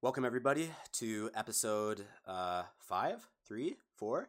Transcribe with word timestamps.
Welcome 0.00 0.24
everybody 0.24 0.70
to 0.94 1.30
episode 1.34 2.04
uh 2.26 2.62
five, 2.78 3.26
three, 3.46 3.76
four 3.96 4.28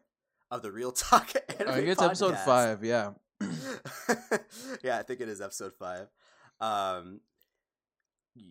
of 0.49 0.61
the 0.61 0.71
Real 0.71 0.91
Talk 0.91 1.31
Anime 1.59 1.69
I 1.69 1.75
think 1.75 1.87
it's 1.89 2.01
episode 2.01 2.37
five. 2.39 2.83
Yeah. 2.83 3.11
yeah, 4.83 4.97
I 4.97 5.03
think 5.03 5.21
it 5.21 5.29
is 5.29 5.41
episode 5.41 5.73
five. 5.73 6.07
Um, 6.59 7.21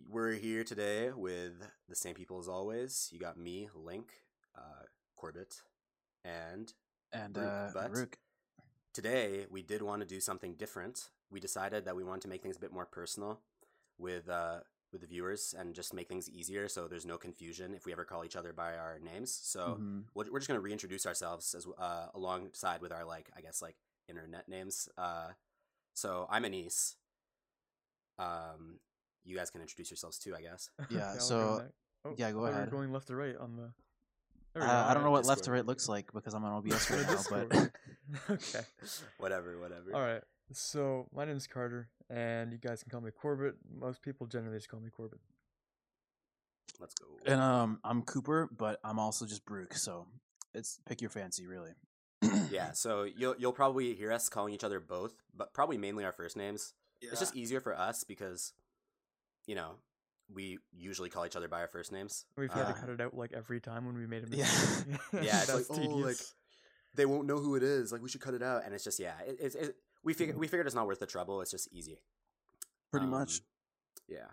we're 0.09 0.33
here 0.33 0.63
today 0.63 1.11
with 1.15 1.53
the 1.87 1.95
same 1.95 2.15
people 2.15 2.39
as 2.39 2.47
always. 2.47 3.09
You 3.11 3.19
got 3.19 3.37
me, 3.37 3.69
Link, 3.75 4.07
uh, 4.57 4.83
Corbett, 5.15 5.61
and 6.23 6.71
And 7.11 7.37
Rook, 7.37 7.47
uh, 7.47 7.69
but- 7.73 7.91
Rook. 7.91 8.17
today 8.93 9.45
we 9.49 9.61
did 9.61 9.81
want 9.81 10.01
to 10.01 10.07
do 10.07 10.19
something 10.19 10.53
different. 10.53 11.09
We 11.29 11.39
decided 11.39 11.85
that 11.85 11.95
we 11.95 12.03
wanted 12.03 12.21
to 12.21 12.27
make 12.29 12.41
things 12.41 12.57
a 12.57 12.59
bit 12.59 12.71
more 12.73 12.85
personal 12.85 13.41
with 13.99 14.29
uh, 14.29 14.59
with 14.91 15.01
the 15.01 15.07
viewers 15.07 15.53
and 15.57 15.73
just 15.75 15.93
make 15.93 16.07
things 16.07 16.29
easier, 16.29 16.67
so 16.67 16.87
there's 16.87 17.05
no 17.05 17.17
confusion 17.17 17.73
if 17.75 17.85
we 17.85 17.91
ever 17.91 18.03
call 18.05 18.25
each 18.25 18.35
other 18.35 18.53
by 18.53 18.75
our 18.77 18.99
names. 18.99 19.31
So 19.31 19.77
Mhm. 19.79 20.05
we're, 20.15 20.31
we're 20.31 20.39
just 20.39 20.47
gonna 20.47 20.59
reintroduce 20.59 21.05
ourselves 21.05 21.53
as 21.53 21.67
uh, 21.77 22.07
alongside 22.13 22.81
with 22.81 22.91
our 22.91 23.05
like 23.05 23.29
I 23.35 23.41
guess 23.41 23.61
like 23.61 23.75
internet 24.07 24.47
names. 24.47 24.89
Uh, 24.97 25.29
so 25.93 26.25
I'm 26.29 26.45
Anise. 26.45 26.95
Um, 28.17 28.79
you 29.23 29.35
guys 29.35 29.49
can 29.49 29.61
introduce 29.61 29.89
yourselves 29.91 30.17
too, 30.19 30.35
I 30.35 30.41
guess. 30.41 30.69
Yeah, 30.89 31.07
I'll 31.09 31.13
go 31.13 31.19
so- 31.19 31.63
Oh, 32.05 32.13
yeah, 32.17 32.31
go 32.31 32.45
I 32.45 32.47
thought 32.47 32.47
we 32.47 32.51
were 32.51 32.57
ahead. 32.61 32.71
going 32.71 32.91
left 32.93 33.07
to 33.07 33.15
right 33.17 33.35
on 33.35 33.57
the. 33.57 33.63
Uh, 34.55 34.63
I 34.63 34.93
don't 34.93 35.03
know 35.03 35.09
alright. 35.09 35.11
what 35.11 35.25
left 35.25 35.43
to 35.43 35.51
right 35.51 35.65
looks 35.65 35.87
like 35.89 36.11
because 36.13 36.33
I'm 36.33 36.43
on 36.45 36.53
OBS 36.53 36.89
right 36.91 37.05
now, 37.05 37.21
but 37.29 37.71
okay. 38.31 38.61
whatever, 39.17 39.59
whatever. 39.59 39.93
All 39.93 40.01
right. 40.01 40.23
So 40.51 41.07
my 41.13 41.25
name 41.25 41.37
is 41.37 41.47
Carter, 41.47 41.89
and 42.09 42.51
you 42.51 42.57
guys 42.57 42.81
can 42.81 42.89
call 42.91 43.01
me 43.01 43.11
Corbett. 43.11 43.55
Most 43.79 44.01
people 44.01 44.25
generally 44.27 44.57
just 44.57 44.69
call 44.69 44.79
me 44.79 44.89
Corbett. 44.89 45.19
Let's 46.79 46.95
go. 46.95 47.05
and 47.25 47.39
um, 47.41 47.79
I'm 47.83 48.01
Cooper, 48.03 48.49
but 48.55 48.79
I'm 48.83 48.99
also 48.99 49.25
just 49.25 49.45
Brooke. 49.45 49.73
So 49.75 50.07
it's 50.53 50.79
pick 50.87 51.01
your 51.01 51.09
fancy, 51.09 51.45
really. 51.45 51.71
yeah, 52.49 52.71
so 52.73 53.03
you'll 53.03 53.35
you'll 53.37 53.53
probably 53.53 53.93
hear 53.93 54.11
us 54.11 54.27
calling 54.29 54.53
each 54.53 54.63
other 54.63 54.79
both, 54.79 55.13
but 55.35 55.53
probably 55.53 55.77
mainly 55.77 56.03
our 56.05 56.11
first 56.13 56.35
names. 56.35 56.73
Yeah. 57.01 57.09
It's 57.11 57.19
just 57.19 57.35
easier 57.35 57.61
for 57.61 57.77
us 57.77 58.03
because, 58.03 58.53
you 59.45 59.55
know, 59.55 59.75
we 60.33 60.57
usually 60.75 61.09
call 61.09 61.25
each 61.25 61.35
other 61.35 61.47
by 61.47 61.61
our 61.61 61.67
first 61.67 61.91
names. 61.91 62.25
We've 62.37 62.51
had 62.51 62.63
Uh, 62.65 62.73
to 62.73 62.79
cut 62.79 62.89
it 62.89 62.99
out 63.01 63.13
like 63.15 63.31
every 63.33 63.61
time 63.61 63.85
when 63.85 63.95
we 63.95 64.05
made 64.07 64.23
a 64.25 64.35
Yeah. 64.35 64.43
mistake. 64.43 64.85
Yeah, 65.13 65.19
it's 65.41 65.53
like, 65.53 65.67
That's 65.67 65.69
oh, 65.79 65.95
like. 65.95 66.17
They 66.95 67.05
won't 67.05 67.27
know 67.27 67.37
who 67.37 67.55
it 67.55 67.61
is. 67.61 67.91
Like 67.91 68.01
we 68.01 68.09
should 68.09 68.19
cut 68.19 68.33
it 68.33 68.41
out, 68.41 68.63
and 68.65 68.73
it's 68.73 68.83
just 68.83 68.99
yeah. 68.99 69.13
It, 69.25 69.37
it's 69.39 69.55
it, 69.55 69.75
we 70.03 70.13
figured 70.13 70.37
we 70.37 70.47
figured 70.47 70.65
it's 70.65 70.75
not 70.75 70.87
worth 70.87 70.99
the 70.99 71.05
trouble. 71.05 71.41
It's 71.41 71.51
just 71.51 71.67
easy. 71.71 71.99
Pretty 72.91 73.05
much. 73.07 73.39
Um, 73.39 73.43
Yeah. 74.07 74.27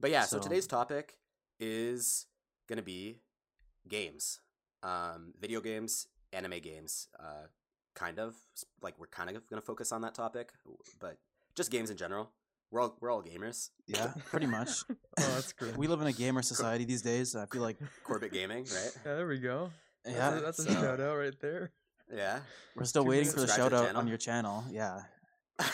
But 0.00 0.10
yeah, 0.10 0.22
so, 0.24 0.36
So- 0.36 0.42
today's 0.42 0.66
topic 0.66 1.18
is 1.58 2.26
gonna 2.68 2.82
be 2.82 3.20
games, 3.88 4.40
um, 4.82 5.32
video 5.40 5.60
games, 5.60 6.08
anime 6.32 6.60
games, 6.60 7.08
uh, 7.18 7.46
kind 7.94 8.18
of 8.18 8.34
like 8.82 8.98
we're 8.98 9.06
kind 9.06 9.36
of 9.36 9.46
gonna 9.48 9.62
focus 9.62 9.92
on 9.92 10.00
that 10.02 10.14
topic, 10.14 10.52
but 11.00 11.18
just 11.54 11.70
games 11.70 11.90
in 11.90 11.96
general. 11.96 12.32
We're 12.70 12.80
all 12.80 12.96
we're 13.00 13.10
all 13.10 13.22
gamers. 13.22 13.70
Yeah, 13.86 14.12
pretty 14.26 14.46
much. 14.46 14.84
oh, 14.90 14.96
that's 15.16 15.52
good. 15.52 15.76
we 15.76 15.86
live 15.86 16.00
in 16.00 16.08
a 16.08 16.12
gamer 16.12 16.42
society 16.42 16.84
these 16.84 17.02
days. 17.02 17.36
I 17.36 17.46
feel 17.46 17.62
like 17.62 17.78
Corbett 18.02 18.32
Gaming, 18.32 18.64
right? 18.64 18.92
Yeah, 19.06 19.14
there 19.14 19.26
we 19.28 19.38
go. 19.38 19.70
That's 20.04 20.16
yeah, 20.16 20.38
a, 20.38 20.40
that's 20.40 20.58
a 20.58 20.62
so- 20.64 20.70
shout 20.72 21.00
out 21.00 21.16
right 21.16 21.38
there. 21.40 21.70
Yeah. 22.12 22.40
we're 22.76 22.84
still 22.84 23.02
two 23.04 23.10
waiting 23.10 23.30
for 23.30 23.40
the 23.40 23.46
Subscribe 23.48 23.70
to 23.70 23.76
shout 23.76 23.84
the 23.84 23.90
out 23.90 23.96
on 23.96 24.06
your 24.08 24.18
channel. 24.18 24.64
Yeah, 24.70 25.00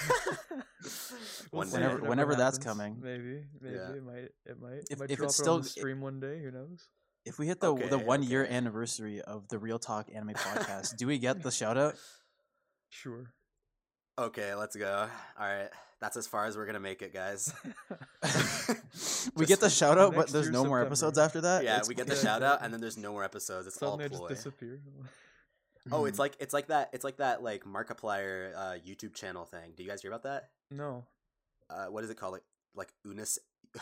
We'll 1.52 1.60
One. 1.62 1.70
Whenever- 1.70 1.98
whenever 2.00 2.32
ever 2.32 2.34
that's 2.36 2.58
coming. 2.58 2.98
Maybe, 3.02 3.44
maybe 3.60 3.76
Yeah. 3.76 3.90
it 3.92 4.04
might, 4.04 4.28
it 4.46 4.60
might, 4.60 4.82
If- 4.90 4.98
might 4.98 5.10
if 5.10 5.18
drop 5.18 5.28
it's 5.30 5.38
it 5.38 5.42
still- 5.42 5.54
on 5.54 5.60
the 5.62 5.66
it- 5.66 5.70
stream 5.70 6.00
one 6.00 6.20
day. 6.20 6.40
Who 6.42 6.50
knows? 6.50 6.88
if 7.26 7.38
we 7.38 7.46
hit 7.46 7.60
the 7.60 7.74
the 7.74 7.96
Okay, 7.96 8.04
one 8.04 8.22
year 8.22 8.46
anniversary 8.46 9.20
of 9.20 9.46
the 9.48 9.58
Real 9.58 9.78
Talk 9.78 10.08
Anime 10.14 10.34
Podcast, 10.34 10.96
do 10.96 11.06
we 11.06 11.18
get 11.18 11.42
the 11.42 11.50
shout 11.50 11.76
out? 11.76 11.94
Sure. 12.88 13.32
Okay, 14.18 14.54
let's 14.54 14.74
go. 14.76 15.08
All 15.38 15.46
right, 15.46 15.68
that's 16.00 16.16
as 16.16 16.26
far 16.26 16.46
as 16.46 16.56
we're 16.56 16.66
gonna 16.66 16.80
make 16.80 17.02
it, 17.02 17.12
guys. 17.12 17.52
we 19.34 19.44
get 19.46 19.60
the 19.60 19.68
shout 19.70 19.98
out, 19.98 20.14
but 20.14 20.28
there's 20.28 20.46
year, 20.46 20.52
no 20.52 20.64
more 20.64 20.80
episodes 20.80 21.18
after 21.18 21.40
that. 21.42 21.62
yeah, 21.64 21.72
It's- 21.74 21.88
we 21.88 21.94
get 21.94 22.06
the 22.06 22.14
yeah, 22.14 22.20
shout 22.22 22.42
out, 22.42 22.60
and 22.62 22.72
then 22.72 22.80
there's 22.80 22.96
no 22.96 23.12
more 23.12 23.24
episodes. 23.24 23.66
It's 23.66 23.78
Suddenly 23.78 24.04
all 24.04 24.06
it 24.06 24.08
just 24.10 24.20
ploy. 24.20 24.28
disappear. 24.28 24.80
Oh, 25.92 26.04
it's 26.04 26.18
like 26.18 26.36
it's 26.40 26.52
like 26.54 26.68
that. 26.68 26.90
It's 26.92 27.04
like 27.04 27.16
that 27.18 27.42
like 27.42 27.64
Markiplier 27.64 28.54
uh, 28.56 28.74
YouTube 28.86 29.14
channel 29.14 29.44
thing. 29.44 29.72
Do 29.76 29.82
you 29.82 29.88
guys 29.88 30.02
hear 30.02 30.10
about 30.10 30.22
that? 30.24 30.50
no. 30.70 31.04
Uh, 31.68 31.86
what 31.86 32.02
is 32.02 32.10
it 32.10 32.16
called? 32.16 32.32
Like 32.32 32.42
like 32.74 32.92
Unus 33.04 33.38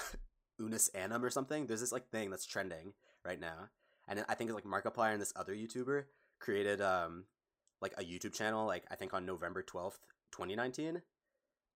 Unus 0.59 0.89
Annum 0.89 1.25
or 1.25 1.31
something. 1.31 1.67
There's 1.67 1.81
this 1.81 1.93
like 1.93 2.09
thing 2.11 2.31
that's 2.31 2.45
trending 2.47 2.93
right 3.25 3.41
now, 3.41 3.71
and 4.07 4.25
I 4.29 4.35
think 4.35 4.51
it's 4.51 4.55
like 4.55 4.65
Markiplier 4.65 5.13
and 5.13 5.21
this 5.21 5.33
other 5.37 5.55
YouTuber 5.55 6.05
created 6.41 6.81
um 6.81 7.25
like 7.81 7.95
a 7.97 8.03
YouTube 8.03 8.33
channel 8.35 8.67
like 8.67 8.85
I 8.91 8.95
think 8.97 9.15
on 9.15 9.25
November 9.25 9.63
twelfth, 9.63 10.01
twenty 10.31 10.55
nineteen, 10.57 11.01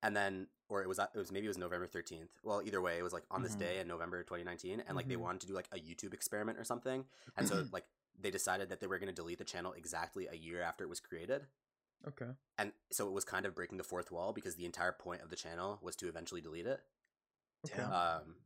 and 0.03 0.15
then 0.17 0.49
or 0.69 0.83
it 0.83 0.89
was 0.89 0.99
it 0.99 1.09
was 1.17 1.33
maybe 1.33 1.47
it 1.47 1.49
was 1.49 1.59
November 1.59 1.87
thirteenth. 1.87 2.31
Well, 2.43 2.61
either 2.65 2.81
way, 2.81 2.99
it 2.99 3.03
was 3.03 3.13
like 3.13 3.25
on 3.31 3.43
this 3.43 3.55
Mhm. 3.57 3.61
day 3.61 3.79
in 3.81 3.89
November 3.89 4.23
twenty 4.23 4.45
nineteen, 4.45 4.83
and 4.87 4.97
like 4.97 5.09
they 5.09 5.15
Mhm. 5.17 5.21
wanted 5.21 5.41
to 5.43 5.47
do 5.49 5.55
like 5.55 5.69
a 5.73 5.79
YouTube 5.79 6.13
experiment 6.13 6.59
or 6.59 6.65
something, 6.65 7.05
and 7.37 7.49
so 7.49 7.65
like 7.73 7.85
they 8.21 8.31
decided 8.31 8.69
that 8.69 8.81
they 8.81 8.87
were 8.87 8.99
going 8.99 9.09
to 9.09 9.15
delete 9.15 9.39
the 9.39 9.45
channel 9.45 9.73
exactly 9.73 10.27
a 10.31 10.35
year 10.37 10.63
after 10.63 10.85
it 10.85 10.89
was 10.89 11.01
created 11.01 11.47
Okay. 12.07 12.31
and 12.59 12.73
so 12.91 13.07
it 13.07 13.13
was 13.13 13.25
kind 13.25 13.47
of 13.47 13.55
breaking 13.55 13.79
the 13.79 13.85
fourth 13.85 14.11
wall 14.11 14.33
because 14.33 14.57
the 14.57 14.65
entire 14.65 14.93
point 14.93 15.23
of 15.23 15.31
the 15.31 15.37
channel 15.37 15.79
was 15.83 15.95
to 15.97 16.09
eventually 16.09 16.41
delete 16.41 16.67
it 16.67 16.81
Okay. 17.67 17.83
Um 17.83 18.37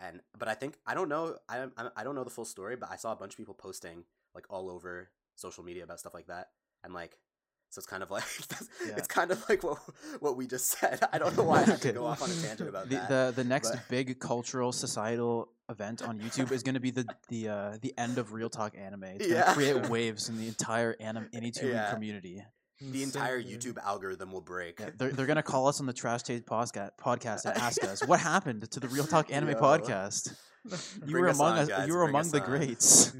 and 0.00 0.20
but 0.36 0.48
i 0.48 0.54
think 0.54 0.78
i 0.86 0.94
don't 0.94 1.08
know 1.08 1.36
i 1.48 1.56
don't- 1.58 1.72
i 1.96 2.02
don't 2.04 2.14
know 2.14 2.24
the 2.24 2.30
full 2.30 2.44
story 2.44 2.76
but 2.76 2.90
i 2.90 2.96
saw 2.96 3.12
a 3.12 3.16
bunch 3.16 3.32
of 3.34 3.36
people 3.36 3.54
posting 3.54 4.04
like 4.34 4.46
all 4.50 4.68
over 4.70 5.10
social 5.36 5.62
media 5.64 5.82
about 5.84 5.98
stuff 6.00 6.14
like 6.14 6.26
that 6.26 6.50
and 6.84 6.92
like 6.94 7.16
so 7.70 7.78
it's 7.80 7.86
kind 7.86 8.02
of 8.02 8.10
like 8.10 8.24
Yeah. 8.86 8.94
it's 8.96 9.08
kind 9.08 9.30
of 9.30 9.42
like 9.48 9.62
what 9.62 9.78
what 10.20 10.36
we 10.36 10.46
just 10.46 10.66
said 10.68 11.00
i 11.12 11.18
don't 11.18 11.36
know 11.36 11.44
why 11.44 11.58
i 11.60 11.64
had 11.64 11.80
to 11.82 11.92
go 11.92 12.06
off 12.06 12.22
on 12.22 12.30
a 12.30 12.34
tangent 12.34 12.68
about 12.68 12.88
the, 12.88 12.96
that 12.96 13.08
the 13.08 13.32
the 13.42 13.44
next 13.44 13.70
but- 13.70 13.88
big 13.88 14.18
cultural 14.20 14.72
societal 14.72 15.48
event 15.70 16.00
on 16.00 16.18
YouTube 16.18 16.50
is 16.50 16.62
going 16.62 16.76
to 16.76 16.80
be 16.80 16.90
the 16.90 17.04
the 17.28 17.48
uh, 17.48 17.76
the 17.82 17.92
end 17.98 18.16
of 18.16 18.32
Real 18.32 18.48
Talk 18.48 18.72
Anime. 18.74 19.04
It's 19.04 19.18
going 19.26 19.28
to 19.28 19.34
Yeah. 19.48 19.52
create 19.52 19.90
waves 19.96 20.30
in 20.30 20.38
the 20.38 20.46
entire 20.48 20.96
anim 20.98 21.28
AniTube 21.34 21.72
Yeah. 21.74 21.90
community. 21.92 22.42
the 22.80 23.02
entire 23.02 23.36
Insane, 23.36 23.58
dude. 23.58 23.76
youtube 23.76 23.84
algorithm 23.84 24.32
will 24.32 24.40
break 24.40 24.80
Yeah, 24.80 24.90
they're 24.96 25.10
they're 25.10 25.26
going 25.26 25.36
to 25.36 25.42
call 25.42 25.68
us 25.68 25.78
on 25.80 25.84
the 25.86 25.92
Trash 25.92 26.22
Taste 26.22 26.46
podcast 26.46 26.92
podcast 26.98 27.44
and 27.44 27.54
ask 27.58 27.84
us 27.84 28.00
what 28.06 28.18
happened 28.34 28.70
to 28.70 28.80
the 28.80 28.88
Real 28.88 29.04
Talk 29.04 29.30
Anime 29.30 29.50
Yo. 29.50 29.60
podcast. 29.60 30.32
You 31.04 31.12
Bring 31.12 31.22
were 31.24 31.28
us 31.28 31.36
among 31.36 31.52
on, 31.52 31.58
us. 31.58 31.68
guys, 31.68 31.86
You 31.86 31.92
were 31.94 32.04
bring 32.04 32.14
among 32.16 32.30
the 32.30 32.40
on. 32.40 32.46
greats. 32.46 33.12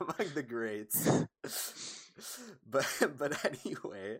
Among 0.00 0.28
the 0.34 0.42
greats. 0.42 1.98
but 2.70 2.86
but 3.18 3.44
anyway, 3.64 4.18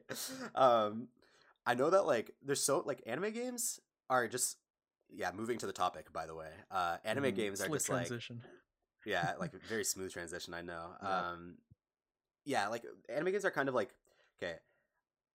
um, 0.55 1.09
I 1.67 1.75
know 1.75 1.91
that 1.91 2.07
like 2.07 2.33
there's 2.45 2.63
so 2.63 2.83
like 2.85 3.03
anime 3.07 3.33
games 3.33 3.81
are 4.11 4.29
just 4.29 4.57
yeah. 5.15 5.31
Moving 5.35 5.59
to 5.59 5.67
the 5.67 5.73
topic, 5.75 6.13
by 6.13 6.27
the 6.27 6.35
way, 6.35 6.51
uh, 6.71 6.97
anime 7.05 7.25
Mhm. 7.25 7.37
games 7.37 7.61
are 7.61 7.69
just 7.69 7.89
like 7.91 8.11
yeah, 9.05 9.35
like 9.39 9.53
very 9.69 9.85
smooth 9.85 10.13
transition. 10.13 10.55
I 10.55 10.63
know. 10.63 10.91
Yeah. 11.03 11.29
Um, 11.31 11.55
yeah, 12.45 12.69
like 12.69 12.85
anime 13.09 13.31
games 13.33 13.45
are 13.45 13.51
kind 13.51 13.69
of 13.69 13.75
like 13.75 13.91
okay. 14.43 14.55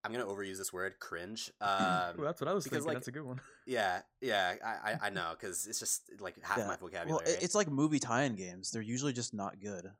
I'm 0.03 0.12
gonna 0.13 0.25
overuse 0.25 0.57
this 0.57 0.72
word, 0.72 1.00
cringe. 1.00 1.51
Um, 1.59 2.19
Ooh, 2.19 2.23
that's 2.23 2.40
what 2.40 2.47
I 2.47 2.53
was 2.53 2.63
because, 2.63 2.78
thinking. 2.78 2.88
like, 2.88 2.96
that's 2.97 3.07
a 3.09 3.12
good 3.12 3.23
one. 3.23 3.41
yeah, 3.66 4.01
yeah, 4.22 4.53
I 4.63 4.91
I, 4.94 4.97
I 5.07 5.09
know 5.09 5.31
because 5.38 5.67
it's 5.67 5.79
just 5.79 6.09
like 6.19 6.41
half 6.44 6.59
Yeah. 6.59 6.67
my 6.67 6.78
vocabulary. 6.78 7.25
i- 7.28 7.38
it's 7.41 7.56
like 7.56 7.67
movie 7.69 8.00
tie-in 8.00 8.35
games. 8.35 8.72
They're 8.72 8.81
usually 8.81 9.12
just 9.12 9.34
not 9.34 9.59
good. 9.59 9.91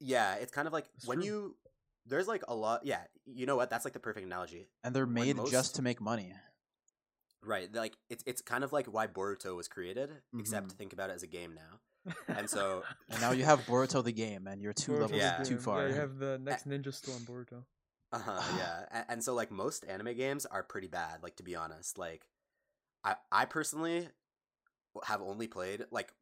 Yeah, 0.00 0.34
it's 0.34 0.50
kind 0.50 0.66
of 0.66 0.72
like 0.72 0.86
when 1.04 1.18
true. 1.18 1.26
you 1.26 1.56
there's 2.06 2.26
like 2.28 2.42
a 2.48 2.54
lot. 2.54 2.84
Yeah, 2.84 3.00
you 3.26 3.46
know 3.46 3.56
what? 3.56 3.70
That's 3.70 3.84
like 3.84 3.94
the 3.94 4.00
perfect 4.00 4.26
analogy. 4.26 4.68
And 4.84 4.94
they're 4.94 5.06
made 5.06 5.36
most- 5.36 5.50
just 5.50 5.76
to 5.76 5.82
make 5.82 6.00
money. 6.00 6.32
Right. 7.44 7.72
Like 7.74 7.96
it's 8.08 8.22
it's 8.26 8.40
kind 8.40 8.62
of 8.64 8.72
like 8.72 8.86
why 8.86 9.06
Boruto 9.08 9.56
was 9.56 9.66
created, 9.68 10.10
except 10.38 10.68
Mhm. 10.68 10.72
think 10.78 10.92
about 10.92 11.10
it 11.10 11.14
as 11.14 11.22
a 11.24 11.26
game 11.26 11.54
now. 11.54 12.14
And 12.28 12.48
so 12.48 12.84
And 13.10 13.20
now 13.20 13.32
you 13.32 13.44
have 13.44 13.60
Boruto 13.66 14.02
the 14.02 14.12
game, 14.12 14.46
and 14.46 14.62
you're 14.62 14.72
two 14.72 14.92
Boruto's 14.92 15.00
levels 15.12 15.18
Yeah. 15.20 15.42
too 15.42 15.58
far. 15.58 15.82
Yeah, 15.82 15.88
you 15.88 16.00
have 16.00 16.18
the 16.18 16.38
next 16.38 16.68
Ninja 16.68 16.92
Storm 16.94 17.20
Boruto. 17.24 17.64
uh 18.12 18.18
huh, 18.18 18.42
yeah, 18.58 18.84
and, 18.92 19.04
and 19.08 19.24
so 19.24 19.34
like 19.34 19.50
most 19.50 19.84
anime 19.86 20.14
games 20.14 20.46
are 20.46 20.62
pretty 20.62 20.86
bad. 20.88 21.22
Like 21.22 21.36
to 21.36 21.42
be 21.42 21.56
honest, 21.56 21.98
like 21.98 22.28
I 23.02 23.16
I 23.32 23.44
personally 23.46 24.08
have 25.04 25.20
only 25.22 25.48
played 25.48 25.86
like 25.90 26.12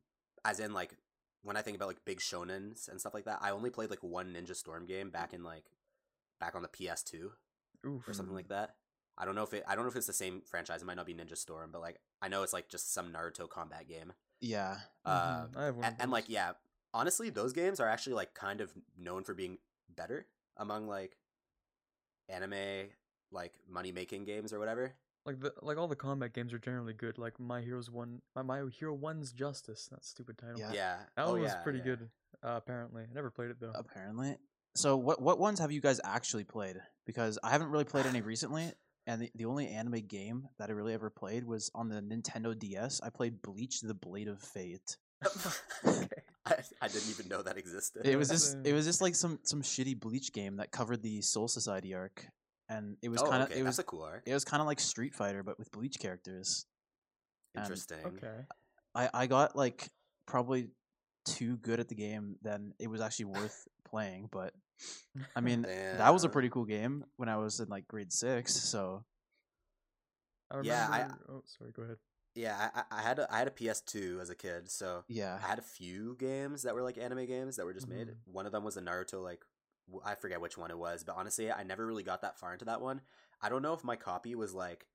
as 0.45 0.59
in 0.61 0.73
like 0.73 0.97
when 1.43 1.57
I 1.57 1.63
think 1.63 1.77
about 1.77 1.89
like 1.89 2.05
big 2.05 2.19
shonens 2.21 2.89
and 2.89 3.01
stuff 3.01 3.15
like 3.15 3.25
that, 3.25 3.39
I 3.41 3.51
only 3.51 3.71
played 3.71 3.91
like 3.91 4.03
one 4.03 4.35
Ninja 4.35 4.55
Storm 4.55 4.87
game 4.87 5.11
back 5.11 5.33
in 5.33 5.43
like 5.43 5.65
back 6.39 6.55
on 6.55 6.63
the 6.63 6.69
PS2 6.69 7.31
Oof. 7.87 8.09
or 8.09 8.13
something 8.13 8.35
like 8.35 8.49
that. 8.49 8.75
I 9.19 9.25
don't 9.25 9.35
know 9.35 9.43
if 9.43 9.53
it 9.53 9.65
I 9.69 9.75
don't 9.75 9.85
know 9.85 9.91
if 9.91 9.97
it's 9.97 10.07
the 10.07 10.13
same 10.13 10.43
franchise. 10.47 10.83
It 10.83 10.87
might 10.87 10.97
not 10.97 11.07
be 11.07 11.15
Ninja 11.15 11.37
Storm, 11.37 11.71
but 11.73 11.81
like 11.81 12.01
I 12.23 12.29
know 12.29 12.43
it's 12.43 12.53
like 12.53 12.69
just 12.69 12.93
some 12.93 13.13
Naruto 13.13 13.49
combat 13.49 13.89
game. 13.89 14.13
yeah. 14.41 14.77
Um, 15.05 15.49
I 15.57 15.65
have 15.67 15.77
one. 15.77 15.85
and, 15.85 15.97
and 16.01 16.11
like 16.11 16.25
yeah 16.29 16.53
honestly 16.93 17.31
those 17.31 17.53
games 17.53 17.79
are 17.81 17.89
actually 17.89 18.15
like 18.15 18.35
kind 18.35 18.61
of 18.61 18.73
known 18.99 19.23
for 19.25 19.35
being 19.35 19.59
better 19.95 20.27
among 20.57 20.89
like 20.89 21.17
anime 22.29 22.89
like 23.33 23.55
money 23.69 23.93
making 23.93 24.25
games 24.25 24.53
or 24.53 24.59
whatever 24.59 24.95
Like 25.31 25.41
the 25.41 25.53
like 25.63 25.79
all 25.79 25.87
the 25.87 25.95
combat 25.95 26.35
games 26.35 26.53
are 26.53 26.59
generally 26.59 26.93
good. 26.93 27.17
Like 27.17 27.39
My 27.39 27.61
Hero's 27.61 27.89
One, 27.89 28.21
My, 28.35 28.43
My 28.43 28.65
Hero 28.77 28.93
One's 28.93 29.31
Justice. 29.31 29.89
That 29.93 30.05
stupid 30.05 30.39
title. 30.39 30.59
Yeah. 30.59 30.73
Yeah. 30.73 30.97
That 31.17 31.27
oh, 31.27 31.33
one 31.33 31.43
was 31.43 31.53
yeah, 31.53 31.63
pretty 31.63 31.79
yeah. 31.79 31.85
good. 31.85 32.09
Uh, 32.43 32.55
apparently, 32.57 33.05
I 33.05 33.15
never 33.15 33.31
played 33.31 33.51
it 33.51 33.61
though. 33.61 33.71
apparently. 33.73 34.35
So 34.75 34.97
what 34.97 35.23
what 35.23 35.39
ones 35.39 35.61
have 35.61 35.71
you 35.71 35.81
guys 35.81 36.01
actually 36.03 36.43
played? 36.43 36.79
Because 37.07 37.39
I 37.45 37.51
haven't 37.51 37.71
really 37.71 37.85
played 37.85 38.07
any 38.07 38.23
recently, 38.23 38.73
and 39.07 39.23
the, 39.23 39.31
the 39.37 39.45
only 39.45 39.69
anime 39.69 40.01
game 40.01 40.49
that 40.59 40.69
I 40.69 40.73
really 40.73 40.95
ever 40.95 41.11
played 41.11 41.45
was 41.45 41.71
on 41.77 41.89
the 41.89 42.01
Nintendo 42.01 42.59
DS. 42.59 43.01
I 43.05 43.11
played 43.11 43.41
Bleach: 43.41 43.83
The 43.83 43.95
Blade 43.95 44.27
of 44.27 44.41
Fate. 44.41 44.97
okay. 45.87 46.07
I, 46.47 46.55
I 46.83 46.89
didn't 46.89 47.11
even 47.11 47.29
know 47.29 47.43
that 47.43 47.57
existed. 47.57 48.03
It 48.05 48.17
was 48.17 48.29
just 48.29 48.57
it 48.65 48.73
was 48.73 48.85
just 48.85 49.01
like 49.01 49.15
some 49.15 49.39
some 49.45 49.63
shitty 49.63 50.01
Bleach 50.01 50.33
game 50.33 50.57
that 50.57 50.73
covered 50.73 51.03
the 51.03 51.21
Soul 51.21 51.47
Society 51.47 51.95
arc, 51.95 52.27
and 52.71 52.97
it 53.03 53.11
was 53.11 53.21
oh, 53.21 53.29
kind 53.29 53.43
of 53.43 53.51
okay. 53.51 53.61
it 53.61 53.65
was 53.65 53.77
That's 53.77 53.87
a 53.87 53.91
cool 53.91 54.03
arc. 54.05 54.23
it 54.27 54.33
was 54.33 54.45
kind 54.47 54.63
of 54.63 54.67
like 54.67 54.81
Street 54.81 55.15
Fighter 55.15 55.43
but 55.43 55.59
with 55.59 55.71
Bleach 55.73 55.99
characters. 55.99 56.65
and- 57.55 57.65
Interesting. 57.65 57.99
Okay. 58.07 58.47
I 58.95 59.11
I 59.13 59.27
got 59.27 59.55
like 59.55 59.89
probably 60.27 60.69
too 61.27 61.57
good 61.59 61.81
at 61.81 61.89
the 61.89 61.95
game 61.95 62.37
than 62.43 62.73
it 62.79 62.89
was 62.89 63.01
actually 63.03 63.27
worth 63.27 63.69
playing. 63.85 64.29
But 64.33 64.55
I 65.37 65.41
mean, 65.47 65.63
that 65.63 66.13
was 66.13 66.25
a 66.25 66.29
pretty 66.31 66.49
cool 66.49 66.65
game 66.65 67.05
when 67.17 67.29
I 67.29 67.37
was 67.37 67.61
in 67.61 67.69
like 67.69 67.87
grade 67.87 68.13
six. 68.13 68.55
So 68.55 69.05
I 70.51 70.61
Yeah, 70.63 70.89
I- 70.91 71.11
Oh, 71.29 71.43
sorry. 71.45 71.73
Go 71.73 71.83
ahead. 71.83 71.97
Yeah, 72.37 72.71
I, 72.75 72.81
I 72.81 72.99
I 72.99 73.03
had 73.03 73.19
a, 73.19 73.33
I 73.35 73.39
had 73.39 73.49
a 73.49 73.51
PS2 73.51 74.21
as 74.21 74.31
a 74.31 74.37
kid, 74.37 74.71
so 74.71 75.03
yeah, 75.09 75.37
I 75.43 75.47
had 75.49 75.59
a 75.59 75.63
few 75.63 76.17
games 76.17 76.63
that 76.63 76.75
were 76.77 76.83
like 76.83 76.97
anime 76.97 77.27
games 77.27 77.57
that 77.57 77.67
were 77.67 77.75
just 77.75 77.89
made. 77.89 78.07
Mm-hmm. 78.07 78.33
One 78.33 78.47
of 78.47 78.53
them 78.53 78.63
was 78.63 78.77
a 78.77 78.81
Naruto, 78.81 79.21
like 79.21 79.41
w- 79.41 79.60
I 80.05 80.15
forget 80.15 80.41
which 80.41 80.57
one 80.59 80.71
it 80.71 80.79
was, 80.79 81.05
but 81.05 81.17
honestly, 81.17 81.51
I 81.51 81.63
never 81.63 81.87
really 81.87 82.03
got 82.03 82.23
that 82.23 82.39
far 82.39 82.53
into 82.53 82.65
that 82.67 82.81
one. 82.81 83.01
I 83.41 83.49
don't 83.49 83.63
know 83.63 83.73
if 83.75 83.85
my 83.85 83.97
copy 83.97 84.35
was 84.35 84.55
like, 84.55 84.87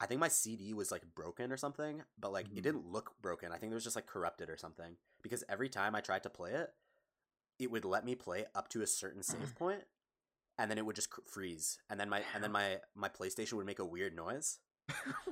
I 0.00 0.06
think 0.06 0.20
my 0.20 0.28
CD 0.28 0.74
was 0.74 0.90
like 0.90 1.14
broken 1.14 1.52
or 1.52 1.56
something, 1.56 2.02
but 2.18 2.32
like 2.32 2.48
Mhm. 2.48 2.58
it 2.58 2.62
didn't 2.62 2.86
look 2.86 3.14
broken. 3.22 3.52
I 3.52 3.58
think 3.58 3.70
it 3.70 3.74
was 3.74 3.84
just 3.84 3.96
like 3.96 4.06
corrupted 4.06 4.50
or 4.50 4.56
something. 4.56 4.96
Because 5.22 5.44
every 5.48 5.68
time 5.68 5.94
I 5.94 6.00
tried 6.00 6.22
to 6.24 6.30
play 6.30 6.52
it, 6.52 6.74
it 7.58 7.70
would 7.70 7.84
let 7.84 8.04
me 8.04 8.14
play 8.14 8.46
up 8.54 8.68
to 8.70 8.82
a 8.82 8.86
certain 8.86 9.22
save 9.22 9.54
point, 9.56 9.84
and 10.58 10.70
then 10.70 10.78
it 10.78 10.84
would 10.86 10.96
just 10.96 11.10
cr- 11.10 11.20
freeze, 11.26 11.78
and 11.88 11.98
then 12.00 12.08
my 12.08 12.22
and 12.34 12.42
then 12.42 12.50
my 12.52 12.80
my 12.94 13.08
PlayStation 13.08 13.52
would 13.54 13.66
make 13.66 13.78
a 13.78 13.84
weird 13.84 14.14
noise. 14.16 14.58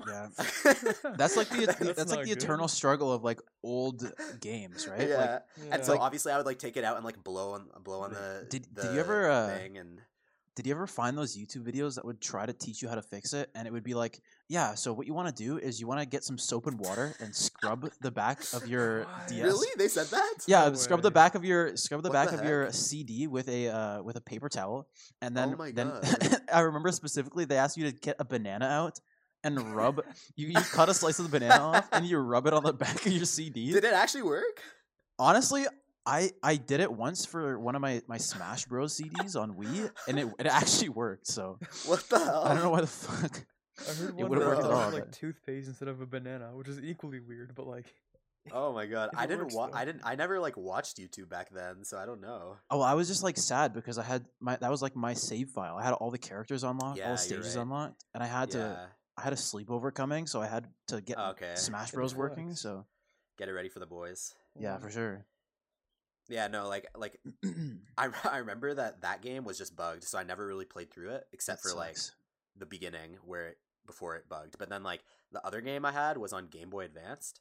Yeah. 0.06 0.28
That's 1.16 1.37
like 1.37 1.49
the, 1.50 1.66
That's 1.66 1.78
that's, 1.78 2.10
like 2.10 2.22
the 2.25 2.34
good. 2.34 2.43
eternal 2.43 2.69
struggle 2.69 3.12
of 3.12 3.22
like 3.25 3.40
old 3.62 4.10
games, 4.40 4.88
right? 4.88 5.08
Yeah. 5.08 5.40
Like, 5.58 5.72
And 5.72 5.84
so 5.84 5.94
Yeah. 5.94 6.00
obviously 6.00 6.32
I 6.32 6.37
would 6.37 6.46
like 6.46 6.58
take 6.58 6.76
it 6.76 6.84
out 6.84 6.96
and 6.96 7.04
like 7.04 7.22
blow 7.22 7.52
on 7.52 7.69
blow 7.82 8.00
on 8.02 8.12
the 8.12 8.46
Did- 8.49 8.66
the 8.75 8.82
did 8.82 8.94
you 8.94 9.00
ever, 9.00 9.31
uh, 9.31 9.49
thing 9.49 9.78
and 9.78 10.00
did 10.54 10.66
you 10.66 10.72
ever 10.75 10.87
find 10.87 11.16
those 11.16 11.34
YouTube 11.34 11.64
videos 11.64 11.94
that 11.94 12.04
would 12.04 12.20
try 12.20 12.44
to 12.44 12.52
teach 12.52 12.82
you 12.82 12.88
how 12.88 12.94
to 12.94 13.00
fix 13.00 13.32
it? 13.32 13.49
And 13.54 13.66
it 13.66 13.72
would 13.72 13.82
be 13.82 13.94
like, 13.94 14.20
yeah, 14.50 14.75
so 14.75 14.93
what 14.93 15.06
you 15.06 15.14
want 15.14 15.34
to 15.34 15.43
do 15.43 15.56
is 15.56 15.81
you 15.81 15.87
want 15.87 16.00
to 16.00 16.06
get 16.06 16.25
some 16.25 16.37
soap 16.37 16.66
and 16.66 16.78
water 16.78 17.14
and 17.20 17.34
scrub 17.34 17.88
the 18.02 18.10
back 18.10 18.43
of 18.52 18.66
your 18.69 19.06
DS. 19.28 19.44
really 19.44 19.69
they 19.78 19.88
said 19.88 20.08
that 20.08 20.34
Yeah, 20.46 20.69
No 20.69 20.75
scrub 20.75 21.00
the 21.00 21.10
back 21.10 21.34
of 21.34 21.43
your 21.43 21.75
scrub 21.78 22.02
the 22.02 22.10
What 22.10 22.12
back 22.12 22.31
the 22.32 22.38
of 22.38 22.44
your? 22.44 22.70
CD 22.70 23.26
with 23.28 23.49
a 23.49 23.69
uh, 23.69 24.02
with 24.02 24.16
a 24.16 24.20
paper 24.20 24.50
towel, 24.50 24.88
and 25.22 25.34
then 25.34 25.54
Oh 25.54 25.56
my 25.56 25.70
then 25.72 25.88
God. 25.88 26.38
I 26.52 26.60
remember 26.60 26.93
specifically 26.93 27.46
they 27.46 27.56
asked 27.56 27.78
you 27.78 27.90
to 27.90 27.93
get 27.93 28.16
a 28.19 28.25
banana 28.26 28.66
out 28.66 29.00
and 29.44 29.75
rub. 29.75 30.00
you 30.37 30.49
you 30.49 30.61
cut 30.61 30.89
a 30.89 30.94
slice 30.94 31.19
of 31.19 31.31
the 31.31 31.39
banana 31.39 31.62
off 31.62 31.89
and 31.93 32.06
you 32.06 32.19
rub 32.19 32.47
it 32.47 32.53
on 32.53 32.62
the 32.62 32.73
back 32.85 33.05
of 33.06 33.12
your 33.12 33.25
CD. 33.25 33.73
did 33.73 33.85
it 33.85 33.93
actually 33.93 34.23
work 34.23 34.61
Honestly, 35.19 35.67
I 36.06 36.31
I 36.43 36.56
did 36.56 36.81
it 36.81 36.93
once 36.93 37.25
for 37.25 37.59
one 37.59 37.75
of 37.77 37.81
my 37.83 38.03
my 38.09 38.19
Smash 38.19 38.65
Bros 38.67 38.97
CDs 38.99 39.37
on 39.41 39.55
Wii, 39.55 39.91
and 40.09 40.19
it 40.19 40.29
it 40.39 40.47
actually 40.47 40.89
worked. 40.89 41.27
So 41.29 41.59
what 41.87 42.00
the 42.09 42.19
hell 42.19 42.44
I 42.44 42.55
don't 42.55 42.62
know 42.65 42.71
why 42.71 42.81
the 42.81 42.87
fuck. 42.87 43.44
I 43.89 43.93
heard 43.93 44.09
It 44.11 44.15
one 44.17 44.29
would've 44.31 44.44
that 44.44 44.49
worked 44.50 44.65
at 44.65 44.71
was 44.71 44.79
all, 44.79 44.91
like 44.91 45.12
toothpaste 45.12 45.69
instead 45.69 45.88
of 45.88 46.00
a 46.00 46.06
banana, 46.06 46.50
which 46.55 46.69
is 46.69 46.81
equally 46.81 47.21
weird. 47.21 47.55
But 47.55 47.67
like, 47.67 47.95
oh 48.50 48.73
my 48.73 48.87
god 48.87 49.11
I 49.17 49.27
didn't 49.27 49.45
works, 49.45 49.55
wa- 49.55 49.67
though. 49.69 49.75
I 49.75 49.85
didn't 49.85 50.03
I 50.05 50.17
never 50.17 50.41
like 50.41 50.56
watched 50.56 50.97
YouTube 50.99 51.29
back 51.29 51.50
then 51.53 51.85
so 51.85 51.97
I 51.99 52.05
don't 52.06 52.21
know 52.21 52.56
Oh, 52.71 52.81
I 52.81 52.95
was 52.95 53.06
just 53.06 53.23
like 53.23 53.37
sad 53.38 53.73
because 53.73 53.99
I 53.99 54.03
had 54.03 54.25
my 54.41 54.56
that 54.56 54.71
was 54.71 54.83
like 54.83 54.97
my 54.97 55.15
save 55.15 55.50
file. 55.50 55.77
I 55.77 55.85
had 55.85 55.93
all 55.95 56.11
the 56.11 56.19
characters 56.19 56.65
unlocked, 56.65 56.99
Yeah, 56.99 57.06
all 57.06 57.12
the 57.12 57.19
stages 57.19 57.55
right. 57.56 57.62
unlocked, 57.62 58.03
and 58.15 58.23
I 58.23 58.27
had 58.27 58.50
to 58.53 58.59
yeah 58.59 58.87
I 59.17 59.23
had 59.23 59.32
a 59.32 59.37
sleepover 59.37 59.93
coming, 59.94 60.26
so 60.26 60.41
I 60.41 60.47
had 60.47 60.67
to 60.88 61.00
get 61.00 61.17
Oh, 61.19 61.31
okay 61.31 61.53
Smash 61.56 61.93
Bros 61.93 62.14
working. 62.14 62.55
So 62.55 62.87
get 63.38 63.49
it 63.49 63.53
ready 63.53 63.69
for 63.69 63.79
the 63.79 63.87
boys 63.87 64.35
yeah, 64.59 64.75
um, 64.75 64.81
for 64.81 64.91
sure. 64.91 65.25
yeah 66.29 66.47
no 66.49 66.69
like 66.69 66.87
like 66.97 67.19
I, 67.99 68.09
I 68.31 68.37
remember 68.38 68.75
that 68.75 69.00
that 69.03 69.23
game 69.23 69.44
was 69.44 69.56
just 69.59 69.75
bugged 69.75 70.05
so 70.05 70.19
I 70.19 70.23
never 70.23 70.47
really 70.47 70.67
played 70.67 70.91
through 70.91 71.11
it 71.12 71.25
except 71.32 71.62
That 71.62 71.70
for 71.70 71.75
like 71.76 71.97
the 72.56 72.67
beginning 72.67 73.17
where 73.25 73.49
it, 73.49 73.59
before 73.87 74.17
it 74.17 74.29
bugged. 74.29 74.56
But 74.59 74.69
then 74.69 74.82
like 74.82 75.03
the 75.32 75.44
other 75.47 75.61
game 75.61 75.85
I 75.85 75.93
had 75.93 76.19
was 76.19 76.32
on 76.32 76.47
Game 76.49 76.70
Boy 76.70 76.85
Advanced, 76.85 77.41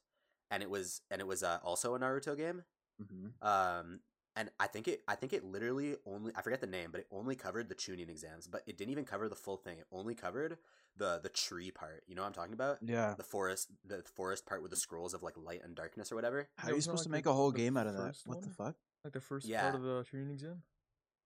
and 0.50 0.64
it 0.64 0.70
was 0.70 1.02
and 1.12 1.20
it 1.22 1.28
was 1.28 1.44
uh, 1.44 1.60
also 1.64 1.94
a 1.96 2.00
Naruto 2.00 2.36
game. 2.38 2.64
Mhm. 3.02 3.46
Um, 3.46 4.00
and 4.36 4.50
I 4.60 4.68
think 4.68 4.88
it 4.88 5.02
I 5.08 5.16
think 5.16 5.34
it 5.34 5.44
literally 5.44 5.96
only 6.06 6.32
I 6.36 6.42
forget 6.42 6.62
the 6.62 6.68
name, 6.68 6.90
but 6.92 7.02
it 7.02 7.08
only 7.12 7.36
covered 7.36 7.70
the 7.70 7.76
Chunin 7.76 8.10
exams, 8.10 8.48
but 8.48 8.64
it 8.66 8.78
didn't 8.78 8.92
even 8.92 9.06
cover 9.06 9.28
the 9.30 9.36
full 9.36 9.58
thing. 9.58 9.80
It 9.80 9.88
only 9.92 10.16
covered 10.16 10.58
the 10.98 11.20
the 11.22 11.30
tree 11.30 11.72
part. 11.72 12.04
You 12.08 12.16
know 12.16 12.22
what 12.22 12.28
I'm 12.30 12.34
talking 12.34 12.54
about? 12.54 12.78
Yeah. 12.82 13.16
The 13.18 13.24
forest 13.24 13.70
the 13.86 14.04
forest 14.16 14.46
part 14.46 14.62
with 14.62 14.72
the 14.72 14.78
scrolls 14.78 15.14
of 15.14 15.24
like 15.24 15.36
light 15.38 15.62
and 15.64 15.76
darkness 15.76 16.12
or 16.12 16.16
whatever. 16.16 16.50
How 16.58 16.68
are 16.68 16.72
you 16.72 16.76
wasn't 16.78 16.80
it 16.80 16.84
supposed 16.84 17.04
to 17.04 17.10
make 17.10 17.24
the- 17.26 17.32
a 17.32 17.34
whole 17.34 17.52
game 17.52 17.78
out 17.78 17.88
of 17.88 17.94
that? 17.96 18.08
first 18.08 18.28
What 18.28 18.42
the 18.42 18.50
fuck? 18.50 18.76
like 19.04 19.14
the 19.14 19.22
first 19.22 19.48
Yeah. 19.48 19.62
part 19.64 19.76
of 19.76 19.82
the 19.84 20.04
training 20.04 20.32
exam. 20.32 20.64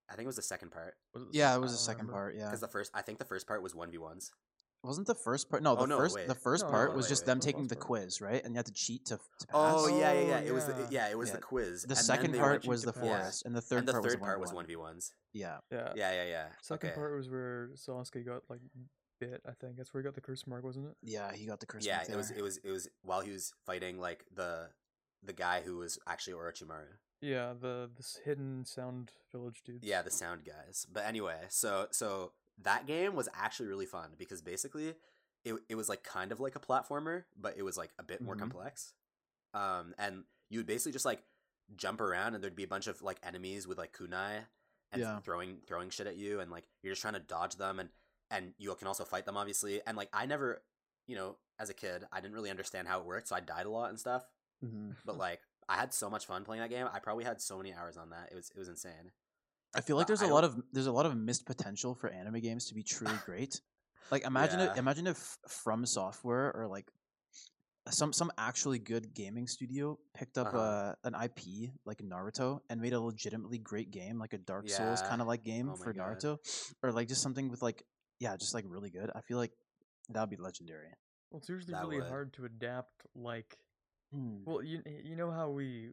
I 0.10 0.13
think 0.13 0.25
it 0.25 0.28
was 0.28 0.36
the 0.36 0.42
second 0.44 0.72
part 0.72 0.96
Was 1.13 1.24
it 1.24 1.30
Yeah, 1.34 1.50
sec- 1.52 1.57
it 1.57 1.62
was 1.62 1.72
the 1.72 1.78
second 1.78 2.02
remember. 2.07 2.13
part. 2.22 2.36
Yeah. 2.36 2.46
because 2.46 2.60
the 2.62 2.68
first 2.68 2.92
I 2.94 3.02
think 3.02 3.18
the 3.19 3.25
first 3.25 3.48
part 3.48 3.62
was 3.62 3.74
one 3.75 3.92
v 3.92 3.98
ones. 3.98 4.31
Wasn't 4.85 5.07
the 5.07 5.15
first 5.15 5.49
part? 5.49 5.61
No, 5.63 5.71
Oh, 5.75 5.81
the 5.81 5.87
no, 5.87 5.97
first 5.97 6.15
wait. 6.15 6.27
the 6.27 6.35
first 6.35 6.63
No, 6.65 6.69
part 6.71 6.91
no, 6.91 6.95
was 6.97 7.05
wait, 7.05 7.09
just 7.09 7.21
wait. 7.23 7.25
them 7.27 7.37
What 7.39 7.43
taking 7.43 7.63
the 7.63 7.69
the 7.69 7.75
part? 7.75 7.87
quiz, 7.87 8.21
right? 8.21 8.43
And 8.43 8.53
you 8.53 8.57
had 8.57 8.65
to 8.67 8.73
cheat 8.73 9.05
to, 9.07 9.17
to 9.39 9.47
pass. 9.47 9.73
Oh 9.77 9.87
yeah 9.87 10.13
yeah 10.13 10.19
Oh, 10.19 10.27
yeah. 10.27 10.39
It 10.39 10.53
was 10.53 10.65
the, 10.65 10.73
yeah. 10.73 10.87
yeah 10.91 11.09
it 11.09 11.17
was 11.17 11.29
Yeah. 11.29 11.35
the 11.35 11.41
quiz. 11.41 11.81
The 11.81 11.87
and 11.89 11.97
then 11.97 12.03
second 12.03 12.31
they 12.33 12.39
part 12.39 12.65
was 12.65 12.83
the 12.83 12.91
cheat 12.93 13.01
to 13.01 13.07
pass. 13.07 13.19
forest, 13.19 13.45
and 13.45 13.55
the 13.55 13.61
third 13.61 13.79
and 13.79 13.87
the 13.87 13.91
part 13.93 14.03
third 14.03 14.19
was 14.21 14.27
part 14.27 14.39
was 14.39 14.51
1v1. 14.51 14.77
ones. 14.77 15.13
Yeah. 15.33 15.57
Yeah. 15.71 15.93
Yeah 15.95 16.11
yeah 16.13 16.25
yeah. 16.25 16.45
Second 16.61 16.89
okay. 16.89 16.95
part 16.95 17.15
was 17.17 17.29
where 17.29 17.69
Sasuke 17.75 18.25
got 18.25 18.43
like 18.49 18.61
bit. 19.19 19.41
I 19.47 19.51
think 19.59 19.77
that's 19.77 19.93
where 19.93 20.01
he 20.01 20.05
got 20.05 20.15
the 20.15 20.21
curse 20.21 20.45
mark, 20.47 20.63
wasn't 20.63 20.87
it? 20.87 20.95
Yeah, 21.01 21.31
he 21.33 21.45
got 21.45 21.59
the 21.59 21.65
curse. 21.65 21.85
yeah 21.85 21.97
mark 21.97 22.09
it 22.09 22.15
was 22.17 22.29
there. 22.29 22.37
it 22.39 22.41
was 22.41 22.57
it 22.57 22.69
was 22.71 22.87
while 23.01 23.21
he 23.21 23.31
was 23.31 23.53
fighting 23.65 23.99
like 23.99 24.25
the 24.35 24.69
the 25.23 25.33
guy 25.33 25.61
who 25.65 25.77
was 25.77 25.97
actually 26.07 26.33
orochimaru 26.33 26.85
Yeah, 27.21 27.53
the 27.59 27.89
this 27.97 28.19
hidden 28.25 28.65
sound 28.65 29.11
village 29.31 29.61
dude. 29.65 29.83
yeah 29.83 30.01
the 30.03 30.11
sound 30.11 30.41
guys 30.45 30.85
but 30.91 31.05
anyway 31.05 31.45
so 31.49 31.87
so 31.91 32.33
that 32.63 32.86
game 32.88 33.16
was 33.16 33.28
actually 33.34 33.68
really 33.68 33.86
fun 33.86 34.12
because 34.18 34.42
basically 34.42 34.96
it, 35.44 35.56
it 35.69 35.75
was 35.75 35.90
like 35.90 36.04
kind 36.04 36.31
of 36.31 36.40
like 36.40 36.56
a 36.56 36.60
platformer 36.60 37.24
but 37.40 37.56
it 37.57 37.63
was 37.63 37.78
like 37.78 37.92
a 38.00 38.04
bit 38.04 38.22
more 38.22 38.36
Mhm. 38.36 38.40
complex 38.40 38.94
um 39.54 39.94
and 39.98 40.24
you 40.50 40.60
would 40.60 40.66
basically 40.68 40.92
just 40.92 41.06
like 41.06 41.24
jump 41.75 42.00
around 42.02 42.34
and 42.36 42.44
there'd 42.44 42.56
be 42.56 42.63
a 42.63 42.68
bunch 42.68 42.88
of 42.88 43.02
like 43.02 43.18
enemies 43.24 43.68
with 43.68 43.78
like 43.78 43.92
kunai 43.95 44.45
and 44.92 45.02
Yeah. 45.02 45.19
throwing 45.21 45.62
throwing 45.68 45.90
shit 45.90 46.07
at 46.07 46.16
you 46.16 46.40
and 46.40 46.52
like 46.52 46.68
you're 46.83 46.92
just 46.94 47.02
trying 47.02 47.14
to 47.16 47.19
dodge 47.19 47.56
them 47.56 47.80
and 47.80 47.90
and 48.31 48.54
you 48.57 48.74
can 48.76 48.88
also 48.88 49.04
fight 49.06 49.26
them 49.26 49.38
obviously 49.38 49.81
and 49.85 49.97
like 49.97 50.09
i 50.14 50.26
never 50.26 50.62
you 51.07 51.16
know 51.16 51.38
as 51.59 51.69
a 51.69 51.74
kid 51.74 52.06
i 52.12 52.19
didn't 52.21 52.33
really 52.35 52.50
understand 52.50 52.88
how 52.88 53.00
it 53.00 53.06
worked 53.06 53.28
so 53.28 53.35
i 53.35 53.40
died 53.40 53.66
a 53.66 53.69
lot 53.69 53.90
and 53.90 54.00
stuff 54.00 54.26
Mhm. 54.64 54.95
but 55.06 55.18
like 55.18 55.42
I 55.68 55.78
had 55.78 55.94
so 55.95 56.12
much 56.12 56.28
fun 56.28 56.45
playing 56.45 56.62
that 56.62 56.69
game. 56.69 56.88
I 56.94 57.00
probably 57.00 57.24
had 57.24 57.42
so 57.42 57.57
many 57.57 57.74
hours 57.74 57.97
on 57.97 58.12
that. 58.12 58.30
It 58.31 58.35
was 58.35 58.52
it 58.52 58.57
was 58.59 58.69
insane. 58.69 59.12
I 59.75 59.81
feel 59.81 59.95
like 59.97 60.07
But 60.07 60.17
there's 60.17 60.21
I 60.21 60.25
a 60.25 60.33
lot 60.33 60.44
of 60.44 60.55
there's 60.71 60.87
a 60.87 60.91
lot 60.91 61.05
of 61.05 61.15
missed 61.15 61.45
potential 61.45 61.95
for 61.95 62.09
anime 62.09 62.39
games 62.39 62.65
to 62.67 62.73
be 62.73 62.83
truly 62.83 63.17
great. 63.25 63.59
Like 64.11 64.23
imagine 64.25 64.59
Yeah. 64.59 64.73
it, 64.73 64.77
imagine 64.77 65.07
if 65.07 65.37
From 65.47 65.85
Software 65.85 66.55
or 66.55 66.67
like 66.67 66.91
some 67.89 68.13
some 68.13 68.31
actually 68.37 68.79
good 68.79 69.13
gaming 69.13 69.47
studio 69.47 69.97
picked 70.15 70.37
up 70.37 70.47
Uh-huh. 70.47 70.57
uh, 70.57 70.94
an 71.03 71.13
IP 71.13 71.71
like 71.85 71.99
Naruto 71.99 72.59
and 72.69 72.81
made 72.81 72.94
a 72.94 72.99
legitimately 72.99 73.59
great 73.59 73.91
game, 73.91 74.17
like 74.17 74.33
a 74.33 74.37
Dark 74.39 74.69
Souls 74.69 75.01
kind 75.01 75.21
of 75.21 75.27
like 75.27 75.44
game 75.44 75.69
Oh 75.69 75.75
for 75.75 75.94
God. 75.94 76.17
Naruto, 76.17 76.37
or 76.83 76.91
like 76.91 77.07
just 77.07 77.21
something 77.21 77.49
with 77.49 77.61
like 77.61 77.83
yeah, 78.19 78.37
just 78.37 78.53
like 78.53 78.65
really 78.67 78.89
good. 78.89 79.11
I 79.13 79.21
feel 79.21 79.37
like 79.37 79.51
that'd 80.09 80.29
be 80.29 80.37
legendary. 80.37 80.87
Well, 81.29 81.39
it's 81.39 81.49
usually 81.49 81.73
That 81.73 81.83
really 81.83 81.97
would. 81.97 82.07
hard 82.09 82.33
to 82.33 82.45
adapt. 82.45 83.05
Like, 83.15 83.57
Hmm. 84.11 84.44
well, 84.45 84.63
you 84.63 84.81
you 85.03 85.15
know 85.15 85.31
how 85.31 85.49
we, 85.49 85.91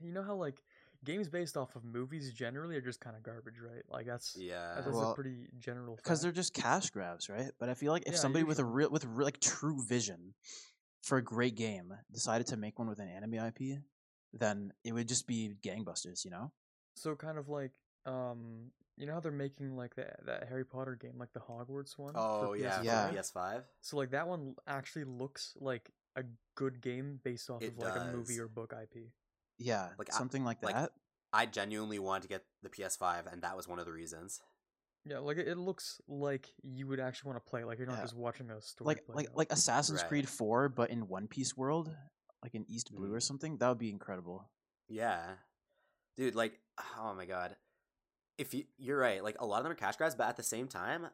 you 0.00 0.12
know 0.12 0.22
how 0.22 0.34
like 0.34 0.58
games 1.04 1.28
based 1.28 1.56
off 1.56 1.74
of 1.76 1.84
movies 1.84 2.32
generally 2.32 2.76
are 2.76 2.80
just 2.80 3.00
kind 3.00 3.16
of 3.16 3.22
garbage, 3.22 3.58
right? 3.60 3.82
Like 3.88 4.06
that's 4.06 4.36
Yeah. 4.36 4.74
that's 4.76 4.86
Well, 4.88 5.12
a 5.12 5.14
pretty 5.14 5.46
general. 5.58 5.96
because 5.96 6.22
they're 6.22 6.32
just 6.32 6.54
cash 6.54 6.90
grabs, 6.90 7.28
right? 7.28 7.50
But 7.58 7.68
I 7.68 7.74
feel 7.74 7.92
like 7.92 8.04
if 8.06 8.14
Yeah, 8.14 8.18
somebody 8.20 8.44
with 8.44 8.58
a 8.58 8.64
real 8.64 8.90
with 8.90 9.04
re- 9.04 9.24
like 9.24 9.40
true 9.40 9.82
vision 9.82 10.34
for 11.02 11.18
a 11.18 11.22
great 11.22 11.56
game 11.56 11.92
decided 12.12 12.46
to 12.48 12.56
make 12.56 12.78
one 12.78 12.88
with 12.88 13.00
an 13.00 13.08
anime 13.08 13.34
IP, 13.34 13.78
then 14.32 14.72
it 14.84 14.92
would 14.92 15.08
just 15.08 15.26
be 15.26 15.54
gangbusters, 15.62 16.24
you 16.24 16.30
know? 16.30 16.52
so 16.94 17.16
kind 17.16 17.38
of 17.38 17.48
like 17.48 17.72
um, 18.04 18.70
you 18.98 19.06
know 19.06 19.14
how 19.14 19.20
they're 19.20 19.32
making 19.32 19.76
like 19.76 19.94
that 19.96 20.20
that 20.26 20.48
Harry 20.48 20.64
Potter 20.64 20.94
game, 20.94 21.14
like 21.18 21.32
the 21.32 21.40
Hogwarts 21.40 21.98
one. 21.98 22.12
for 22.12 22.18
oh 22.18 22.52
yeah, 22.52 22.80
PS5? 22.80 22.84
Yeah. 22.84 23.10
PS5. 23.12 23.62
So 23.80 23.96
like 23.96 24.10
that 24.10 24.28
one 24.28 24.54
actually 24.66 25.04
looks 25.04 25.54
like 25.60 25.90
a 26.16 26.24
good 26.54 26.80
game 26.80 27.18
based 27.24 27.48
off 27.50 27.62
It 27.62 27.68
of 27.72 27.78
like 27.78 27.96
a 27.96 28.12
movie 28.12 28.38
or 28.38 28.48
book 28.48 28.74
IP. 28.80 29.08
Yeah, 29.62 29.90
Like, 29.98 30.12
something 30.12 30.44
like 30.44 30.62
like, 30.62 30.74
that. 30.74 30.92
I 31.32 31.46
genuinely 31.46 31.98
wanted 31.98 32.22
to 32.22 32.28
get 32.28 32.44
the 32.62 32.68
PS5, 32.68 33.32
and 33.32 33.42
that 33.42 33.56
was 33.56 33.66
one 33.68 33.78
of 33.78 33.86
the 33.86 33.92
reasons. 33.92 34.40
Yeah, 35.04 35.18
like 35.18 35.36
it, 35.36 35.48
it 35.48 35.56
looks 35.58 36.00
like 36.06 36.48
you 36.62 36.86
would 36.86 37.00
actually 37.00 37.32
want 37.32 37.44
to 37.44 37.50
play. 37.50 37.64
Like 37.64 37.78
you're 37.78 37.86
not 37.88 37.96
Yeah. 37.96 38.02
just 38.02 38.16
watching 38.16 38.50
a 38.50 38.60
story. 38.60 38.86
like 38.86 39.04
play 39.06 39.14
like 39.16 39.28
out. 39.30 39.36
like 39.36 39.52
Assassin's 39.52 40.00
Right. 40.02 40.08
Creed 40.08 40.28
4 40.28 40.68
but 40.68 40.90
in 40.90 41.08
One 41.08 41.26
Piece 41.26 41.56
world, 41.56 41.94
like 42.42 42.54
in 42.54 42.64
East 42.68 42.94
Blue 42.94 43.12
or 43.12 43.18
Mm. 43.18 43.22
something. 43.22 43.58
That 43.58 43.68
would 43.68 43.78
be 43.78 43.90
incredible. 43.90 44.48
Yeah, 44.88 45.36
dude. 46.16 46.34
Like, 46.36 46.60
oh 46.98 47.14
my 47.14 47.24
god. 47.26 47.56
If 48.38 48.54
you 48.54 48.64
you're 48.78 48.98
right, 48.98 49.22
like 49.24 49.36
a 49.40 49.46
lot 49.46 49.58
of 49.58 49.64
them 49.64 49.72
are 49.72 49.76
cash 49.76 49.96
grabs, 49.96 50.14
but 50.14 50.28
at 50.28 50.36
the 50.36 50.42
same 50.42 50.68
time, 50.68 51.08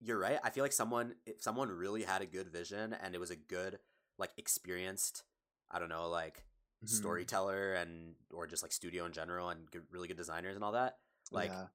you're 0.00 0.18
right. 0.18 0.38
I 0.42 0.50
feel 0.50 0.64
like 0.64 0.72
someone 0.72 1.14
if 1.26 1.42
someone 1.42 1.68
really 1.70 2.02
had 2.02 2.22
a 2.22 2.26
good 2.26 2.48
vision 2.48 2.92
and 2.92 3.14
it 3.14 3.18
was 3.18 3.30
a 3.30 3.36
good 3.36 3.78
like 4.18 4.32
experienced, 4.36 5.22
I 5.70 5.78
don't 5.78 5.88
know, 5.90 6.08
like 6.08 6.44
Mhm. 6.84 6.88
storyteller 6.88 7.74
and 7.74 8.14
or 8.30 8.46
just 8.46 8.62
like 8.62 8.72
studio 8.72 9.04
in 9.06 9.12
general 9.12 9.48
and 9.48 9.70
good, 9.70 9.86
really 9.90 10.08
good 10.08 10.16
designers 10.16 10.54
and 10.56 10.64
all 10.64 10.72
that. 10.72 10.98
Like, 11.30 11.50
Yeah. 11.50 11.68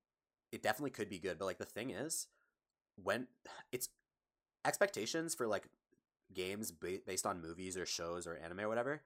it 0.51 0.61
definitely 0.61 0.91
could 0.91 1.09
be 1.09 1.19
good. 1.19 1.37
But 1.39 1.45
like 1.45 1.57
the 1.57 1.65
thing 1.65 1.89
is, 1.91 2.27
when 2.95 3.27
it's 3.71 3.89
expectations 4.65 5.33
for 5.35 5.47
like 5.47 5.67
games 6.33 6.71
ba- 6.71 7.01
based 7.05 7.25
on 7.25 7.41
movies 7.41 7.75
or 7.77 7.85
shows 7.85 8.25
or 8.27 8.35
anime 8.37 8.61
or 8.61 8.69
whatever 8.69 9.01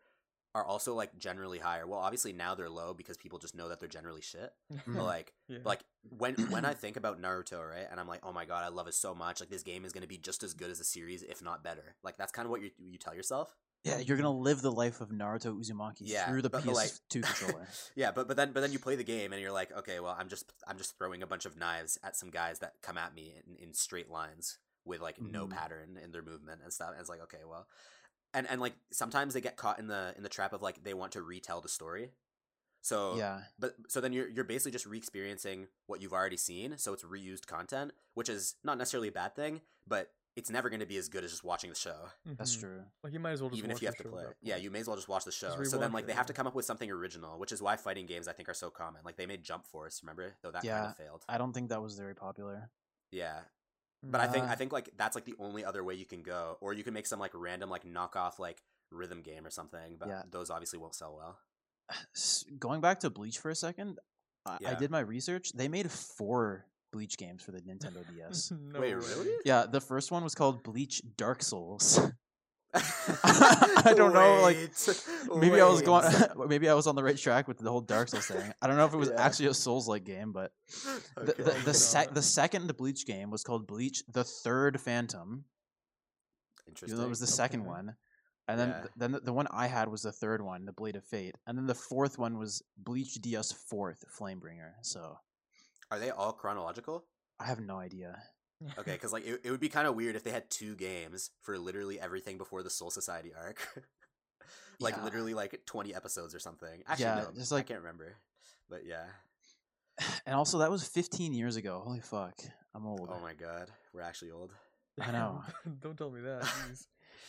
are 0.54 0.64
also 0.66 0.94
like 0.94 1.18
generally 1.18 1.60
higher. 1.60 1.86
Well, 1.86 2.00
obviously 2.00 2.32
now 2.32 2.56
they're 2.56 2.70
low 2.70 2.94
because 2.94 3.18
people 3.18 3.40
just 3.40 3.56
know 3.56 3.68
that 3.68 3.80
they're 3.80 3.90
generally 3.90 4.22
shit. 4.22 4.54
But 4.70 4.86
Mm. 4.86 5.04
like 5.04 5.34
yeah. 5.48 5.60
like 5.66 5.84
when 6.18 6.36
when 6.50 6.64
I 6.66 6.74
think 6.82 6.96
about 6.98 7.22
Naruto, 7.22 7.68
right, 7.70 7.88
and 7.90 8.00
I'm 8.00 8.08
like, 8.08 8.22
oh 8.24 8.32
my 8.32 8.46
god, 8.46 8.64
I 8.64 8.70
love 8.70 8.88
it 8.88 8.94
so 8.94 9.14
much. 9.16 9.40
Like 9.42 9.50
this 9.50 9.64
game 9.64 9.84
is 9.86 9.92
gonna 9.92 10.08
be 10.08 10.18
just 10.18 10.44
as 10.44 10.54
good 10.54 10.70
as 10.72 10.78
the 10.78 10.84
series, 10.86 11.24
if 11.24 11.42
not 11.42 11.64
better. 11.64 11.96
Like 12.04 12.16
that's 12.18 12.32
kind 12.32 12.46
of 12.46 12.52
what 12.52 12.62
you 12.62 12.72
you 12.78 12.98
tell 12.98 13.14
yourself. 13.16 13.56
Yeah, 13.86 14.00
you're 14.00 14.18
gonna 14.18 14.32
live 14.32 14.62
the 14.62 14.72
life 14.72 15.00
of 15.00 15.10
Naruto 15.10 15.58
Uzumaki 15.58 16.02
Yeah, 16.02 16.28
through 16.28 16.42
the 16.42 16.50
but- 16.50 16.66
but, 16.66 16.74
like- 16.74 16.90
PS2 16.90 17.22
controller. 17.38 17.68
yeah, 17.96 18.12
but 18.12 18.28
but 18.28 18.36
then 18.36 18.52
but 18.52 18.62
then 18.62 18.72
you 18.72 18.80
play 18.80 18.96
the 18.96 19.04
game 19.04 19.32
and 19.32 19.42
you're 19.42 19.52
like, 19.52 19.72
okay, 19.78 20.00
well, 20.00 20.16
I'm 20.20 20.28
just 20.28 20.52
I'm 20.68 20.78
just 20.78 20.98
throwing 20.98 21.22
a 21.24 21.28
bunch 21.28 21.46
of 21.46 21.56
knives 21.56 21.98
at 22.04 22.16
some 22.16 22.30
guys 22.32 22.60
that 22.60 22.74
come 22.82 22.98
at 22.98 23.14
me 23.14 23.34
in, 23.48 23.56
in 23.68 23.74
straight 23.74 24.10
lines 24.10 24.58
with 24.86 25.02
like 25.02 25.22
no 25.22 25.46
Mhm. 25.48 25.52
pattern 25.52 25.98
in 26.04 26.12
their 26.12 26.22
movement 26.24 26.62
and 26.64 26.74
stuff. 26.74 26.92
And 26.92 27.00
it's 27.00 27.10
like, 27.10 27.22
okay, 27.24 27.44
well, 27.48 27.68
and 28.34 28.48
and 28.50 28.60
like 28.60 28.74
sometimes 28.92 29.34
they 29.36 29.42
get 29.42 29.56
caught 29.56 29.78
in 29.80 29.88
the 29.88 30.14
in 30.18 30.24
the 30.24 30.30
trap 30.30 30.52
of 30.54 30.62
like 30.64 30.84
they 30.84 30.94
want 30.96 31.12
to 31.14 31.22
retell 31.22 31.62
the 31.62 31.70
story. 31.70 32.12
So 32.82 33.16
yeah, 33.18 33.42
but 33.60 33.76
so 33.88 34.02
then 34.02 34.14
you're 34.14 34.28
you're 34.30 34.44
basically 34.44 34.72
just 34.72 34.86
re-experiencing 34.86 35.68
what 35.88 36.02
you've 36.02 36.14
already 36.14 36.38
seen. 36.38 36.78
So 36.78 36.94
it's 36.94 37.04
reused 37.04 37.46
content, 37.48 37.94
which 38.14 38.30
is 38.30 38.56
not 38.64 38.78
necessarily 38.78 39.08
a 39.10 39.12
bad 39.12 39.36
thing, 39.36 39.62
but 39.88 40.12
it's 40.36 40.50
never 40.50 40.70
going 40.70 40.82
to 40.82 40.86
be 40.86 40.98
as 40.98 41.08
good 41.08 41.24
as 41.24 41.32
just 41.32 41.44
watching 41.44 41.70
the 41.70 41.76
show. 41.76 42.10
that's 42.26 42.56
Mhm. 42.56 42.60
true. 42.60 42.84
Like 43.04 43.14
you 43.14 43.20
might 43.20 43.32
as 43.32 43.42
well 43.42 43.50
just 43.50 43.60
even 43.60 43.72
if 43.72 43.82
you 43.82 43.88
the 43.90 43.96
have 43.96 44.04
to 44.04 44.10
play. 44.10 44.26
Yeah, 44.42 44.58
you 44.58 44.70
may 44.70 44.80
as 44.80 44.88
well 44.88 44.96
just 44.98 45.08
watch 45.08 45.24
the 45.24 45.32
show. 45.32 45.64
So 45.64 45.78
then, 45.78 45.92
like, 45.94 46.04
it, 46.04 46.08
they 46.08 46.14
have 46.14 46.26
to 46.28 46.34
come 46.34 46.46
up 46.48 46.56
with 46.56 46.66
something 46.66 46.90
original, 46.92 47.40
which 47.40 47.52
is 47.52 47.62
why 47.62 47.76
fighting 47.78 48.06
games 48.06 48.28
I 48.28 48.34
think 48.34 48.50
are 48.50 48.54
so 48.54 48.70
common. 48.70 49.02
Like, 49.06 49.16
they 49.16 49.26
made 49.26 49.44
Jump 49.44 49.66
Force, 49.66 50.02
remember? 50.04 50.36
Though 50.42 50.52
that 50.52 50.64
kind 50.64 50.88
of 50.88 50.98
failed. 50.98 51.24
I 51.30 51.38
don't 51.38 51.54
think 51.54 51.70
that 51.70 51.82
was 51.82 51.98
very 51.98 52.16
popular. 52.16 52.70
Yeah, 53.12 53.40
but 54.04 54.20
I 54.22 54.28
think 54.28 54.46
I 54.46 54.56
think 54.56 54.72
like 54.74 54.90
that's 54.98 55.16
like 55.16 55.26
the 55.26 55.36
only 55.40 55.64
other 55.64 55.84
way 55.84 55.96
you 55.96 56.06
can 56.06 56.22
go, 56.22 56.58
or 56.62 56.74
you 56.74 56.84
can 56.84 56.94
make 56.94 57.08
some 57.08 57.20
like 57.20 57.32
random 57.34 57.70
like 57.70 57.84
knockoff 57.86 58.38
like 58.40 58.62
rhythm 58.92 59.22
game 59.22 59.46
or 59.46 59.50
something. 59.50 59.98
But 59.98 60.10
Yeah. 60.10 60.24
those 60.30 60.50
obviously 60.50 60.80
won't 60.80 60.96
sell 60.96 61.16
well. 61.16 61.40
Going 62.60 62.82
back 62.82 63.00
to 63.02 63.10
Bleach 63.10 63.40
for 63.40 63.50
a 63.50 63.56
second, 63.56 64.00
I, 64.46 64.58
I 64.68 64.74
did 64.76 64.92
my 64.92 65.00
research. 65.00 65.52
They 65.54 65.68
made 65.68 65.90
four 65.92 66.66
Bleach 66.96 67.18
games 67.18 67.44
for 67.44 67.52
the 67.52 67.60
Nintendo 67.60 68.02
DS. 68.16 68.54
no 68.74 68.80
Wait, 68.80 68.94
really? 68.94 69.30
yeah, 69.44 69.66
the 69.70 69.82
first 69.82 70.12
one 70.14 70.24
was 70.24 70.34
called 70.34 70.64
Bleach 70.64 71.02
Dark 71.18 71.44
Souls. 71.44 72.00
I 72.74 73.94
don't 73.98 74.14
know, 74.14 74.40
like, 74.42 74.58
Wait, 74.58 75.38
maybe 75.42 75.60
I 75.60 75.68
was 75.68 75.82
going. 75.82 76.06
maybe 76.48 76.70
I 76.70 76.74
was 76.74 76.88
on 76.88 76.96
the 76.96 77.04
right 77.04 77.18
track 77.18 77.50
with 77.50 77.58
the 77.58 77.70
whole 77.70 77.82
Dark 77.82 78.08
Souls 78.08 78.26
thing. 78.28 78.54
I 78.62 78.68
don't 78.68 78.78
know 78.78 78.86
if 78.86 78.94
it 78.94 78.98
was 78.98 79.10
Yeah. 79.10 79.26
actually 79.26 79.48
a 79.48 79.54
Souls-like 79.54 80.06
game, 80.06 80.32
but 80.32 80.52
the 81.18 81.32
Okay. 81.34 81.44
the, 81.44 81.52
Oh 81.54 81.60
the, 81.66 81.74
sec- 81.74 82.14
the 82.14 82.22
second 82.22 82.76
Bleach 82.78 83.06
game 83.06 83.30
was 83.30 83.44
called 83.44 83.68
Bleach: 83.68 84.04
The 84.08 84.24
Third 84.24 84.80
Phantom. 84.80 85.44
Interesting. 86.68 86.90
Even 86.90 87.00
though 87.02 87.06
it 87.08 87.10
was 87.10 87.20
the 87.20 87.28
second 87.28 87.66
one. 87.66 87.96
And 88.48 88.60
then, 88.60 88.70
Yeah. 88.70 88.80
th- 88.82 88.92
then 88.96 89.12
the, 89.14 89.20
the 89.22 89.34
one 89.34 89.48
I 89.52 89.68
had 89.68 89.88
was 89.90 90.04
the 90.04 90.12
third 90.12 90.42
one, 90.42 90.66
the 90.66 90.72
Blade 90.74 90.96
of 90.96 91.04
Fate, 91.04 91.36
and 91.48 91.58
then 91.58 91.66
the 91.66 91.76
fourth 91.76 92.18
one 92.20 92.38
was 92.38 92.62
Bleach 92.78 93.16
DS 93.16 93.52
Fourth 93.52 94.04
Flamebringer. 94.18 94.74
So 94.82 95.18
Are 95.92 96.00
they 96.00 96.10
all 96.10 96.32
chronological? 96.34 97.06
I 97.40 97.46
have 97.46 97.60
no 97.60 97.78
idea. 97.78 98.18
Okay, 98.80 98.92
because 98.94 99.14
like 99.14 99.26
it, 99.26 99.42
it 99.44 99.52
would 99.52 99.60
be 99.60 99.70
kind 99.70 99.88
of 99.88 99.96
weird 99.96 100.16
if 100.16 100.24
they 100.24 100.32
had 100.32 100.50
two 100.50 100.76
games 100.76 101.32
for 101.42 101.58
literally 101.58 102.00
everything 102.00 102.38
before 102.38 102.64
the 102.64 102.70
Soul 102.70 102.90
Society 102.90 103.32
arc, 103.38 103.86
like 104.80 104.96
Yeah. 104.98 105.04
literally 105.04 105.34
like 105.34 105.62
twenty 105.66 105.94
episodes 105.94 106.34
or 106.34 106.40
something. 106.40 106.84
Actually, 106.88 107.06
Yeah, 107.06 107.16
no, 107.16 107.32
just 107.36 107.52
I 107.52 107.58
like- 107.58 107.68
can't 107.68 107.80
remember. 107.82 108.16
But 108.70 108.86
yeah, 108.86 109.06
And 110.26 110.36
also, 110.36 110.58
that 110.60 110.72
was 110.72 110.84
15 110.88 111.34
years 111.34 111.56
ago. 111.56 111.82
Holy 111.86 112.00
fuck, 112.02 112.34
I'm 112.74 112.86
old. 112.86 113.10
oh 113.12 113.20
my 113.22 113.34
god, 113.34 113.70
we're 113.94 114.02
actually 114.02 114.32
old. 114.32 114.52
I 115.00 115.12
know. 115.12 115.44
Don't 115.82 115.98
tell 115.98 116.10
me 116.10 116.22
that. 116.22 116.48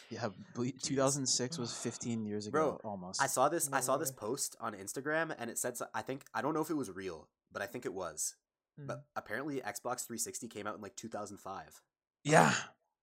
Yeah, 0.08 0.28
Ble- 0.54 0.70
2006 0.82 1.58
was 1.58 1.72
15 1.72 2.24
years 2.24 2.48
Bro, 2.48 2.68
ago, 2.68 2.80
almost. 2.84 3.20
I 3.20 3.26
saw 3.26 3.48
this. 3.48 3.68
I 3.72 3.78
No 3.78 3.82
saw 3.82 3.96
this 3.96 4.12
post 4.12 4.56
on 4.60 4.72
Instagram, 4.74 5.34
and 5.36 5.50
it 5.50 5.58
said. 5.58 5.74
I 5.94 6.02
think 6.02 6.24
I 6.32 6.42
don't 6.42 6.54
know 6.54 6.60
if 6.60 6.70
it 6.70 6.74
was 6.76 6.90
real, 6.90 7.28
but 7.52 7.60
I 7.62 7.66
think 7.66 7.84
it 7.84 7.92
was. 7.92 8.36
Mm. 8.80 8.86
But 8.88 9.04
apparently, 9.16 9.56
Xbox 9.60 10.06
360 10.06 10.48
came 10.48 10.66
out 10.66 10.74
in 10.76 10.82
like 10.82 10.96
2005. 10.96 11.80
yeah, 12.24 12.52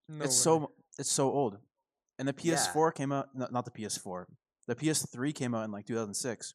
No 0.10 0.26
it's 0.26 0.34
way. 0.36 0.44
so 0.44 0.72
it's 1.00 1.12
so 1.12 1.32
old. 1.32 1.58
And 2.20 2.28
the 2.28 2.34
PS4 2.34 2.94
came 2.94 3.12
out. 3.12 3.30
No, 3.34 3.48
not 3.52 3.66
the 3.66 3.72
PS4. 3.72 4.26
The 4.68 4.76
PS3 4.76 5.34
came 5.34 5.56
out 5.56 5.66
in 5.66 5.72
like 5.72 5.86
2006. 5.88 6.54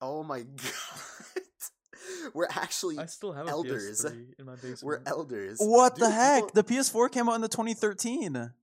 Oh 0.00 0.22
my 0.22 0.40
god, 0.42 1.42
we're 2.34 2.46
actually 2.50 2.98
I 2.98 3.06
still 3.06 3.32
have 3.32 3.46
a 3.46 3.50
elders. 3.50 4.04
PS3 4.04 4.34
in 4.38 4.44
my 4.46 4.54
basement. 4.56 4.82
we're 4.84 5.00
elders. 5.06 5.58
What 5.60 5.96
the 5.96 6.10
heck? 6.10 6.48
people- 6.48 6.62
The 6.62 6.74
PS4 6.74 7.10
came 7.10 7.28
out 7.28 7.34
in 7.36 7.40
the 7.40 7.48
2013. 7.48 8.50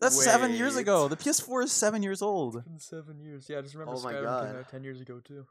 That's 0.00 0.24
seven 0.24 0.52
years 0.54 0.76
ago. 0.76 1.08
The 1.08 1.16
PS4 1.16 1.64
is 1.64 1.72
seven 1.72 2.02
years 2.02 2.22
old. 2.22 2.56
It's 2.56 2.64
been 2.66 2.78
seven 2.78 3.20
years. 3.20 3.46
Yeah, 3.50 3.58
I 3.58 3.62
just 3.62 3.74
remember 3.74 3.92
Oh 3.94 3.98
Skyrim 4.02 4.22
God. 4.22 4.46
came 4.48 4.56
out 4.56 4.68
ten 4.70 4.82
years 4.84 5.00
ago 5.02 5.20
too. 5.22 5.44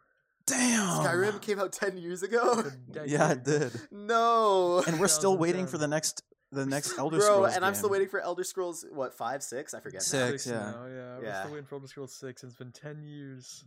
Damn. 0.46 1.04
Skyrim 1.04 1.42
came 1.42 1.60
out 1.60 1.72
10 1.72 1.98
years 1.98 2.24
ago. 2.24 2.64
Yeah, 3.06 3.32
it 3.32 3.44
did. 3.44 3.72
no. 3.92 4.84
And 4.86 5.00
we're 5.00 5.08
still 5.08 5.38
waiting 5.38 5.68
for 5.68 5.78
the 5.78 5.88
next 5.88 6.24
the 6.52 6.66
next 6.66 6.96
Elder 7.00 7.18
Bro, 7.18 7.26
Scrolls 7.26 7.48
Bro, 7.48 7.56
and 7.56 7.66
I'm 7.66 7.74
still 7.74 7.90
waiting 7.90 8.08
for 8.10 8.20
Elder 8.20 8.44
Scrolls, 8.44 8.86
what, 8.92 9.14
5, 9.16 9.42
6? 9.42 9.74
I 9.74 9.80
forget. 9.80 10.02
now. 10.02 10.28
Six. 10.30 10.46
yeah. 10.48 10.54
now. 10.54 10.86
Yeah, 10.86 11.18
we're 11.18 11.24
Yeah. 11.24 11.40
still 11.42 11.52
waiting 11.54 11.66
for 11.66 11.76
Elder 11.76 11.88
Scrolls 11.88 12.14
Six. 12.14 12.44
and 12.44 12.52
It's 12.52 12.58
been 12.60 12.72
ten 12.72 13.02
years. 13.04 13.64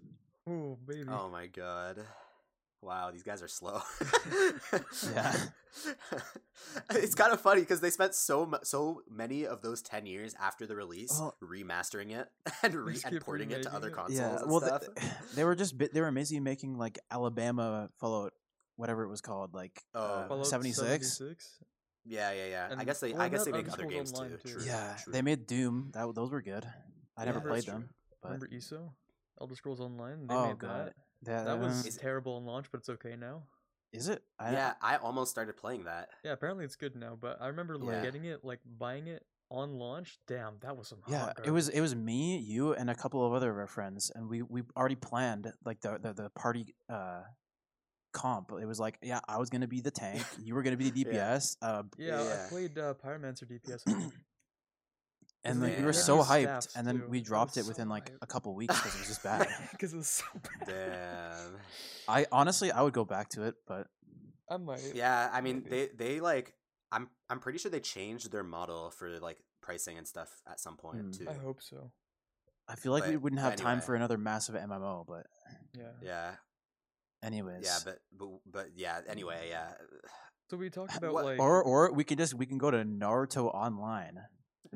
Oh 0.49 0.79
baby. 0.87 1.09
Oh 1.09 1.29
my 1.29 1.47
god. 1.47 1.99
Wow, 2.87 3.11
these 3.11 3.23
guys 3.25 3.43
are 3.43 3.49
slow. 3.49 3.81
Yeah. 5.15 5.35
it's 6.91 7.15
kind 7.15 7.33
of 7.33 7.41
funny 7.41 7.61
because 7.61 7.81
they 7.81 7.91
spent 7.91 8.15
so 8.15 8.47
mu- 8.47 8.57
so 8.63 9.03
many 9.11 9.47
of 9.47 9.61
those 9.63 9.83
10 9.83 10.07
years 10.07 10.35
after 10.41 10.67
the 10.67 10.75
release 10.75 11.19
Well- 11.19 11.37
remastering 11.43 12.13
it 12.17 12.29
and, 12.63 12.75
re- 12.75 12.97
and 13.05 13.21
porting 13.21 13.51
it 13.51 13.63
to 13.65 13.75
other 13.75 13.91
consoles 13.91 14.19
Yeah, 14.19 14.39
and 14.41 14.51
well, 14.51 14.61
stuff. 14.61 14.83
th- 14.97 15.09
they 15.35 15.45
were 15.45 15.55
just 15.55 15.77
bit, 15.77 15.93
they 15.93 16.01
were 16.01 16.11
busy 16.13 16.41
making 16.41 16.79
like 16.79 16.99
Alabama 17.11 17.91
Fallout, 17.99 18.33
whatever 18.77 19.03
it 19.05 19.09
was 19.09 19.21
called, 19.21 19.53
like 19.55 19.83
Oh. 19.95 20.41
uh, 20.41 20.45
76. 20.45 20.83
76? 21.19 21.59
yeah, 22.07 22.33
yeah, 22.33 22.47
yeah. 22.47 22.75
I 22.79 22.85
guess 22.85 23.01
they 23.01 23.13
well, 23.13 23.23
I 23.23 23.29
guess 23.29 23.41
not 23.41 23.53
they 23.53 23.63
make 23.63 23.73
other 23.73 23.87
games 23.87 24.13
too. 24.13 24.39
Too. 24.43 24.49
True, 24.55 24.63
yeah, 24.65 24.97
true. 25.03 25.13
they 25.13 25.23
made 25.23 25.47
Doom. 25.47 25.91
That 25.93 26.15
those 26.15 26.31
were 26.31 26.43
good. 26.43 26.65
I 27.19 27.25
never 27.25 27.41
played 27.41 27.57
that's 27.57 27.67
them. 27.67 27.81
true. 27.83 27.89
But 28.23 28.29
Remember 28.29 28.49
ESO? 28.55 28.93
Elder 29.41 29.55
Scrolls 29.55 29.81
Online. 29.81 30.27
They 30.27 30.35
Oh, 30.35 30.47
made 30.49 30.59
God. 30.59 30.87
that. 30.89 30.93
That, 31.23 31.45
That 31.45 31.59
was 31.59 31.85
uh, 31.85 31.89
Is 31.89 31.97
terrible 31.97 32.35
on 32.35 32.45
launch, 32.45 32.67
but 32.71 32.79
it's 32.79 32.89
okay 32.89 33.17
now. 33.17 33.45
is 33.93 34.09
it? 34.09 34.23
I, 34.39 34.53
yeah, 34.53 34.75
I 34.83 34.97
almost 34.97 35.31
started 35.31 35.57
playing 35.57 35.85
that. 35.85 36.11
Yeah, 36.25 36.33
apparently 36.33 36.65
it's 36.65 36.77
good 36.77 36.97
now. 36.97 37.17
But 37.21 37.41
I 37.41 37.47
remember 37.49 37.79
like 37.79 37.97
Yeah. 37.97 38.03
getting 38.03 38.25
it, 38.25 38.45
like 38.45 38.61
buying 38.79 39.07
it 39.07 39.25
on 39.51 39.79
launch. 39.79 40.19
Damn, 40.27 40.59
that 40.61 40.77
was 40.77 40.89
some. 40.89 40.99
hot 41.03 41.37
Yeah, 41.39 41.45
it 41.47 41.51
was 41.51 41.69
it 41.69 41.81
was 41.81 41.95
me, 41.95 42.39
you, 42.39 42.73
and 42.75 42.91
a 42.91 42.95
couple 42.95 43.25
of 43.27 43.33
other 43.33 43.51
of 43.51 43.57
our 43.59 43.67
friends, 43.67 44.11
and 44.15 44.29
we 44.29 44.43
we 44.43 44.63
already 44.77 44.97
planned 44.97 45.53
like 45.65 45.81
the 45.81 45.99
the, 46.01 46.13
the 46.13 46.31
party 46.31 46.75
uh 46.91 47.23
comp. 48.13 48.51
It 48.61 48.67
was 48.67 48.81
like, 48.81 48.99
yeah, 49.03 49.21
I 49.29 49.39
was 49.39 49.51
gonna 49.51 49.69
be 49.69 49.81
the 49.81 49.91
tank, 49.91 50.25
you 50.43 50.55
were 50.55 50.63
gonna 50.63 50.77
be 50.77 50.91
the 50.91 51.01
Yeah. 51.07 51.37
DPS, 51.37 51.57
uh, 51.63 51.83
Yeah, 51.99 52.23
Yeah. 52.23 52.45
I 52.45 52.49
played 52.49 52.79
uh, 52.79 52.95
Pyromancer 52.95 53.45
DPS. 53.45 53.83
I 55.47 55.53
think. 55.53 55.63
and 55.63 55.71
like, 55.71 55.79
we 55.79 55.85
were 55.85 55.93
so 55.93 56.19
hyped, 56.19 56.43
staffs, 56.43 56.77
and 56.77 56.87
then 56.87 56.99
too. 57.01 57.07
we 57.09 57.21
dropped 57.21 57.57
was 57.57 57.67
it 57.67 57.69
within 57.69 57.89
like 57.89 58.11
hype. 58.11 58.19
a 58.23 58.27
couple 58.27 58.55
weeks 58.55 58.77
because 58.77 58.95
it 58.95 58.99
was 58.99 59.09
just 59.09 59.23
bad. 59.23 59.49
Because 59.73 59.93
it 59.95 59.97
was 59.97 60.09
so 60.09 60.25
bad. 60.67 60.69
Damn. 60.69 61.57
I 62.09 62.27
honestly, 62.33 62.71
I 62.73 62.83
would 62.83 62.93
go 62.95 63.05
back 63.05 63.29
to 63.31 63.43
it, 63.45 63.55
but 63.67 63.87
I 64.51 64.57
might. 64.59 64.81
Yeah, 64.95 65.29
I 65.33 65.41
mean 65.41 65.63
Maybe. 65.65 65.71
they 65.71 65.89
they 66.15 66.21
like 66.21 66.55
I'm 66.93 67.09
I'm 67.31 67.41
pretty 67.41 67.59
sure 67.59 67.71
they 67.71 67.81
changed 67.81 68.31
their 68.31 68.45
model 68.45 68.91
for 68.91 69.19
like 69.21 69.39
pricing 69.63 69.99
and 69.99 70.07
stuff 70.07 70.31
at 70.49 70.61
some 70.61 70.77
point 70.77 70.99
Hmm. 71.01 71.11
too. 71.11 71.27
I 71.29 71.35
hope 71.35 71.63
so. 71.63 71.91
I 72.69 72.75
feel 72.77 72.93
like 72.93 73.07
we 73.07 73.17
wouldn't 73.17 73.41
have 73.43 73.55
time 73.57 73.81
for 73.81 73.95
another 73.95 74.19
massive 74.19 74.55
MMO. 74.57 75.05
But 75.07 75.27
Yeah. 75.77 75.93
Yeah, 76.03 76.31
anyways, 77.23 77.65
yeah, 77.65 77.79
but 77.85 77.99
but 78.13 78.29
but 78.47 78.67
yeah. 78.77 79.01
Anyway, 79.09 79.47
yeah. 79.51 79.73
So 80.51 80.57
we 80.57 80.71
talked 80.71 80.97
about 80.99 81.13
What- 81.13 81.25
like 81.25 81.41
or 81.41 81.63
or 81.63 81.93
we 81.93 82.05
can 82.05 82.17
just 82.19 82.35
we 82.35 82.47
can 82.47 82.59
go 82.59 82.71
to 82.71 82.85
Naruto 82.85 83.53
Online. 83.55 84.21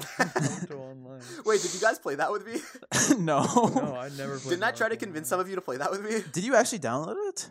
Naruto 0.19 0.79
Online. 0.79 1.21
Wait, 1.45 1.63
did 1.63 1.75
you 1.75 1.81
guys 1.81 1.99
play 1.99 2.15
that 2.17 2.31
with 2.33 2.47
me? 2.47 2.61
no. 3.19 3.43
No, 3.43 3.97
I 3.97 4.09
never. 4.17 4.39
Played 4.39 4.51
Didn't 4.51 4.65
I 4.65 4.71
try 4.73 4.89
to 4.89 4.97
convince 4.97 5.29
some 5.29 5.41
of 5.41 5.49
you 5.49 5.55
to 5.57 5.61
play 5.61 5.77
that 5.77 5.91
with 5.91 6.03
me? 6.05 6.23
Did 6.33 6.45
you 6.45 6.55
actually 6.55 6.81
download 6.81 7.17
it? 7.29 7.51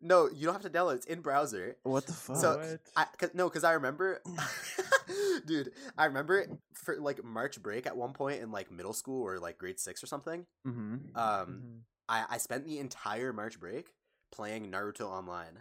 no, 0.00 0.28
you 0.28 0.44
don't 0.44 0.52
have 0.52 0.62
to 0.62 0.68
download. 0.70 0.92
It. 0.92 0.96
It's 0.96 1.06
in 1.06 1.20
browser. 1.22 1.76
What 1.82 2.06
the 2.06 2.12
fuck? 2.12 2.36
So 2.36 2.58
What? 2.58 2.80
I 2.96 3.06
cause, 3.18 3.30
no, 3.32 3.48
because 3.48 3.64
I 3.64 3.72
remember, 3.72 4.20
dude. 5.46 5.72
I 5.96 6.04
remember 6.06 6.46
for 6.74 6.96
like 7.00 7.24
March 7.24 7.62
break 7.62 7.86
at 7.86 7.96
one 7.96 8.12
point 8.12 8.42
in 8.42 8.50
like 8.50 8.70
middle 8.70 8.92
school 8.92 9.22
or 9.26 9.38
like 9.38 9.58
grade 9.58 9.78
six 9.80 10.02
or 10.02 10.06
something. 10.06 10.46
mm-hmm. 10.66 10.96
Um, 11.16 11.46
Mhm. 11.48 11.78
I 12.08 12.24
I 12.30 12.38
spent 12.38 12.66
the 12.66 12.78
entire 12.80 13.32
March 13.32 13.58
break 13.58 13.94
playing 14.30 14.70
Naruto 14.70 15.06
online, 15.06 15.60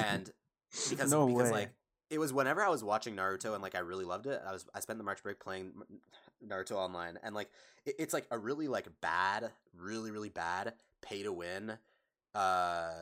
and 0.00 0.30
because 0.90 1.10
no 1.10 1.26
because 1.26 1.50
way. 1.50 1.50
like 1.50 1.70
it 2.10 2.18
was 2.18 2.32
whenever 2.32 2.62
I 2.62 2.68
was 2.68 2.84
watching 2.84 3.16
Naruto 3.16 3.54
and 3.54 3.62
like 3.62 3.74
I 3.74 3.80
really 3.80 4.04
loved 4.04 4.26
it. 4.26 4.40
I 4.46 4.52
was 4.52 4.66
I 4.74 4.80
spent 4.80 4.98
the 4.98 5.04
March 5.04 5.22
break 5.22 5.40
playing 5.40 5.72
Naruto 6.46 6.72
online, 6.72 7.18
and 7.22 7.34
like 7.34 7.50
it, 7.84 7.96
it's 7.98 8.14
like 8.14 8.26
a 8.30 8.38
really 8.38 8.68
like 8.68 8.88
bad, 9.00 9.50
really 9.76 10.10
really 10.10 10.28
bad 10.28 10.74
pay 11.02 11.22
to 11.22 11.32
win, 11.32 11.76
uh, 12.34 12.92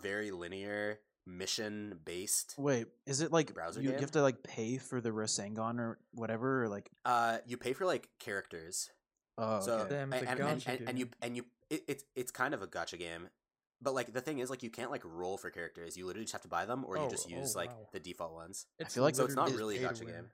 very 0.00 0.30
linear 0.30 0.98
mission 1.26 1.98
based. 2.04 2.54
Wait, 2.58 2.86
is 3.06 3.20
it 3.20 3.32
like 3.32 3.54
browser 3.54 3.80
you, 3.80 3.90
you 3.90 3.96
have 3.98 4.10
to 4.12 4.22
like 4.22 4.42
pay 4.42 4.78
for 4.78 5.00
the 5.00 5.10
Rasengan 5.10 5.78
or 5.78 5.98
whatever? 6.12 6.64
Or 6.64 6.68
like, 6.68 6.90
Uh, 7.04 7.38
you 7.46 7.56
pay 7.56 7.72
for 7.72 7.86
like 7.86 8.08
characters. 8.18 8.90
oh, 9.38 9.60
so 9.60 9.72
okay. 9.80 9.96
Damn, 9.96 10.12
and, 10.12 10.28
and, 10.28 10.40
and, 10.40 10.64
and, 10.66 10.88
and 10.88 10.98
you 10.98 11.08
and 11.20 11.36
you 11.36 11.44
it, 11.70 11.84
it's 11.88 12.04
it's 12.14 12.30
kind 12.30 12.54
of 12.54 12.62
a 12.62 12.66
gacha 12.66 12.98
game 12.98 13.28
but 13.82 13.94
like 13.94 14.12
the 14.12 14.20
thing 14.20 14.38
is 14.38 14.48
like 14.48 14.62
you 14.62 14.70
can't 14.70 14.90
like 14.90 15.02
roll 15.04 15.36
for 15.36 15.50
characters 15.50 15.96
you 15.96 16.06
literally 16.06 16.24
just 16.24 16.32
have 16.32 16.42
to 16.42 16.48
buy 16.48 16.64
them 16.64 16.84
or 16.86 16.96
you 16.96 17.02
Oh, 17.04 17.10
just 17.10 17.28
use 17.28 17.54
oh, 17.56 17.58
like 17.58 17.70
wow. 17.70 17.88
the 17.92 18.00
default 18.00 18.32
ones 18.32 18.66
It's 18.78 18.94
feel 18.94 19.02
like 19.02 19.16
so 19.16 19.24
it's 19.24 19.34
not 19.36 19.50
really 19.52 19.78
a 19.78 19.88
just 19.88 20.02
gacha 20.02 20.06
pay 20.06 20.12
to 20.12 20.18
game. 20.18 20.30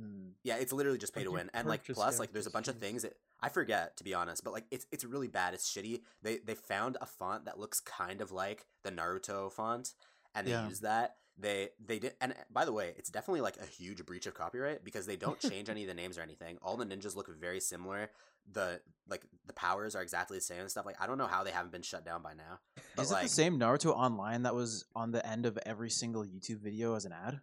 Mm. 0.00 0.30
yeah 0.44 0.56
it's 0.56 0.72
literally 0.74 0.98
just 0.98 1.14
pay 1.14 1.20
Like, 1.20 1.26
to 1.28 1.32
win 1.32 1.50
and 1.54 1.66
like 1.66 1.80
purchase 1.80 1.96
plus 1.96 2.18
like 2.18 2.32
there's 2.32 2.46
a 2.46 2.50
bunch 2.50 2.68
of 2.68 2.76
things 2.76 3.02
that 3.02 3.14
i 3.40 3.48
forget 3.48 3.96
to 3.96 4.04
be 4.04 4.12
honest 4.12 4.44
but 4.44 4.52
like 4.52 4.64
it's 4.70 4.86
it's 4.92 5.04
really 5.04 5.28
bad 5.28 5.54
it's 5.54 5.70
shitty 5.72 6.02
they 6.22 6.36
they 6.44 6.54
found 6.54 6.98
a 7.00 7.06
font 7.06 7.46
that 7.46 7.58
looks 7.58 7.80
kind 7.80 8.20
of 8.20 8.30
like 8.30 8.66
the 8.84 8.90
naruto 8.90 9.50
font 9.50 9.94
and 10.34 10.46
they 10.46 10.50
Yeah. 10.50 10.68
use 10.68 10.80
that 10.80 11.16
they 11.38 11.68
they 11.84 11.98
did 11.98 12.14
and 12.20 12.34
by 12.50 12.64
the 12.64 12.72
way 12.72 12.94
it's 12.96 13.10
definitely 13.10 13.40
like 13.40 13.56
a 13.58 13.66
huge 13.66 14.04
breach 14.06 14.26
of 14.26 14.34
copyright 14.34 14.84
because 14.84 15.06
they 15.06 15.16
don't 15.16 15.38
change 15.50 15.68
any 15.68 15.82
of 15.82 15.88
the 15.88 15.94
names 15.94 16.16
or 16.16 16.22
anything 16.22 16.56
all 16.62 16.76
the 16.76 16.86
ninjas 16.86 17.14
look 17.14 17.28
very 17.38 17.60
similar 17.60 18.10
the 18.52 18.80
like 19.08 19.22
the 19.46 19.52
powers 19.52 19.94
are 19.94 20.02
exactly 20.02 20.38
the 20.38 20.42
same 20.42 20.60
and 20.60 20.70
stuff 20.70 20.86
like 20.86 20.96
i 21.00 21.06
don't 21.06 21.18
know 21.18 21.26
how 21.26 21.44
they 21.44 21.50
haven't 21.50 21.72
been 21.72 21.82
shut 21.82 22.04
down 22.04 22.22
by 22.22 22.32
now 22.32 22.58
but, 22.94 23.02
Is 23.02 23.10
it 23.10 23.14
like, 23.14 23.22
the 23.24 23.28
same 23.28 23.58
Naruto 23.58 23.90
Online 23.90 24.44
that 24.44 24.54
was 24.54 24.84
on 24.94 25.10
the 25.10 25.26
end 25.26 25.44
of 25.44 25.58
every 25.66 25.90
single 25.90 26.24
YouTube 26.24 26.60
video 26.60 26.94
as 26.94 27.04
an 27.04 27.12
ad? 27.12 27.40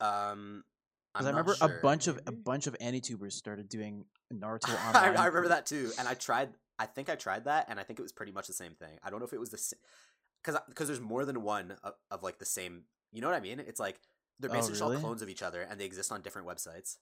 um 0.00 0.64
Because 1.12 1.26
I'm 1.26 1.34
I 1.34 1.38
not 1.38 1.46
remember 1.46 1.54
sure. 1.56 1.78
a 1.78 1.82
bunch 1.82 2.06
of 2.06 2.20
a 2.26 2.32
bunch 2.32 2.66
of 2.66 2.76
AniTubers 2.78 3.32
started 3.32 3.68
doing 3.68 4.06
Naruto 4.32 4.70
Online. 4.86 5.16
I 5.16 5.26
remember 5.26 5.48
that 5.48 5.66
too 5.66 5.90
and 5.98 6.08
i 6.08 6.14
tried 6.14 6.50
i 6.78 6.86
think 6.86 7.10
i 7.10 7.16
tried 7.16 7.44
that 7.44 7.66
and 7.68 7.78
i 7.78 7.82
think 7.82 7.98
it 7.98 8.02
was 8.02 8.12
pretty 8.12 8.32
much 8.32 8.46
the 8.46 8.54
same 8.54 8.72
thing 8.74 8.98
i 9.02 9.10
don't 9.10 9.18
know 9.18 9.26
if 9.26 9.32
it 9.32 9.40
was 9.40 9.50
the 9.50 9.58
same 9.58 9.78
because 10.42 10.60
because 10.68 10.86
there's 10.86 11.00
more 11.00 11.24
than 11.24 11.42
one 11.42 11.76
of, 11.82 11.94
of 12.10 12.22
like 12.22 12.38
the 12.38 12.46
same 12.46 12.84
you 13.12 13.20
know 13.20 13.28
what 13.28 13.36
i 13.36 13.40
mean? 13.40 13.60
It's 13.60 13.80
like 13.80 14.00
they're 14.40 14.50
Oh, 14.50 14.54
basically 14.54 14.80
all 14.80 14.98
clones 14.98 15.22
of 15.22 15.28
each 15.28 15.42
other 15.42 15.62
and 15.62 15.78
they 15.80 15.84
exist 15.84 16.10
on 16.10 16.22
different 16.22 16.48
websites. 16.48 16.98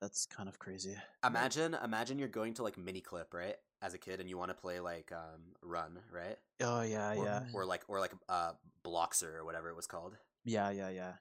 That's 0.00 0.24
kind 0.26 0.48
of 0.48 0.58
crazy. 0.58 0.96
imagine 1.26 1.74
imagine 1.82 2.18
you're 2.18 2.28
going 2.28 2.54
to 2.54 2.62
like 2.62 2.76
Miniclip 2.76 3.32
right 3.34 3.56
as 3.82 3.92
a 3.94 3.98
kid 3.98 4.20
and 4.20 4.28
you 4.28 4.38
want 4.38 4.50
to 4.50 4.54
play 4.54 4.78
like 4.80 5.10
um 5.12 5.40
run 5.62 5.98
right? 6.12 6.36
Oh 6.62 6.82
yeah, 6.82 7.14
or, 7.14 7.24
yeah, 7.24 7.40
or 7.52 7.64
like 7.64 7.82
or 7.88 8.00
like 8.00 8.12
uh 8.28 8.52
Bloxorz 8.84 9.34
or 9.34 9.44
whatever 9.44 9.68
it 9.70 9.76
was 9.76 9.86
called. 9.86 10.16
Yeah, 10.44 10.70
yeah, 10.70 10.88
yeah. 10.90 11.12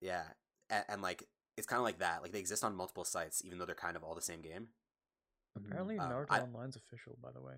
yeah 0.00 0.24
and, 0.70 0.84
and 0.88 1.02
like 1.02 1.24
it's 1.56 1.66
kind 1.66 1.78
of 1.78 1.84
like 1.84 1.98
that. 2.00 2.22
Like 2.22 2.32
they 2.32 2.38
exist 2.40 2.64
on 2.64 2.74
multiple 2.76 3.04
sites 3.04 3.42
even 3.44 3.58
though 3.58 3.64
they're 3.66 3.74
kind 3.74 3.96
of 3.96 4.02
all 4.04 4.14
the 4.14 4.20
same 4.22 4.42
game. 4.42 4.68
Apparently, 5.56 5.98
Um, 5.98 6.10
Naruto 6.10 6.26
I- 6.30 6.40
Online's 6.40 6.76
official, 6.76 7.16
by 7.22 7.32
the 7.32 7.40
way. 7.40 7.54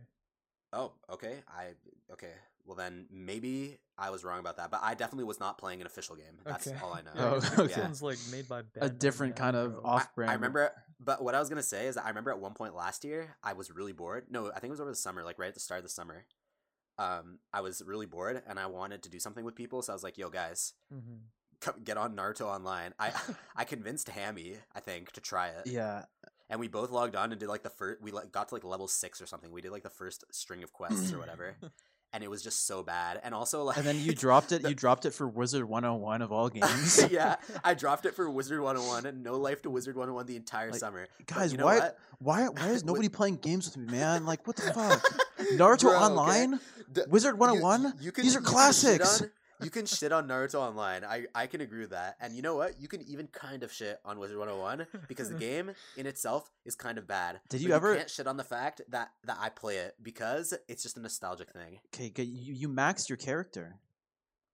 oh 0.72 0.92
okay. 1.10 1.42
I 1.48 1.75
okay 2.12 2.32
well 2.68 2.76
then 2.76 3.06
maybe 3.10 3.78
i 3.96 4.10
was 4.10 4.22
wrong 4.22 4.38
about 4.38 4.58
that 4.58 4.70
but 4.70 4.78
i 4.82 4.94
definitely 4.94 5.25
was 5.25 5.40
not 5.40 5.58
playing 5.58 5.80
an 5.80 5.87
official 5.87 6.14
game 6.14 6.38
that's 6.44 6.68
okay. 6.68 6.78
all 6.82 6.92
i 6.92 7.00
know 7.06 7.10
Oh, 7.16 7.34
Yeah, 7.34 7.40
'cause 7.40 7.56
this 7.56 7.72
okay. 7.76 7.80
one's 7.82 8.02
like 8.02 8.18
made 8.30 8.48
by 8.48 8.62
a 8.80 8.88
different 8.88 9.34
kind 9.34 9.56
of 9.56 9.80
off-brand. 9.84 10.30
I, 10.30 10.34
remember, 10.34 10.70
but 11.00 11.25
what 11.25 11.34
I 11.34 11.40
was 11.40 11.48
gonna 11.48 11.62
say 11.62 11.87
is 11.87 11.94
that 11.96 12.04
I 12.04 12.08
remember 12.08 12.30
at 12.30 12.38
one 12.38 12.54
point 12.54 12.76
last 12.76 13.04
year 13.04 13.34
I 13.42 13.54
was 13.54 13.70
really 13.72 13.92
bored. 13.92 14.26
No, 14.30 14.48
I 14.50 14.60
think 14.60 14.64
it 14.66 14.70
was 14.70 14.80
over 14.80 14.90
the 14.90 14.96
summer, 14.96 15.25
like 15.25 15.38
right 15.38 15.48
at 15.48 15.54
the 15.54 15.60
start 15.60 15.78
of 15.78 15.84
the 15.84 15.88
summer. 15.90 16.26
Um, 16.98 17.38
I 17.52 17.60
was 17.60 17.82
really 17.84 18.06
bored 18.06 18.42
and 18.46 18.58
I 18.58 18.66
wanted 18.66 19.02
to 19.04 19.08
do 19.08 19.18
something 19.18 19.44
with 19.44 19.54
people, 19.54 19.83
so 19.83 19.92
I 19.92 19.96
was 19.96 20.02
like, 20.02 20.18
"Yo, 20.18 20.31
guys, 20.31 20.74
Mhm. 20.92 21.20
come 21.61 21.83
get 21.85 21.96
on 21.96 22.14
Naruto 22.16 22.42
online." 22.46 22.92
I 22.98 23.12
I 23.57 23.64
convinced 23.64 24.09
Hammy, 24.11 24.57
I 24.74 24.81
think, 24.81 25.12
to 25.12 25.20
try 25.20 25.48
it, 25.48 25.66
Yeah, 25.66 26.04
and 26.50 26.61
we 26.61 26.68
both 26.68 26.90
logged 26.90 27.16
on 27.16 27.31
and 27.33 27.38
did 27.40 27.48
like 27.48 27.62
the 27.62 27.70
first. 27.70 28.00
We 28.02 28.11
like 28.11 28.33
got 28.33 28.48
to 28.48 28.54
like 28.54 28.64
level 28.64 28.88
six 28.88 29.20
or 29.22 29.26
something. 29.26 29.50
We 29.52 29.61
did 29.62 29.70
like 29.72 29.85
the 29.85 29.90
first 29.90 30.24
string 30.33 30.62
of 30.64 30.72
quests 30.72 31.12
or 31.12 31.18
whatever, 31.18 31.57
and 32.12 32.25
it 32.25 32.31
was 32.31 32.42
just 32.42 32.66
so 32.66 32.83
bad. 32.83 33.21
And 33.23 33.35
also 33.35 33.62
like, 33.64 33.77
and 33.77 33.87
then 33.87 33.99
you 34.01 34.14
dropped 34.14 34.53
it. 34.53 34.62
You 34.68 34.75
dropped 34.75 35.05
it 35.07 35.12
for 35.14 35.27
Wizard 35.29 35.68
101 35.68 36.23
of 36.23 36.33
all 36.33 36.49
games. 36.59 37.05
yeah, 37.11 37.37
I 37.64 37.75
dropped 37.75 38.07
it 38.07 38.14
for 38.14 38.29
Wizard 38.31 38.61
101 38.61 39.07
and 39.07 39.23
no 39.23 39.35
life 39.37 39.62
to 39.62 39.71
Wizard 39.71 39.97
101 39.97 40.27
the 40.27 40.37
entire 40.37 40.71
Like, 40.71 40.81
summer. 40.81 41.07
Guys, 41.27 41.53
you 41.53 41.59
know 41.59 41.64
why, 41.66 41.79
what? 41.79 41.99
why, 42.18 42.49
why 42.49 42.68
is 42.68 42.85
nobody 42.85 43.09
playing 43.09 43.37
games 43.37 43.66
with 43.66 43.77
me, 43.77 43.92
man? 43.99 44.25
Like, 44.27 44.47
what 44.47 44.57
the 44.57 44.62
fuck? 44.73 45.03
Naruto 45.55 45.83
Bro, 45.83 45.94
okay? 45.97 46.05
Online, 46.05 46.61
D- 46.92 47.03
Wizard 47.09 47.38
101. 47.38 47.94
you 48.01 48.12
can- 48.12 48.25
These 48.25 48.37
are 48.37 48.40
you 48.40 48.44
classics. 48.47 49.23
on- 49.23 49.31
You 49.62 49.71
can 49.71 49.87
shit 49.87 50.12
on 50.12 50.29
Naruto 50.29 50.57
Online. 50.57 51.05
I, 51.05 51.25
I 51.35 51.47
can 51.47 51.61
agree 51.61 51.81
with 51.81 51.90
that. 51.90 52.16
And 52.21 52.35
you 52.37 52.42
know 52.42 52.55
what? 52.57 52.81
You 52.81 52.87
can 52.88 53.03
even 53.09 53.27
kind 53.29 53.62
of 53.62 53.73
shit 53.73 53.99
on 54.05 54.18
Wizard 54.18 54.38
101 54.38 54.87
because 55.09 55.31
the 55.31 55.35
game 55.38 55.73
in 55.97 56.07
itself 56.07 56.51
is 56.64 56.75
kind 56.77 56.97
of 56.99 57.07
bad. 57.07 57.40
Did 57.49 57.59
But 57.59 57.61
you 57.68 57.75
ever- 57.75 57.97
can't 57.97 58.11
shit 58.11 58.27
on 58.27 58.37
the 58.37 58.44
fact 58.44 58.83
that, 58.90 59.11
that 59.25 59.37
I 59.40 59.49
play 59.49 59.79
it 59.79 59.94
because 60.03 60.55
it's 60.68 60.83
just 60.83 60.97
a 60.97 61.01
nostalgic 61.01 61.51
thing. 61.51 61.81
Okay. 61.94 62.12
You, 62.23 62.55
you 62.55 62.68
maxed 62.68 63.09
your 63.09 63.16
character. 63.18 63.77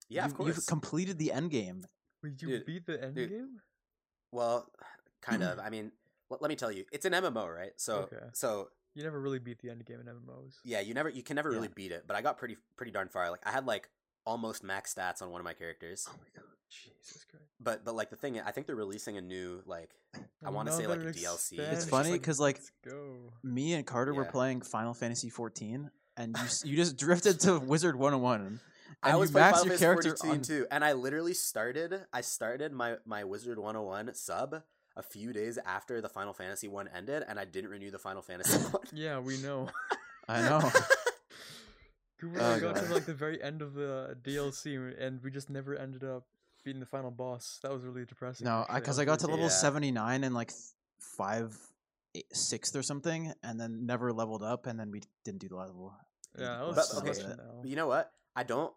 Yeah, 0.09 0.23
you, 0.23 0.27
of 0.31 0.35
course. 0.35 0.47
You've 0.57 0.67
completed 0.67 1.19
the 1.19 1.33
end 1.33 1.51
game. 1.51 1.85
Wait, 2.23 2.41
you 2.41 2.49
Dude, 2.49 2.67
beat 2.67 2.87
the 2.87 3.03
end 3.03 3.15
dude. 3.15 3.31
game? 3.31 3.61
well, 4.33 4.67
kind 5.23 5.43
of. 5.43 5.59
I 5.65 5.71
mean, 5.71 5.93
let, 6.31 6.41
let 6.43 6.49
me 6.49 6.57
tell 6.57 6.73
you, 6.73 6.85
it's 6.93 7.05
an 7.05 7.13
MMO, 7.13 7.55
right? 7.55 7.73
So 7.77 8.01
Okay. 8.11 8.17
so 8.33 8.69
You 8.95 9.03
never 9.03 9.21
really 9.21 9.39
beat 9.39 9.61
the 9.61 9.71
end 9.71 9.85
game 9.85 10.01
in 10.01 10.07
MMOs. 10.07 10.55
yeah, 10.65 10.81
you 10.81 10.95
never 10.95 11.09
you 11.09 11.23
can 11.23 11.37
never 11.37 11.51
Yeah. 11.51 11.57
really 11.57 11.69
beat 11.75 11.93
it. 11.93 12.05
But 12.07 12.17
I 12.17 12.23
got 12.23 12.39
pretty 12.39 12.57
pretty 12.77 12.93
darn 12.93 13.09
far. 13.09 13.31
Like 13.31 13.41
I 13.47 13.51
had 13.51 13.67
like 13.67 13.89
almost 14.27 14.63
max 14.65 14.95
stats 14.95 15.23
on 15.23 15.31
one 15.31 15.41
of 15.41 15.45
my 15.45 15.53
characters. 15.55 16.07
Oh 16.09 16.15
my 16.19 16.29
god. 16.35 16.49
Jesus 16.71 17.25
Christ. 17.31 17.45
But 17.61 17.85
but 17.85 17.95
like 17.95 18.11
the 18.11 18.17
thing, 18.17 18.41
I 18.41 18.51
think 18.51 18.67
they're 18.67 18.75
releasing 18.77 19.17
a 19.17 19.21
new 19.21 19.63
like 19.67 19.91
I 20.45 20.51
wanna 20.51 20.73
say, 20.73 20.87
like, 20.87 21.01
a 21.01 21.05
DLC. 21.05 21.59
It's 21.59 21.71
just, 21.71 21.91
funny 21.91 22.11
like- 22.13 22.21
because 22.21 22.41
like 22.41 22.61
Let's 22.85 22.97
me 23.43 23.75
and 23.75 23.87
Carter 23.87 24.13
were 24.15 24.25
playing 24.25 24.63
Final 24.63 24.95
Fantasy 24.95 25.31
14, 25.31 25.91
and 26.17 26.37
you 26.37 26.45
you 26.71 26.77
just 26.77 26.97
drifted 26.97 27.41
to 27.41 27.59
Wizard 27.59 27.97
101, 27.97 28.41
and 28.41 28.61
I 29.03 29.09
you 29.09 29.15
always 29.15 29.31
maxed 29.31 29.51
Final 29.53 29.67
your 29.69 29.79
character 29.79 30.17
14 30.17 30.31
on. 30.31 30.43
too, 30.43 30.67
and 30.71 30.85
I 30.85 30.93
literally 30.95 31.35
started. 31.35 32.01
I 32.13 32.21
started 32.23 32.73
my 32.73 32.97
my 33.07 33.25
Wizard 33.25 33.59
101 33.59 34.15
sub 34.15 34.63
a 34.97 35.03
few 35.03 35.33
days 35.33 35.59
after 35.67 36.01
the 36.01 36.09
Final 36.09 36.33
Fantasy 36.33 36.69
one 36.69 36.89
ended, 36.95 37.25
and 37.29 37.39
I 37.39 37.45
didn't 37.45 37.71
renew 37.71 37.91
the 37.91 37.99
Final 37.99 38.23
Fantasy 38.23 38.59
one. 38.71 38.83
Yeah, 38.93 39.19
we 39.21 39.37
know. 39.39 39.69
I 40.29 40.41
know. 40.43 40.71
We 42.33 42.39
Oh, 42.41 42.49
really 42.49 42.61
got 42.61 42.77
to 42.77 42.93
like 42.95 43.05
the 43.07 43.15
very 43.15 43.43
end 43.43 43.63
of 43.63 43.75
the 43.75 44.17
DLC, 44.23 44.77
and 45.01 45.23
we 45.23 45.31
just 45.31 45.51
never 45.51 45.75
ended 45.77 46.05
up 46.05 46.25
beating 46.65 46.81
the 46.81 46.87
final 46.87 47.11
boss. 47.11 47.59
That 47.63 47.73
was 47.73 47.83
really 47.83 48.05
depressing. 48.05 48.47
No, 48.47 48.65
because 48.73 48.97
That 48.97 49.03
I, 49.03 49.05
got 49.05 49.19
to 49.21 49.27
level 49.27 49.45
Yeah. 49.47 49.51
79 49.51 50.25
and 50.25 50.35
like 50.35 50.49
th- 50.49 50.61
five, 50.99 51.57
eight, 52.15 52.35
sixth 52.35 52.75
or 52.77 52.83
something, 52.83 53.33
and 53.43 53.61
then 53.61 53.85
never 53.87 54.13
leveled 54.13 54.43
up, 54.43 54.67
and 54.67 54.79
then 54.81 54.91
we 54.91 55.03
didn't 55.25 55.41
do 55.41 55.49
the 55.49 55.57
level. 55.57 55.95
Yeah, 56.39 56.57
that 56.59 56.67
was 56.67 56.77
But, 56.77 56.85
so 56.87 56.99
okay, 56.99 57.09
much. 57.09 57.37
But 57.63 57.69
you 57.69 57.77
know 57.77 57.87
what? 57.87 58.13
I 58.35 58.43
don't. 58.43 58.73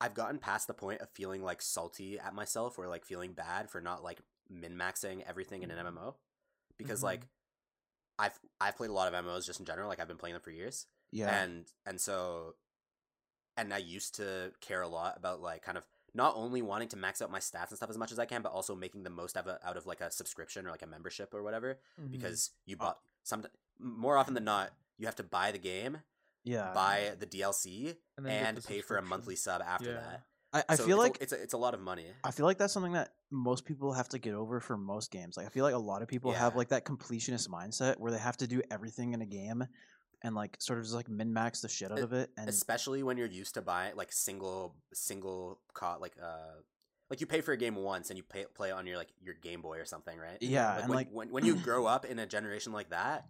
I've 0.00 0.14
gotten 0.14 0.38
past 0.38 0.66
the 0.66 0.74
point 0.74 1.00
of 1.00 1.08
feeling 1.10 1.42
like 1.44 1.62
salty 1.62 2.18
at 2.18 2.34
myself 2.34 2.76
or 2.78 2.88
like 2.88 3.04
feeling 3.04 3.34
bad 3.34 3.70
for 3.70 3.80
not 3.80 4.02
like 4.02 4.20
min 4.50 4.76
maxing 4.76 5.22
everything 5.28 5.62
in 5.62 5.70
an 5.70 5.78
MMO, 5.86 6.16
because 6.76 7.00
Mhm. 7.00 7.04
like 7.04 7.28
I've 8.18 8.38
I've 8.60 8.76
played 8.76 8.90
a 8.90 8.92
lot 8.92 9.06
of 9.12 9.14
MMOs 9.24 9.46
just 9.46 9.60
in 9.60 9.66
general. 9.66 9.88
Like 9.88 10.00
I've 10.00 10.08
been 10.08 10.18
playing 10.18 10.34
them 10.34 10.42
for 10.42 10.50
years, 10.50 10.86
Yeah. 11.12 11.32
and 11.42 11.66
and 11.86 12.00
so 12.00 12.56
and 13.56 13.72
I 13.72 13.78
used 13.78 14.14
to 14.16 14.52
care 14.60 14.82
a 14.82 14.88
lot 14.88 15.16
about 15.16 15.40
like 15.40 15.62
kind 15.62 15.78
of 15.78 15.86
not 16.14 16.34
only 16.36 16.60
wanting 16.62 16.88
to 16.88 16.96
max 16.96 17.22
out 17.22 17.30
my 17.30 17.38
stats 17.38 17.68
and 17.68 17.76
stuff 17.76 17.90
as 17.90 17.96
much 17.98 18.12
as 18.12 18.18
I 18.18 18.26
can, 18.26 18.42
but 18.42 18.52
also 18.52 18.74
making 18.74 19.02
the 19.02 19.10
most 19.10 19.36
out 19.36 19.46
of 19.46 19.54
it 19.54 19.60
out 19.64 19.76
of 19.76 19.86
like 19.86 20.00
a 20.00 20.10
subscription 20.10 20.66
or 20.66 20.70
like 20.70 20.82
a 20.82 20.86
membership 20.86 21.32
or 21.34 21.42
whatever. 21.42 21.78
Mhm. 22.00 22.10
Because 22.10 22.50
you 22.66 22.76
bought 22.76 22.98
some 23.22 23.44
more 23.78 24.16
often 24.16 24.34
than 24.34 24.44
not, 24.44 24.72
you 24.98 25.06
have 25.06 25.16
to 25.16 25.22
buy 25.22 25.52
the 25.52 25.58
game, 25.58 25.98
yeah. 26.44 26.72
buy 26.74 27.12
the 27.18 27.26
DLC, 27.26 27.96
and, 28.18 28.28
and 28.28 28.56
the 28.58 28.62
pay 28.62 28.80
for 28.82 28.96
a 28.98 29.02
monthly 29.02 29.36
sub 29.36 29.62
after 29.62 29.92
Yeah. 29.92 30.00
that. 30.00 30.22
I, 30.54 30.64
I 30.68 30.76
So 30.76 30.84
feel 30.84 31.00
it's 31.00 31.08
like 31.08 31.20
a, 31.20 31.22
it's 31.22 31.32
a, 31.32 31.42
it's 31.42 31.54
a 31.54 31.56
lot 31.56 31.72
of 31.72 31.80
money. 31.80 32.04
I 32.22 32.30
feel 32.30 32.44
like 32.44 32.58
that's 32.58 32.74
something 32.74 32.92
that 32.92 33.14
most 33.30 33.64
people 33.64 33.94
have 33.94 34.10
to 34.10 34.18
get 34.18 34.34
over 34.34 34.60
for 34.60 34.76
most 34.76 35.10
games. 35.10 35.38
Like 35.38 35.46
I 35.46 35.48
feel 35.48 35.64
like 35.64 35.72
a 35.74 35.78
lot 35.78 36.02
of 36.02 36.08
people 36.08 36.30
have 36.32 36.56
like 36.56 36.68
that 36.68 36.84
completionist 36.84 37.48
mindset 37.48 37.98
where 37.98 38.12
they 38.12 38.18
have 38.18 38.36
to 38.36 38.46
do 38.46 38.60
everything 38.70 39.14
in 39.14 39.22
a 39.22 39.26
game 39.26 39.66
and 40.24 40.34
like 40.34 40.56
sort 40.60 40.78
of 40.78 40.84
just 40.84 40.94
like 40.94 41.08
min 41.08 41.32
max 41.32 41.60
the 41.60 41.68
shit 41.68 41.90
out 41.92 41.98
of 41.98 42.12
it. 42.12 42.30
And 42.36 42.48
especially 42.48 43.02
when 43.02 43.16
you're 43.16 43.26
used 43.26 43.54
to 43.54 43.62
buying 43.62 43.96
like 43.96 44.12
single 44.12 44.74
single 44.92 45.60
co- 45.74 45.98
like 46.00 46.14
uh 46.22 46.60
like 47.10 47.20
you 47.20 47.26
pay 47.26 47.40
for 47.42 47.52
a 47.52 47.56
game 47.56 47.74
once 47.76 48.08
and 48.10 48.16
you 48.16 48.22
pay, 48.22 48.46
play 48.54 48.70
on 48.70 48.86
your 48.86 48.96
like 48.96 49.08
your 49.20 49.34
Game 49.34 49.60
Boy 49.60 49.78
or 49.78 49.84
something, 49.84 50.18
right? 50.18 50.38
yeah, 50.40 50.74
Like 50.74 50.80
and 50.80 50.88
when, 50.88 50.96
like 50.96 51.08
when 51.10 51.30
when 51.30 51.44
you 51.44 51.56
grow 51.56 51.86
up 51.94 52.04
in 52.04 52.18
a 52.18 52.26
generation 52.26 52.72
like 52.72 52.90
that, 52.90 53.26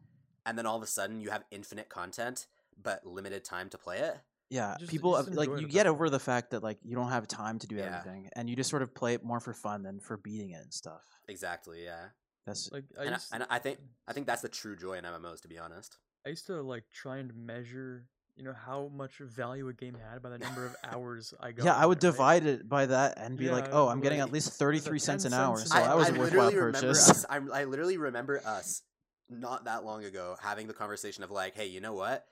and 0.47 0.57
then 0.57 0.67
all 0.67 0.77
of 0.77 0.83
a 0.83 0.87
sudden 0.87 1.21
you 1.21 1.31
have 1.31 1.45
infinite 1.51 1.89
content 1.89 2.47
but 2.81 3.05
limited 3.07 3.45
time 3.45 3.69
to 3.71 3.79
play 3.79 3.99
it, 3.99 4.17
Yeah, 4.51 4.77
Just- 4.79 4.91
people 4.91 5.13
just 5.17 5.35
like 5.35 5.49
you 5.61 5.67
get 5.69 5.87
over 5.87 6.09
the 6.11 6.19
fact 6.21 6.51
that 6.51 6.63
like 6.63 6.79
you 6.83 6.95
don't 6.97 7.09
have 7.11 7.27
time 7.29 7.59
to 7.61 7.67
do 7.67 7.77
Yeah. 7.77 7.99
everything, 7.99 8.29
and 8.37 8.49
you 8.49 8.55
just 8.57 8.71
sort 8.71 8.83
of 8.83 8.95
play 8.95 9.15
it 9.15 9.25
more 9.25 9.41
for 9.41 9.53
fun 9.53 9.83
than 9.83 9.99
for 10.01 10.17
beating 10.17 10.51
it 10.51 10.63
and 10.63 10.73
stuff. 10.73 11.03
Exactly. 11.29 11.85
Yeah. 11.85 12.07
That's 12.47 12.71
Like 12.73 12.85
I 12.99 13.05
And 13.05 13.15
I, 13.15 13.19
and 13.35 13.47
I 13.51 13.59
think 13.59 13.79
I 14.09 14.13
think 14.13 14.27
that's 14.27 14.43
the 14.43 14.49
true 14.49 14.75
joy 14.77 14.95
in 14.95 15.05
MMOs, 15.05 15.41
to 15.43 15.49
be 15.49 15.59
honest. 15.59 15.99
I 16.27 16.31
used 16.31 16.47
to 16.47 16.63
like 16.63 16.85
try 16.93 17.19
and 17.19 17.35
measure, 17.35 18.05
you 18.37 18.45
know, 18.45 18.53
how 18.55 18.91
much 18.95 19.19
value 19.19 19.69
a 19.69 19.73
game 19.73 19.97
had 20.11 20.23
by 20.23 20.31
the 20.31 20.39
number 20.39 20.65
of 20.67 20.77
hours 20.85 21.35
I 21.41 21.53
got. 21.53 21.65
yeah. 21.67 21.75
I 21.75 21.83
in 21.83 21.89
would 21.89 21.99
it, 21.99 22.07
right? 22.07 22.13
divide 22.13 22.47
it 22.47 22.69
by 22.69 22.87
that 22.87 23.19
and 23.19 23.37
be 23.37 23.51
like, 23.51 23.69
oh, 23.73 23.89
I'm 23.89 24.01
getting 24.01 24.21
at 24.21 24.33
least 24.33 24.53
thirty 24.53 24.79
three 24.79 24.99
cents 24.99 25.25
an 25.25 25.33
hour, 25.35 25.59
so 25.59 25.77
I, 25.77 25.83
that 25.83 25.97
was 25.97 26.09
I 26.11 26.15
a 26.15 26.19
worthwhile 26.19 26.47
literally 26.47 26.57
remember 26.67 26.89
purchase. 26.89 27.11
us. 27.11 27.27
I'm, 27.29 27.53
I 27.53 27.65
literally 27.65 27.97
remember 27.97 28.41
us 28.45 28.83
not 29.29 29.65
that 29.65 29.85
long 29.85 30.05
ago 30.05 30.37
having 30.43 30.67
the 30.67 30.75
conversation 30.75 31.25
of 31.25 31.31
like, 31.31 31.55
hey, 31.55 31.67
you 31.67 31.81
know 31.81 31.95
what? 31.95 32.25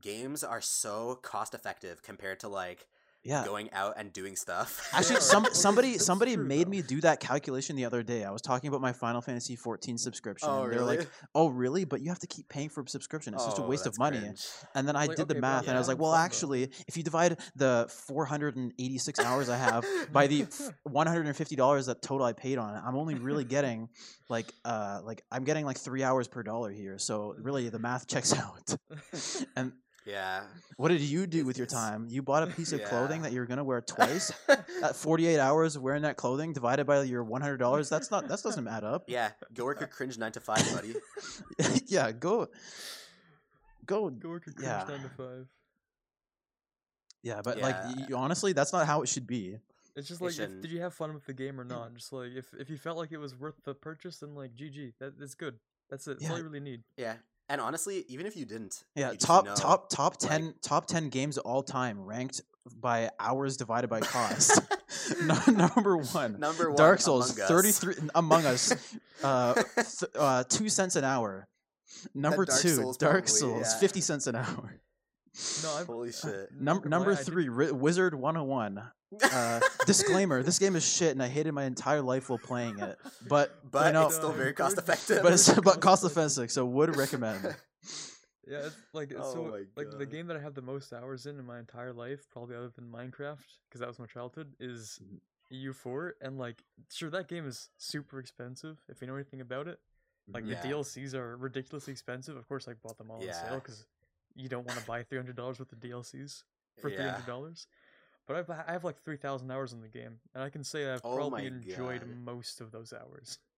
Games 0.00 0.42
are 0.44 0.60
so 0.60 1.18
cost 1.22 1.54
effective 1.54 2.02
compared 2.02 2.40
to 2.40 2.48
like 2.48 2.86
yeah. 3.24 3.44
going 3.44 3.70
out 3.72 3.94
and 3.96 4.12
doing 4.12 4.36
stuff. 4.36 4.88
Actually, 4.92 5.20
some 5.20 5.46
somebody 5.52 5.98
somebody 5.98 6.34
true, 6.36 6.44
made 6.44 6.66
though. 6.66 6.70
me 6.70 6.82
do 6.82 7.00
that 7.00 7.20
calculation 7.20 7.76
the 7.76 7.84
other 7.84 8.02
day. 8.02 8.24
I 8.24 8.30
was 8.30 8.42
talking 8.42 8.68
about 8.68 8.80
my 8.80 8.92
Final 8.92 9.20
Fantasy 9.20 9.56
14 9.56 9.98
subscription. 9.98 10.48
oh 10.50 10.62
and 10.64 10.72
they 10.72 10.76
were 10.76 10.82
really? 10.84 10.98
like, 10.98 11.08
"Oh, 11.34 11.48
really? 11.48 11.84
But 11.84 12.00
you 12.02 12.08
have 12.10 12.18
to 12.20 12.26
keep 12.26 12.48
paying 12.48 12.68
for 12.68 12.82
a 12.82 12.88
subscription. 12.88 13.34
It's 13.34 13.44
just 13.44 13.58
a 13.58 13.62
Oh, 13.62 13.66
waste 13.68 13.86
of 13.86 13.98
money." 13.98 14.18
cringe. 14.20 14.46
And 14.74 14.86
then 14.86 14.96
I 14.96 15.06
Like, 15.06 15.16
did 15.16 15.28
the 15.28 15.34
okay, 15.34 15.40
but 15.40 15.40
math, 15.40 15.66
and 15.68 15.76
I 15.76 15.78
was 15.78 15.88
like, 15.88 15.98
"Well, 15.98 16.12
fun, 16.12 16.20
though. 16.20 16.24
actually, 16.24 16.70
if 16.86 16.96
you 16.96 17.02
divide 17.02 17.38
the 17.56 17.86
486 18.06 19.20
hours 19.20 19.48
I 19.48 19.56
have 19.56 19.84
by 20.12 20.26
the 20.26 20.46
150 20.84 21.56
dollars 21.56 21.86
that 21.86 22.02
total 22.02 22.26
I 22.26 22.32
paid 22.32 22.58
on 22.58 22.74
it, 22.74 22.82
I'm 22.84 22.96
only 22.96 23.14
really 23.14 23.44
getting 23.44 23.88
like 24.28 24.52
uh 24.64 25.00
like 25.04 25.22
I'm 25.30 25.44
getting 25.44 25.64
like 25.66 25.78
three 25.78 26.02
hours 26.02 26.28
per 26.28 26.42
dollar 26.42 26.70
here. 26.70 26.98
So 26.98 27.34
really, 27.38 27.68
the 27.68 27.78
math 27.78 28.06
checks 28.06 28.32
out. 28.38 28.76
and 29.56 29.72
Yeah. 30.06 30.44
what 30.76 30.88
did 30.88 31.00
you 31.00 31.26
do 31.26 31.44
with 31.44 31.58
your 31.58 31.66
time? 31.66 32.06
You 32.08 32.22
bought 32.22 32.44
a 32.44 32.46
piece 32.46 32.72
of 32.72 32.82
clothing 32.84 33.22
that 33.22 33.32
you 33.32 33.40
were 33.40 33.46
gonna 33.46 33.64
wear 33.64 33.80
twice. 33.86 34.32
At 34.82 34.94
48 34.94 35.38
hours 35.40 35.76
of 35.76 35.82
wearing 35.82 36.02
that 36.02 36.16
clothing 36.16 36.52
divided 36.52 36.86
by 36.86 37.02
your 37.02 37.24
100 37.24 37.56
dollars, 37.56 37.88
that's 37.88 38.10
not 38.10 38.28
that 38.28 38.42
doesn't 38.42 38.68
add 38.68 38.84
up. 38.84 39.04
yeah. 39.08 39.30
Go 39.52 39.64
work 39.64 39.80
a 39.82 39.86
cringe 39.86 40.16
nine 40.16 40.32
to 40.32 40.40
five, 40.40 40.64
buddy. 40.72 40.94
yeah, 41.86 42.12
go, 42.12 42.48
go. 43.84 44.10
Go 44.10 44.28
work 44.28 44.46
a 44.46 44.52
cringe 44.52 44.66
Yeah. 44.66 44.84
nine 44.88 45.02
to 45.02 45.08
five. 45.08 45.46
Yeah, 47.22 47.40
but 47.42 47.58
Yeah. 47.58 47.66
like 47.66 48.08
y- 48.08 48.14
honestly, 48.16 48.52
that's 48.52 48.72
not 48.72 48.86
how 48.86 49.02
it 49.02 49.08
should 49.08 49.26
be. 49.26 49.58
It's 49.96 50.06
just 50.06 50.20
like, 50.20 50.38
if, 50.38 50.60
did 50.60 50.70
you 50.70 50.82
have 50.82 50.94
fun 50.94 51.14
with 51.14 51.24
the 51.24 51.32
game 51.32 51.58
or 51.58 51.64
mm. 51.64 51.70
not? 51.70 51.94
Just 51.94 52.12
like 52.12 52.30
if 52.36 52.52
if 52.58 52.70
you 52.70 52.76
felt 52.76 52.98
like 52.98 53.10
it 53.10 53.18
was 53.18 53.34
worth 53.34 53.56
the 53.64 53.74
purchase, 53.74 54.18
then 54.18 54.34
like 54.34 54.54
GG, 54.54 54.92
that 55.00 55.18
that's 55.18 55.34
good. 55.34 55.58
That's 55.90 56.06
it. 56.06 56.20
That's 56.20 56.30
all 56.30 56.38
you 56.38 56.44
really 56.44 56.60
need. 56.60 56.82
Yeah. 56.96 57.16
And 57.48 57.60
honestly, 57.60 58.04
even 58.08 58.26
if 58.26 58.36
you 58.36 58.44
didn't, 58.44 58.84
Yeah, 58.94 59.12
you 59.12 59.18
top 59.18 59.44
know, 59.44 59.54
top 59.54 59.88
top 59.88 60.20
like- 60.22 60.30
ten 60.30 60.54
top 60.62 60.86
ten 60.86 61.08
games 61.08 61.38
of 61.38 61.44
all 61.44 61.62
time 61.62 62.00
ranked 62.00 62.40
by 62.80 63.10
hours 63.20 63.56
divided 63.56 63.88
by 63.88 64.00
cost. 64.00 64.60
Number 65.48 65.96
one, 65.98 66.38
Number 66.40 66.70
one, 66.70 66.76
Dark 66.76 67.00
Souls, 67.00 67.32
thirty 67.32 67.70
three 67.70 67.94
Among 68.14 68.44
Us, 68.46 68.72
uh, 69.22 69.54
th- 69.54 70.10
uh, 70.18 70.44
two 70.48 70.68
cents 70.68 70.96
an 70.96 71.04
hour. 71.04 71.46
Number 72.14 72.44
Dark 72.44 72.60
two, 72.60 72.68
Souls 72.70 72.96
Dark 72.96 73.26
probably, 73.26 73.30
Souls, 73.40 73.66
yeah. 73.72 73.78
fifty 73.78 74.00
cents 74.00 74.26
an 74.26 74.34
hour. 74.36 74.80
No, 75.62 75.74
I've, 75.76 75.86
Holy 75.86 76.12
shit. 76.12 76.50
Num- 76.58 76.82
number 76.86 77.12
I 77.12 77.16
three, 77.16 77.48
Ri- 77.48 77.72
Wizard 77.72 78.14
One 78.14 78.34
Hundred 78.36 78.46
One. 78.48 78.82
Uh, 79.22 79.60
disclaimer: 79.86 80.42
This 80.42 80.58
game 80.58 80.76
is 80.76 80.86
shit, 80.86 81.12
and 81.12 81.22
I 81.22 81.28
hated 81.28 81.52
my 81.52 81.64
entire 81.64 82.02
life 82.02 82.28
while 82.28 82.38
playing 82.38 82.78
it. 82.78 82.98
But 83.28 83.54
but 83.70 83.86
you 83.88 83.92
know, 83.92 84.06
it's 84.06 84.16
still 84.16 84.32
very 84.32 84.52
cost 84.52 84.78
effective. 84.78 85.22
but 85.22 85.32
it's 85.32 85.46
Very 85.48 85.60
but 85.62 85.80
cost 85.80 86.02
cost 86.02 86.04
offensive, 86.04 86.50
so 86.50 86.64
would 86.64 86.96
recommend. 86.96 87.54
Yeah, 88.48 88.58
it's 88.66 88.76
like 88.92 89.12
Oh 89.18 89.32
so. 89.32 89.64
Like 89.76 89.98
the 89.98 90.06
game 90.06 90.28
that 90.28 90.36
I 90.36 90.40
have 90.40 90.54
the 90.54 90.62
most 90.62 90.92
hours 90.92 91.26
in 91.26 91.36
in 91.36 91.44
my 91.44 91.58
entire 91.58 91.92
life, 91.92 92.28
probably 92.30 92.54
other 92.54 92.68
than 92.68 92.84
Minecraft, 92.92 93.38
because 93.68 93.80
that 93.80 93.88
was 93.88 93.98
my 93.98 94.06
childhood, 94.06 94.54
is 94.60 95.00
Mhm. 95.02 95.18
EU4. 95.52 96.12
And 96.20 96.38
like, 96.38 96.62
sure, 96.88 97.10
that 97.10 97.26
game 97.26 97.44
is 97.44 97.70
super 97.76 98.20
expensive 98.20 98.78
if 98.88 99.00
you 99.00 99.08
know 99.08 99.16
anything 99.16 99.40
about 99.40 99.66
it. 99.66 99.80
Like 100.32 100.44
Yeah. 100.46 100.60
the 100.62 100.68
DLCs 100.68 101.12
are 101.14 101.36
ridiculously 101.36 101.90
expensive. 101.90 102.36
Of 102.36 102.46
course, 102.46 102.68
I 102.68 102.74
bought 102.74 102.98
them 102.98 103.10
all 103.10 103.16
on 103.16 103.32
sale 103.34 103.56
because 103.56 103.84
you 104.36 104.48
don't 104.48 104.66
want 104.66 104.78
to 104.78 104.84
buy 104.86 105.02
three 105.02 105.18
hundred 105.18 105.36
dollars 105.36 105.58
worth 105.58 105.72
of 105.72 105.80
DLCs 105.80 106.44
for 106.80 106.90
three 106.90 106.98
Yeah. 106.98 107.12
hundred 107.12 107.26
dollars. 107.26 107.66
But 108.26 108.36
I've 108.36 108.50
I 108.50 108.72
have 108.72 108.84
like 108.84 109.02
three 109.02 109.16
thousand 109.16 109.50
hours 109.50 109.72
in 109.72 109.80
the 109.80 109.88
game, 109.88 110.18
and 110.34 110.42
I 110.44 110.50
can 110.50 110.64
say 110.64 110.92
I've 110.92 111.02
Oh 111.04 111.14
probably 111.16 111.46
enjoyed 111.46 112.02
God. 112.02 112.16
most 112.24 112.60
of 112.60 112.72
those 112.72 112.92
hours. 112.92 113.38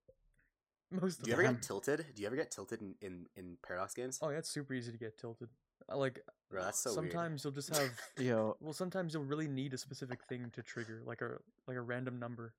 Most 0.91 1.19
of 1.19 1.25
Do 1.25 1.31
you 1.31 1.35
ever 1.35 1.43
them. 1.43 1.55
get 1.57 1.62
tilted? 1.62 2.07
Do 2.14 2.23
you 2.23 2.27
ever 2.27 2.37
get 2.37 2.51
tilted 2.51 2.81
in, 2.81 2.95
in, 3.03 3.27
in 3.37 3.59
Paradox 3.62 3.93
games? 3.93 4.19
Oh 4.23 4.31
yeah, 4.31 4.38
it's 4.38 4.49
super 4.49 4.73
easy 4.73 4.91
to 4.91 4.97
get 4.97 5.19
tilted. 5.19 5.51
Uh, 5.91 5.99
like 5.99 6.21
Bro, 6.51 6.62
that's 6.64 6.81
so 6.81 6.95
weird. 6.95 7.12
sometimes 7.12 7.45
you'll 7.45 7.53
just 7.53 7.69
have 7.77 7.91
Yo, 8.19 8.57
well, 8.61 8.73
sometimes 8.73 9.12
you'll 9.12 9.25
really 9.25 9.49
need 9.49 9.75
a 9.75 9.79
specific 9.79 10.19
thing 10.31 10.51
to 10.55 10.62
trigger, 10.62 11.03
like 11.05 11.21
a 11.21 11.37
like 11.67 11.77
a 11.77 11.81
random 11.83 12.19
number, 12.19 12.55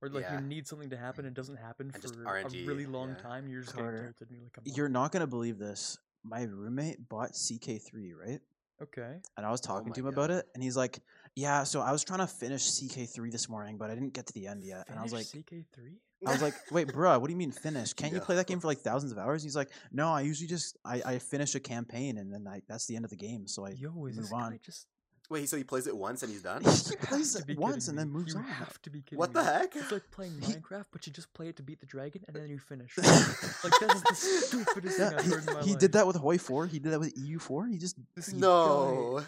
or 0.00 0.08
like 0.08 0.22
Yeah. 0.24 0.40
you 0.40 0.46
need 0.46 0.68
something 0.68 0.90
to 0.90 0.96
happen. 0.96 1.24
And 1.26 1.36
it 1.36 1.40
doesn't 1.40 1.56
happen 1.56 1.90
And 1.92 2.02
for 2.04 2.36
a 2.36 2.48
really 2.66 2.86
long 2.86 3.08
yeah. 3.08 3.22
time. 3.22 3.48
You're 3.48 3.62
just 3.62 3.74
Carter, 3.74 3.92
getting 3.92 4.06
tilted. 4.06 4.28
And 4.30 4.38
you're 4.38 4.44
like, 4.64 4.76
you're 4.76 4.88
not 4.88 5.10
gonna 5.10 5.26
believe 5.26 5.58
this. 5.58 5.98
My 6.24 6.42
roommate 6.42 7.08
bought 7.08 7.32
CK3, 7.32 8.12
right? 8.14 8.40
okay. 8.82 9.16
And 9.36 9.46
I 9.46 9.50
was 9.50 9.60
oh 9.64 9.68
talking 9.68 9.90
Oh 9.90 9.94
to 9.94 10.00
him 10.00 10.06
about 10.06 10.30
it, 10.30 10.46
and 10.54 10.62
he's 10.62 10.76
like, 10.76 11.00
"Yeah, 11.34 11.64
so 11.64 11.80
I 11.80 11.92
was 11.92 12.04
trying 12.04 12.20
to 12.20 12.26
finish 12.26 12.70
CK3 12.70 13.30
this 13.30 13.48
morning, 13.48 13.78
but 13.78 13.90
I 13.90 13.94
didn't 13.94 14.12
get 14.12 14.26
to 14.26 14.32
the 14.32 14.46
end 14.46 14.64
yet." 14.64 14.84
And 14.88 14.98
I 14.98 15.02
was 15.02 15.12
like, 15.12 15.26
CK 15.26 15.64
three. 15.72 15.98
I 16.26 16.32
was 16.32 16.42
like, 16.42 16.54
"Wait, 16.70 16.88
bruh, 16.94 17.20
what 17.20 17.26
do 17.28 17.32
you 17.32 17.38
mean 17.38 17.52
finish? 17.52 17.92
Can't 17.92 18.12
you 18.12 18.20
play 18.20 18.36
that 18.36 18.46
game 18.46 18.60
for 18.60 18.66
like 18.66 18.78
thousands 18.78 19.12
of 19.12 19.18
hours?" 19.18 19.42
He's 19.42 19.56
like, 19.56 19.70
"No, 19.92 20.08
I 20.08 20.22
usually 20.22 20.48
just 20.48 20.76
I, 20.84 21.02
I 21.04 21.18
finish 21.18 21.54
a 21.54 21.60
campaign 21.60 22.18
and 22.18 22.32
then 22.32 22.46
I 22.48 22.62
that's 22.68 22.86
the 22.86 22.96
end 22.96 23.04
of 23.04 23.10
the 23.10 23.16
game, 23.16 23.46
so 23.46 23.66
I 23.66 23.70
Yo, 23.70 23.90
move 23.90 24.32
on." 24.32 24.58
just? 24.62 24.86
Wait, 25.32 25.48
so 25.48 25.56
he 25.56 25.64
plays 25.64 25.86
it 25.86 25.96
once 25.96 26.22
and 26.22 26.30
he's 26.30 26.42
done? 26.42 26.62
he 26.62 26.96
plays 26.96 27.34
it 27.36 27.58
once 27.58 27.86
kidding 27.86 27.88
and 27.88 27.98
then 27.98 28.12
me. 28.12 28.18
moves 28.18 28.34
you 28.34 28.40
on. 28.40 28.44
have 28.44 28.80
to 28.82 28.90
be 28.90 29.00
kidding 29.00 29.18
What 29.18 29.30
me. 29.30 29.40
the 29.40 29.44
heck? 29.44 29.74
It's 29.74 29.90
like 29.90 30.10
playing 30.10 30.32
Minecraft, 30.34 30.84
but 30.92 31.06
you 31.06 31.12
just 31.12 31.32
play 31.32 31.48
it 31.48 31.56
to 31.56 31.62
beat 31.62 31.80
the 31.80 31.86
dragon 31.86 32.22
and 32.28 32.36
then 32.36 32.48
you 32.50 32.58
finish. 32.58 32.96
like 32.98 33.72
that 33.80 33.92
is 33.96 34.02
the 34.02 34.14
stupidest 34.14 34.98
Yeah, 34.98 35.08
thing 35.08 35.18
I've 35.18 35.24
he, 35.24 35.30
heard 35.30 35.48
in 35.48 35.54
my 35.54 35.62
he 35.62 35.70
life. 35.70 35.78
did 35.80 35.92
that 35.92 36.06
with 36.06 36.16
Hoi 36.16 36.36
4. 36.38 36.66
He 36.66 36.78
did 36.78 36.92
that 36.92 37.00
with 37.00 37.14
EU4. 37.16 37.70
He 37.70 37.78
just 37.78 37.96
This 38.14 38.28
guy- 38.28 38.38
No. 38.38 39.22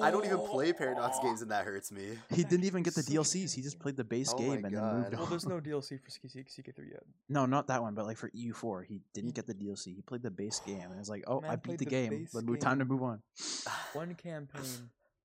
I 0.00 0.12
don't 0.12 0.24
even 0.24 0.38
play 0.38 0.72
Paradox 0.72 1.16
Oh. 1.20 1.24
games 1.24 1.42
and 1.42 1.50
that 1.50 1.64
hurts 1.64 1.90
me. 1.90 2.16
he 2.30 2.44
didn't 2.44 2.64
even 2.66 2.84
get 2.84 2.94
the 2.94 3.02
Such 3.02 3.12
DLCs. 3.12 3.52
He 3.52 3.62
just 3.62 3.80
played 3.80 3.96
the 3.96 4.04
base 4.04 4.32
Oh 4.32 4.38
game 4.38 4.64
and 4.64 4.72
then 4.72 4.94
moved 4.94 5.12
on. 5.14 5.18
Well, 5.18 5.26
there's 5.26 5.44
no 5.46 5.60
DLC 5.60 5.98
for 6.00 6.08
CK 6.08 6.46
CK3 6.48 6.90
yet. 6.92 7.02
No, 7.28 7.46
not 7.46 7.66
that 7.66 7.82
one, 7.82 7.94
but 7.94 8.06
like 8.06 8.16
for 8.16 8.30
EU4, 8.30 8.84
he 8.86 9.00
didn't 9.12 9.34
get 9.34 9.46
the 9.46 9.54
DLC. 9.54 9.86
He 9.96 10.02
played 10.02 10.22
the 10.22 10.30
base 10.30 10.60
game, 10.64 10.88
and 10.88 11.00
it's 11.00 11.08
like, 11.08 11.24
oh, 11.26 11.42
I 11.46 11.56
beat 11.56 11.78
the 11.78 11.84
the 11.84 11.90
game. 11.90 12.10
base 12.10 12.30
But 12.32 12.60
time 12.60 12.78
to 12.78 12.84
move 12.84 13.02
on. 13.02 13.20
One 13.92 14.14
campaign. 14.14 14.62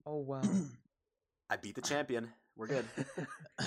Oh 0.06 0.18
wow. 0.20 0.42
I 1.50 1.58
beat 1.58 1.76
the 1.76 1.82
champion. 1.92 2.30
We're 2.56 2.68
good. 2.68 2.86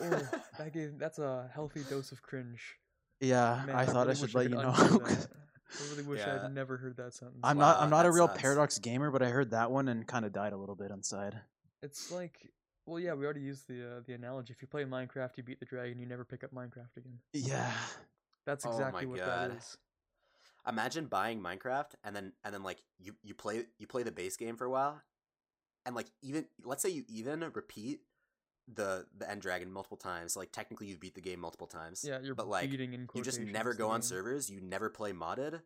oh, 0.00 0.28
that 0.58 0.72
gave 0.72 0.98
that's 0.98 1.18
a 1.18 1.50
healthy 1.54 1.82
dose 1.88 2.12
of 2.12 2.22
cringe. 2.22 2.76
yeah, 3.20 3.62
Man, 3.66 3.76
I 3.76 3.84
thought 3.84 4.08
I 4.08 4.12
really 4.12 4.16
should 4.16 4.34
let 4.34 4.48
you 4.50 4.56
know. 4.56 4.72
I 5.74 5.90
really 5.90 6.02
wish 6.02 6.20
Yeah. 6.20 6.44
I'd 6.44 6.54
never 6.54 6.76
heard 6.76 6.96
that 6.98 7.14
sentence. 7.14 7.40
I'm 7.42 7.56
not. 7.58 7.80
I'm 7.80 7.88
not 7.90 8.04
a 8.06 8.10
real 8.12 8.26
sucks. 8.28 8.40
Paradox 8.40 8.78
gamer, 8.78 9.10
but 9.10 9.22
I 9.22 9.28
heard 9.28 9.50
that 9.52 9.70
one 9.70 9.88
and 9.88 10.06
kind 10.06 10.24
of 10.26 10.32
died 10.32 10.52
a 10.52 10.56
little 10.56 10.74
bit 10.74 10.90
inside. 10.90 11.40
It's 11.82 12.10
like, 12.12 12.50
well, 12.84 12.98
yeah, 13.00 13.14
we 13.14 13.24
already 13.24 13.40
used 13.40 13.68
the 13.68 13.96
uh, 13.96 14.00
the 14.06 14.12
analogy. 14.12 14.52
If 14.52 14.60
you 14.60 14.68
play 14.68 14.84
Minecraft, 14.84 15.30
you 15.36 15.42
beat 15.42 15.60
the 15.60 15.66
dragon, 15.66 15.98
you 15.98 16.06
never 16.06 16.24
pick 16.24 16.44
up 16.44 16.50
Minecraft 16.52 16.96
again. 16.98 17.18
Yeah, 17.32 17.72
That's 18.44 18.66
Oh 18.66 18.70
exactly 18.70 19.06
what 19.06 19.18
that 19.20 19.48
God. 19.48 19.56
is. 19.56 19.76
Imagine 20.66 21.06
buying 21.06 21.40
Minecraft 21.40 21.94
and 22.04 22.14
then 22.14 22.32
and 22.44 22.54
then 22.54 22.62
like 22.62 22.82
you 23.00 23.14
you 23.22 23.34
play 23.34 23.64
you 23.78 23.86
play 23.86 24.02
the 24.04 24.12
base 24.12 24.36
game 24.36 24.56
for 24.56 24.64
a 24.64 24.70
while, 24.70 25.02
and 25.84 25.94
like 25.96 26.06
even 26.22 26.46
let's 26.64 26.82
say 26.82 26.88
you 26.88 27.04
even 27.08 27.40
repeat 27.54 28.00
the 28.72 29.06
the 29.18 29.28
end 29.28 29.42
dragon 29.42 29.72
multiple 29.72 29.96
times. 29.96 30.36
Like 30.36 30.52
technically 30.52 30.86
you 30.86 30.96
beat 30.96 31.14
the 31.16 31.20
game 31.20 31.40
multiple 31.40 31.66
times. 31.66 32.04
Yeah, 32.06 32.20
you're 32.22 32.36
but 32.36 32.46
like 32.46 32.72
in 32.72 33.08
you 33.14 33.22
just 33.22 33.40
never 33.40 33.74
go 33.74 33.88
on 33.88 33.96
game. 33.96 34.02
servers. 34.02 34.48
You 34.50 34.60
never 34.60 34.88
play 34.88 35.12
modded, 35.12 35.62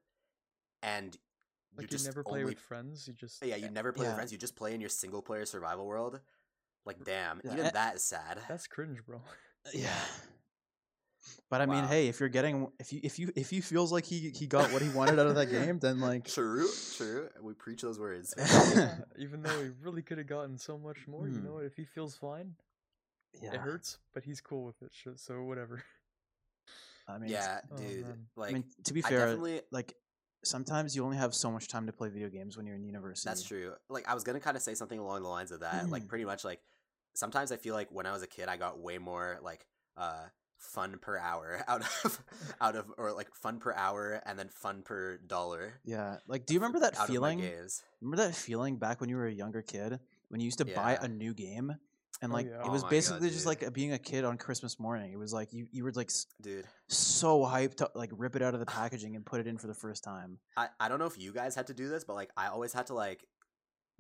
and 0.82 1.14
you 1.14 1.76
Like 1.76 1.82
you, 1.82 1.88
just 1.88 2.06
never 2.06 2.22
play 2.24 2.40
only 2.40 2.54
with 2.54 2.58
friends. 2.58 3.06
You 3.06 3.12
just 3.12 3.44
yeah 3.44 3.56
you 3.56 3.68
never 3.68 3.92
play 3.92 4.04
Yeah. 4.06 4.10
with 4.12 4.16
friends. 4.16 4.32
You 4.32 4.38
just 4.38 4.56
play 4.56 4.72
in 4.74 4.80
your 4.80 4.88
single 4.88 5.20
player 5.20 5.44
survival 5.44 5.86
world. 5.86 6.20
Like 6.86 7.04
damn, 7.04 7.42
Yeah, 7.44 7.52
even 7.52 7.66
and- 7.66 7.74
that 7.74 7.96
is 7.96 8.02
sad. 8.04 8.38
That's 8.48 8.66
cringe, 8.66 9.04
bro. 9.04 9.20
yeah. 9.74 9.92
But 11.48 11.60
I 11.60 11.66
mean, 11.66 11.84
hey, 11.84 12.08
if 12.08 12.18
you're 12.20 12.28
getting, 12.28 12.68
if 12.80 12.92
you, 12.92 13.00
if 13.04 13.18
you, 13.18 13.32
if 13.36 13.50
he 13.50 13.60
feels 13.60 13.92
like 13.92 14.04
he 14.04 14.30
he 14.30 14.46
got 14.46 14.72
what 14.72 14.82
he 14.82 14.88
wanted 14.90 15.18
out 15.18 15.26
of 15.28 15.36
that 15.36 15.50
game, 15.50 15.78
then 15.78 16.00
like, 16.10 16.26
True, 16.26 16.68
true. 16.96 17.28
We 17.40 17.52
preach 17.54 17.82
those 17.82 17.98
words. 17.98 18.34
Yeah, 18.74 18.96
even 19.18 19.42
though 19.42 19.62
he 19.62 19.70
really 19.80 20.02
could 20.02 20.18
have 20.18 20.26
gotten 20.26 20.58
so 20.58 20.76
much 20.76 21.06
more, 21.06 21.28
you 21.28 21.34
Hmm. 21.38 21.44
know 21.46 21.52
what? 21.54 21.64
If 21.64 21.76
he 21.76 21.84
feels 21.84 22.16
fine, 22.16 22.54
yeah. 23.40 23.54
it 23.54 23.60
hurts, 23.60 23.98
but 24.12 24.24
he's 24.24 24.40
cool 24.40 24.64
with 24.64 24.82
it. 24.82 24.90
So 25.18 25.42
whatever. 25.44 25.82
I 27.08 27.18
mean, 27.18 27.30
yeah, 27.30 27.60
Oh, 27.72 27.76
dude. 27.76 28.02
man. 28.06 28.26
Like 28.36 28.50
I 28.50 28.52
mean, 28.54 28.64
to 28.84 28.92
be 28.92 29.04
I 29.04 29.08
fair, 29.08 29.20
definitely 29.20 29.60
like 29.70 29.94
sometimes 30.44 30.94
you 30.96 31.04
only 31.04 31.16
have 31.16 31.34
so 31.34 31.50
much 31.50 31.68
time 31.68 31.86
to 31.86 31.92
play 31.92 32.08
video 32.08 32.28
games 32.28 32.56
when 32.56 32.66
you're 32.66 32.76
in 32.76 32.84
university. 32.84 33.28
That's 33.28 33.42
true. 33.42 33.72
Like 33.88 34.08
I 34.08 34.14
was 34.14 34.24
gonna 34.24 34.40
kind 34.40 34.56
of 34.56 34.62
say 34.62 34.74
something 34.74 34.98
along 34.98 35.22
the 35.22 35.28
lines 35.28 35.52
of 35.52 35.60
that. 35.60 35.86
Mm. 35.86 35.90
Like 35.90 36.08
pretty 36.08 36.24
much 36.24 36.44
like 36.44 36.60
sometimes 37.14 37.52
I 37.52 37.56
feel 37.56 37.74
like 37.74 37.88
when 37.90 38.06
I 38.06 38.12
was 38.12 38.22
a 38.22 38.26
kid 38.26 38.48
I 38.48 38.56
got 38.56 38.78
way 38.78 38.98
more 38.98 39.38
like 39.42 39.66
uh 39.96 40.24
fun 40.58 40.98
per 41.00 41.18
hour 41.18 41.62
out 41.68 41.82
of 42.04 42.22
out 42.60 42.76
of 42.76 42.92
or 42.98 43.12
like 43.12 43.34
fun 43.34 43.58
per 43.58 43.72
hour 43.74 44.20
and 44.26 44.38
then 44.38 44.48
fun 44.48 44.82
per 44.82 45.18
dollar. 45.18 45.80
Yeah. 45.84 46.16
Like, 46.26 46.46
do 46.46 46.54
you 46.54 46.60
remember 46.60 46.80
that 46.80 46.94
out 46.96 47.04
of 47.04 47.08
my 47.08 47.14
feeling? 47.14 47.38
games. 47.40 47.82
Remember 48.00 48.24
that 48.28 48.34
feeling 48.34 48.76
back 48.76 49.00
when 49.00 49.10
you 49.10 49.16
were 49.16 49.26
a 49.26 49.32
younger 49.32 49.62
kid 49.62 49.98
when 50.28 50.40
you 50.40 50.44
used 50.46 50.58
to 50.58 50.64
buy 50.64 50.98
a 51.00 51.08
new 51.08 51.34
game 51.34 51.74
and 52.22 52.32
Oh, 52.32 52.34
like 52.34 52.46
yeah. 52.46 52.60
it 52.60 52.66
Oh 52.66 52.70
was 52.72 52.82
God, 52.82 52.90
basically 52.90 53.28
just 53.30 53.46
like 53.46 53.72
being 53.74 53.92
a 53.92 53.98
kid 53.98 54.24
on 54.24 54.38
Christmas 54.38 54.80
morning. 54.80 55.12
It 55.12 55.18
was 55.18 55.32
like 55.32 55.52
you 55.52 55.66
you 55.70 55.84
were 55.84 55.92
like 55.92 56.10
Dude, 56.40 56.64
so 56.88 57.40
hyped 57.40 57.76
to 57.76 57.90
like 57.94 58.10
rip 58.12 58.36
it 58.36 58.42
out 58.42 58.54
of 58.54 58.60
the 58.60 58.66
packaging 58.66 59.14
and 59.16 59.24
put 59.26 59.40
it 59.40 59.46
in 59.46 59.58
for 59.58 59.66
the 59.66 59.74
first 59.74 60.02
time. 60.02 60.38
I, 60.56 60.68
I 60.80 60.88
don't 60.88 60.98
know 60.98 61.06
if 61.06 61.18
you 61.18 61.32
guys 61.32 61.54
had 61.54 61.66
to 61.68 61.74
do 61.74 61.88
this, 61.88 62.04
but 62.04 62.14
like 62.14 62.30
I 62.36 62.46
always 62.48 62.72
had 62.72 62.86
to 62.86 62.94
like 62.94 63.26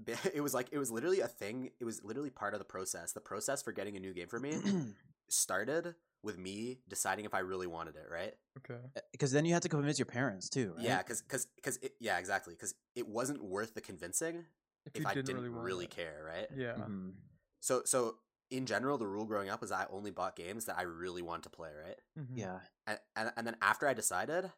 it 0.34 0.40
was 0.42 0.52
like 0.54 0.68
it 0.72 0.78
was 0.78 0.90
literally 0.90 1.20
a 1.20 1.28
thing. 1.28 1.70
It 1.80 1.84
was 1.84 2.02
literally 2.04 2.30
part 2.30 2.52
of 2.54 2.58
the 2.58 2.64
process. 2.64 3.12
The 3.12 3.20
process 3.20 3.62
for 3.62 3.72
getting 3.72 3.96
a 3.96 4.00
new 4.00 4.12
game 4.12 4.28
for 4.28 4.40
me 4.40 4.52
started 5.28 5.94
with 6.22 6.38
me 6.38 6.80
deciding 6.88 7.24
if 7.24 7.34
I 7.34 7.40
really 7.40 7.66
wanted 7.66 7.96
it, 7.96 8.06
right? 8.10 8.34
Okay. 8.58 8.80
Because 9.12 9.30
then 9.32 9.44
you 9.44 9.52
had 9.52 9.62
to 9.62 9.68
convince 9.68 9.98
your 9.98 10.06
parents 10.06 10.48
too, 10.48 10.72
right? 10.76 10.84
Yeah, 10.84 11.02
cuz 11.02 11.22
cuz 11.22 11.46
cuz 11.62 11.78
yeah, 12.00 12.18
exactly, 12.18 12.56
cuz 12.56 12.74
it 12.94 13.06
wasn't 13.08 13.42
worth 13.42 13.74
the 13.74 13.80
convincing 13.80 14.46
If, 14.86 14.96
if 14.96 15.06
I 15.06 15.14
didn't, 15.14 15.26
didn't 15.26 15.42
really, 15.42 15.64
really, 15.64 15.86
care, 15.86 16.22
right? 16.24 16.48
Yeah. 16.56 16.74
Mhm. 16.74 17.14
So 17.60 17.82
so 17.84 18.18
in 18.50 18.66
general, 18.66 18.96
the 18.96 19.06
rule 19.06 19.24
growing 19.24 19.48
up 19.48 19.60
was 19.60 19.72
I 19.72 19.86
only 19.90 20.10
bought 20.10 20.36
games 20.36 20.66
that 20.66 20.78
I 20.78 20.82
really 20.82 21.22
wanted 21.22 21.44
to 21.44 21.50
play, 21.50 21.70
right? 21.74 22.00
Mhm. 22.18 22.36
Yeah. 22.36 22.60
And 22.86 22.98
and, 23.16 23.32
and 23.36 23.46
then 23.46 23.56
after 23.60 23.86
I 23.88 23.94
decided, 23.94 24.52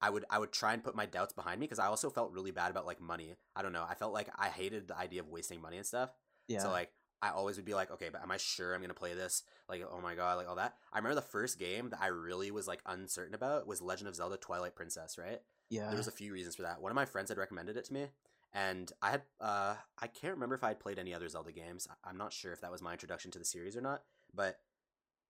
I 0.00 0.10
would 0.10 0.24
I 0.30 0.38
would 0.38 0.52
try 0.52 0.72
and 0.74 0.82
put 0.82 0.94
my 0.94 1.06
doubts 1.06 1.32
behind 1.32 1.60
me 1.60 1.66
because 1.66 1.78
I 1.78 1.86
also 1.86 2.10
felt 2.10 2.32
really 2.32 2.50
bad 2.50 2.70
about 2.70 2.86
like 2.86 3.00
money. 3.00 3.36
I 3.54 3.62
don't 3.62 3.72
know. 3.72 3.86
I 3.88 3.94
felt 3.94 4.12
like 4.12 4.28
I 4.36 4.48
hated 4.48 4.88
the 4.88 4.96
idea 4.96 5.20
of 5.20 5.28
wasting 5.28 5.60
money 5.60 5.76
and 5.76 5.86
stuff. 5.86 6.10
Yeah. 6.48 6.60
So 6.60 6.70
like 6.70 6.92
I 7.22 7.30
always 7.30 7.56
would 7.56 7.64
be 7.64 7.74
like, 7.74 7.90
okay, 7.90 8.08
but 8.10 8.22
am 8.22 8.30
I 8.30 8.36
sure 8.36 8.74
I'm 8.74 8.80
gonna 8.80 8.94
play 8.94 9.14
this? 9.14 9.42
Like, 9.68 9.82
oh 9.90 10.00
my 10.00 10.14
god, 10.14 10.36
like 10.36 10.48
all 10.48 10.56
that. 10.56 10.76
I 10.92 10.98
remember 10.98 11.14
the 11.14 11.22
first 11.22 11.58
game 11.58 11.90
that 11.90 12.00
I 12.00 12.08
really 12.08 12.50
was 12.50 12.68
like 12.68 12.80
uncertain 12.86 13.34
about 13.34 13.66
was 13.66 13.80
Legend 13.80 14.08
of 14.08 14.16
Zelda: 14.16 14.36
Twilight 14.36 14.74
Princess. 14.74 15.18
Right? 15.18 15.40
yeah. 15.70 15.88
There 15.88 15.96
was 15.96 16.08
a 16.08 16.12
few 16.12 16.32
reasons 16.32 16.56
for 16.56 16.62
that. 16.62 16.80
One 16.80 16.92
of 16.92 16.96
my 16.96 17.04
friends 17.04 17.28
had 17.28 17.38
recommended 17.38 17.76
it 17.76 17.84
to 17.86 17.92
me, 17.92 18.06
and 18.52 18.92
I 19.02 19.10
had 19.10 19.22
uh 19.40 19.76
I 19.98 20.06
can't 20.06 20.34
remember 20.34 20.54
if 20.54 20.64
I 20.64 20.68
had 20.68 20.80
played 20.80 20.98
any 20.98 21.14
other 21.14 21.28
Zelda 21.28 21.52
games. 21.52 21.88
I'm 22.04 22.18
not 22.18 22.32
sure 22.32 22.52
if 22.52 22.60
that 22.60 22.70
was 22.70 22.82
my 22.82 22.92
introduction 22.92 23.30
to 23.32 23.38
the 23.38 23.44
series 23.44 23.76
or 23.76 23.80
not, 23.80 24.02
but 24.34 24.60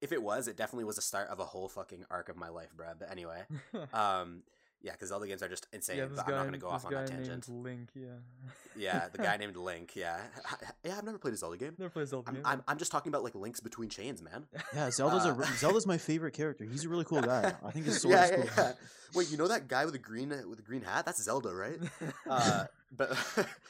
if 0.01 0.13
it 0.13 0.23
was, 0.23 0.47
it 0.47 0.57
definitely 0.57 0.85
was 0.85 0.97
the 0.97 1.03
start 1.03 1.29
of 1.29 1.41
a 1.41 1.45
whole 1.45 1.69
fucking 1.69 2.05
arc 2.11 2.29
of 2.29 2.37
my 2.37 2.49
life, 2.49 2.71
bruh. 2.77 2.95
But 2.99 3.11
anyway, 3.11 3.43
um, 3.93 4.43
yeah, 4.83 4.93
because 4.93 5.09
Zelda 5.09 5.27
games 5.27 5.43
are 5.43 5.49
just 5.49 5.67
insane. 5.73 5.99
yeah, 5.99 6.05
this 6.07 6.17
but 6.17 6.27
guy, 6.27 6.33
I'm 6.33 6.39
not 6.39 6.45
gonna 6.47 6.59
go 6.59 6.69
off 6.69 6.85
on 6.85 6.93
guy 6.93 7.01
that 7.03 7.09
tangent. 7.11 7.49
named 7.49 7.65
Link. 7.65 7.89
Yeah. 7.95 8.07
Yeah, 8.77 9.09
the 9.11 9.19
guy 9.29 9.37
named 9.37 9.57
Link. 9.57 9.97
Yeah, 9.97 10.19
yeah, 10.85 10.97
I've 10.99 11.05
never 11.05 11.19
played 11.19 11.35
a 11.35 11.37
Zelda 11.37 11.57
game. 11.57 11.75
Never 11.79 11.91
played 11.91 12.05
a 12.05 12.07
Zelda 12.07 12.29
I'm, 12.29 12.35
game. 12.35 12.43
I'm, 12.45 12.63
I'm 12.69 12.79
just 12.79 12.93
talking 12.93 13.11
about 13.11 13.25
like 13.25 13.35
links 13.35 13.61
between 13.61 13.89
chains, 13.89 14.23
man. 14.23 14.47
yeah, 14.75 14.91
Zelda's 14.91 15.25
a 15.25 15.31
uh, 15.31 15.39
a 15.41 15.47
Zelda's 15.59 15.87
my 15.87 15.99
favorite 15.99 16.33
character. 16.35 16.65
He's 16.65 16.85
a 16.85 16.89
really 16.89 17.05
cool 17.05 17.23
guy. 17.23 17.55
I 17.65 17.71
think 17.71 17.87
his 17.87 18.01
sword 18.01 18.13
yeah, 18.15 18.25
is 18.25 18.31
yeah, 18.31 18.37
cool. 18.37 18.65
yeah. 18.65 18.73
Wait, 19.15 19.31
you 19.31 19.37
know 19.37 19.49
that 19.49 19.69
guy 19.69 19.85
with 19.85 19.95
the 19.95 19.99
green 19.99 20.29
with 20.31 20.57
the 20.57 20.63
green 20.63 20.83
hat? 20.83 21.07
That's 21.07 21.23
Zelda, 21.23 21.55
right? 21.55 21.79
Uh, 22.29 22.65
but 22.95 23.11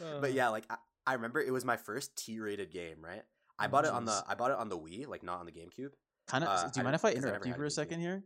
Uh, 0.02 0.20
but 0.20 0.32
yeah, 0.32 0.48
like 0.48 0.64
I, 0.70 0.76
I 1.06 1.12
remember 1.14 1.40
it 1.40 1.52
was 1.52 1.64
my 1.64 1.76
first 1.76 2.16
T-rated 2.16 2.70
game, 2.72 2.96
right? 3.00 3.22
I 3.58 3.68
bought 3.68 3.84
it 3.84 3.90
on 3.92 4.04
the 4.04 4.24
I 4.28 4.34
bought 4.34 4.50
it 4.50 4.58
on 4.58 4.68
the 4.68 4.76
Wii, 4.78 5.06
like 5.06 5.22
not 5.22 5.40
on 5.40 5.46
the 5.46 5.52
GameCube. 5.52 5.90
Kind 6.26 6.42
of. 6.44 6.50
uh, 6.50 6.68
do 6.68 6.80
you 6.80 6.84
mind 6.84 6.92
don't- 6.92 6.94
if 6.94 7.04
I 7.04 7.12
never 7.14 7.26
interrupt 7.28 7.46
you 7.46 7.52
had 7.52 7.58
for 7.58 7.64
a 7.64 7.68
a 7.68 7.70
second 7.70 8.00
here? 8.00 8.24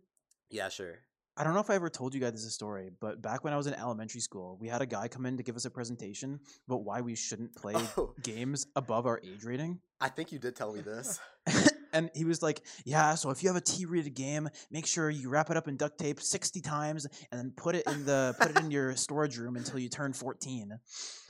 Yeah, 0.49 0.69
sure. 0.71 0.99
I 1.37 1.45
don't 1.45 1.55
know 1.55 1.61
if 1.61 1.71
I 1.71 1.75
ever 1.75 1.88
told 1.88 2.12
you 2.14 2.21
guys 2.21 2.33
this 2.33 2.53
story, 2.55 2.90
but 3.01 3.23
back 3.23 3.45
when 3.45 3.53
I 3.53 3.57
was 3.57 3.66
in 3.66 3.75
elementary 3.75 4.21
school, 4.21 4.59
we 4.61 4.69
had 4.69 4.83
a 4.83 4.87
guy 4.87 5.09
come 5.09 5.25
in 5.27 5.37
to 5.38 5.43
give 5.43 5.57
us 5.57 5.64
a 5.64 5.71
presentation 5.71 6.38
about 6.66 6.83
why 6.85 7.01
we 7.01 7.14
shouldn't 7.14 7.55
play 7.62 7.75
Oh, 7.97 8.14
games 8.23 8.66
above 8.77 9.07
our 9.07 9.21
age 9.25 9.45
rating. 9.45 9.79
I 10.01 10.09
think 10.09 10.33
you 10.33 10.38
did 10.38 10.57
tell 10.57 10.73
me 10.75 10.81
this. 10.81 11.19
and 11.93 12.11
he 12.14 12.25
was 12.25 12.43
like, 12.43 12.62
"Yeah, 12.85 13.14
so 13.14 13.31
if 13.31 13.43
you 13.43 13.49
have 13.49 13.57
a 13.57 13.61
T-rated 13.61 14.14
game, 14.14 14.49
make 14.71 14.87
sure 14.87 15.09
you 15.09 15.29
wrap 15.31 15.51
it 15.51 15.57
up 15.57 15.66
in 15.69 15.77
duct 15.77 15.99
tape 15.99 16.21
sixty 16.21 16.61
times, 16.61 17.07
and 17.31 17.38
then 17.40 17.53
put 17.57 17.75
it 17.75 17.87
in 17.87 18.05
the 18.05 18.35
put 18.38 18.51
it 18.51 18.59
in 18.59 18.71
your 18.71 18.95
storage 18.97 19.38
room 19.38 19.57
until 19.57 19.79
you 19.79 19.88
turn 19.88 20.12
14. 20.12 20.73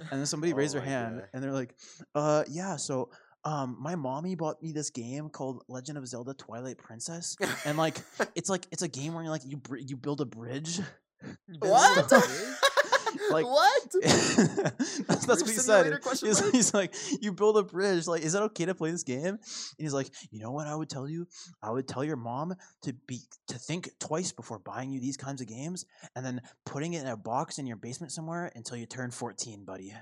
And 0.00 0.08
then 0.10 0.26
somebody 0.26 0.52
raised 0.54 0.74
Oh 0.76 0.80
their 0.80 0.88
hand, 0.88 1.18
God. 1.20 1.28
and 1.34 1.42
they're 1.42 1.52
like, 1.52 1.74
"Uh, 2.14 2.44
yeah, 2.48 2.76
so." 2.76 3.10
Um, 3.44 3.76
my 3.80 3.94
mommy 3.94 4.34
bought 4.34 4.62
me 4.62 4.72
this 4.72 4.90
game 4.90 5.30
called 5.30 5.62
Legend 5.68 5.96
of 5.98 6.06
Zelda: 6.06 6.34
Twilight 6.34 6.78
Princess, 6.78 7.36
and 7.64 7.78
like 7.78 7.96
it's 8.34 8.50
like 8.50 8.66
it's 8.70 8.82
a 8.82 8.88
game 8.88 9.14
where 9.14 9.24
you 9.24 9.30
like 9.30 9.42
you 9.46 9.56
br- 9.56 9.76
you 9.78 9.96
build 9.96 10.20
a 10.20 10.26
bridge. 10.26 10.80
What? 11.58 12.10
Like- 13.30 13.44
what? 13.44 13.82
that's, 13.92 14.98
that's 15.04 15.26
what 15.26 15.38
Bridge 15.40 15.48
he 15.50 15.56
said. 15.56 15.98
He's, 16.20 16.50
he's 16.50 16.74
like, 16.74 16.94
you 17.20 17.32
build 17.32 17.58
a 17.58 17.62
bridge. 17.62 18.06
Like, 18.06 18.22
is 18.22 18.32
that 18.32 18.42
okay 18.44 18.64
to 18.66 18.74
play 18.74 18.90
this 18.90 19.02
game? 19.02 19.26
And 19.26 19.38
he's 19.78 19.92
like, 19.92 20.10
you 20.30 20.40
know 20.40 20.52
what 20.52 20.66
I 20.66 20.74
would 20.74 20.88
tell 20.88 21.08
you? 21.08 21.26
I 21.62 21.70
would 21.70 21.86
tell 21.86 22.04
your 22.04 22.16
mom 22.16 22.54
to 22.82 22.94
be 23.06 23.20
to 23.48 23.58
think 23.58 23.90
twice 24.00 24.32
before 24.32 24.58
buying 24.58 24.90
you 24.90 25.00
these 25.00 25.16
kinds 25.16 25.40
of 25.40 25.48
games, 25.48 25.84
and 26.16 26.24
then 26.24 26.40
putting 26.64 26.94
it 26.94 27.02
in 27.02 27.08
a 27.08 27.16
box 27.16 27.58
in 27.58 27.66
your 27.66 27.76
basement 27.76 28.12
somewhere 28.12 28.50
until 28.54 28.76
you 28.76 28.86
turn 28.86 29.10
fourteen, 29.10 29.64
buddy. 29.64 29.92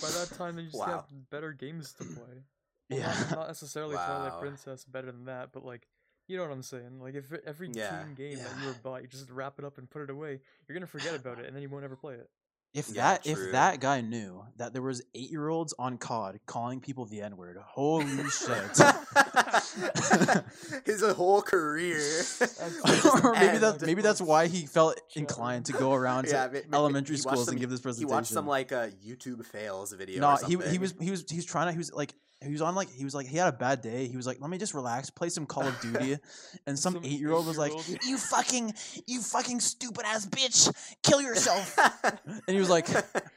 By 0.00 0.10
that 0.10 0.32
time, 0.36 0.56
they 0.56 0.64
just 0.64 0.78
Wow. 0.78 0.86
have 0.86 1.30
better 1.30 1.52
games 1.52 1.92
to 1.94 2.04
play. 2.04 2.42
Yeah. 2.90 3.06
Not, 3.06 3.30
not 3.30 3.46
necessarily 3.48 3.96
Twilight 3.96 4.38
Princess 4.40 4.84
better 4.84 5.10
than 5.10 5.24
that, 5.24 5.52
but 5.52 5.64
like, 5.64 5.88
you 6.28 6.36
know 6.36 6.42
what 6.42 6.52
I'm 6.52 6.62
saying? 6.62 7.00
Like, 7.00 7.14
if 7.14 7.32
every 7.46 7.68
Yeah, 7.72 8.04
teen 8.04 8.14
game 8.14 8.38
that 8.38 8.52
you 8.58 8.62
yeah. 8.62 8.68
were 8.68 8.74
bought, 8.74 9.00
you 9.02 9.08
just 9.08 9.30
wrap 9.30 9.58
it 9.58 9.64
up 9.64 9.78
and 9.78 9.88
put 9.88 10.02
it 10.02 10.10
away, 10.10 10.40
you're 10.68 10.74
gonna 10.74 10.86
forget 10.86 11.14
about 11.14 11.38
it, 11.38 11.46
and 11.46 11.56
then 11.56 11.62
you 11.62 11.70
won't 11.70 11.84
ever 11.84 11.96
play 11.96 12.14
it. 12.14 12.28
If 12.74 12.88
Yeah, 12.88 13.12
that 13.12 13.22
true. 13.24 13.32
if 13.46 13.52
that 13.52 13.78
guy 13.80 14.00
knew 14.00 14.42
that 14.56 14.72
there 14.72 14.82
was 14.82 15.00
eight 15.14 15.30
year 15.30 15.48
olds 15.48 15.74
on 15.78 15.96
COD 15.96 16.40
calling 16.44 16.80
people 16.80 17.06
the 17.06 17.22
N 17.22 17.36
word, 17.36 17.56
holy 17.64 18.28
shit. 18.30 18.78
His 20.84 21.02
whole 21.02 21.42
career. 21.42 21.98
or 23.22 23.32
maybe 23.32 23.58
that's 23.58 23.82
maybe 23.84 24.02
that's 24.02 24.20
why 24.20 24.46
he 24.48 24.66
felt 24.66 25.00
inclined 25.14 25.66
to 25.66 25.72
go 25.72 25.92
around 25.94 26.24
to 26.24 26.30
Yeah, 26.30 26.48
ma- 26.52 26.58
ma- 26.68 26.76
elementary 26.78 27.16
schools 27.16 27.44
some- 27.44 27.52
and 27.52 27.60
give 27.60 27.70
this 27.70 27.80
presentation. 27.80 28.08
He 28.08 28.12
watched 28.14 28.32
some 28.32 28.46
like 28.46 28.72
uh, 28.72 28.88
YouTube 29.06 29.44
fails 29.46 29.92
video. 29.92 30.20
no, 30.20 30.32
or 30.32 30.38
he 30.46 30.56
he 30.70 30.78
was 30.78 30.94
he 31.00 31.10
was 31.10 31.24
he 31.30 31.36
was 31.36 31.44
trying 31.44 31.66
to 31.68 31.72
he 31.72 31.78
was 31.78 31.92
like 31.92 32.14
he 32.42 32.50
was 32.52 32.60
on 32.60 32.74
like 32.74 32.90
he 32.90 33.04
was 33.04 33.14
like 33.14 33.26
he 33.26 33.36
had 33.36 33.48
a 33.52 33.56
bad 33.56 33.80
day. 33.80 34.06
He 34.06 34.16
was 34.16 34.26
like, 34.26 34.40
let 34.40 34.50
me 34.50 34.58
just 34.58 34.74
relax, 34.74 35.10
play 35.10 35.28
some 35.28 35.46
Call 35.46 35.66
of 35.66 35.80
Duty, 35.80 36.18
and 36.66 36.78
some, 36.78 36.94
Some 36.94 37.04
eight 37.04 37.18
year 37.20 37.32
old 37.32 37.46
was 37.46 37.56
like, 37.58 37.72
you 38.06 38.18
fucking 38.18 38.74
you 39.06 39.20
fucking 39.20 39.60
stupid 39.60 40.04
ass 40.04 40.26
bitch, 40.26 40.70
kill 41.02 41.22
yourself. 41.22 41.78
and 42.24 42.42
he 42.46 42.58
was 42.58 42.68
like, 42.70 42.88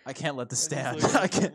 I 0.06 0.14
can't 0.14 0.36
let 0.36 0.50
this 0.50 0.68
And 0.72 1.00
stand. 1.02 1.16
I 1.24 1.28
can't. 1.28 1.54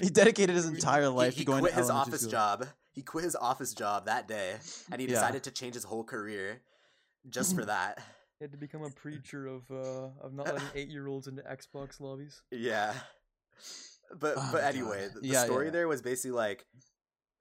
He 0.00 0.08
dedicated 0.10 0.56
his 0.56 0.66
entire 0.66 1.02
He- 1.02 1.08
life 1.08 1.34
he, 1.34 1.40
to 1.40 1.44
going 1.46 1.60
quit 1.60 1.72
to 1.74 1.78
his 1.80 1.88
elementary 1.90 2.10
office 2.12 2.20
school. 2.22 2.30
job. 2.32 2.66
He 2.92 3.02
quit 3.02 3.24
his 3.24 3.36
office 3.36 3.72
job 3.72 4.06
that 4.06 4.26
day, 4.26 4.56
and 4.90 5.00
he 5.00 5.06
Yeah. 5.06 5.14
decided 5.14 5.44
to 5.44 5.50
change 5.50 5.74
his 5.74 5.84
whole 5.84 6.02
career 6.04 6.60
just 7.28 7.54
for 7.54 7.64
that. 7.66 7.98
He 8.38 8.44
had 8.44 8.52
to 8.52 8.58
become 8.58 8.82
a 8.82 8.90
preacher 8.90 9.46
of 9.46 9.70
uh 9.70 10.08
of 10.22 10.32
not 10.32 10.46
letting 10.46 10.62
eight 10.74 10.88
year 10.88 11.06
olds 11.06 11.26
into 11.28 11.42
Xbox 11.42 12.00
lobbies. 12.00 12.40
Yeah. 12.50 12.94
But 14.18 14.36
Oh 14.38 14.48
but 14.50 14.64
anyway, 14.64 15.04
God. 15.04 15.14
the, 15.14 15.20
the 15.20 15.28
Yeah, 15.28 15.44
story 15.44 15.66
yeah. 15.66 15.72
there 15.72 15.88
was 15.88 16.02
basically 16.02 16.32
like 16.32 16.66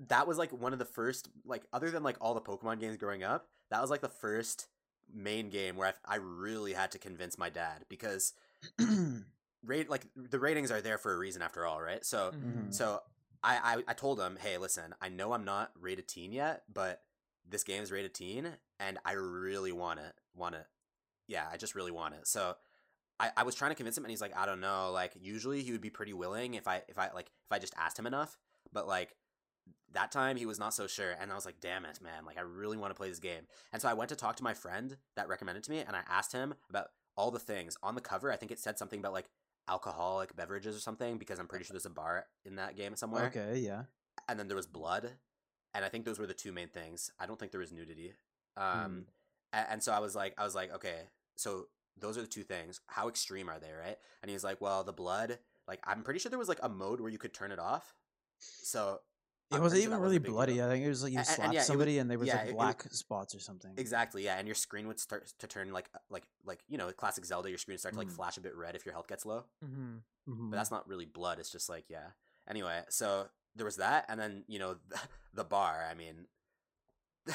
that 0.08 0.28
was 0.28 0.38
like 0.38 0.52
one 0.52 0.74
of 0.74 0.80
the 0.80 0.86
first 0.86 1.30
like 1.46 1.64
other 1.74 1.92
than 1.92 2.04
like 2.04 2.18
all 2.22 2.34
the 2.34 2.42
Pokemon 2.42 2.80
games 2.80 2.98
growing 2.98 3.24
up, 3.24 3.48
that 3.72 3.82
was 3.82 3.90
like 3.90 4.02
the 4.02 4.10
first 4.10 4.68
main 5.14 5.50
game 5.50 5.76
where 5.76 5.94
I, 6.06 6.14
I 6.14 6.18
really 6.18 6.74
had 6.74 6.92
to 6.92 7.00
convince 7.00 7.38
my 7.38 7.50
dad 7.50 7.86
because 7.90 8.34
rate 9.64 9.90
like 9.90 10.06
the 10.16 10.40
ratings 10.40 10.72
are 10.72 10.82
there 10.82 10.98
for 10.98 11.14
a 11.14 11.18
reason 11.18 11.42
after 11.42 11.66
all, 11.66 11.82
right? 11.82 12.06
So 12.06 12.34
Mhm. 12.44 12.74
so 12.74 13.02
I, 13.44 13.78
I 13.78 13.84
I 13.90 13.94
told 13.94 14.20
him, 14.20 14.38
hey, 14.40 14.58
listen, 14.58 14.94
I 15.02 15.10
know 15.10 15.34
I'm 15.34 15.46
not 15.46 15.72
rated 15.80 16.08
teen 16.08 16.32
yet, 16.32 16.64
but 16.74 17.02
this 17.48 17.64
game's 17.64 17.92
rated 17.92 18.14
teen, 18.14 18.48
and 18.80 19.00
I 19.06 19.14
really 19.14 19.72
want 19.72 20.00
it. 20.00 20.14
Want 20.36 20.56
it? 20.56 20.66
Yeah, 21.28 21.46
I 21.52 21.58
just 21.58 21.76
really 21.76 21.92
want 21.92 22.16
it. 22.16 22.28
So 22.28 22.56
I, 23.20 23.32
I 23.38 23.44
was 23.44 23.56
trying 23.56 23.72
to 23.72 23.76
convince 23.76 23.98
him, 23.98 24.04
and 24.06 24.12
he's 24.12 24.22
like, 24.22 24.36
I 24.38 24.46
don't 24.46 24.62
know. 24.62 24.92
Like 24.94 25.14
usually 25.20 25.62
he 25.62 25.72
would 25.72 25.82
be 25.82 25.90
pretty 25.90 26.14
willing 26.14 26.54
if 26.54 26.68
I 26.68 26.84
if 26.88 26.98
I 26.98 27.10
like 27.14 27.28
if 27.28 27.52
I 27.52 27.60
just 27.60 27.74
asked 27.78 27.98
him 28.00 28.08
enough, 28.08 28.38
but 28.72 28.88
like 28.88 29.16
that 29.94 30.12
time 30.12 30.38
he 30.38 30.46
was 30.46 30.60
not 30.60 30.74
so 30.74 30.88
sure, 30.88 31.16
and 31.20 31.32
I 31.32 31.36
was 31.36 31.46
like, 31.46 31.60
damn 31.60 31.86
it, 31.86 32.00
man! 32.02 32.26
Like 32.26 32.38
I 32.38 32.42
really 32.42 32.78
want 32.78 32.92
to 32.92 32.96
play 32.96 33.10
this 33.10 33.20
game, 33.20 33.44
and 33.74 33.82
so 33.82 33.90
I 33.90 33.94
went 33.94 34.10
to 34.10 34.16
talk 34.16 34.36
to 34.38 34.44
my 34.44 34.54
friend 34.54 34.98
that 35.16 35.28
recommended 35.28 35.64
to 35.64 35.72
me, 35.72 35.80
and 35.80 35.96
I 35.96 36.02
asked 36.10 36.32
him 36.34 36.54
about 36.70 36.88
all 37.18 37.32
the 37.32 37.40
things 37.40 37.76
on 37.84 37.96
the 37.96 38.02
cover. 38.02 38.32
I 38.32 38.38
think 38.38 38.52
it 38.52 38.60
said 38.60 38.78
something 38.78 39.00
about 39.00 39.14
like 39.14 39.30
alcoholic 39.68 40.36
beverages 40.36 40.76
or 40.76 40.80
something 40.80 41.18
because 41.18 41.40
I'm 41.40 41.48
pretty 41.48 41.64
sure 41.66 41.74
there's 41.74 41.86
a 41.86 41.92
bar 41.92 42.26
in 42.46 42.56
that 42.56 42.76
game 42.76 42.96
somewhere 42.96 43.26
okay, 43.28 43.60
yeah. 43.60 43.84
and 44.28 44.40
then 44.40 44.48
there 44.48 44.58
was 44.58 44.66
blood 44.66 45.12
and 45.76 45.86
i 45.86 45.90
think 45.90 46.06
those 46.06 46.18
were 46.18 46.26
the 46.26 46.34
two 46.34 46.52
main 46.52 46.70
things 46.70 47.12
i 47.20 47.28
don't 47.28 47.40
think 47.40 47.52
there 47.52 47.60
was 47.62 47.72
nudity 47.72 48.14
um 48.58 49.06
a- 49.54 49.72
and, 49.72 49.84
so 49.84 49.92
i 49.92 50.00
was 50.00 50.16
like 50.16 50.34
i 50.40 50.44
was 50.44 50.56
like 50.56 50.74
okay 50.74 51.02
so 51.36 51.68
those 52.00 52.18
are 52.18 52.22
the 52.22 52.28
two 52.28 52.44
things 52.44 52.82
how 52.88 53.08
extreme 53.08 53.50
are 53.50 53.60
they 53.60 53.72
right 53.72 53.98
and 54.22 54.30
he's 54.32 54.44
like 54.44 54.60
well 54.62 54.84
the 54.84 54.94
blood 54.94 55.40
like 55.68 55.80
i'm 55.86 56.02
pretty 56.04 56.20
sure 56.20 56.30
there 56.30 56.40
was 56.40 56.50
like 56.50 56.60
a 56.64 56.70
mode 56.70 57.00
where 57.02 57.12
you 57.12 57.18
could 57.18 57.34
turn 57.34 57.52
it 57.52 57.60
off 57.60 57.94
so 58.40 59.00
It 59.52 59.56
I'm 59.56 59.62
wasn't 59.62 59.80
pretty 59.80 59.84
sure 59.86 59.92
even 59.94 60.02
really 60.04 60.20
big 60.20 60.32
bloody. 60.32 60.54
deal. 60.54 60.66
I 60.68 60.70
think 60.70 60.86
it 60.86 60.90
was 60.90 61.02
like 61.04 61.12
you 61.12 61.18
A- 61.18 61.22
and- 61.22 61.28
and 61.28 61.36
slapped 61.36 61.54
yeah, 61.54 61.60
was- 61.62 61.68
somebody 61.68 61.98
and 62.00 62.10
there 62.10 62.20
was 62.20 62.28
yeah, 62.28 62.44
like 62.46 62.54
black 62.54 62.84
spots 62.94 63.34
or 63.36 63.40
something. 63.40 63.72
exactly 63.78 64.24
yeah 64.24 64.38
and 64.38 64.48
your 64.48 64.56
screen 64.56 64.88
would 64.88 65.00
start 65.00 65.28
to 65.40 65.48
turn 65.48 65.72
like 65.74 65.90
like 66.10 66.24
like 66.46 66.60
you 66.70 66.78
know 66.78 66.92
classic 66.92 67.26
zelda 67.26 67.50
your 67.50 67.58
screen 67.58 67.74
would 67.74 67.80
start 67.80 67.94
to 67.94 68.00
like 68.00 68.08
Mm. 68.10 68.16
flash 68.16 68.38
a 68.38 68.42
bit 68.42 68.56
red 68.56 68.76
if 68.76 68.86
your 68.86 68.94
health 68.94 69.08
gets 69.08 69.26
low 69.26 69.44
Mm-hmm. 69.66 69.98
Mhm. 70.32 70.52
but 70.52 70.58
that's 70.58 70.72
not 70.72 70.88
really 70.88 71.06
blood 71.06 71.40
it's 71.40 71.52
just 71.52 71.68
like 71.70 71.86
yeah 71.90 72.10
anyway 72.48 72.82
so 72.90 73.28
there 73.56 73.66
was 73.66 73.78
that 73.78 74.06
and 74.08 74.20
then 74.20 74.44
you 74.48 74.60
know 74.60 74.76
the, 74.88 75.00
the 75.34 75.44
bar 75.44 75.84
i 75.90 75.94
mean 75.96 76.28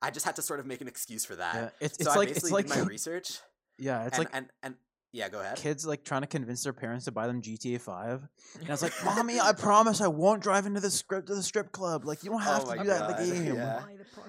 I 0.00 0.10
just 0.10 0.24
had 0.24 0.36
to 0.36 0.42
sort 0.42 0.60
of 0.60 0.66
make 0.66 0.80
an 0.80 0.86
excuse 0.88 1.24
for 1.24 1.34
that. 1.36 1.54
Yeah, 1.54 1.86
it's 1.86 1.96
so 1.98 2.02
it's 2.02 2.08
I 2.10 2.14
like 2.18 2.28
basically 2.28 2.46
it's 2.48 2.52
like 2.52 2.66
did 2.68 2.76
my 2.84 2.88
research. 2.96 3.40
Yeah, 3.78 4.04
it's 4.06 4.18
and, 4.18 4.24
like 4.26 4.34
and 4.34 4.46
and 4.62 4.74
yeah, 5.12 5.28
go 5.28 5.40
ahead. 5.40 5.56
kids 5.56 5.86
like 5.86 6.04
trying 6.04 6.20
to 6.20 6.26
convince 6.26 6.62
their 6.62 6.72
parents 6.72 7.06
to 7.06 7.12
buy 7.12 7.26
them 7.26 7.40
GTA 7.40 7.80
Five. 7.80 8.28
And 8.60 8.68
I 8.68 8.72
was 8.72 8.82
like, 8.82 8.92
"Mommy, 9.04 9.40
I 9.40 9.52
promise 9.52 10.00
I 10.00 10.08
won't 10.08 10.42
drive 10.42 10.66
into 10.66 10.80
the 10.80 10.90
strip 10.90 11.26
to 11.26 11.34
the 11.34 11.42
strip 11.42 11.72
club. 11.72 12.04
Like 12.04 12.22
you 12.22 12.30
don't 12.30 12.40
oh 12.40 12.44
have 12.44 12.64
Oh 12.64 12.70
to 12.70 12.76
my 12.76 12.82
do 12.82 12.88
that 12.88 13.10
in 13.10 13.16
the 13.16 13.32
game." 13.32 13.54
yeah. 13.56 13.82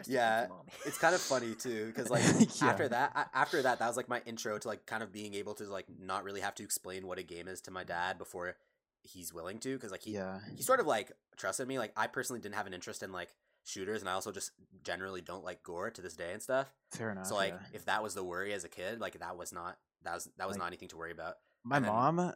Yeah, 0.07 0.47
It's 0.85 0.97
kind 0.97 1.13
of 1.13 1.21
funny 1.21 1.53
too, 1.55 1.87
because 1.87 2.09
like 2.09 2.23
Yeah. 2.61 2.69
after 2.69 2.87
that, 2.89 3.11
a- 3.15 3.37
after 3.37 3.61
that, 3.61 3.79
that 3.79 3.87
was 3.87 3.97
like 3.97 4.07
my 4.09 4.21
intro 4.25 4.57
to 4.57 4.67
like 4.67 4.85
kind 4.85 5.03
of 5.03 5.11
being 5.11 5.33
able 5.33 5.53
to 5.55 5.65
like 5.65 5.85
not 6.01 6.23
really 6.23 6.41
have 6.41 6.55
to 6.55 6.63
explain 6.63 7.05
what 7.05 7.19
a 7.19 7.23
game 7.23 7.47
is 7.47 7.61
to 7.61 7.71
my 7.71 7.83
dad 7.83 8.17
before 8.17 8.55
he's 9.03 9.33
willing 9.33 9.59
to, 9.59 9.75
because 9.75 9.91
like 9.91 10.03
he 10.03 10.13
Yeah, 10.13 10.39
he 10.55 10.63
sort 10.63 10.79
of 10.79 10.87
like 10.87 11.11
trusted 11.37 11.67
me. 11.67 11.77
Like 11.77 11.91
I 11.97 12.07
personally 12.07 12.39
didn't 12.39 12.55
have 12.55 12.67
an 12.67 12.73
interest 12.73 13.03
in 13.03 13.11
like 13.11 13.33
shooters, 13.63 14.01
and 14.01 14.09
I 14.09 14.13
also 14.13 14.31
just 14.31 14.51
generally 14.83 15.21
don't 15.21 15.43
like 15.43 15.63
gore 15.63 15.89
to 15.91 16.01
this 16.01 16.15
day 16.15 16.33
and 16.33 16.41
stuff. 16.41 16.73
fair 16.91 17.11
enough. 17.11 17.27
so 17.27 17.35
like 17.35 17.53
yeah. 17.53 17.67
if 17.77 17.85
that 17.85 18.01
was 18.03 18.13
the 18.15 18.23
worry 18.23 18.53
as 18.53 18.63
a 18.63 18.69
kid, 18.69 18.99
like 18.99 19.19
that 19.19 19.37
was 19.37 19.51
not 19.53 19.77
that 20.03 20.13
was 20.15 20.29
that 20.37 20.47
was 20.47 20.55
Like- 20.55 20.61
not 20.61 20.67
anything 20.67 20.89
to 20.89 20.97
worry 20.97 21.11
about. 21.11 21.35
my 21.63 21.77
and 21.77 21.85
then- 21.85 21.91
mom 21.93 22.33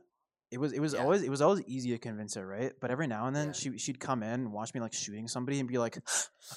it 0.51 0.59
was 0.59 0.71
it 0.73 0.79
was 0.79 0.93
Yeah. 0.93 0.99
always 1.01 1.23
it 1.23 1.29
was 1.31 1.41
always 1.41 1.61
easy 1.65 1.89
to 1.91 1.97
convince 1.97 2.35
her 2.35 2.45
right 2.45 2.73
but 2.79 2.91
every 2.91 3.07
now 3.07 3.25
and 3.27 3.35
then 3.35 3.47
Yeah. 3.47 3.53
she 3.53 3.77
she'd 3.79 3.99
come 3.99 4.21
in 4.21 4.29
and 4.29 4.51
watch 4.53 4.73
me 4.75 4.81
like 4.81 4.93
shooting 4.93 5.27
somebody 5.27 5.59
and 5.59 5.67
be 5.67 5.79
like 5.79 5.97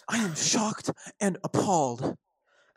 i 0.09 0.19
am 0.19 0.35
shocked 0.35 0.91
and 1.21 1.39
appalled 1.45 2.15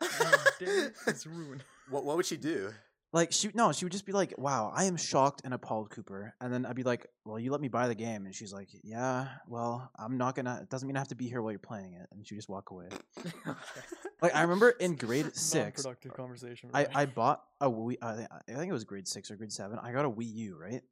it's 1.06 1.26
ruined. 1.26 1.62
What 1.90 2.04
what 2.04 2.16
would 2.16 2.24
she 2.26 2.36
do? 2.36 2.72
Like 3.12 3.32
she 3.32 3.50
no 3.54 3.72
she 3.72 3.84
would 3.84 3.92
just 3.92 4.06
be 4.06 4.12
like 4.12 4.32
wow 4.38 4.72
i 4.74 4.84
am 4.84 4.96
shocked 4.96 5.40
and 5.44 5.52
appalled 5.52 5.90
cooper 5.90 6.34
and 6.40 6.52
then 6.52 6.64
i'd 6.66 6.76
be 6.76 6.82
like 6.84 7.06
well 7.24 7.38
you 7.38 7.50
let 7.50 7.60
me 7.60 7.68
buy 7.68 7.88
the 7.88 7.94
game 7.94 8.24
and 8.24 8.34
she's 8.34 8.52
like 8.52 8.68
yeah 8.84 9.26
well 9.48 9.90
i'm 9.98 10.16
not 10.16 10.34
gonna 10.36 10.60
it 10.62 10.70
doesn't 10.70 10.86
mean 10.86 10.96
i 10.96 11.00
have 11.00 11.08
to 11.08 11.16
be 11.16 11.28
here 11.28 11.42
while 11.42 11.50
you're 11.50 11.58
playing 11.58 11.94
it 11.94 12.06
and 12.12 12.26
she 12.26 12.36
just 12.36 12.48
walk 12.48 12.70
away 12.70 12.86
like 14.22 14.34
i 14.34 14.42
remember 14.42 14.70
in 14.70 14.94
grade 14.96 15.34
six 15.34 15.82
Productive 15.82 16.14
conversation. 16.14 16.70
I, 16.72 16.84
right? 16.84 16.96
I 16.96 17.06
bought 17.06 17.42
a 17.60 17.68
Wii. 17.70 17.96
I 18.02 18.14
thi- 18.16 18.26
I 18.48 18.52
think 18.58 18.68
it 18.70 18.72
was 18.72 18.84
grade 18.84 19.08
six 19.08 19.30
or 19.30 19.36
grade 19.36 19.52
seven. 19.52 19.78
I 19.82 19.92
got 19.92 20.04
a 20.04 20.10
Wii 20.10 20.32
U, 20.34 20.56
right? 20.56 20.82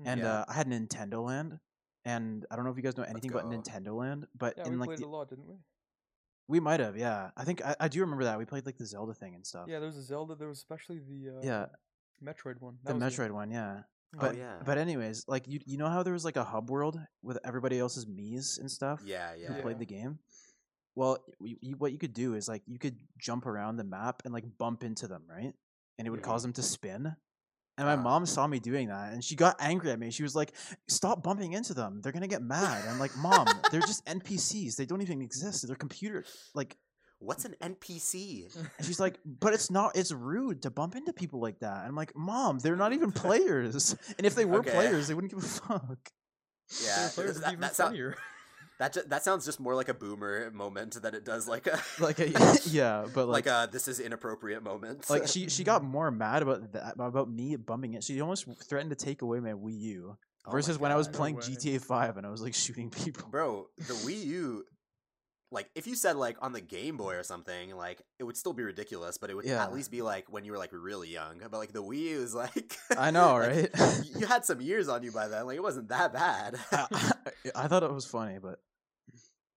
Mm. 0.00 0.06
And 0.06 0.20
Yeah. 0.22 0.32
uh, 0.40 0.44
I 0.48 0.54
had 0.54 0.66
Nintendo 0.66 1.24
Land, 1.24 1.58
and 2.04 2.46
I 2.50 2.56
don't 2.56 2.64
know 2.64 2.70
if 2.70 2.76
you 2.76 2.82
guys 2.82 2.96
know 2.96 3.04
anything 3.04 3.30
about 3.30 3.50
go. 3.50 3.56
Nintendo 3.56 3.94
Land, 3.96 4.26
but 4.36 4.54
yeah, 4.56 4.64
in 4.66 4.72
we 4.72 4.78
like 4.78 4.88
played 4.88 4.98
the, 5.00 5.06
a 5.06 5.08
lot, 5.08 5.28
didn't 5.28 5.46
we? 5.46 5.54
We 6.50 6.58
might 6.58 6.80
have, 6.80 6.96
yeah. 6.96 7.30
I 7.36 7.44
think 7.44 7.64
I, 7.64 7.76
I 7.78 7.88
do 7.88 8.00
remember 8.00 8.24
that 8.24 8.36
we 8.36 8.44
played 8.44 8.66
like 8.66 8.76
the 8.76 8.84
Zelda 8.84 9.14
thing 9.14 9.34
and 9.36 9.46
stuff. 9.46 9.66
Yeah, 9.68 9.78
there 9.78 9.86
was 9.86 9.96
a 9.96 10.02
Zelda. 10.02 10.34
There 10.34 10.48
was 10.48 10.58
especially 10.58 10.98
the 10.98 11.38
uh, 11.38 11.40
yeah, 11.42 11.66
Metroid 12.22 12.60
one. 12.60 12.78
the 12.84 12.92
That 12.92 12.98
good. 12.98 13.12
Metroid 13.12 13.30
one, 13.30 13.50
yeah. 13.52 13.82
Oh, 14.16 14.18
But 14.20 14.36
yeah. 14.36 14.56
but 14.64 14.76
anyways, 14.76 15.24
like 15.28 15.44
you 15.46 15.60
you 15.64 15.78
know 15.78 15.88
how 15.88 16.02
there 16.02 16.12
was 16.12 16.24
like 16.24 16.36
a 16.36 16.42
hub 16.42 16.68
world 16.68 16.98
with 17.22 17.38
everybody 17.44 17.78
else's 17.78 18.06
Mii's 18.06 18.58
and 18.58 18.68
stuff 18.68 19.00
Yeah, 19.04 19.32
who 19.34 19.40
yeah. 19.42 19.56
Yeah. 19.56 19.62
played 19.62 19.78
the 19.78 19.86
game. 19.86 20.18
Well, 20.96 21.18
you, 21.40 21.56
you, 21.60 21.76
what 21.76 21.92
you 21.92 21.98
could 21.98 22.12
do 22.12 22.34
is 22.34 22.48
like 22.48 22.62
you 22.66 22.78
could 22.80 22.96
jump 23.16 23.46
around 23.46 23.76
the 23.76 23.84
map 23.84 24.22
and 24.24 24.34
like 24.34 24.44
bump 24.58 24.82
into 24.82 25.06
them, 25.06 25.22
right? 25.30 25.52
And 25.98 26.06
it 26.06 26.10
would 26.10 26.22
cause 26.22 26.42
them 26.42 26.52
to 26.54 26.62
spin. 26.62 27.14
And 27.80 27.88
my 27.88 27.96
mom 27.96 28.26
saw 28.26 28.46
me 28.46 28.58
doing 28.58 28.88
that, 28.88 29.14
and 29.14 29.24
she 29.24 29.34
got 29.34 29.56
angry 29.58 29.90
at 29.90 29.98
me. 29.98 30.10
She 30.10 30.22
was 30.22 30.36
like, 30.36 30.52
"Stop 30.86 31.22
bumping 31.22 31.54
into 31.54 31.72
them; 31.72 32.00
they're 32.02 32.12
gonna 32.12 32.28
get 32.28 32.42
mad." 32.42 32.86
I'm 32.86 32.98
like, 33.00 33.16
"Mom, 33.16 33.48
they're 33.72 33.80
just 33.80 34.04
NPCs. 34.04 34.76
They 34.76 34.84
don't 34.84 35.00
even 35.00 35.22
exist. 35.22 35.66
They're 35.66 35.76
computer 35.76 36.24
like." 36.54 36.76
What's 37.22 37.44
an 37.44 37.54
NPC? 37.60 38.48
And 38.78 38.86
she's 38.86 38.98
like, 39.00 39.18
"But 39.26 39.52
it's 39.54 39.70
not. 39.70 39.94
It's 39.94 40.10
rude 40.12 40.62
to 40.62 40.70
bump 40.70 40.94
into 40.94 41.12
people 41.14 41.40
like 41.40 41.58
that." 41.60 41.84
I'm 41.86 41.94
like, 41.94 42.14
"Mom, 42.14 42.58
they're 42.58 42.76
not 42.76 42.92
even 42.92 43.12
players. 43.24 43.96
And 44.18 44.26
if 44.26 44.34
they 44.34 44.44
were 44.46 44.60
Okay. 44.60 44.70
players, 44.72 45.08
they 45.08 45.14
wouldn't 45.14 45.32
give 45.32 45.42
a 45.42 45.46
fuck." 45.68 46.10
Yeah, 46.84 46.98
Their 47.00 47.08
players 47.10 47.34
would 47.34 47.40
be 47.40 47.40
that, 47.40 47.52
even 47.52 47.60
that, 47.60 47.76
sound, 47.76 47.88
funnier. 47.90 48.16
That, 48.80 48.92
ju- 48.94 49.02
that 49.06 49.22
sounds 49.22 49.44
just 49.44 49.60
more 49.60 49.74
like 49.76 49.88
a 49.88 49.94
boomer 49.94 50.50
moment 50.50 51.00
than 51.00 51.14
it 51.14 51.24
does 51.24 51.46
like 51.46 51.66
a 51.68 51.78
Like, 52.00 52.18
a, 52.18 52.30
yeah, 52.66 53.06
but 53.14 53.28
like, 53.28 53.46
like, 53.46 53.68
a 53.68 53.70
this 53.70 53.86
is 53.86 54.00
inappropriate 54.00 54.62
moment. 54.64 55.08
like 55.08 55.28
she 55.28 55.48
she 55.48 55.62
got 55.62 55.84
more 55.84 56.10
mad 56.10 56.42
about 56.42 56.72
that 56.72 56.94
about 56.98 57.30
me 57.30 57.54
bumping 57.56 57.94
it. 57.94 58.02
She 58.02 58.20
almost 58.20 58.46
threatened 58.68 58.90
to 58.90 58.96
take 58.96 59.22
away 59.22 59.38
my 59.38 59.52
Wii 59.52 59.78
U. 59.80 60.16
Oh 60.46 60.50
my 60.50 60.52
Versus 60.52 60.78
when 60.78 60.90
I 60.90 60.96
was 60.96 61.06
God. 61.06 61.12
No 61.12 61.18
playing. 61.18 61.36
GTA 61.36 61.80
Five 61.80 62.16
and 62.16 62.26
I 62.26 62.30
was 62.30 62.42
like 62.42 62.54
shooting 62.54 62.90
people. 62.90 63.28
Bro, 63.30 63.66
the 63.76 63.92
Wii 63.92 64.24
U, 64.24 64.64
like 65.52 65.68
if 65.74 65.86
you 65.86 65.94
said 65.94 66.16
like 66.16 66.38
on 66.40 66.52
the 66.52 66.62
Game 66.62 66.96
Boy 66.96 67.16
or 67.16 67.22
something, 67.22 67.76
like 67.76 68.00
it 68.18 68.24
would 68.24 68.38
still 68.38 68.54
be 68.54 68.62
ridiculous, 68.62 69.18
but 69.18 69.28
it 69.28 69.34
would 69.36 69.44
Yeah. 69.44 69.62
at 69.62 69.74
least 69.74 69.90
be 69.90 70.00
like 70.00 70.32
when 70.32 70.44
you 70.46 70.52
were 70.52 70.58
like 70.58 70.70
really 70.72 71.10
young. 71.10 71.40
But 71.50 71.58
like 71.58 71.72
the 71.74 71.82
Wii 71.82 71.98
U 71.98 72.22
is 72.22 72.34
like 72.34 72.74
I 72.96 73.10
know, 73.10 73.34
like, 73.34 73.76
right? 73.76 74.00
you 74.18 74.26
had 74.26 74.46
some 74.46 74.62
years 74.62 74.88
on 74.88 75.02
you 75.02 75.12
by 75.12 75.28
then. 75.28 75.44
Like 75.44 75.56
it 75.56 75.62
wasn't 75.62 75.88
that 75.88 76.14
bad. 76.14 76.56
I, 76.72 76.86
I 77.54 77.68
thought 77.68 77.82
it 77.82 77.92
was 77.92 78.06
funny, 78.06 78.38
but 78.40 78.60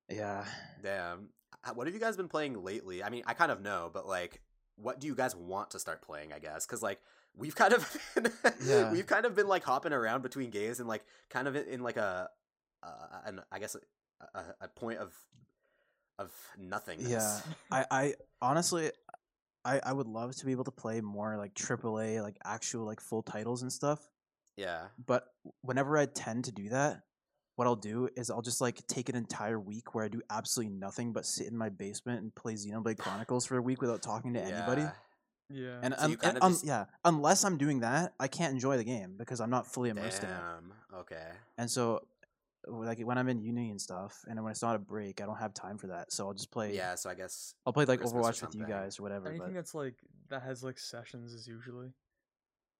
yeah, 0.10 0.46
Damn. 0.82 1.30
What 1.76 1.88
have 1.88 1.94
you 1.94 2.00
guys 2.00 2.18
been 2.18 2.28
playing 2.28 2.62
lately? 2.62 3.02
I 3.04 3.10
mean, 3.10 3.24
I 3.26 3.34
kind 3.34 3.50
of 3.52 3.62
know, 3.62 3.89
but 3.94 4.06
like, 4.06 4.42
what 4.76 5.00
do 5.00 5.08
you 5.08 5.16
guys 5.16 5.34
want 5.36 5.72
to 5.72 5.80
start 5.80 6.02
playing? 6.02 6.34
I 6.34 6.39
guess 6.39 6.66
because 6.66 6.82
like 6.84 7.00
we've 7.38 7.56
kind 7.56 7.74
of 7.74 7.98
been, 8.16 8.32
Yeah. 8.66 8.92
we've 8.92 9.08
kind 9.08 9.26
of 9.26 9.34
been 9.34 9.48
like 9.48 9.63
hopping 9.63 9.94
around 9.94 10.24
between 10.24 10.50
games 10.50 10.80
and 10.80 10.89
like 10.89 11.04
kind 11.30 11.48
of 11.48 11.56
in, 11.56 11.66
in 11.68 11.82
like 11.82 11.96
a, 11.98 12.30
uh, 12.84 12.89
an 13.26 13.39
I 13.52 13.60
guess 13.60 13.76
a, 13.76 14.38
a, 14.38 14.44
a 14.62 14.68
point 14.68 15.00
of 15.00 15.13
of 16.20 16.32
nothingness. 16.60 17.10
yeah. 17.10 17.39
I, 17.72 17.86
I 17.92 18.13
honestly, 18.42 18.92
I, 19.63 19.80
I 19.86 19.94
would 19.94 20.08
love 20.08 20.36
to 20.36 20.46
be 20.46 20.52
able 20.52 20.66
to 20.66 20.72
play 20.72 21.00
more 21.00 21.38
like 21.38 21.54
AAA, 21.54 22.22
like 22.22 22.36
actual 22.44 22.86
like 22.86 23.00
full 23.00 23.24
titles 23.24 23.62
and 23.62 23.72
stuff. 23.72 24.00
yeah. 24.58 24.88
But 25.06 25.28
whenever 25.62 25.98
I 25.98 26.08
tend 26.08 26.44
to 26.46 26.52
do 26.52 26.70
that, 26.70 27.02
what 27.56 27.68
I'll 27.68 27.76
do 27.76 28.10
is 28.16 28.30
I'll 28.30 28.42
just 28.42 28.62
like 28.62 28.86
take 28.88 29.10
an 29.10 29.16
entire 29.16 29.60
week 29.60 29.94
where 29.94 30.04
I 30.04 30.08
do 30.08 30.22
absolutely 30.30 30.76
nothing 30.76 31.13
but 31.13 31.26
sit 31.26 31.48
in 31.48 31.58
my 31.58 31.70
basement 31.70 32.22
and 32.22 32.34
play 32.34 32.54
Xenoblade 32.54 32.98
Chronicles 32.98 33.46
for 33.46 33.58
a 33.58 33.62
week 33.62 33.82
without 33.82 34.02
talking 34.02 34.34
to 34.34 34.39
anybody. 34.42 34.82
Yeah. 34.82 34.92
Yeah. 35.50 35.80
And, 35.84 35.94
So 36.00 36.08
you 36.08 36.18
kinda 36.18 36.36
and 36.36 36.44
un- 36.44 36.52
just- 36.54 36.66
yeah, 36.66 36.86
unless 37.06 37.44
I'm 37.44 37.58
doing 37.58 37.82
that, 37.82 38.13
I 38.20 38.28
can't 38.28 38.54
enjoy 38.54 38.78
the 38.78 38.84
game 38.84 39.16
because 39.18 39.39
I'm 39.39 39.52
not 39.52 39.68
fully 39.68 39.89
immersed 39.89 40.24
in 40.24 40.30
it. 40.30 40.34
Damn. 40.34 40.74
Okay. 41.02 41.28
And 41.58 41.70
so, 41.70 42.08
like 42.66 43.00
when 43.02 43.18
I'm 43.18 43.28
in 43.28 43.42
uni 43.42 43.70
and 43.70 43.80
stuff, 43.80 44.24
and 44.28 44.42
when 44.42 44.50
it's 44.52 44.62
not 44.62 44.76
a 44.76 44.80
break, 44.80 45.22
I 45.22 45.26
don't 45.26 45.38
have 45.38 45.54
time 45.54 45.78
for 45.78 45.88
that. 45.88 46.12
So 46.13 46.26
I'll 46.28 46.34
just 46.34 46.50
play. 46.50 46.74
Yeah. 46.74 46.96
So 46.96 47.10
I 47.10 47.13
guess. 47.13 47.54
I'll 47.68 47.74
play 47.74 47.86
like 47.86 48.00
Christmas 48.00 48.26
Overwatch 48.26 48.42
with 48.42 48.56
you 48.56 48.66
guys 48.66 49.00
or 49.00 49.04
whatever. 49.04 49.28
Anything 49.28 49.48
But 49.48 49.54
that's 49.54 49.76
like 49.76 49.96
that 50.30 50.42
has 50.44 50.63
like 50.63 50.80
sessions 50.80 51.34
is 51.34 51.48
usually. 51.48 51.92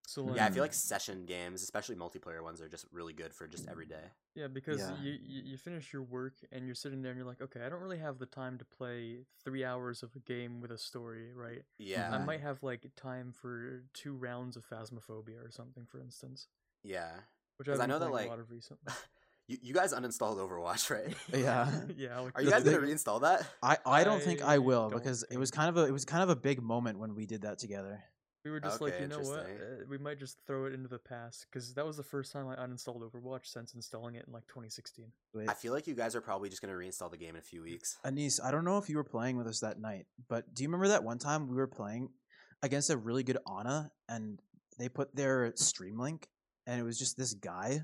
So 0.05 0.23
like, 0.23 0.35
Yeah, 0.35 0.45
I 0.45 0.49
feel 0.49 0.57
Mm. 0.57 0.65
like 0.65 0.73
session 0.73 1.25
games, 1.25 1.63
especially 1.63 1.95
multiplayer 1.95 2.43
ones, 2.43 2.61
are 2.61 2.67
just 2.67 2.85
really 2.91 3.13
good 3.13 3.33
for 3.33 3.47
just 3.47 3.67
every 3.69 3.85
day. 3.85 4.03
Yeah, 4.35 4.47
because 4.47 4.79
Yeah. 4.79 4.99
You, 5.01 5.11
you 5.23 5.41
you 5.51 5.57
finish 5.57 5.93
your 5.93 6.01
work 6.03 6.33
and 6.51 6.65
you're 6.65 6.75
sitting 6.75 7.01
there 7.01 7.11
and 7.11 7.17
you're 7.17 7.27
like, 7.27 7.41
okay, 7.41 7.61
I 7.65 7.69
don't 7.69 7.79
really 7.81 7.99
have 7.99 8.19
the 8.19 8.25
time 8.25 8.57
to 8.57 8.65
play 8.65 9.25
three 9.43 9.63
hours 9.63 10.03
of 10.03 10.15
a 10.15 10.19
game 10.19 10.59
with 10.61 10.71
a 10.71 10.77
story, 10.77 11.31
right? 11.33 11.63
Yeah. 11.77 12.13
I 12.13 12.17
might 12.23 12.41
have 12.41 12.61
like 12.63 12.85
time 12.95 13.31
for 13.31 13.83
two 13.93 14.13
rounds 14.13 14.57
of 14.57 14.65
Phasmophobia 14.69 15.45
or 15.45 15.51
something, 15.51 15.85
for 15.85 15.99
instance, 15.99 16.47
Yeah. 16.83 17.11
which 17.57 17.69
I've 17.69 17.79
I 17.79 17.85
know 17.85 17.99
that, 17.99 18.11
like, 18.11 18.27
a 18.27 18.29
lot 18.29 18.39
of 18.39 18.51
recently. 18.51 18.85
You, 19.45 19.57
you 19.61 19.73
guys 19.73 19.93
uninstalled 19.93 20.37
Overwatch, 20.37 20.89
right? 20.97 21.13
Yeah. 21.33 21.69
yeah. 21.97 22.17
Like 22.19 22.37
Are 22.37 22.41
you 22.41 22.49
guys 22.49 22.63
gonna 22.63 22.77
thing- 22.79 22.95
reinstall 22.95 23.21
that? 23.23 23.45
I, 23.61 23.77
I 23.85 24.03
don't 24.05 24.21
think 24.23 24.41
I 24.41 24.53
I 24.53 24.57
will 24.59 24.89
don't 24.89 24.97
because 24.99 25.23
it 25.29 25.37
was 25.37 25.51
kind 25.51 25.67
of 25.69 25.75
a 25.75 25.85
it 25.85 25.91
was 25.91 26.05
kind 26.05 26.23
of 26.23 26.29
a 26.29 26.35
big 26.35 26.61
moment 26.61 26.97
when 26.97 27.13
we 27.13 27.25
did 27.25 27.41
that 27.41 27.59
together. 27.59 28.01
We 28.45 28.51
were 28.51 28.60
just 28.60 28.82
like, 28.82 28.99
you 28.99 29.08
know 29.08 29.19
what? 29.19 29.39
Uh, 29.39 29.86
we 29.89 29.97
might 29.97 30.19
just 30.19 30.38
throw 30.45 30.65
it 30.65 30.73
into 30.73 30.89
the 30.89 30.99
past 30.99 31.45
because 31.49 31.73
that 31.75 31.86
was 31.86 31.95
the 31.95 32.03
first 32.03 32.34
time 32.34 32.47
I 32.47 32.56
uninstalled 32.56 33.01
Overwatch 33.01 33.45
since 33.45 33.73
installing 33.73 34.15
it 34.15 34.25
in 34.27 34.34
like 34.34 34.47
2016. 34.47 35.06
Wait, 35.34 35.49
I 35.49 35.53
feel 35.53 35.71
like 35.71 35.88
you 35.88 35.95
guys 35.95 36.13
are 36.15 36.21
probably 36.21 36.49
just 36.49 36.62
gonna 36.62 36.73
reinstall 36.73 37.10
the 37.10 37.17
game 37.17 37.32
in 37.32 37.38
a 37.38 37.41
few 37.41 37.62
weeks. 37.62 37.97
Anise, 38.03 38.41
I 38.43 38.51
don't 38.51 38.65
know 38.65 38.77
if 38.77 38.89
you 38.89 38.97
were 38.97 39.03
playing 39.06 39.38
with 39.38 39.47
us 39.47 39.62
that 39.62 39.79
night, 39.79 40.08
but 40.27 40.53
do 40.53 40.63
you 40.63 40.67
remember 40.69 40.89
that 40.89 41.03
one 41.06 41.19
time 41.19 41.47
we 41.47 41.56
were 41.56 41.67
playing 41.67 42.10
against 42.62 42.89
a 42.89 42.97
really 42.97 43.23
good 43.23 43.38
Ana 43.47 43.91
and 44.10 44.39
they 44.77 44.89
put 44.89 45.15
their 45.15 45.53
stream 45.56 45.97
link 45.97 46.27
and 46.67 46.79
it 46.79 46.84
was 46.84 46.99
just 46.99 47.17
this 47.17 47.34
guy 47.34 47.82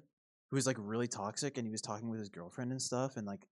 who 0.49 0.55
was 0.55 0.67
like 0.67 0.77
really 0.79 1.07
toxic 1.07 1.57
and 1.57 1.65
he 1.65 1.71
was 1.71 1.81
talking 1.81 2.09
with 2.09 2.19
his 2.19 2.29
girlfriend 2.29 2.71
and 2.71 2.81
stuff 2.81 3.15
and 3.15 3.25
like 3.25 3.45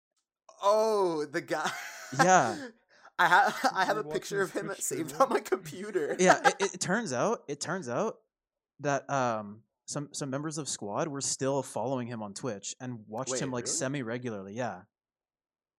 Oh, 0.63 1.25
the 1.25 1.41
guy. 1.41 1.69
Yeah. 2.23 2.55
I 3.17 3.27
have 3.27 3.69
I 3.73 3.85
have 3.85 3.97
a 3.97 4.03
picture 4.03 4.41
of 4.41 4.51
him 4.51 4.65
Twitch 4.67 4.81
saved 4.81 5.13
on 5.19 5.29
my 5.29 5.39
computer. 5.39 6.15
yeah, 6.19 6.39
it, 6.59 6.73
it 6.75 6.79
turns 6.79 7.13
out 7.13 7.43
it 7.47 7.59
turns 7.59 7.87
out 7.89 8.17
that 8.81 9.09
um 9.09 9.61
some 9.85 10.09
some 10.11 10.29
members 10.29 10.57
of 10.57 10.67
squad 10.67 11.07
were 11.07 11.21
still 11.21 11.61
following 11.63 12.07
him 12.07 12.21
on 12.23 12.33
Twitch 12.33 12.75
and 12.81 12.99
watched 13.07 13.31
Wait, 13.31 13.41
him 13.41 13.51
like 13.51 13.65
really? 13.65 13.75
semi 13.75 14.01
regularly. 14.03 14.53
Yeah. 14.53 14.81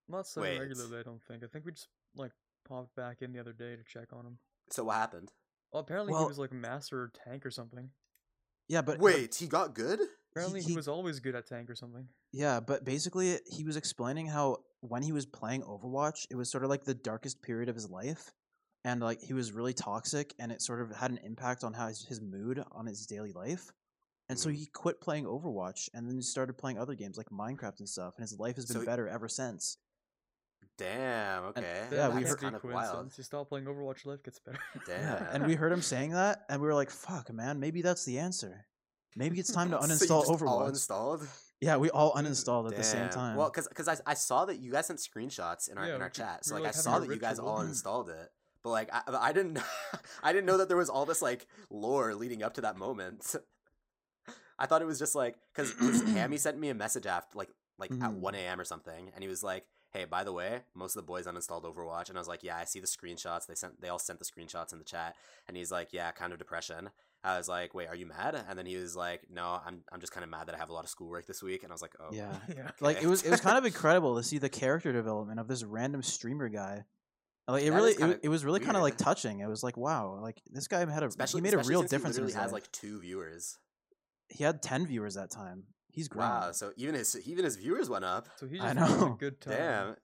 Not 0.08 0.26
so 0.26 0.40
Wait. 0.42 0.58
regularly, 0.58 0.98
I 0.98 1.02
don't 1.02 1.22
think. 1.22 1.42
I 1.42 1.48
think 1.48 1.64
we 1.66 1.72
just 1.72 1.88
like 2.16 2.30
popped 2.68 2.94
back 2.94 3.22
in 3.22 3.32
the 3.32 3.40
other 3.40 3.52
day 3.52 3.74
to 3.76 3.82
check 3.84 4.12
on 4.12 4.24
him. 4.24 4.38
So 4.70 4.84
what 4.84 4.94
happened? 4.96 5.32
Well, 5.72 5.80
apparently 5.82 6.12
Well- 6.12 6.22
he 6.22 6.28
was 6.28 6.38
like 6.38 6.52
master 6.52 7.10
tank 7.24 7.44
or 7.44 7.50
something. 7.50 7.90
Yeah, 8.68 8.82
but 8.82 8.98
but- 8.98 9.04
Wait, 9.04 9.34
he 9.34 9.46
got 9.46 9.74
good? 9.74 10.00
Apparently 10.36 10.60
he, 10.62 10.70
he- 10.70 10.76
was 10.76 10.88
always 10.88 11.18
good 11.20 11.34
at 11.34 11.46
tank 11.46 11.70
or 11.70 11.74
something. 11.74 12.06
Yeah, 12.32 12.60
but 12.60 12.84
basically 12.84 13.38
he 13.46 13.64
was 13.64 13.76
explaining 13.76 14.26
how 14.26 14.58
when 14.80 15.02
he 15.02 15.12
was 15.12 15.24
playing 15.26 15.62
Overwatch, 15.62 16.26
it 16.30 16.36
was 16.36 16.50
sort 16.50 16.62
of 16.64 16.70
like 16.70 16.84
the 16.84 16.94
darkest 16.94 17.42
period 17.42 17.68
of 17.68 17.74
his 17.74 17.88
life. 17.90 18.32
And 18.84 19.00
like 19.00 19.20
he 19.20 19.32
was 19.32 19.50
really 19.52 19.72
toxic 19.74 20.32
and 20.38 20.52
it 20.52 20.62
sort 20.62 20.80
of 20.82 20.94
had 20.96 21.10
an 21.10 21.18
impact 21.24 21.64
on 21.64 21.72
how 21.72 21.88
his, 21.88 22.04
his 22.06 22.20
mood 22.20 22.62
on 22.70 22.86
his 22.86 23.06
daily 23.06 23.32
life. 23.32 23.72
And 24.28 24.38
so 24.38 24.48
Mhm. 24.50 24.54
he 24.56 24.66
quit 24.66 25.00
playing 25.00 25.24
Overwatch 25.24 25.88
and 25.94 26.08
then 26.08 26.20
started 26.22 26.58
playing 26.58 26.78
other 26.78 26.94
games 26.94 27.16
like 27.16 27.28
Minecraft 27.30 27.78
and 27.80 27.88
stuff. 27.88 28.14
And 28.16 28.22
his 28.22 28.38
life 28.38 28.56
has 28.56 28.66
been 28.66 28.74
So 28.74 28.80
he- 28.80 28.86
better 28.86 29.08
ever 29.08 29.28
since. 29.28 29.78
Damn. 30.78 31.44
Okay. 31.44 31.86
yeah, 31.90 32.08
we 32.14 32.22
heard- 32.22 32.38
kind 32.38 32.54
of 32.54 32.62
wild. 32.62 33.10
You 33.16 33.24
stop 33.24 33.48
playing 33.48 33.64
Overwatch, 33.66 34.04
life 34.04 34.22
gets 34.22 34.38
better. 34.40 34.58
Damn. 34.86 35.00
Yeah, 35.00 35.28
and 35.32 35.46
we 35.46 35.54
heard 35.54 35.72
him 35.72 35.80
saying 35.82 36.10
that, 36.10 36.44
and 36.50 36.60
we 36.60 36.66
were 36.68 36.74
like, 36.74 36.90
"Fuck, 36.90 37.32
man, 37.32 37.58
maybe 37.58 37.80
that's 37.82 38.04
the 38.04 38.18
answer. 38.18 38.66
Maybe 39.16 39.38
it's 39.40 39.50
time 39.50 39.70
to 39.70 39.78
uninstall 39.84 40.26
just 40.26 40.30
Overwatch." 40.30 40.48
All 40.48 40.66
installed. 40.68 41.26
yeah, 41.60 41.76
we 41.78 41.90
all 41.90 42.12
uninstalled 42.14 42.68
at 42.70 42.76
the 42.76 42.84
same 42.84 43.08
time. 43.08 43.36
Well, 43.36 43.48
because 43.50 43.66
because 43.66 43.88
I, 43.88 43.96
I 44.06 44.14
saw 44.14 44.44
that 44.44 44.58
you 44.58 44.70
guys 44.70 44.86
sent 44.86 45.00
screenshots 45.00 45.70
in 45.70 45.78
our 45.78 45.86
Yeah, 45.88 45.96
in 45.96 46.02
our 46.02 46.10
chat, 46.10 46.44
so 46.44 46.54
we 46.54 46.60
like 46.62 46.68
I 46.68 46.72
saw 46.72 46.98
that 46.98 47.08
you 47.08 47.18
guys 47.18 47.38
all 47.38 47.56
ritual. 47.56 47.68
installed 47.68 48.08
it, 48.10 48.30
but 48.62 48.70
like 48.70 48.90
I, 48.92 49.00
I 49.08 49.32
didn't 49.32 49.58
I 50.22 50.32
didn't 50.32 50.46
know 50.46 50.58
that 50.58 50.68
there 50.68 50.76
was 50.76 50.90
all 50.90 51.06
this 51.06 51.22
like 51.22 51.46
lore 51.70 52.14
leading 52.14 52.42
up 52.42 52.54
to 52.54 52.60
that 52.60 52.76
moment. 52.76 53.34
I 54.58 54.66
thought 54.66 54.80
it 54.82 54.86
was 54.86 54.98
just 54.98 55.14
like 55.14 55.36
because 55.54 55.72
Hammy 56.12 56.36
sent 56.46 56.58
me 56.58 56.68
a 56.68 56.74
message 56.74 57.06
after 57.06 57.36
like 57.38 57.50
like 57.78 57.90
at 57.92 58.10
Mhm. 58.10 58.20
one 58.20 58.34
a.m. 58.34 58.60
or 58.60 58.64
something, 58.64 59.10
and 59.14 59.22
he 59.22 59.28
was 59.28 59.42
like, 59.42 59.66
"Hey, 59.90 60.06
by 60.06 60.24
the 60.24 60.32
way, 60.32 60.62
most 60.74 60.96
of 60.96 61.02
the 61.02 61.06
boys 61.06 61.26
uninstalled 61.26 61.64
Overwatch," 61.64 62.08
and 62.08 62.16
I 62.16 62.20
was 62.20 62.28
like, 62.28 62.42
"Yeah, 62.42 62.56
I 62.56 62.64
see 62.64 62.80
the 62.80 62.86
screenshots. 62.86 63.46
They 63.46 63.54
sent 63.54 63.80
they 63.82 63.88
all 63.90 63.98
sent 63.98 64.18
the 64.18 64.24
screenshots 64.24 64.72
in 64.72 64.78
the 64.78 64.84
chat," 64.84 65.14
and 65.46 65.56
he's 65.58 65.70
like, 65.70 65.92
"Yeah, 65.92 66.10
kind 66.12 66.32
of 66.32 66.38
depression." 66.38 66.90
I 67.26 67.36
was 67.38 67.48
like, 67.48 67.74
"Wait, 67.74 67.88
are 67.88 67.94
you 67.96 68.06
mad?" 68.06 68.34
And 68.48 68.58
then 68.58 68.66
he 68.66 68.76
was 68.76 68.94
like, 68.96 69.22
"No, 69.30 69.60
I'm 69.66 69.82
I'm 69.92 70.00
just 70.00 70.12
kind 70.12 70.22
of 70.24 70.30
mad 70.30 70.46
that 70.48 70.54
I 70.54 70.58
have 70.58 70.70
a 70.70 70.72
lot 70.72 70.84
of 70.84 70.90
schoolwork 70.90 71.26
this 71.26 71.42
week," 71.42 71.62
and 71.62 71.72
I 71.72 71.74
was 71.74 71.82
like, 71.82 71.94
"Oh, 72.00 72.08
yeah, 72.12 72.34
yeah. 72.48 72.70
like 72.80 73.02
it 73.02 73.06
was 73.06 73.22
it 73.24 73.30
was 73.30 73.40
kind 73.40 73.58
of 73.58 73.64
incredible 73.72 74.16
to 74.16 74.22
see 74.22 74.38
the 74.38 74.48
character 74.48 74.92
development 74.92 75.40
of 75.40 75.48
this 75.48 75.64
random 75.64 76.02
streamer 76.02 76.48
guy. 76.48 76.84
Like 77.48 77.62
it 77.62 77.70
That 77.70 77.76
really, 77.76 77.92
it, 77.92 78.20
it 78.24 78.28
was 78.28 78.44
really 78.44 78.60
kind 78.60 78.76
of 78.76 78.82
like 78.82 78.96
touching. 78.96 79.38
It 79.40 79.48
was 79.48 79.62
like, 79.62 79.76
wow, 79.76 80.18
like 80.20 80.40
this 80.50 80.66
guy 80.68 80.80
had 80.90 81.02
a 81.02 81.06
especially 81.06 81.38
he 81.38 81.42
made 81.42 81.54
a 81.54 81.58
real 81.58 81.80
since 81.80 81.90
he 81.90 81.96
difference 81.96 82.16
in 82.18 82.24
his 82.24 82.34
has 82.34 82.44
life. 82.46 82.52
like 82.52 82.72
two 82.72 83.00
viewers. 83.00 83.58
he 84.28 84.42
had 84.44 84.62
ten 84.62 84.86
viewers 84.86 85.14
that 85.14 85.30
time. 85.30 85.64
He's 85.92 86.08
grown. 86.08 86.28
Wow, 86.28 86.52
so 86.52 86.72
even 86.76 86.94
his 86.94 87.16
even 87.26 87.44
his 87.44 87.56
viewers 87.56 87.88
went 87.88 88.04
up. 88.04 88.28
So 88.36 88.46
he 88.46 88.58
I 88.60 88.74
just 88.74 89.00
a 89.00 89.16
good 89.18 89.40
time. 89.40 89.54
Damn, 89.56 89.96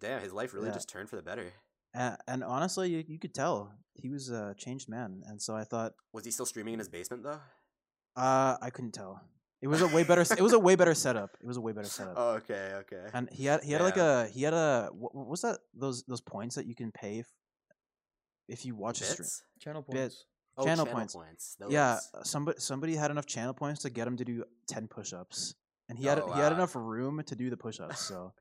damn, 0.00 0.22
his 0.22 0.32
life 0.32 0.54
really 0.54 0.68
Yeah. 0.68 0.74
just 0.74 0.88
turned 0.88 1.08
for 1.10 1.16
the 1.16 1.22
better. 1.22 1.52
And, 1.96 2.16
and 2.28 2.44
honestly, 2.44 2.90
you, 2.90 3.04
you 3.06 3.18
could 3.18 3.34
tell 3.34 3.72
he 3.94 4.08
was 4.10 4.30
a 4.30 4.54
changed 4.58 4.88
man. 4.88 5.22
And 5.26 5.40
so 5.40 5.54
I 5.56 5.64
thought, 5.64 5.92
Was 6.12 6.24
he 6.24 6.30
still 6.30 6.46
streaming 6.46 6.74
in 6.74 6.78
his 6.80 6.88
basement 6.88 7.22
though? 7.22 7.40
uh, 8.16 8.56
I 8.60 8.70
couldn't 8.70 8.92
tell. 8.92 9.20
It 9.62 9.68
was 9.68 9.80
a 9.80 9.88
way 9.88 10.04
better. 10.04 10.20
it 10.20 10.40
was 10.42 10.52
a 10.52 10.58
way 10.68 10.76
better 10.76 10.94
setup. 10.94 11.30
It 11.40 11.46
was 11.46 11.56
a 11.56 11.60
way 11.60 11.72
better 11.72 11.88
setup. 11.88 12.14
Oh, 12.16 12.30
okay, 12.34 12.72
okay. 12.80 13.06
And 13.14 13.28
he 13.32 13.46
had 13.46 13.64
he 13.64 13.72
had 13.72 13.80
like 13.80 13.96
a 13.96 14.26
he 14.28 14.42
had 14.42 14.52
a 14.54 14.90
what, 14.92 15.14
what 15.14 15.26
was 15.26 15.40
that 15.42 15.58
those 15.74 16.04
those 16.04 16.20
points 16.20 16.56
that 16.56 16.66
you 16.66 16.74
can 16.74 16.92
pay 16.92 17.20
f- 17.20 17.26
if 18.48 18.64
you 18.66 18.74
watch 18.74 19.00
a 19.00 19.04
stream. 19.04 19.24
Bits? 19.24 19.42
Channel 19.60 19.82
Bit- 19.90 19.96
points. 19.96 20.24
Oh, 20.58 20.64
channel 20.64 20.84
channel, 20.86 20.98
points. 20.98 21.14
points. 21.14 21.56
Yeah, 21.68 21.98
somebody 22.22 22.58
somebody 22.60 22.96
had 22.96 23.10
enough 23.10 23.26
channel 23.26 23.52
points 23.54 23.82
to 23.82 23.90
get 23.90 24.06
him 24.06 24.16
to 24.18 24.24
do 24.24 24.44
ten 24.66 24.88
push-ups, 24.88 25.54
and 25.88 25.98
he 25.98 26.04
had 26.06 26.18
Oh, 26.20 26.32
he 26.32 26.40
had 26.40 26.52
enough 26.52 26.74
room 26.74 27.22
to 27.26 27.34
do 27.36 27.50
the 27.50 27.56
push-ups. 27.58 28.00
So 28.00 28.32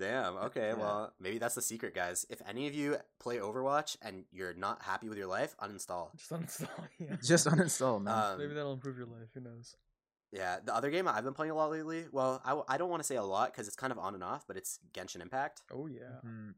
Damn. 0.00 0.36
Okay. 0.38 0.68
Yeah. 0.68 0.74
Well, 0.74 1.12
maybe 1.20 1.38
that's 1.38 1.54
the 1.54 1.62
secret, 1.62 1.94
guys. 1.94 2.26
If 2.28 2.40
any 2.48 2.66
of 2.66 2.74
you 2.74 2.96
play 3.20 3.36
Overwatch 3.36 3.96
and 4.02 4.24
you're 4.32 4.54
not 4.54 4.82
happy 4.82 5.08
with 5.08 5.18
your 5.18 5.26
life, 5.28 5.54
uninstall. 5.62 6.16
Just 6.16 6.30
uninstall. 6.32 6.68
Yeah. 6.98 7.16
just 7.22 7.46
uninstall, 7.46 8.02
man. 8.02 8.32
Um, 8.32 8.38
Maybe 8.38 8.54
that'll 8.54 8.72
improve 8.72 8.96
your 8.96 9.06
life. 9.06 9.28
Who 9.34 9.40
knows? 9.40 9.76
Yeah, 10.32 10.58
the 10.64 10.74
other 10.74 10.90
game 10.90 11.06
I've 11.06 11.24
been 11.24 11.34
playing 11.34 11.50
a 11.52 11.54
lot 11.54 11.70
lately. 11.70 12.06
Well, 12.10 12.40
I, 12.44 12.74
I 12.74 12.78
don't 12.78 12.88
want 12.90 13.02
to 13.02 13.06
say 13.06 13.16
a 13.16 13.22
lot 13.22 13.52
because 13.52 13.66
it's 13.66 13.76
kind 13.76 13.92
of 13.92 13.98
on 13.98 14.14
and 14.14 14.24
off, 14.24 14.46
but 14.48 14.56
it's 14.56 14.78
Genshin 14.94 15.20
Impact. 15.22 15.62
Oh 15.72 15.86
yeah. 15.86 16.20
Mhm. 16.26 16.54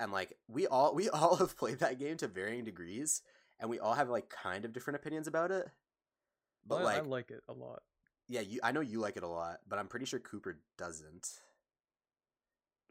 and 0.00 0.10
like 0.12 0.36
we 0.48 0.66
all 0.66 0.94
we 0.94 1.08
all 1.16 1.36
have 1.36 1.56
played 1.56 1.78
that 1.80 1.98
game 1.98 2.16
to 2.18 2.26
varying 2.26 2.64
degrees 2.64 3.22
and 3.60 3.70
we 3.70 3.78
all 3.78 3.94
have 3.94 4.08
like 4.08 4.28
kind 4.28 4.64
of 4.64 4.72
different 4.72 4.96
opinions 4.96 5.26
about 5.28 5.50
it 5.52 5.68
but 6.66 6.80
I, 6.80 6.82
like, 6.84 6.96
I 6.98 7.00
like 7.02 7.30
it 7.30 7.42
a 7.48 7.52
lot. 7.52 7.82
yeah 8.28 8.40
you 8.40 8.58
i 8.64 8.72
know 8.72 8.80
you 8.80 8.98
like 8.98 9.16
it 9.16 9.22
a 9.22 9.28
lot 9.28 9.60
but 9.68 9.78
i'm 9.78 9.86
pretty 9.86 10.04
sure 10.06 10.18
cooper 10.18 10.58
doesn't 10.76 11.28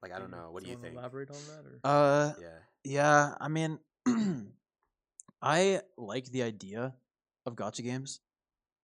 like 0.01 0.11
i 0.13 0.19
don't 0.19 0.31
know 0.31 0.49
what 0.51 0.63
do 0.63 0.69
you 0.69 0.75
think 0.75 0.93
Elaborate 0.93 1.29
on 1.29 1.37
that, 1.47 1.65
or 1.65 1.79
Uh, 1.83 2.33
yeah 2.39 2.59
yeah. 2.85 3.33
I 3.41 3.47
mean, 3.47 3.79
I 5.41 5.81
like 5.97 6.25
the 6.25 6.43
idea 6.43 6.93
of 7.45 7.55
gacha 7.55 7.83
games. 7.83 8.21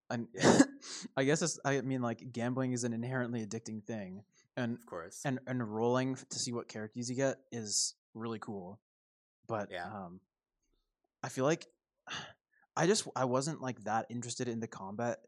And 0.09 0.27
Yeah. 0.33 0.61
I 1.15 1.23
guess 1.23 1.41
it's. 1.41 1.59
I 1.63 1.79
mean, 1.81 2.01
like 2.01 2.31
gambling 2.33 2.73
is 2.73 2.83
an 2.83 2.91
inherently 2.93 3.45
addicting 3.45 3.83
thing, 3.83 4.23
and 4.57 4.75
of 4.75 4.85
course 4.85 5.21
and 5.23 5.39
and 5.47 5.63
rolling 5.63 6.15
to 6.15 6.39
see 6.39 6.51
what 6.51 6.67
characters 6.67 7.09
you 7.09 7.15
get 7.15 7.37
is 7.51 7.95
really 8.13 8.39
cool. 8.39 8.81
But 9.47 9.69
Yeah. 9.71 9.85
um, 9.85 10.19
I 11.23 11.29
feel 11.29 11.45
like 11.45 11.67
I 12.75 12.87
just 12.87 13.07
I 13.15 13.25
wasn't 13.25 13.61
like 13.61 13.83
that 13.83 14.07
interested 14.09 14.47
in 14.47 14.59
the 14.59 14.67
combat. 14.67 15.19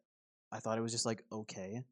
I 0.51 0.59
thought 0.59 0.77
it 0.77 0.81
was 0.81 0.91
just 0.91 1.05
like 1.05 1.23
okay. 1.31 1.83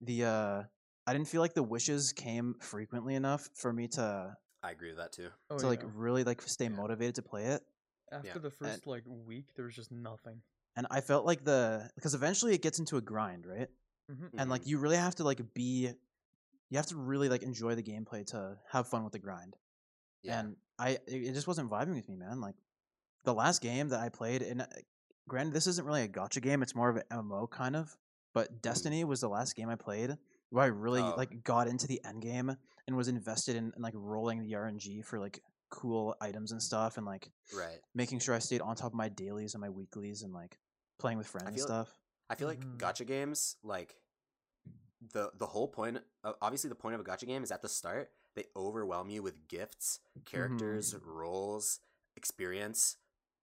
The 0.00 0.24
uh, 0.24 0.62
I 1.06 1.12
didn't 1.12 1.28
feel 1.28 1.40
like 1.40 1.54
the 1.54 1.62
wishes 1.62 2.12
came 2.12 2.56
frequently 2.60 3.14
enough 3.14 3.48
for 3.54 3.72
me 3.72 3.88
to 3.88 4.36
i 4.62 4.70
agree 4.72 4.88
with 4.88 4.96
that 4.98 5.12
too 5.12 5.28
oh, 5.50 5.58
to 5.58 5.66
like 5.66 5.82
yeah. 5.82 5.88
really 5.94 6.24
like 6.24 6.42
stay 6.42 6.64
Yeah. 6.64 6.70
motivated 6.70 7.14
to 7.16 7.22
play 7.22 7.44
it. 7.44 7.62
after 8.10 8.38
the 8.38 8.50
first 8.50 8.86
like 8.86 9.04
week, 9.06 9.54
there 9.54 9.64
was 9.64 9.74
just 9.74 9.92
nothing. 9.92 10.40
And 10.76 10.86
I 10.90 11.00
felt 11.00 11.24
like 11.24 11.44
the 11.44 11.88
because 11.94 12.14
eventually 12.14 12.54
it 12.54 12.62
gets 12.62 12.78
into 12.78 12.96
a 12.96 13.00
grind, 13.00 13.46
right? 13.46 13.68
Mm-hmm. 14.10 14.38
And 14.38 14.50
like 14.50 14.66
you 14.66 14.78
really 14.78 14.96
have 14.96 15.14
to 15.16 15.24
like 15.24 15.40
be, 15.54 15.90
you 16.70 16.76
have 16.76 16.86
to 16.86 16.96
really 16.96 17.28
like 17.28 17.42
enjoy 17.42 17.74
the 17.74 17.82
gameplay 17.82 18.26
to 18.26 18.56
have 18.72 18.88
fun 18.88 19.02
with 19.04 19.12
the 19.12 19.18
grind. 19.18 19.56
yeah 20.22 20.40
and 20.40 20.56
I 20.78 20.90
it 20.90 21.28
it 21.28 21.32
just 21.34 21.46
wasn't 21.46 21.70
vibing 21.70 21.94
with 21.94 22.08
me, 22.08 22.16
man. 22.16 22.40
Like 22.40 22.56
the 23.24 23.34
last 23.34 23.62
game 23.62 23.88
that 23.88 24.00
I 24.00 24.08
played, 24.08 24.42
and 24.42 24.62
uh, 24.62 24.66
granted, 25.28 25.54
this 25.54 25.66
isn't 25.66 25.86
really 25.86 26.02
a 26.02 26.08
gacha 26.08 26.42
game; 26.42 26.62
it's 26.62 26.74
more 26.74 26.90
of 26.90 26.96
an 26.96 27.04
MMO 27.10 27.48
kind 27.50 27.74
of. 27.76 27.96
But 28.34 28.60
Destiny 28.62 29.02
was 29.04 29.20
the 29.20 29.28
last 29.28 29.56
game 29.56 29.70
I 29.70 29.76
played 29.76 30.16
where 30.56 30.64
I 30.64 30.68
really 30.68 31.02
Oh. 31.02 31.14
like 31.18 31.44
got 31.44 31.68
into 31.68 31.86
the 31.86 32.02
end 32.02 32.22
game 32.22 32.56
and 32.86 32.96
was 32.96 33.08
invested 33.08 33.56
in, 33.56 33.72
in 33.76 33.82
like 33.82 33.92
rolling 33.94 34.42
the 34.42 34.52
RNG 34.52 35.04
for 35.04 35.18
like 35.18 35.42
cool 35.68 36.16
items 36.20 36.50
and 36.52 36.62
stuff, 36.62 36.96
and 36.96 37.04
like 37.04 37.30
right 37.54 37.78
making 37.94 38.20
sure 38.20 38.34
I 38.34 38.38
stayed 38.38 38.62
on 38.62 38.74
top 38.74 38.92
of 38.92 38.94
my 38.94 39.10
dailies 39.10 39.52
and 39.54 39.60
my 39.60 39.68
weeklies, 39.68 40.22
and 40.22 40.32
like 40.32 40.58
playing 40.98 41.18
with 41.18 41.26
friends 41.26 41.48
and 41.48 41.60
stuff. 41.60 41.92
i 42.30 42.34
feel 42.34 42.48
like 42.48 42.60
Mhm. 42.64 42.78
gacha 42.78 43.06
games 43.06 43.56
like 43.62 43.96
the 45.12 45.30
the 45.38 45.46
whole 45.46 45.68
point 45.68 45.98
obviously 46.40 46.68
the 46.68 46.74
point 46.74 46.94
of 46.94 47.00
a 47.02 47.04
gacha 47.04 47.26
game 47.26 47.42
is 47.44 47.50
at 47.52 47.60
the 47.60 47.68
start 47.68 48.10
they 48.34 48.46
overwhelm 48.56 49.10
you 49.10 49.22
with 49.22 49.46
gifts 49.46 50.00
characters 50.24 50.94
roles 51.04 51.80
experience 52.16 52.96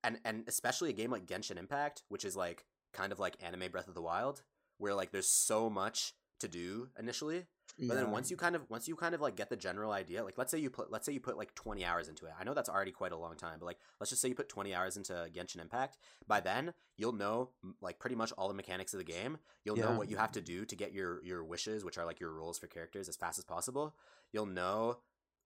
and 0.04 0.20
and 0.26 0.44
especially 0.48 0.90
a 0.90 0.94
game 0.94 1.12
like 1.12 1.26
genshin 1.28 1.58
impact 1.58 2.02
which 2.10 2.26
is 2.26 2.36
like 2.36 2.66
kind 2.92 3.12
of 3.12 3.20
like 3.20 3.36
anime 3.40 3.72
breath 3.72 3.88
of 3.88 3.94
the 3.94 4.02
wild 4.02 4.42
where 4.80 4.96
like 4.96 5.12
there's 5.12 5.30
so 5.30 5.70
much 5.70 6.14
to 6.44 6.48
do 6.48 6.90
initially 7.00 7.40
but 7.88 7.96
then 7.96 8.12
once 8.12 8.30
you 8.30 8.38
kind 8.38 8.56
of 8.56 8.62
once 8.70 8.88
you 8.88 8.96
kind 8.96 9.16
of 9.16 9.22
like 9.22 9.36
get 9.36 9.50
the 9.50 9.56
general 9.56 9.92
idea 9.92 10.24
like 10.24 10.38
let's 10.38 10.52
say 10.52 10.60
you 10.60 10.70
put 10.70 10.92
let's 10.92 11.06
say 11.08 11.14
you 11.14 11.20
put 11.20 11.38
like 11.42 11.56
20 11.56 11.84
hours 11.84 12.08
into 12.08 12.26
it. 12.28 12.34
I 12.40 12.44
know 12.44 12.54
that's 12.54 12.70
already 12.70 12.92
quite 12.92 13.12
a 13.14 13.18
long 13.18 13.36
time 13.36 13.58
but 13.60 13.66
like 13.66 13.80
let's 14.00 14.12
just 14.12 14.22
say 14.22 14.30
you 14.30 14.36
put 14.36 14.48
20 14.48 14.76
hours 14.76 14.96
into 14.96 15.14
genshin 15.36 15.60
impact. 15.60 15.98
By 16.28 16.40
then 16.40 16.74
you'll 16.98 17.14
know 17.14 17.50
like 17.82 17.98
pretty 17.98 18.16
much 18.16 18.32
all 18.38 18.48
the 18.48 18.54
mechanics 18.54 18.94
of 18.94 19.00
the 19.00 19.12
game. 19.18 19.38
You'll 19.66 19.78
know 19.78 19.98
what 19.98 20.10
you 20.12 20.18
have 20.18 20.32
to 20.34 20.42
do 20.42 20.66
to 20.66 20.76
get 20.76 20.94
your 20.94 21.24
your 21.26 21.44
wishes 21.44 21.84
which 21.84 21.98
are 21.98 22.06
like 22.06 22.20
your 22.20 22.32
roles 22.32 22.60
for 22.60 22.68
characters 22.68 23.10
as 23.10 23.16
fast 23.16 23.40
as 23.40 23.46
possible. 23.46 23.96
You'll 24.34 24.46
know 24.62 25.00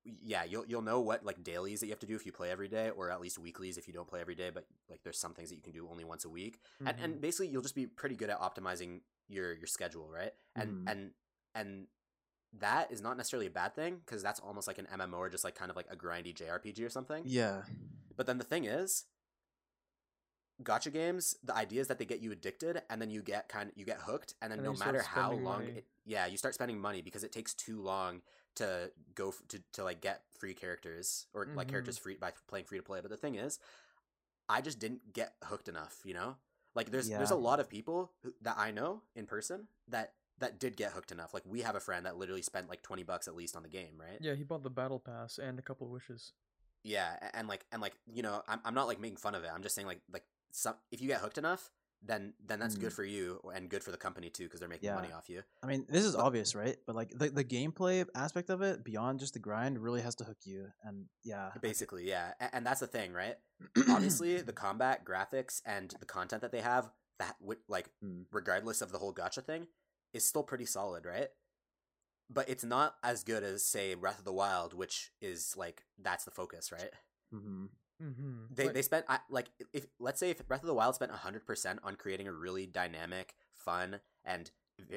yeah 0.04 0.44
you'll 0.52 0.66
you'll 0.68 0.82
know 0.82 1.00
what 1.02 1.24
like 1.26 1.44
dailies 1.44 1.80
that 1.80 1.86
you 1.88 1.92
have 1.92 2.00
to 2.00 2.06
do 2.08 2.16
if 2.16 2.26
you 2.26 2.32
play 2.32 2.50
every 2.50 2.68
day 2.68 2.90
or 2.90 3.10
at 3.12 3.20
least 3.22 3.38
weeklies 3.38 3.78
if 3.78 3.88
you 3.88 3.94
don't 3.94 4.08
play 4.08 4.22
every 4.22 4.36
day 4.36 4.50
but 4.54 4.66
like 4.90 5.02
there's 5.04 5.20
some 5.20 5.34
things 5.34 5.50
that 5.50 5.56
you 5.56 5.62
can 5.62 5.74
do 5.74 5.88
only 5.92 6.04
once 6.04 6.26
a 6.26 6.30
week. 6.30 6.60
And, 6.80 6.88
Mm-hmm. 6.90 7.04
and 7.06 7.22
basically 7.22 7.48
you'll 7.48 7.62
just 7.70 7.76
be 7.76 7.88
pretty 7.88 8.16
good 8.16 8.30
at 8.30 8.40
optimizing 8.40 9.02
your 9.30 9.54
your 9.54 9.68
schedule 9.68 10.10
right? 10.10 10.34
And 10.56 10.70
Mhm. 10.70 10.88
and 10.88 11.12
and 11.56 11.88
that 12.60 12.92
is 12.92 13.02
not 13.02 13.18
necessarily 13.18 13.48
a 13.48 13.52
bad 13.52 13.76
thing 13.76 13.98
because 14.06 14.24
that's 14.24 14.40
almost 14.40 14.68
like 14.68 14.78
an 14.80 14.88
mmo 14.92 15.18
or 15.18 15.30
just 15.30 15.44
like 15.44 15.56
kind 15.56 15.70
of 15.70 15.76
like 15.78 15.88
a 15.92 15.96
grindy 15.96 16.34
jrpg 16.34 16.86
or 16.86 16.90
something. 16.90 17.24
Yeah, 17.26 17.64
but 18.16 18.26
then 18.26 18.38
the 18.38 18.44
thing 18.44 18.66
is 18.66 19.06
gacha 20.64 20.92
games 20.92 21.36
the 21.44 21.56
idea 21.56 21.80
is 21.82 21.88
that 21.88 22.00
they 22.00 22.06
get 22.06 22.20
you 22.20 22.32
addicted 22.32 22.82
and 22.90 23.00
then 23.00 23.12
you 23.12 23.22
get 23.22 23.48
kind 23.48 23.70
of 23.70 23.78
you 23.78 23.86
get 23.86 24.00
hooked 24.00 24.34
and 24.42 24.52
then 24.52 24.58
And 24.58 24.66
no 24.66 24.72
then 24.72 24.74
you 24.74 24.78
start 24.78 24.96
matter 24.96 25.04
how 25.08 25.32
long 25.34 25.64
it, 25.64 25.86
yeah 26.06 26.26
you 26.26 26.36
start 26.38 26.56
spending 26.56 26.80
money 26.80 27.02
because 27.02 27.24
it 27.24 27.32
takes 27.32 27.54
too 27.54 27.80
long 27.82 28.22
to 28.56 28.92
go 29.14 29.30
f- 29.30 29.42
to, 29.50 29.62
to 29.74 29.84
like 29.84 30.02
get 30.02 30.24
free 30.40 30.56
characters 30.56 31.28
or 31.36 31.48
like 31.56 31.68
Mhm. 31.68 31.72
characters 31.72 32.00
free 32.00 32.16
by 32.20 32.32
playing 32.48 32.66
free 32.66 32.80
to 32.80 32.84
play. 32.84 33.02
But 33.02 33.12
the 33.12 33.18
thing 33.18 33.36
is 33.36 33.60
i 34.50 34.62
just 34.62 34.80
didn't 34.80 35.14
get 35.14 35.36
hooked 35.44 35.68
enough 35.68 35.98
you 36.06 36.14
know 36.14 36.38
like 36.78 36.90
there's 36.92 37.10
there's 37.18 37.32
a 37.32 37.36
lot 37.50 37.60
of 37.60 37.68
people 37.70 38.12
who, 38.24 38.34
that 38.42 38.56
i 38.58 38.70
know 38.72 39.02
in 39.16 39.26
person 39.26 39.68
that 39.90 40.14
that 40.40 40.60
did 40.60 40.78
get 40.78 40.92
hooked 40.92 41.12
enough 41.12 41.34
like 41.34 41.44
we 41.46 41.62
have 41.68 41.76
a 41.76 41.80
friend 41.88 42.06
that 42.06 42.16
literally 42.18 42.44
spent 42.44 42.70
like 42.70 42.82
20 42.84 43.04
bucks 43.04 43.28
at 43.28 43.36
least 43.36 43.56
on 43.58 43.64
the 43.64 43.70
game 43.80 43.96
right 44.00 44.20
Yeah, 44.22 44.36
he 44.36 44.44
bought 44.44 44.64
the 44.64 44.70
battle 44.82 45.00
pass 45.00 45.38
and 45.40 45.58
a 45.58 45.62
couple 45.64 45.88
of 45.88 45.92
wishes. 45.94 46.34
yeah, 46.84 47.18
a- 47.22 47.36
and 47.38 47.48
like 47.48 47.66
and 47.72 47.82
like 47.82 47.96
you 48.18 48.22
know, 48.24 48.44
I'm 48.48 48.60
I'm 48.64 48.76
not 48.80 48.88
like 48.88 49.00
making 49.00 49.18
fun 49.18 49.34
of 49.36 49.44
it. 49.44 49.50
I'm 49.54 49.64
just 49.64 49.74
saying 49.76 49.88
like 49.88 50.02
like 50.14 50.26
some 50.52 50.76
if 50.92 51.02
you 51.02 51.08
get 51.08 51.22
hooked 51.22 51.38
enough, 51.40 51.72
then 52.04 52.34
then 52.46 52.60
that's 52.60 52.76
good 52.76 52.92
Mm. 52.92 52.96
for 52.96 53.04
you 53.04 53.42
and 53.54 53.70
good 53.70 53.84
for 53.84 53.92
the 53.92 53.98
company 53.98 54.30
too 54.30 54.44
because 54.44 54.60
they're 54.60 54.70
making 54.70 54.94
money 54.94 55.12
off 55.12 55.30
you. 55.30 55.42
I 55.64 55.68
mean, 55.68 55.86
this 55.90 56.06
is 56.06 56.16
obvious, 56.16 56.56
right? 56.56 56.78
But 56.86 56.96
like 56.96 57.10
the 57.10 57.30
the 57.30 57.44
gameplay 57.44 58.06
aspect 58.16 58.50
of 58.50 58.62
it, 58.62 58.84
beyond 58.84 59.20
just 59.20 59.34
the 59.34 59.40
grind, 59.40 59.80
really 59.80 60.02
has 60.02 60.16
to 60.16 60.24
hook 60.24 60.38
you. 60.46 60.68
And 60.84 61.06
yeah, 61.24 61.52
Basically, 61.62 62.08
yeah, 62.08 62.34
a- 62.40 62.56
and 62.56 62.66
that's 62.66 62.80
the 62.82 62.88
thing, 62.88 63.14
right? 63.14 63.36
Obviously, 63.90 64.42
the 64.42 64.54
combat 64.54 65.04
graphics 65.06 65.62
and 65.66 65.94
the 66.00 66.06
content 66.06 66.42
that 66.44 66.52
they 66.52 66.62
have 66.62 66.90
that 67.20 67.36
would 67.42 67.58
like 67.68 67.90
Mm. 68.04 68.26
regardless 68.32 68.82
of 68.82 68.92
the 68.92 69.00
whole 69.00 69.14
gacha 69.14 69.44
thing 69.44 69.68
is 70.14 70.24
still 70.26 70.44
pretty 70.44 70.66
solid, 70.66 71.06
right? 71.06 71.30
but 72.30 72.50
it's 72.50 72.64
not 72.66 72.98
as 73.04 73.24
good 73.24 73.42
as 73.42 73.64
say 73.64 73.94
Breath 73.94 74.20
of 74.20 74.26
the 74.26 74.34
Wild, 74.34 74.74
which 74.74 75.12
is 75.22 75.56
like 75.56 75.84
that's 75.98 76.26
the 76.26 76.32
focus, 76.32 76.72
right? 76.74 76.92
hmm 77.32 77.68
Mm-hmm. 78.02 78.54
They 78.54 78.68
they 78.70 78.82
spent 78.82 79.06
I, 79.10 79.20
like 79.30 79.50
if 79.74 79.88
let's 80.00 80.20
say 80.20 80.30
if 80.30 80.48
Breath 80.48 80.62
of 80.62 80.68
the 80.68 80.74
Wild 80.74 80.96
spent 80.96 81.12
hundred 81.12 81.46
percent 81.46 81.80
on 81.84 81.96
creating 81.96 82.28
a 82.28 82.32
really 82.34 82.68
dynamic, 82.68 83.34
fun, 83.54 84.00
and 84.24 84.52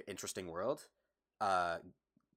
interesting 0.07 0.48
world, 0.48 0.86
uh, 1.40 1.78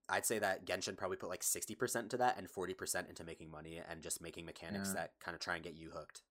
I'd 0.07 0.25
say 0.25 0.39
that 0.39 0.65
Genshin 0.65 0.95
probably 0.95 1.17
put 1.17 1.29
like 1.29 1.43
sixty 1.43 1.75
percent 1.75 2.05
into 2.05 2.17
that 2.17 2.37
and 2.37 2.49
forty 2.49 2.73
percent 2.73 3.09
into 3.09 3.23
making 3.23 3.51
money 3.51 3.81
and 3.89 4.01
just 4.01 4.21
making 4.21 4.45
mechanics 4.45 4.89
Yeah. 4.89 5.01
that 5.01 5.11
kind 5.19 5.35
of 5.35 5.41
try 5.41 5.55
and 5.55 5.63
get 5.63 5.75
you 5.75 5.89
hooked. 5.91 6.21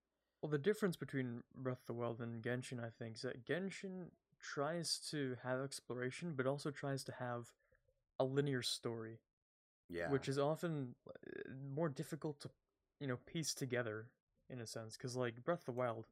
Well, 0.40 0.50
the 0.50 0.58
difference 0.58 0.96
between 0.96 1.42
Breath 1.54 1.80
of 1.80 1.86
the 1.86 1.92
Wild 1.92 2.20
and 2.20 2.42
Genshin, 2.42 2.82
I 2.84 2.88
think, 2.90 3.16
is 3.16 3.22
that 3.22 3.44
Genshin 3.44 4.06
tries 4.40 4.98
to 5.10 5.36
have 5.44 5.60
exploration, 5.60 6.32
but 6.36 6.46
also 6.46 6.70
tries 6.70 7.04
to 7.04 7.12
have 7.12 7.52
a 8.18 8.24
linear 8.24 8.62
story, 8.62 9.20
Yeah, 9.88 10.10
which 10.10 10.28
is 10.28 10.38
often 10.38 10.94
uh, 11.08 11.12
more 11.74 11.88
difficult 11.88 12.40
to, 12.40 12.50
you 12.98 13.06
know, 13.06 13.18
piece 13.24 13.54
together 13.54 14.06
in 14.52 14.60
a 14.60 14.66
sense. 14.66 14.96
Because 14.96 15.16
like 15.16 15.42
Breath 15.44 15.60
of 15.60 15.66
the 15.66 15.72
Wild, 15.72 16.06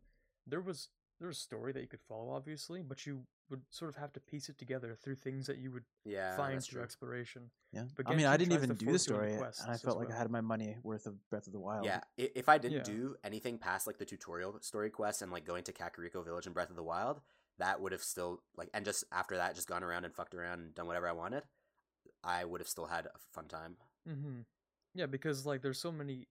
there 0.47 0.61
was 0.61 0.89
there 1.21 1.29
was 1.29 1.37
a 1.37 1.41
story 1.41 1.73
that 1.73 1.81
you 1.81 1.87
could 1.87 2.01
follow, 2.01 2.31
obviously, 2.31 2.83
but 2.83 3.07
you 3.07 3.21
would 3.51 3.61
sort 3.71 3.91
of 3.91 3.97
have 3.97 4.13
to 4.15 4.21
piece 4.21 4.49
it 4.49 4.57
together 4.57 4.97
through 5.01 5.17
things 5.17 5.47
that 5.47 5.59
you 5.59 5.71
would 5.71 5.83
yeah, 6.05 6.37
find 6.37 6.63
through 6.63 6.79
true. 6.79 6.83
exploration. 6.83 7.51
Yeah. 7.73 7.85
But 7.97 8.09
I 8.09 8.15
mean, 8.15 8.27
I 8.27 8.37
didn't 8.37 8.55
even 8.55 8.71
do 8.71 8.75
the 8.75 8.85
force 8.87 9.09
you 9.09 9.15
into 9.15 9.33
story, 9.33 9.35
and 9.35 9.71
I 9.71 9.77
felt 9.77 9.99
like 9.99 10.11
I 10.11 10.17
had 10.17 10.31
my 10.31 10.41
money 10.41 10.77
worth 10.83 11.07
of 11.07 11.29
Breath 11.29 11.47
of 11.47 11.53
the 11.53 11.59
Wild. 11.59 11.85
Yeah, 11.85 12.01
if 12.17 12.49
I 12.49 12.59
didn't 12.59 12.79
Yeah. 12.79 12.95
do 12.95 13.17
anything 13.23 13.59
past 13.59 13.87
like 13.87 13.99
the 13.99 14.05
tutorial 14.07 14.59
story 14.63 14.89
quest 14.89 15.21
and 15.21 15.31
like 15.31 15.45
going 15.45 15.65
to 15.65 15.73
Kakariko 15.73 16.25
Village 16.25 16.47
and 16.47 16.55
Breath 16.55 16.71
of 16.71 16.77
the 16.77 16.83
Wild, 16.83 17.21
that 17.59 17.81
would 17.81 17.93
have 17.93 18.03
still 18.03 18.43
like 18.57 18.71
and 18.73 18.85
just 18.85 19.05
after 19.13 19.37
that 19.37 19.55
just 19.55 19.69
gone 19.69 19.85
around 19.85 20.05
and 20.05 20.15
fucked 20.15 20.35
around 20.35 20.61
and 20.61 20.75
done 20.75 20.87
whatever 20.87 21.09
I 21.09 21.13
wanted, 21.13 21.43
I 22.25 22.45
would 22.45 22.61
have 22.61 22.69
still 22.69 22.87
had 22.87 23.07
a 23.07 23.19
fun 23.33 23.47
time. 23.47 23.77
Mm-hmm. 24.09 24.41
Yeah, 24.95 25.07
because 25.07 25.45
like 25.45 25.61
there's 25.61 25.81
so 25.81 25.93
many 25.93 26.29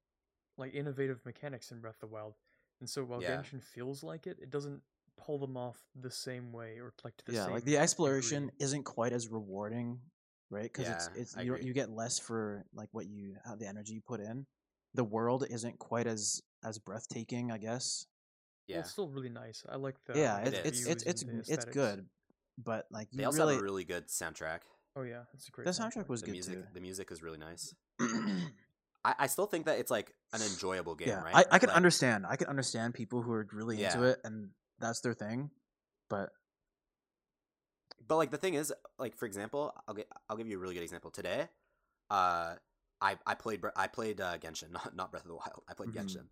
like 0.59 0.75
innovative 0.75 1.19
mechanics 1.25 1.71
in 1.71 1.79
Breath 1.79 1.95
of 1.95 2.09
the 2.09 2.13
Wild, 2.13 2.35
and 2.79 2.89
so 2.89 3.03
while 3.03 3.21
Yeah. 3.21 3.37
Genshin 3.37 3.61
feels 3.63 4.03
like 4.03 4.27
it, 4.27 4.37
it 4.41 4.49
doesn't 4.49 4.81
pull 5.17 5.37
them 5.37 5.57
off 5.57 5.77
the 5.99 6.11
same 6.11 6.51
way 6.51 6.77
or 6.79 6.93
like 7.03 7.17
to 7.17 7.25
the 7.25 7.33
yeah, 7.33 7.45
same. 7.45 7.53
like 7.53 7.65
the 7.65 7.77
exploration 7.77 8.43
degree. 8.45 8.55
isn't 8.59 8.83
quite 8.83 9.13
as 9.13 9.27
rewarding, 9.27 9.99
right? 10.49 10.63
Because 10.63 10.87
Yeah, 10.87 10.95
it's 10.95 11.09
it's 11.15 11.37
I 11.37 11.41
you 11.41 11.53
agree. 11.53 11.65
you 11.65 11.73
get 11.73 11.89
less 11.89 12.19
for 12.19 12.63
like 12.73 12.89
what 12.91 13.07
you 13.07 13.35
how 13.45 13.55
the 13.55 13.67
energy 13.67 13.93
you 13.93 14.01
put 14.01 14.19
in. 14.19 14.45
The 14.93 15.03
world 15.03 15.45
isn't 15.49 15.77
quite 15.79 16.07
as 16.07 16.41
as 16.63 16.79
breathtaking, 16.79 17.51
I 17.51 17.57
guess. 17.57 18.05
Well, 18.67 18.77
Yeah, 18.77 18.81
it's 18.81 18.91
still 18.91 19.09
really 19.09 19.29
nice. 19.29 19.63
I 19.67 19.75
like 19.77 19.95
the 20.05 20.13
yeah, 20.15 20.37
it's 20.39 20.59
it 20.59 20.65
it's 20.65 21.03
it's 21.03 21.23
it's 21.23 21.49
it's 21.49 21.65
good, 21.65 22.05
but 22.63 22.85
like 22.91 23.07
they 23.13 23.23
you 23.23 23.27
also 23.27 23.39
really 23.43 23.53
have 23.55 23.61
a 23.61 23.63
really 23.63 23.83
good 23.83 24.07
soundtrack. 24.07 24.59
Oh 24.95 25.03
yeah, 25.03 25.23
it's 25.33 25.47
a 25.47 25.51
great. 25.51 25.65
the 25.65 25.71
soundtrack 25.71 26.09
was 26.09 26.21
The 26.21 26.27
good 26.27 26.33
music, 26.33 26.53
too. 26.55 26.63
the 26.73 26.81
music 26.81 27.11
is 27.11 27.23
really 27.23 27.37
nice. 27.37 27.73
I, 29.05 29.15
I 29.19 29.27
still 29.27 29.45
think 29.45 29.65
that 29.65 29.79
it's 29.79 29.91
like 29.91 30.13
an 30.33 30.41
enjoyable 30.53 30.95
game, 30.95 31.09
yeah, 31.09 31.23
right? 31.23 31.35
I, 31.35 31.45
I 31.55 31.59
can 31.59 31.69
Like, 31.69 31.77
understand. 31.77 32.25
I 32.27 32.35
can 32.35 32.47
understand 32.47 32.93
people 32.93 33.21
who 33.21 33.31
are 33.31 33.47
really 33.53 33.83
into 33.83 34.03
it 34.03 34.19
and 34.23 34.49
that's 34.79 35.01
their 35.01 35.13
thing. 35.13 35.51
But 36.09 36.29
But 38.07 38.17
like 38.17 38.31
the 38.31 38.37
thing 38.37 38.55
is, 38.55 38.73
like 38.97 39.15
for 39.15 39.25
example, 39.25 39.73
I'll 39.87 39.93
get 39.93 40.07
I'll 40.29 40.37
give 40.37 40.47
you 40.47 40.57
a 40.57 40.59
really 40.59 40.73
good 40.73 40.83
example. 40.83 41.11
Today, 41.11 41.47
uh, 42.09 42.55
I 43.01 43.17
I 43.25 43.35
played 43.35 43.61
I 43.75 43.87
played 43.87 44.19
uh, 44.19 44.37
Genshin, 44.37 44.71
not 44.73 44.95
not 44.95 45.11
Breath 45.11 45.23
of 45.23 45.29
the 45.29 45.35
Wild. 45.35 45.63
I 45.69 45.73
played 45.73 45.89
Mhm. 45.89 45.95
Genshin, 45.95 46.25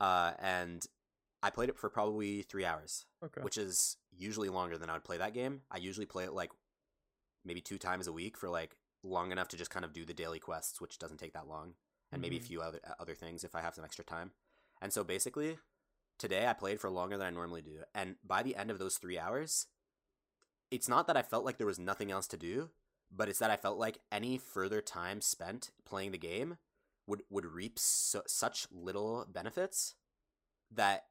uh, 0.00 0.32
and 0.38 0.86
I 1.42 1.50
played 1.50 1.68
it 1.68 1.78
for 1.78 1.90
probably 1.90 2.42
three 2.42 2.64
hours, 2.64 3.06
Okay. 3.24 3.42
which 3.42 3.58
is 3.58 3.96
usually 4.16 4.48
longer 4.48 4.78
than 4.78 4.88
I 4.88 4.94
would 4.94 5.04
play 5.04 5.18
that 5.18 5.34
game. 5.34 5.62
I 5.70 5.78
usually 5.78 6.06
play 6.06 6.24
it 6.24 6.32
like 6.32 6.50
maybe 7.44 7.60
two 7.60 7.78
times 7.78 8.06
a 8.06 8.12
week 8.12 8.36
for 8.36 8.48
like 8.48 8.76
long 9.02 9.32
enough 9.32 9.48
to 9.48 9.56
just 9.56 9.70
kind 9.70 9.84
of 9.84 9.92
do 9.92 10.04
the 10.04 10.14
daily 10.14 10.38
quests, 10.38 10.80
which 10.80 10.98
doesn't 10.98 11.18
take 11.18 11.32
that 11.34 11.48
long, 11.48 11.74
and 12.12 12.20
maybe 12.22 12.36
a 12.36 12.40
Mhm. 12.40 12.42
few 12.42 12.60
other 12.62 12.80
uh, 12.86 12.94
other 12.98 13.14
things 13.14 13.44
if 13.44 13.54
I 13.54 13.60
have 13.60 13.74
some 13.74 13.84
extra 13.84 14.04
time. 14.04 14.32
And 14.80 14.92
so 14.92 15.04
basically, 15.04 15.58
today 16.18 16.46
I 16.46 16.52
played 16.54 16.80
for 16.80 16.90
longer 16.90 17.16
than 17.18 17.26
I 17.26 17.30
normally 17.30 17.62
do, 17.62 17.84
and 17.94 18.16
by 18.24 18.42
the 18.42 18.56
end 18.56 18.70
of 18.70 18.78
those 18.78 18.98
three 18.98 19.18
hours, 19.18 19.66
it's 20.70 20.88
not 20.88 21.06
that 21.06 21.16
I 21.16 21.22
felt 21.22 21.44
like 21.44 21.58
there 21.58 21.66
was 21.66 21.78
nothing 21.78 22.10
else 22.10 22.26
to 22.28 22.36
do, 22.36 22.70
but 23.10 23.28
it's 23.28 23.38
that 23.38 23.50
I 23.50 23.56
felt 23.56 23.78
like 23.78 24.00
any 24.10 24.38
further 24.38 24.80
time 24.80 25.20
spent 25.20 25.70
playing 25.84 26.12
the 26.12 26.18
game 26.18 26.58
would 27.06 27.22
would 27.30 27.46
reap 27.46 27.78
so, 27.78 28.22
such 28.26 28.66
little 28.72 29.26
benefits 29.28 29.94
that 30.70 31.06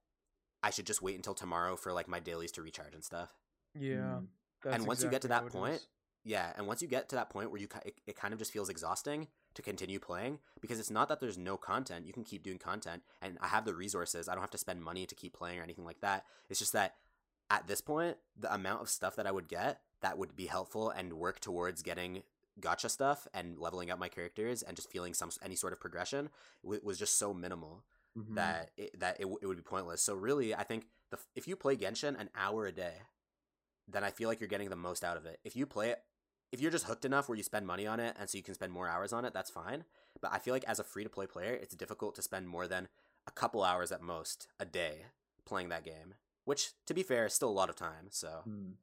I 0.64 0.70
should 0.72 0.86
just 0.88 1.02
wait 1.02 1.16
until 1.16 1.34
tomorrow 1.36 1.76
for 1.76 1.94
like 1.94 2.08
my 2.08 2.20
dailies 2.20 2.52
to 2.54 2.62
recharge 2.62 2.94
and 2.94 3.04
stuff. 3.04 3.30
yeah. 3.74 4.20
Mm. 4.22 4.28
That's 4.64 4.86
once 4.86 5.04
you 5.04 5.10
get 5.10 5.22
to 5.24 5.28
that 5.30 5.48
point. 5.48 5.82
Yeah, 6.24 6.52
and 6.58 6.66
once 6.68 6.82
you 6.82 6.88
get 6.88 7.10
to 7.10 7.16
that 7.18 7.30
point 7.30 7.52
where 7.52 7.62
you 7.62 7.68
it, 7.86 8.02
it 8.08 8.16
kind 8.16 8.34
of 8.34 8.40
just 8.40 8.52
feels 8.52 8.70
exhausting 8.70 9.28
to 9.56 9.62
continue 9.62 10.00
playing 10.00 10.40
because 10.62 10.80
it's 10.80 10.92
not 10.92 11.10
that 11.10 11.20
there's 11.20 11.38
no 11.38 11.58
content. 11.58 12.06
You 12.06 12.14
can 12.14 12.24
keep 12.24 12.44
doing 12.44 12.58
content 12.58 13.04
and 13.22 13.38
I 13.42 13.48
have 13.48 13.66
the 13.66 13.74
resources. 13.74 14.30
I 14.30 14.34
don't 14.34 14.42
have 14.42 14.52
to 14.52 14.58
spend 14.58 14.84
money 14.84 15.06
to 15.06 15.16
keep 15.16 15.34
playing 15.34 15.60
or 15.60 15.64
anything 15.64 15.86
like 15.86 16.02
that. 16.02 16.26
It's 16.50 16.60
just 16.60 16.74
that 16.74 16.96
at 17.50 17.68
this 17.68 17.82
point, 17.82 18.18
the 18.38 18.54
amount 18.54 18.82
of 18.82 18.90
stuff 18.90 19.16
that 19.16 19.28
I 19.28 19.32
would 19.32 19.48
get 19.48 19.82
that 20.02 20.18
would 20.18 20.36
be 20.36 20.48
helpful 20.48 20.90
and 20.90 21.14
work 21.14 21.40
towards 21.40 21.82
getting 21.82 22.24
gacha 22.60 22.90
stuff 22.90 23.28
and 23.34 23.60
leveling 23.60 23.92
up 23.92 24.00
my 24.00 24.08
characters 24.08 24.62
and 24.62 24.76
just 24.76 24.90
feeling 24.90 25.14
some 25.14 25.30
any 25.44 25.56
sort 25.56 25.74
of 25.74 25.80
progression 25.80 26.30
w- 26.64 26.82
was 26.84 26.98
just 26.98 27.18
so 27.18 27.34
minimal 27.34 27.84
mhm. 28.18 28.36
that 28.36 28.72
it, 28.78 28.98
that 29.00 29.18
it, 29.20 29.24
w- 29.24 29.40
it 29.42 29.46
would 29.46 29.58
be 29.58 29.64
pointless. 29.64 30.02
So 30.02 30.14
really, 30.14 30.56
I 30.56 30.64
think 30.64 30.88
the 31.12 31.18
f- 31.18 31.28
if 31.36 31.48
you 31.48 31.56
play 31.56 31.76
Genshin 31.76 32.20
an 32.20 32.30
hour 32.36 32.66
a 32.66 32.72
day, 32.72 32.94
then 33.88 34.04
I 34.04 34.12
feel 34.12 34.30
like 34.30 34.40
you're 34.40 34.50
getting 34.50 34.70
the 34.70 34.76
most 34.76 35.04
out 35.04 35.18
of 35.18 35.26
it. 35.26 35.40
If 35.44 35.56
you 35.56 35.66
play 35.66 35.90
it, 35.90 36.02
if 36.56 36.62
you're 36.62 36.72
just 36.72 36.86
hooked 36.86 37.04
enough 37.04 37.28
where 37.28 37.36
you 37.38 37.44
spend 37.44 37.68
money 37.68 37.86
on 37.86 38.00
it 38.00 38.16
and 38.18 38.30
so 38.30 38.38
you 38.38 38.44
can 38.44 38.54
spend 38.54 38.72
more 38.72 38.88
hours 38.88 39.12
on 39.12 39.26
it, 39.26 39.34
that's 39.34 39.50
fine. 39.50 39.84
But 40.22 40.32
I 40.32 40.40
feel 40.40 40.54
like 40.54 40.64
as 40.66 40.80
a 40.80 40.86
free 40.86 41.04
to 41.04 41.10
play 41.10 41.28
player, 41.28 41.52
it's 41.52 41.76
difficult 41.76 42.16
to 42.16 42.22
spend 42.22 42.48
more 42.48 42.66
than 42.66 42.88
a 43.28 43.32
couple 43.32 43.62
hours 43.62 43.92
at 43.92 44.02
most 44.02 44.48
a 44.58 44.66
day 44.66 45.08
playing 45.44 45.68
that 45.68 45.84
game. 45.84 46.14
Which, 46.46 46.72
to 46.86 46.94
be 46.94 47.04
fair, 47.04 47.26
is 47.26 47.34
still 47.34 47.50
a 47.50 47.60
lot 47.60 47.70
of 47.70 47.76
time. 47.76 48.08
So 48.10 48.44
Mm. 48.48 48.76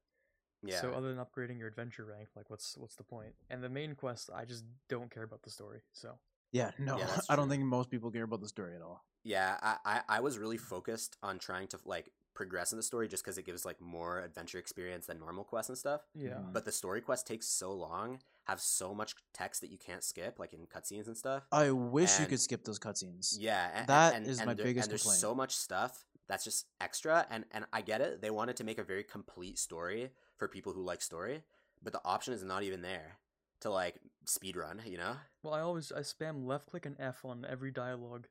Yeah. 0.63 0.81
So 0.81 0.93
other 0.93 1.13
than 1.13 1.23
upgrading 1.23 1.59
your 1.59 1.67
adventure 1.67 2.05
rank, 2.05 2.29
like 2.35 2.49
what's 2.49 2.77
what's 2.77 2.95
the 2.95 3.03
point? 3.03 3.35
And 3.49 3.63
the 3.63 3.69
main 3.69 3.95
quest, 3.95 4.29
I 4.35 4.45
just 4.45 4.65
don't 4.89 5.09
care 5.11 5.23
about 5.23 5.43
the 5.43 5.49
story. 5.49 5.83
So 5.93 6.19
Yeah, 6.51 6.71
no, 6.79 6.97
Yeah, 6.97 7.07
I 7.29 7.35
don't 7.35 7.49
think 7.49 7.63
most 7.63 7.89
people 7.89 8.11
care 8.11 8.23
about 8.23 8.41
the 8.41 8.47
story 8.47 8.75
at 8.75 8.81
all. 8.81 9.05
Yeah, 9.23 9.57
I, 9.61 9.77
I, 9.85 10.01
I 10.09 10.19
was 10.21 10.37
really 10.37 10.57
focused 10.57 11.17
on 11.23 11.39
trying 11.39 11.67
to 11.69 11.79
like 11.85 12.11
progress 12.39 12.71
in 12.71 12.77
the 12.77 12.83
story 12.91 13.05
just 13.09 13.21
because 13.21 13.37
it 13.37 13.43
gives 13.45 13.65
like 13.65 13.81
more 13.81 14.21
adventure 14.21 14.57
experience 14.59 15.05
than 15.07 15.19
normal 15.19 15.43
quests 15.43 15.67
and 15.69 15.77
stuff. 15.77 16.01
yeah, 16.15 16.35
Mhm. 16.39 16.53
But 16.53 16.63
the 16.63 16.71
story 16.71 17.01
quest 17.01 17.27
takes 17.27 17.47
so 17.47 17.73
long, 17.73 18.21
have 18.45 18.61
so 18.61 18.95
much 18.95 19.13
text 19.33 19.59
that 19.61 19.69
you 19.69 19.77
can't 19.77 20.03
skip, 20.05 20.39
like 20.39 20.53
in 20.53 20.65
cutscenes 20.65 21.07
and 21.07 21.17
stuff. 21.17 21.43
I 21.51 21.71
wish 21.71 22.17
you 22.21 22.25
could 22.27 22.39
skip 22.39 22.63
those 22.63 22.79
cutscenes. 22.79 23.35
Yeah, 23.37 23.69
and, 23.75 23.87
That 23.87 24.15
and, 24.15 24.25
is 24.25 24.39
and 24.39 24.47
my 24.47 24.53
there- 24.53 24.65
biggest 24.65 24.85
And 24.85 24.91
there's 24.91 25.01
complaint. 25.03 25.19
so 25.19 25.35
much 25.35 25.53
stuff 25.57 26.05
that's 26.27 26.45
just 26.45 26.65
extra, 26.79 27.27
and 27.29 27.43
and 27.51 27.65
I 27.73 27.81
get 27.81 27.99
it. 27.99 28.21
They 28.21 28.29
wanted 28.39 28.55
to 28.57 28.63
make 28.63 28.77
a 28.77 28.83
very 28.85 29.03
complete 29.03 29.59
story 29.59 30.13
for 30.37 30.47
people 30.47 30.71
who 30.71 30.81
like 30.81 31.01
story, 31.01 31.43
but 31.83 31.91
the 31.91 32.01
option 32.05 32.33
is 32.33 32.41
not 32.43 32.63
even 32.63 32.81
there 32.83 33.19
to 33.59 33.69
like 33.69 33.95
speed 34.25 34.55
run. 34.55 34.81
You 34.85 34.97
know? 35.03 35.17
Well, 35.43 35.53
I 35.53 35.59
always 35.59 35.91
I 35.91 36.01
spam 36.13 36.45
left 36.45 36.67
click 36.67 36.85
and 36.85 36.95
F 36.99 37.25
on 37.25 37.43
every 37.43 37.71
dialogue. 37.71 38.27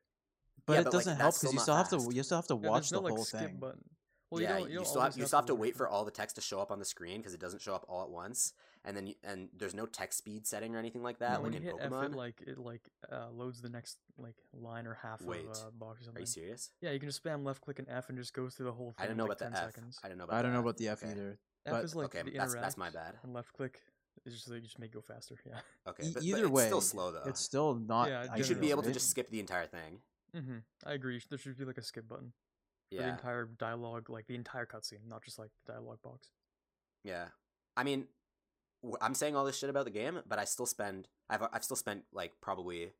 But 0.65 0.73
Yeah, 0.75 0.81
it 0.81 0.85
but, 0.85 0.93
doesn't 0.93 1.13
that's 1.19 1.21
help 1.21 1.35
still 1.35 1.51
because 1.53 1.53
you 1.53 1.57
not 1.59 1.63
still 1.89 1.99
have 1.99 2.09
to 2.11 2.15
you 2.17 2.23
still 2.23 2.39
have 2.39 2.47
to 2.49 2.55
Yeah, 2.63 2.69
watch 2.71 2.83
there's 2.91 2.93
no 2.93 2.99
the 3.01 3.05
like 3.05 3.15
whole 3.15 3.25
skip 3.25 3.41
thing. 3.41 3.57
button. 3.59 3.85
Well, 4.31 4.43
yeah, 4.43 4.55
you 4.55 4.59
don't. 4.61 4.71
You, 4.71 4.77
don't 4.77 4.87
still 4.87 5.01
have 5.01 5.13
always 5.13 5.17
you 5.19 5.27
still 5.27 5.39
have 5.39 5.47
to 5.47 5.53
do 5.55 5.57
wait 5.59 5.75
for 5.77 5.89
all 5.89 6.05
the 6.05 6.11
text 6.11 6.37
to 6.37 6.43
show 6.43 6.61
up 6.61 6.71
on 6.71 6.79
the 6.79 6.85
screen 6.85 7.19
because 7.19 7.33
it 7.35 7.41
doesn't 7.41 7.63
show 7.63 7.75
up 7.75 7.87
all 7.89 8.03
at 8.03 8.11
once, 8.11 8.53
and 8.85 8.97
then 8.97 9.07
you, 9.07 9.15
and 9.25 9.49
there's 9.57 9.75
no 9.75 9.87
text 9.87 10.19
speed 10.19 10.47
setting 10.47 10.75
or 10.75 10.79
anything 10.79 11.03
like 11.03 11.19
that, 11.21 11.31
No, 11.33 11.35
like 11.37 11.43
when 11.45 11.55
in 11.55 11.63
hit 11.63 11.75
Pokemon. 11.79 12.05
F, 12.05 12.11
it 12.13 12.17
like 12.17 12.43
it 12.47 12.59
like 12.59 12.83
uh, 13.11 13.31
loads 13.33 13.63
the 13.63 13.71
next 13.71 13.97
like 14.19 14.37
line 14.53 14.87
or 14.87 14.95
half 15.03 15.23
Wait, 15.23 15.47
of 15.47 15.69
a 15.69 15.71
box 15.71 16.01
or 16.01 16.03
Are 16.03 16.05
something. 16.07 16.21
you 16.23 16.27
serious? 16.27 16.71
Yeah, 16.83 16.91
you 16.91 16.99
can 16.99 17.09
just 17.09 17.25
spam 17.25 17.45
left 17.45 17.63
click 17.63 17.79
and 17.79 17.89
F 17.89 18.11
and 18.11 18.19
just 18.19 18.35
goes 18.35 18.55
through 18.55 18.67
the 18.67 18.73
whole 18.73 18.93
thing. 18.93 19.05
I 19.05 19.07
don't 19.07 19.17
know 19.17 19.25
like 19.25 19.39
about 19.41 19.47
10 19.47 19.53
the 19.53 19.59
F. 19.59 19.65
seconds. 19.65 19.99
I 20.05 20.09
didn't 20.09 20.19
know 20.19 20.25
about. 20.25 20.37
I 20.37 20.43
don't 20.43 20.53
know 20.53 20.61
about 20.61 20.77
the 20.77 20.89
F 20.89 21.03
Okay. 21.03 21.13
either. 21.13 21.39
F 21.65 21.73
but- 21.73 21.85
is 21.85 21.95
like 21.95 22.07
okay, 22.15 22.23
the 22.31 22.37
that's 22.37 22.55
that's 22.55 22.77
my 22.77 22.91
bad. 22.91 23.15
And 23.23 23.33
left 23.33 23.53
click 23.55 23.81
is 24.27 24.35
just 24.35 24.49
like 24.49 24.57
you 24.57 24.63
just 24.63 24.79
make 24.79 24.91
it 24.91 24.95
go 24.95 25.01
faster. 25.01 25.37
Yeah. 25.47 25.61
Okay, 25.89 26.03
but, 26.13 26.15
but 26.15 26.23
either 26.23 26.43
it's 26.43 26.51
way, 26.51 26.67
still 26.67 26.81
slow 26.83 27.11
though. 27.13 27.23
It's 27.25 27.41
still 27.41 27.75
not. 27.77 28.09
Yeah, 28.11 28.37
you 28.37 28.45
should 28.45 28.61
be 28.61 28.71
able 28.73 28.83
to 28.83 28.93
just 28.93 29.09
skip 29.11 29.31
the 29.31 29.41
entire 29.41 29.67
thing. 29.67 30.01
Mm-hmm. 30.37 30.59
I 30.85 30.93
agree. 30.93 31.21
There 31.31 31.39
should 31.39 31.57
be 31.57 31.65
like 31.65 31.79
a 31.79 31.83
skip 31.83 32.07
button. 32.07 32.33
For 32.91 32.97
the 32.97 33.03
Yeah. 33.03 33.11
entire 33.11 33.45
dialogue, 33.47 34.09
like 34.11 34.27
the 34.27 34.35
entire 34.35 34.67
cutscene, 34.67 35.07
not 35.07 35.23
just 35.25 35.39
like 35.39 35.51
the 35.67 35.73
dialogue 35.73 36.01
box. 36.03 36.31
Yeah, 37.05 37.29
I 37.77 37.85
mean, 37.85 38.07
I'm 39.01 39.15
saying 39.15 39.37
all 39.37 39.45
this 39.45 39.57
shit 39.59 39.71
about 39.71 39.85
the 39.85 39.91
game, 39.91 40.21
but 40.27 40.39
I 40.39 40.45
still 40.45 40.67
spend 40.67 41.09
I've 41.29 41.43
I've 41.53 41.65
still 41.65 41.77
spent 41.77 42.05
like 42.13 42.33
probably 42.41 42.93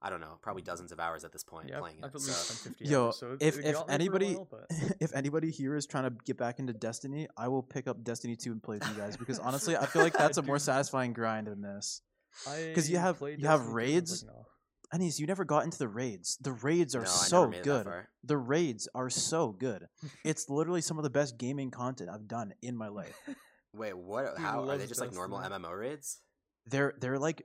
I 0.00 0.10
don't 0.10 0.20
know 0.20 0.38
probably 0.42 0.62
dozens 0.62 0.90
of 0.92 0.98
hours 1.00 1.24
at 1.24 1.32
this 1.32 1.44
point 1.44 1.68
Yeah, 1.68 1.78
playing 1.80 1.98
I've 2.02 2.10
it. 2.12 2.16
at 2.16 2.20
So 2.20 2.26
least 2.28 2.44
spent 2.48 2.76
50 2.76 2.84
Yo, 2.90 3.04
hours. 3.06 3.16
So 3.18 3.36
if- 3.40 3.58
if 3.58 3.62
got 3.62 3.64
me 3.66 3.72
for 3.72 3.90
a 3.90 3.94
anybody- 3.94 4.34
while, 4.34 4.48
but 4.50 4.66
if 5.00 5.14
anybody 5.14 5.50
here 5.50 5.76
is 5.76 5.86
trying 5.86 6.04
to 6.04 6.10
get 6.24 6.36
back 6.38 6.58
into 6.58 6.72
Destiny, 6.72 7.28
I 7.36 7.48
will 7.48 7.62
pick 7.62 7.86
up 7.86 8.02
Destiny 8.02 8.34
2 8.36 8.52
and 8.52 8.62
play 8.62 8.78
with 8.78 8.88
you 8.88 8.94
guys 8.94 9.16
because 9.16 9.38
honestly, 9.38 9.76
I 9.76 9.86
feel 9.86 10.02
like 10.02 10.12
that's 10.14 10.38
a 10.38 10.42
more 10.42 10.58
satisfying 10.70 11.12
grind 11.12 11.46
than 11.46 11.60
this. 11.62 12.02
Because 12.44 12.90
you 12.90 12.98
have- 12.98 13.20
you 13.20 13.26
have 13.28 13.38
Destiny 13.38 13.40
2 13.40 13.46
and 13.46 13.46
I 13.48 13.54
was 13.64 13.74
raids, 13.74 14.24
like, 14.24 14.34
"No." 14.34 14.46
Anis, 14.92 15.18
you 15.18 15.26
never 15.26 15.44
got 15.44 15.64
into 15.64 15.78
the 15.78 15.88
raids. 15.88 16.36
The 16.40 16.52
raids 16.52 16.94
are 16.94 17.02
no, 17.02 17.06
so 17.08 17.36
never 17.40 17.50
made 17.50 17.58
it 17.58 17.64
that 17.64 17.84
good. 17.84 18.04
The 18.24 18.36
raids 18.36 18.88
are 18.94 19.10
so 19.10 19.50
good. 19.52 19.86
It's 20.24 20.48
literally 20.48 20.82
some 20.82 20.98
of 20.98 21.04
the 21.04 21.10
best 21.10 21.38
gaming 21.38 21.70
content 21.70 22.10
I've 22.12 22.28
done 22.28 22.52
in 22.62 22.76
my 22.76 22.88
life. 22.88 23.16
Wait, 23.74 23.96
what? 23.96 24.36
Dude 24.36 24.44
How 24.44 24.68
are 24.68 24.76
they 24.76 24.86
just 24.86 25.00
like 25.00 25.12
normal 25.12 25.38
Destiny. 25.38 25.56
MMO 25.64 25.72
raids? 25.72 26.20
They're 26.66 26.94
they're 27.00 27.18
like 27.18 27.42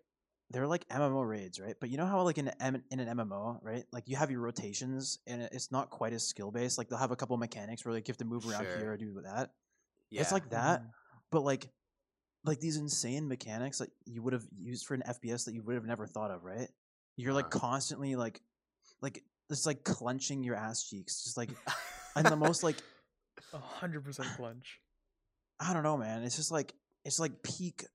they're 0.50 0.68
like 0.68 0.88
MMO 0.90 1.22
raids, 1.22 1.60
right? 1.60 1.76
But 1.80 1.90
you 1.90 1.98
know 1.98 2.06
how 2.06 2.22
like 2.24 2.38
in 2.38 2.50
an, 2.60 2.84
in 2.92 3.00
an 3.00 3.18
MMO, 3.18 3.60
right? 3.64 3.86
Like 3.92 4.04
you 4.08 4.18
have 4.18 4.30
your 4.30 4.42
rotations 4.42 5.20
and 5.26 5.42
it's 5.52 5.72
not 5.72 5.90
quite 5.90 6.14
as 6.14 6.28
skill 6.28 6.52
based. 6.52 6.78
Like 6.78 6.90
they'll 6.90 7.00
have 7.00 7.12
a 7.12 7.16
couple 7.16 7.36
mechanics 7.38 7.86
where 7.86 7.94
like 7.94 8.08
you 8.08 8.12
have 8.12 8.18
to 8.18 8.26
move 8.26 8.46
around 8.48 8.66
Sure. 8.66 8.78
here 8.78 8.92
or 8.92 8.98
do 8.98 9.22
that. 9.24 9.52
Yeah, 10.10 10.22
It's 10.22 10.32
like 10.32 10.50
that, 10.52 10.82
Mhm. 10.82 10.92
but 11.32 11.42
like 11.44 11.70
like 12.44 12.60
these 12.60 12.78
insane 12.78 13.28
mechanics 13.28 13.80
that 13.80 13.90
you 14.06 14.22
would 14.22 14.34
have 14.34 14.46
used 14.56 14.86
for 14.86 14.94
an 14.94 15.04
FPS 15.06 15.46
that 15.46 15.54
you 15.54 15.64
would 15.64 15.76
have 15.76 15.86
never 15.86 16.06
thought 16.06 16.32
of, 16.32 16.44
right? 16.44 16.70
You're 17.18 17.34
like 17.34 17.48
Uh-huh. 17.54 17.60
constantly 17.60 18.16
like 18.16 18.42
like 19.02 19.24
it's 19.50 19.66
like 19.66 19.84
clenching 19.84 20.44
your 20.44 20.56
ass 20.56 20.84
cheeks, 20.88 21.24
just 21.24 21.36
like 21.38 21.50
and 22.16 22.26
the 22.26 22.36
most 22.36 22.64
like 22.64 22.78
A 23.54 23.58
hundred 23.60 24.04
percent 24.06 24.30
clench. 24.36 24.80
I 25.60 25.74
don't 25.74 25.84
know, 25.84 25.98
man. 25.98 26.24
It's 26.24 26.36
just 26.36 26.52
like 26.52 26.74
it's 27.04 27.20
like 27.20 27.44
peak 27.44 27.86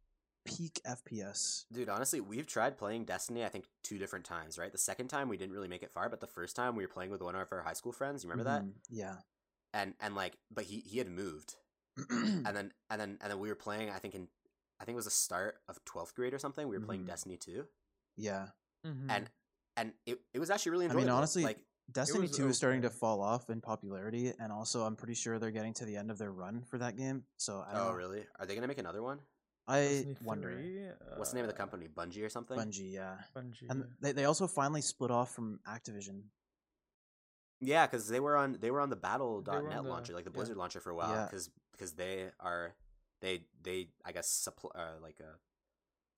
peak 0.44 0.80
FPS. 0.84 1.64
Dude, 1.72 1.88
honestly, 1.88 2.20
we've 2.20 2.46
tried 2.46 2.76
playing 2.76 3.04
Destiny. 3.04 3.44
I 3.44 3.48
think 3.48 3.66
two 3.84 3.98
different 3.98 4.24
times. 4.24 4.58
Right, 4.58 4.72
the 4.72 4.78
second 4.78 5.08
time 5.08 5.28
we 5.28 5.36
didn't 5.36 5.52
really 5.54 5.68
make 5.68 5.82
it 5.82 5.92
far, 5.92 6.08
but 6.08 6.20
the 6.20 6.26
first 6.26 6.56
time 6.56 6.74
we 6.74 6.82
were 6.84 6.88
playing 6.92 7.10
with 7.10 7.22
one 7.22 7.36
of 7.36 7.46
our 7.52 7.62
high 7.62 7.72
school 7.74 7.92
friends. 7.92 8.24
You 8.24 8.30
remember 8.30 8.50
that? 8.50 8.62
Mhm, 8.64 8.72
Yeah. 8.90 9.16
And 9.72 9.94
and 10.00 10.14
like, 10.16 10.36
but 10.50 10.64
he 10.64 10.80
he 10.80 10.98
had 10.98 11.08
moved, 11.08 11.54
and 12.10 12.44
then 12.46 12.72
and 12.90 13.00
then 13.00 13.18
and 13.20 13.30
then 13.30 13.38
we 13.38 13.48
were 13.48 13.54
playing. 13.54 13.90
I 13.90 13.98
think 13.98 14.14
in 14.14 14.28
I 14.80 14.84
think 14.84 14.94
it 14.94 14.96
was 14.96 15.04
the 15.04 15.10
start 15.12 15.56
of 15.68 15.82
twelfth 15.84 16.14
grade 16.16 16.34
or 16.34 16.38
something. 16.38 16.66
We 16.68 16.76
were 16.76 16.84
playing 16.84 17.04
Mhm. 17.04 17.06
Destiny 17.06 17.36
two, 17.36 17.66
yeah. 18.16 18.48
Mhm. 18.86 19.06
and 19.10 19.30
and 19.76 19.92
it, 20.06 20.20
it 20.34 20.38
was 20.38 20.50
actually 20.50 20.72
really 20.72 20.84
enjoyable. 20.86 21.02
I 21.02 21.06
mean, 21.06 21.16
honestly, 21.16 21.42
like 21.44 21.58
Destiny 21.90 22.22
was 22.22 22.36
2 22.36 22.48
is 22.48 22.56
starting 22.56 22.82
to 22.82 22.90
fall 22.90 23.20
off 23.22 23.48
in 23.50 23.60
popularity, 23.60 24.32
and 24.38 24.52
also 24.52 24.82
I'm 24.84 24.96
pretty 24.96 25.14
sure 25.14 25.38
they're 25.38 25.50
getting 25.50 25.74
to 25.74 25.84
the 25.84 25.96
end 25.96 26.10
of 26.10 26.18
their 26.18 26.30
run 26.30 26.62
for 26.62 26.78
that 26.78 26.96
game. 26.96 27.24
So 27.36 27.64
I 27.66 27.72
don't 27.72 27.82
oh 27.82 27.90
know. 27.90 27.96
really? 27.96 28.24
Are 28.38 28.46
they 28.46 28.54
gonna 28.54 28.66
make 28.68 28.78
another 28.78 29.02
one? 29.02 29.20
I 29.66 29.80
Destiny 29.80 30.16
wonder. 30.24 30.50
3, 30.52 30.88
What's 31.16 31.30
the 31.30 31.36
name 31.36 31.44
of 31.44 31.48
the 31.50 31.54
uh, 31.54 31.58
company? 31.58 31.86
Bungie 31.88 32.24
or 32.24 32.28
something? 32.28 32.58
Bungie, 32.58 32.92
yeah. 32.92 33.14
Bungie. 33.34 33.70
And 33.70 33.84
they, 34.00 34.12
they 34.12 34.24
also 34.24 34.46
finally 34.48 34.82
split 34.82 35.10
off 35.12 35.32
from 35.34 35.60
Activision. 35.68 36.22
Yeah, 37.60 37.86
because 37.86 38.08
they 38.08 38.18
were 38.18 38.36
on 38.36 38.58
they 38.60 38.70
were 38.72 38.80
on 38.80 38.90
the 38.90 38.96
Battle.net 38.96 39.54
on 39.78 39.84
the- 39.84 39.90
launcher, 39.90 40.14
like 40.14 40.24
the 40.24 40.30
yeah. 40.30 40.34
Blizzard 40.34 40.56
launcher 40.56 40.80
for 40.80 40.90
a 40.90 40.94
while, 40.96 41.14
Yeah. 41.14 41.24
because 41.26 41.48
because 41.70 41.92
they 41.92 42.30
are 42.40 42.74
they 43.20 43.44
they 43.62 43.88
I 44.04 44.10
guess 44.12 44.28
supply 44.28 44.70
uh, 44.74 45.00
like 45.00 45.20
a 45.20 45.38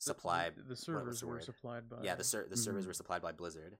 Supply 0.04 0.50
The, 0.50 0.62
the 0.62 0.76
servers 0.76 1.20
the 1.20 1.26
were 1.26 1.40
supplied 1.40 1.88
by. 1.88 2.02
yeah 2.02 2.14
the 2.14 2.24
ser- 2.24 2.46
the 2.48 2.56
servers 2.56 2.84
Mhm. 2.84 2.88
were 2.88 2.94
supplied 2.94 3.22
by 3.22 3.32
Blizzard, 3.32 3.78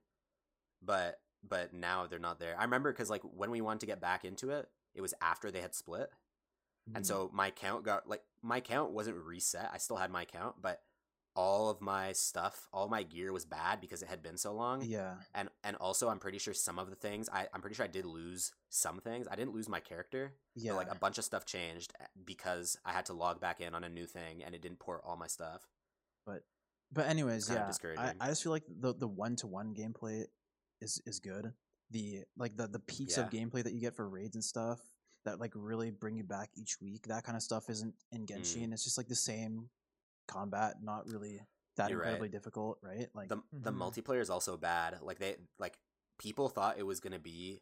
but 0.81 1.21
but 1.43 1.73
now 1.73 2.07
they're 2.07 2.17
not 2.19 2.39
there. 2.39 2.57
I 2.57 2.63
remember 2.63 2.91
because 2.91 3.09
like 3.09 3.21
when 3.23 3.51
we 3.51 3.61
wanted 3.61 3.81
to 3.81 3.85
get 3.85 4.01
back 4.01 4.25
into 4.25 4.49
it, 4.49 4.67
it 4.95 5.01
was 5.01 5.13
after 5.21 5.51
they 5.51 5.61
had 5.61 5.75
split, 5.75 6.09
and 6.93 7.03
Mhm. 7.03 7.07
so 7.07 7.29
my 7.33 7.47
account 7.47 7.83
got 7.85 8.07
like 8.09 8.23
my 8.41 8.57
account 8.57 8.91
wasn't 8.91 9.17
reset. 9.17 9.69
I 9.71 9.77
still 9.77 9.97
had 9.97 10.09
my 10.11 10.23
account, 10.23 10.61
but 10.61 10.83
all 11.37 11.69
of 11.69 11.81
my 11.81 12.13
stuff, 12.13 12.69
all 12.71 12.87
my 12.87 13.03
gear 13.03 13.33
was 13.33 13.45
bad 13.45 13.81
because 13.81 14.01
it 14.01 14.07
had 14.07 14.23
been 14.23 14.37
so 14.37 14.53
long 14.53 14.81
yeah, 14.81 15.21
and 15.33 15.49
and 15.63 15.75
also 15.75 16.07
I'm 16.09 16.17
pretty 16.19 16.37
sure 16.39 16.53
some 16.53 16.79
of 16.79 16.89
the 16.89 16.95
things 16.95 17.27
I 17.29 17.47
I'm 17.53 17.59
pretty 17.61 17.75
sure 17.75 17.83
I 17.83 17.89
did 17.89 18.05
lose 18.05 18.53
some 18.69 19.01
things. 19.01 19.27
I 19.27 19.35
didn't 19.35 19.53
lose 19.53 19.67
my 19.69 19.81
character. 19.81 20.33
yeah. 20.55 20.73
Like 20.73 20.89
a 20.89 20.95
bunch 20.95 21.17
of 21.17 21.25
stuff 21.25 21.45
changed 21.45 21.93
eh, 21.99 22.05
because 22.23 22.77
I 22.85 22.93
had 22.93 23.05
to 23.07 23.13
log 23.13 23.41
back 23.41 23.59
in 23.59 23.75
on 23.75 23.83
a 23.83 23.89
new 23.89 24.07
thing 24.07 24.43
and 24.43 24.55
it 24.55 24.61
didn't 24.61 24.79
port 24.79 25.01
all 25.03 25.17
my 25.17 25.27
stuff. 25.27 25.67
But 26.25 26.41
but 26.91 27.07
anyways, 27.07 27.49
yeah. 27.49 27.67
I. 27.97 28.13
I 28.19 28.27
just 28.29 28.43
feel 28.43 28.51
like 28.51 28.63
the 28.67 28.93
the 28.93 29.07
one 29.07 29.35
to 29.37 29.47
one 29.47 29.73
gameplay 29.73 30.25
is 30.81 31.01
is 31.05 31.19
good. 31.19 31.53
The 31.91 32.23
like 32.37 32.55
the 32.57 32.67
the 32.67 32.79
peaks 32.79 33.17
of 33.25 33.29
gameplay 33.29 33.63
that 33.63 33.73
you 33.73 33.81
get 33.81 33.95
for 33.95 34.07
raids 34.09 34.35
and 34.35 34.43
stuff 34.43 34.79
that 35.25 35.39
like 35.39 35.51
really 35.55 35.91
bring 35.91 36.15
you 36.15 36.23
back 36.23 36.49
each 36.55 36.77
week. 36.81 37.07
That 37.07 37.23
kind 37.23 37.35
of 37.35 37.41
stuff 37.43 37.69
isn't 37.69 37.93
in 38.11 38.25
Genshin. 38.25 38.73
It's 38.73 38.83
just 38.83 38.97
like 38.97 39.07
the 39.07 39.15
same 39.15 39.69
combat, 40.27 40.75
not 40.81 41.07
really 41.07 41.41
that 41.77 41.87
Mm. 41.87 41.89
You're 41.89 41.99
right. 41.99 42.05
incredibly 42.07 42.29
difficult, 42.29 42.77
right? 42.81 43.07
Like 43.13 43.29
The 43.29 43.41
the 43.51 43.71
Mhm. 43.71 43.77
multiplayer 43.77 44.21
is 44.21 44.29
also 44.29 44.57
bad. 44.57 45.01
Like 45.01 45.19
they 45.19 45.37
like 45.59 45.79
people 46.17 46.49
thought 46.49 46.77
it 46.77 46.83
was 46.83 46.99
gonna 46.99 47.19
be 47.19 47.61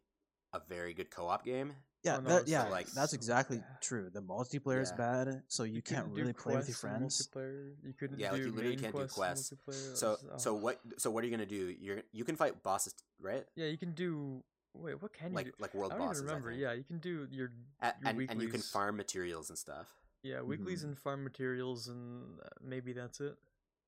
a 0.54 0.62
very 0.70 0.94
good 0.94 1.10
co-op 1.12 1.44
game. 1.46 1.74
Yeah, 2.04 2.18
Oh, 2.18 2.22
that, 2.22 2.42
it's 2.42 2.52
yeah, 2.52 2.66
so- 2.66 2.70
like 2.72 2.88
that's 2.92 3.12
so 3.12 3.16
exactly 3.16 3.58
bad. 3.60 3.82
true. 3.82 4.10
The 4.14 4.22
multiplayer 4.22 4.82
is 4.82 4.92
bad, 4.92 5.44
so 5.48 5.64
you, 5.64 5.82
can't 5.82 6.08
really 6.10 6.34
play 6.34 6.56
with 6.56 6.68
your 6.68 6.76
friends. 6.76 7.30
You 7.34 7.94
couldn't 7.98 8.20
Yeah, 8.20 8.32
do 8.32 8.36
like 8.36 8.46
you 8.46 8.52
literally 8.52 8.76
can't 8.76 8.96
do 8.96 9.08
quests 9.08 9.52
in 9.52 9.58
quests. 9.64 10.00
So 10.00 10.10
was- 10.32 10.44
so 10.44 10.52
oh. 10.52 10.56
what 10.56 10.80
so 10.98 11.10
what 11.12 11.24
are 11.24 11.28
you 11.28 11.32
gonna 11.32 11.46
do? 11.46 11.74
You're 11.80 12.02
you 12.12 12.26
can 12.26 12.36
fight 12.36 12.62
bosses, 12.62 12.94
right? 13.22 13.46
Yeah, 13.56 13.68
you 13.68 13.78
can 13.78 13.94
do. 13.94 14.44
Wait, 14.76 15.02
what 15.02 15.14
can 15.14 15.30
you 15.32 15.36
Like 15.36 15.46
do? 15.46 15.52
like 15.60 15.74
world 15.74 15.94
I 15.94 15.98
don't 15.98 16.08
bosses. 16.08 16.24
even 16.24 16.28
remember. 16.36 16.50
I 16.50 16.54
think. 16.54 16.62
Yeah, 16.64 16.74
you 16.74 16.84
can 16.84 16.98
do 17.00 17.28
your 17.32 17.52
A- 17.82 17.94
your 18.02 18.10
and 18.10 18.30
and 18.32 18.42
you 18.42 18.50
can 18.50 18.62
farm 18.62 18.98
materials 18.98 19.50
and 19.50 19.58
stuff, 19.58 19.88
yeah 20.24 20.42
weeklies 20.42 20.82
Mhm. 20.82 20.88
and 20.90 21.00
farm 21.00 21.24
materials, 21.24 21.88
and 21.88 22.40
uh, 22.42 22.50
maybe 22.62 22.92
that's 22.92 23.22
it. 23.22 23.38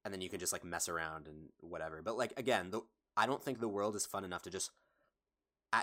and 0.06 0.14
then 0.14 0.22
you 0.22 0.30
can 0.30 0.40
just 0.40 0.54
like 0.54 0.64
mess 0.64 0.88
around 0.88 1.28
and 1.28 1.50
whatever. 1.60 2.02
But 2.02 2.16
like 2.18 2.32
again, 2.38 2.70
the 2.70 2.82
I 3.18 3.26
don't 3.26 3.44
think 3.44 3.60
the 3.60 3.68
world 3.68 3.96
is 3.96 4.06
fun 4.06 4.24
enough 4.24 4.44
to 4.44 4.50
just 4.52 4.70
a- 4.70 4.74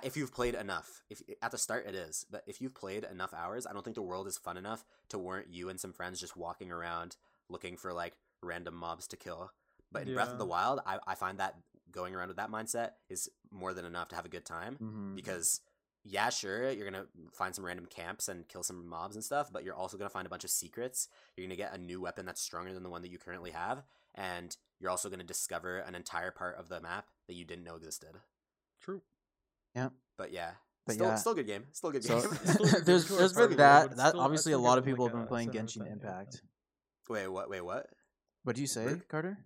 if 0.03 0.17
you've 0.17 0.33
played 0.33 0.55
enough. 0.55 1.03
If 1.11 1.23
at 1.43 1.51
the 1.51 1.59
start 1.59 1.87
it 1.87 1.95
is, 1.95 2.25
but 2.31 2.43
if 2.47 2.61
you've 2.61 2.75
played 2.75 3.05
enough 3.05 3.35
hours, 3.35 3.67
I 3.67 3.73
don't 3.73 3.83
think 3.83 3.97
the 3.97 4.03
world 4.03 4.27
is 4.27 4.39
fun 4.39 4.57
enough 4.57 4.85
to 5.09 5.19
warrant 5.19 5.49
you 5.51 5.69
and 5.69 5.79
some 5.81 5.93
friends 5.93 6.21
just 6.21 6.37
walking 6.37 6.71
around 6.71 7.17
looking 7.49 7.77
for 7.77 7.93
like 7.93 8.15
random 8.43 8.75
mobs 8.75 9.07
to 9.09 9.17
kill. 9.17 9.51
But 9.91 10.03
in 10.03 10.15
Breath 10.15 10.33
of 10.33 10.39
the 10.39 10.47
Wild, 10.47 10.81
I, 10.87 10.99
I 11.07 11.15
find 11.15 11.39
that 11.39 11.57
going 11.91 12.15
around 12.15 12.29
with 12.29 12.39
that 12.39 12.51
mindset 12.51 12.93
is 13.11 13.29
more 13.51 13.75
than 13.75 13.85
enough 13.85 14.09
to 14.09 14.17
have 14.17 14.25
a 14.25 14.31
good 14.31 14.47
time 14.47 14.79
Mhm. 14.81 15.15
because 15.15 15.61
yeah, 16.05 16.31
sure, 16.31 16.71
you're 16.71 16.91
gonna 16.91 17.07
find 17.33 17.55
some 17.55 17.65
random 17.65 17.87
camps 17.87 18.29
and 18.29 18.49
kill 18.49 18.63
some 18.63 18.89
mobs 18.89 19.15
and 19.15 19.25
stuff, 19.25 19.53
but 19.53 19.63
you're 19.63 19.75
also 19.75 19.97
gonna 19.97 20.11
find 20.11 20.27
a 20.27 20.31
bunch 20.31 20.43
of 20.45 20.51
secrets. 20.51 21.09
You're 21.37 21.47
gonna 21.47 21.57
get 21.57 21.75
a 21.75 21.79
new 21.79 22.01
weapon 22.01 22.25
that's 22.27 22.41
stronger 22.41 22.73
than 22.73 22.83
the 22.83 22.89
one 22.91 23.03
that 23.03 23.11
you 23.11 23.19
currently 23.19 23.51
have, 23.53 23.85
and 24.15 24.57
you're 24.81 24.91
also 24.91 25.09
gonna 25.11 25.23
discover 25.23 25.79
an 25.79 25.95
entire 25.95 26.31
part 26.33 26.57
of 26.57 26.69
the 26.69 26.81
map 26.81 27.09
that 27.29 27.35
you 27.35 27.45
didn't 27.45 27.65
know 27.65 27.77
existed. 27.77 28.21
True. 28.81 29.03
But 29.75 30.31
yeah, 30.33 30.53
But 30.87 30.95
still, 30.95 31.07
yeah. 31.07 31.15
still 31.17 31.35
good 31.35 31.47
game. 31.47 31.65
Still 31.73 31.91
a 31.91 31.93
good 31.95 32.03
game. 32.05 32.19
It's 32.19 32.27
still 32.53 32.67
a 32.67 32.71
good 32.71 32.85
there's 32.87 33.09
game. 33.09 33.19
there's 33.19 33.31
It's 33.31 33.33
been 33.33 33.43
good 33.45 33.49
game, 33.51 33.57
that 33.59 33.97
that 33.97 34.09
still- 34.11 34.21
I'd 34.21 34.25
obviously 34.25 34.53
a 34.53 34.59
lot 34.59 34.79
of 34.79 34.85
people 34.85 35.05
like, 35.07 35.13
have 35.15 35.21
been 35.23 35.29
playing 35.29 35.49
7 35.49 35.59
out 35.61 35.65
of 35.65 35.69
Genshin 35.69 35.79
10, 35.79 35.87
yeah. 35.87 35.93
Impact. 35.93 36.43
wait, 37.09 37.29
what? 37.29 37.51
Wait, 37.51 37.61
what? 37.63 37.87
What 38.45 38.55
do 38.57 38.61
you 38.61 38.67
say, 38.67 38.85
Rick? 38.87 39.09
Carter? 39.09 39.39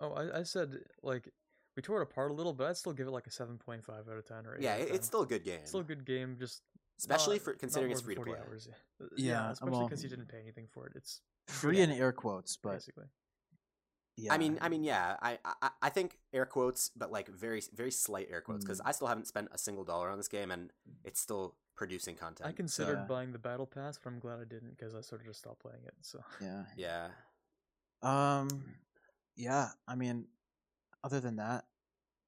Oh, 0.00 0.12
I, 0.12 0.40
I 0.40 0.42
said 0.44 0.76
like 1.02 1.28
we 1.76 1.82
tore 1.82 2.00
it 2.00 2.02
apart 2.04 2.30
a 2.30 2.34
little, 2.34 2.52
but 2.52 2.66
I'd 2.68 2.76
still 2.76 2.92
give 2.92 3.06
it 3.06 3.10
like 3.10 3.26
a 3.26 3.30
seven 3.30 3.58
point 3.58 3.84
five 3.84 4.08
out 4.10 4.16
of 4.16 4.26
ten 4.26 4.46
or 4.46 4.56
eight 4.56 4.62
Yeah, 4.62 4.74
out 4.74 4.80
of 4.82 4.86
10. 4.88 4.94
it's 4.96 5.06
still 5.06 5.22
a 5.22 5.26
good 5.26 5.44
game, 5.44 5.60
still 5.64 5.80
a 5.80 5.84
good 5.84 6.04
game. 6.04 6.36
Just 6.38 6.62
especially 6.98 7.36
not- 7.36 7.44
for 7.44 7.54
considering 7.54 7.90
it's 7.92 8.00
free 8.00 8.14
to 8.14 8.22
play. 8.22 8.38
Hours. 8.38 8.68
Yeah, 8.70 9.04
Uh, 9.04 9.08
Yeah, 9.16 9.50
especially 9.52 9.72
well- 9.72 9.88
because 9.88 10.02
you 10.02 10.08
didn't 10.10 10.28
pay 10.28 10.38
anything 10.40 10.68
for 10.72 10.86
it. 10.86 10.92
It's 10.96 11.20
Free 11.48 11.80
in 11.80 11.90
air 11.90 12.12
quotes, 12.12 12.56
but 12.56 12.72
basically 12.74 13.06
yeah. 14.16 14.32
I 14.34 14.38
mean, 14.38 14.58
I 14.60 14.68
mean, 14.68 14.82
yeah, 14.84 15.16
I, 15.22 15.38
I, 15.44 15.70
I 15.82 15.88
think 15.88 16.18
air 16.32 16.46
quotes, 16.46 16.90
but 16.96 17.10
like 17.10 17.28
very, 17.28 17.62
very 17.74 17.90
slight 17.90 18.28
air 18.30 18.40
quotes, 18.40 18.64
because 18.64 18.80
Mm. 18.80 18.86
I 18.88 18.92
still 18.92 19.06
haven't 19.08 19.26
spent 19.26 19.48
a 19.52 19.58
single 19.58 19.84
dollar 19.84 20.10
on 20.10 20.18
this 20.18 20.28
game, 20.28 20.50
and 20.50 20.70
it's 21.04 21.20
still 21.20 21.54
producing 21.74 22.14
content. 22.16 22.48
I 22.48 22.52
considered 22.52 22.98
yeah. 23.00 23.04
buying 23.06 23.32
the 23.32 23.38
battle 23.38 23.66
pass, 23.66 23.98
but 24.02 24.10
I'm 24.10 24.18
glad 24.18 24.38
I 24.40 24.44
didn't 24.44 24.76
because 24.76 24.94
I 24.94 25.00
sort 25.00 25.22
of 25.22 25.26
just 25.26 25.38
stopped 25.40 25.60
playing 25.60 25.80
it. 25.86 25.94
So 26.02 26.20
yeah. 26.40 26.64
Yeah, 26.76 27.08
Um, 28.02 28.48
yeah. 29.36 29.68
I 29.88 29.94
mean, 29.94 30.26
other 31.02 31.20
than 31.20 31.36
that, 31.36 31.64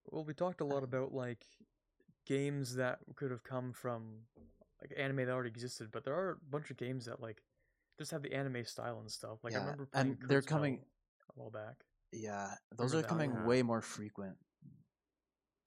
well, 0.07 0.25
we 0.25 0.35
talked 0.35 0.61
a 0.61 0.65
lot 0.65 0.83
about 0.85 1.13
like 1.15 1.45
games 2.27 2.77
that 2.77 2.99
could 3.17 3.31
have 3.31 3.43
come 3.45 3.73
from 3.73 4.21
like 4.81 4.93
anime 4.97 5.17
that 5.19 5.31
already 5.31 5.51
existed, 5.51 5.89
but 5.93 6.05
there 6.05 6.15
are 6.15 6.31
a 6.31 6.51
bunch 6.51 6.71
of 6.71 6.77
games 6.77 7.05
that 7.07 7.21
like 7.21 7.43
just 7.99 8.11
have 8.11 8.23
the 8.23 8.33
anime 8.35 8.65
style 8.65 8.99
and 9.01 9.11
stuff. 9.11 9.39
Like 9.45 9.55
I 9.55 9.59
remember 9.59 9.87
playing 9.87 10.19
and 10.21 10.29
they're 10.29 10.39
Kurt's 10.41 10.47
coming- 10.49 10.77
Bell 10.77 10.85
a 11.37 11.41
while 11.41 11.51
back. 11.51 11.77
yeah, 12.13 12.55
those 12.77 12.93
Remember 12.93 12.99
are 12.99 13.03
that 13.03 13.09
coming 13.09 13.35
one? 13.35 13.47
way 13.47 13.63
more 13.63 13.81
frequent. 13.83 14.37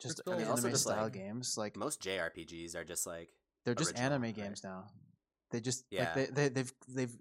Just 0.02 0.24
Crystal- 0.24 0.34
I 0.34 0.38
mean, 0.38 0.48
also 0.48 0.62
anime 0.64 0.72
just, 0.72 0.84
style 0.84 1.04
like, 1.06 1.14
games, 1.14 1.56
like 1.58 1.76
most 1.76 2.02
JRPGs 2.04 2.76
are 2.76 2.84
just 2.84 3.08
like 3.08 3.30
they're 3.66 3.74
just 3.76 3.92
original, 3.92 4.06
anime 4.14 4.22
right? 4.24 4.36
games 4.36 4.64
now. 4.64 4.86
They 5.52 5.60
just 5.60 5.86
Yeah. 5.90 6.04
like 6.04 6.14
they, 6.14 6.26
they 6.28 6.50
they've 6.50 6.74
they've 6.88 7.18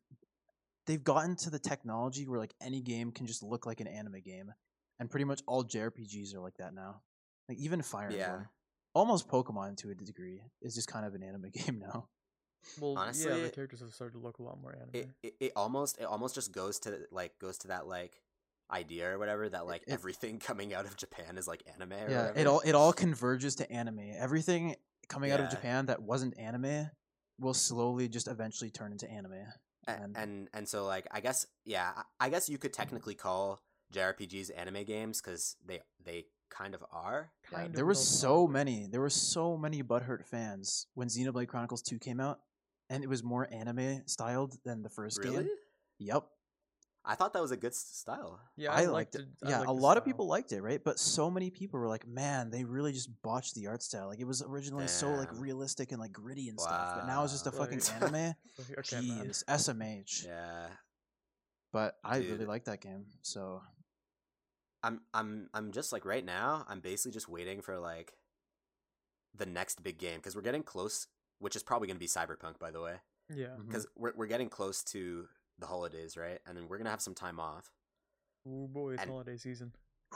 they've 0.87 1.03
gotten 1.05 1.37
to 1.37 1.51
the 1.51 1.59
technology 1.59 2.27
where 2.29 2.39
like 2.39 2.55
any 2.61 2.83
game 2.83 3.13
can 3.13 3.27
just 3.27 3.43
look 3.43 3.65
like 3.67 3.81
an 3.81 3.87
anime 3.87 4.21
game, 4.21 4.53
and 5.01 5.11
pretty 5.11 5.25
much 5.25 5.43
all 5.47 5.65
JRPGs 5.65 6.35
are 6.35 6.41
like 6.41 6.57
that 6.59 6.75
now. 6.75 7.01
Like 7.49 7.59
even 7.59 7.81
Fire 7.83 8.11
Yeah. 8.11 8.25
Emblem, 8.27 8.49
almost 8.95 9.29
Pokemon 9.29 9.77
to 9.79 9.91
a 9.91 9.95
degree. 9.95 10.43
is 10.61 10.75
just 10.75 10.89
kind 10.89 11.07
of 11.07 11.15
an 11.15 11.23
anime 11.23 11.51
game 11.53 11.79
now. 11.79 12.09
Well, 12.81 12.99
Honestly, 12.99 13.27
yeah, 13.27 13.31
Honestly, 13.33 13.49
the 13.49 13.55
characters 13.55 13.81
have 13.81 13.95
started 13.95 14.15
to 14.15 14.19
look 14.19 14.39
a 14.39 14.43
lot 14.43 14.61
more 14.61 14.75
anime. 14.75 14.91
it, 14.93 15.09
it, 15.23 15.35
it 15.41 15.53
almost 15.57 15.99
it 15.99 16.05
almost 16.05 16.35
just 16.35 16.53
goes 16.53 16.79
to 16.81 17.07
like 17.11 17.39
goes 17.39 17.57
to 17.59 17.69
that 17.69 17.87
like 17.87 18.21
idea 18.71 19.11
or 19.11 19.19
whatever 19.19 19.49
that 19.49 19.67
like 19.67 19.83
it- 19.87 19.93
everything 19.93 20.39
coming 20.41 20.75
out 20.75 20.85
of 20.87 20.97
Japan 20.97 21.39
is 21.39 21.47
like 21.47 21.63
anime. 21.75 21.93
Or 21.93 22.11
Yeah, 22.11 22.33
it 22.35 22.47
all 22.47 22.61
it 22.61 22.75
all 22.75 22.93
converges 22.93 23.55
to 23.57 23.71
anime. 23.71 24.01
Everything 24.19 24.77
coming 25.09 25.31
out 25.31 25.41
of 25.41 25.51
Japan 25.51 25.87
that 25.87 26.03
wasn't 26.03 26.39
anime 26.39 26.91
will 27.39 27.55
slowly 27.55 28.09
just 28.09 28.29
eventually 28.29 28.71
turn 28.71 28.93
into 28.93 29.09
anime. 29.11 29.35
And- 29.87 30.17
and 30.17 30.49
and 30.53 30.69
so 30.69 30.85
like 30.85 31.07
I 31.13 31.21
guess 31.21 31.47
yeah 31.65 31.93
I- 32.19 32.29
guess 32.29 32.49
you 32.49 32.59
could 32.59 32.73
mm-hmm. 32.73 32.83
technically 32.83 33.15
call 33.15 33.61
JRPGs 33.95 34.51
anime 34.57 34.85
games 34.85 35.21
because 35.21 35.57
they 35.65 35.81
they 36.05 36.25
kind 36.51 36.75
of 36.75 36.85
are. 36.93 37.31
Yeah, 37.51 37.59
Kind 37.59 37.71
of, 37.71 37.77
there 37.77 37.87
were 37.87 37.95
so 37.95 38.47
many. 38.47 38.87
There 38.91 39.01
were 39.01 39.11
so 39.11 39.57
many 39.57 39.83
butthurt 39.83 40.25
fans 40.27 40.87
when 40.95 41.09
Xenoblade 41.09 41.49
Chronicles 41.49 41.83
2 41.83 41.99
came 41.99 42.21
out, 42.21 42.39
and 42.91 43.03
it 43.03 43.09
was 43.09 43.23
more 43.23 43.49
anime 43.53 44.03
styled 44.07 44.55
than 44.65 44.83
the 44.83 44.89
first 44.89 45.19
Really? 45.19 45.37
game. 45.45 45.49
Yep. 45.99 46.25
I 47.09 47.15
thought 47.15 47.33
that 47.35 47.43
was 47.43 47.53
a 47.53 47.57
good 47.57 47.73
style. 47.75 48.41
Yeah, 48.57 48.73
I, 48.73 48.83
I, 48.83 48.87
liked 48.87 49.15
it. 49.15 49.23
I 49.45 49.49
yeah, 49.49 49.59
liked 49.59 49.69
a 49.69 49.73
lot 49.73 49.97
of 49.97 50.05
people 50.05 50.27
liked 50.27 50.51
it, 50.53 50.61
right? 50.61 50.83
But 50.83 50.99
so 50.99 51.31
many 51.31 51.51
people 51.51 51.79
were 51.79 51.87
like, 51.87 52.07
"Man, 52.07 52.51
they 52.51 52.65
really 52.65 52.93
just 52.93 53.11
botched 53.23 53.55
the 53.55 53.69
art 53.69 53.83
style. 53.83 54.09
Like 54.09 54.19
it 54.19 54.27
was 54.27 54.43
originally 54.43 54.89
so 54.89 55.11
like 55.11 55.29
realistic 55.35 55.93
and 55.93 56.01
like 56.01 56.13
gritty 56.13 56.49
and 56.49 56.61
stuff, 56.61 56.97
but 56.97 57.07
now 57.07 57.23
it's 57.23 57.33
just 57.33 57.47
a 57.47 57.53
fucking 57.53 57.81
anime." 57.95 58.35
Okay. 58.61 58.97
Jeez, 58.97 59.45
SMH. 59.45 60.27
Yeah, 60.27 60.67
But 61.73 61.97
I 62.05 62.19
really 62.19 62.45
like 62.47 62.65
that 62.65 62.81
game. 62.81 63.05
So 63.23 63.63
I'm 64.83 65.01
I'm 65.15 65.49
I'm 65.55 65.71
just 65.73 65.93
like 65.93 66.05
right 66.05 66.25
now. 66.25 66.65
I'm 66.69 66.81
basically 66.81 67.13
just 67.13 67.29
waiting 67.29 67.61
for 67.61 67.79
like 67.79 68.15
the 69.35 69.47
next 69.47 69.83
big 69.83 69.99
game 69.99 70.17
because 70.17 70.35
we're 70.35 70.43
getting 70.43 70.63
close, 70.63 71.07
which 71.39 71.57
is 71.57 71.63
probably 71.63 71.87
going 71.87 71.97
to 71.97 72.01
be 72.01 72.07
Cyberpunk, 72.07 72.59
by 72.59 72.71
the 72.71 72.81
way, 72.81 72.95
Yeah. 73.35 73.47
Mm-hmm. 73.47 73.67
because 73.69 73.87
we're 73.97 74.13
we're 74.17 74.27
getting 74.27 74.49
close 74.49 74.83
to 74.85 75.29
the 75.59 75.67
holidays, 75.67 76.17
right? 76.17 76.39
And 76.47 76.57
then 76.57 76.69
we're 76.69 76.79
gonna 76.79 76.91
have 76.91 77.01
some 77.03 77.15
time 77.15 77.41
off. 77.41 77.71
Oh 78.47 78.67
boy, 78.69 78.93
it's 78.95 79.03
And- 79.03 79.11
holiday 79.11 79.37
season. 79.37 79.73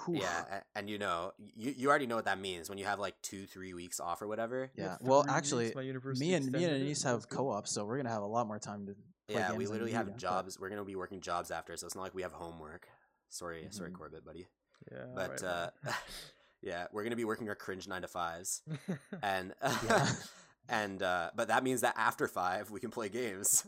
Whew. 0.07 0.19
Yeah, 0.21 0.45
a- 0.61 0.79
and 0.79 0.89
you 0.89 0.99
know, 0.99 1.33
you 1.39 1.73
you 1.77 1.89
already 1.89 2.07
know 2.07 2.15
what 2.15 2.27
that 2.27 2.39
means 2.39 2.69
when 2.69 2.79
you 2.79 2.85
have 2.85 3.01
like 3.01 3.21
two, 3.23 3.45
three 3.47 3.75
weeks 3.75 3.99
off 3.99 4.23
or 4.23 4.29
whatever. 4.29 4.71
Yeah. 4.77 4.97
With 5.01 5.09
Well, 5.09 5.25
actually, 5.29 5.73
my 5.75 5.83
university 5.83 6.29
me 6.29 6.35
and 6.35 6.45
me 6.47 6.49
and 6.49 6.57
extended 6.65 6.83
Anise 6.87 7.03
have 7.03 7.29
co-ops, 7.29 7.73
so 7.73 7.85
we're 7.85 7.97
gonna 7.97 8.09
have 8.11 8.23
a 8.23 8.27
lot 8.27 8.47
more 8.47 8.59
time 8.59 8.87
to. 8.87 8.95
Play 8.95 9.39
yeah, 9.41 9.51
we 9.53 9.59
games 9.59 9.65
than 9.65 9.73
literally 9.73 9.91
you 9.93 9.97
have 9.97 10.07
do, 10.07 10.13
but- 10.13 10.21
jobs. 10.21 10.59
We're 10.61 10.69
gonna 10.71 10.85
be 10.85 10.97
working 10.97 11.21
jobs 11.21 11.51
after, 11.51 11.77
so 11.77 11.87
it's 11.87 11.95
not 11.97 12.03
like 12.03 12.15
we 12.15 12.23
have 12.23 12.33
homework. 12.33 12.89
Sorry, 13.29 13.67
sorry, 13.71 13.91
Mhm. 13.91 13.95
Corbett, 13.95 14.25
buddy. 14.25 14.49
Yeah, 14.91 15.07
But 15.15 15.31
right, 15.31 15.43
uh, 15.45 15.71
right. 15.85 15.95
yeah, 16.63 16.87
we're 16.93 17.03
gonna 17.05 17.17
be 17.17 17.25
working 17.25 17.49
our 17.49 17.55
cringe 17.57 17.87
nine 17.89 18.03
to 18.03 18.09
fives, 18.09 18.63
and 19.23 19.55
Yeah. 19.85 20.09
and 20.69 21.03
uh, 21.03 21.31
but 21.35 21.49
that 21.49 21.63
means 21.65 21.81
that 21.83 21.95
after 21.97 22.27
five 22.29 22.71
we 22.71 22.79
can 22.81 22.91
play 22.91 23.09
games, 23.09 23.65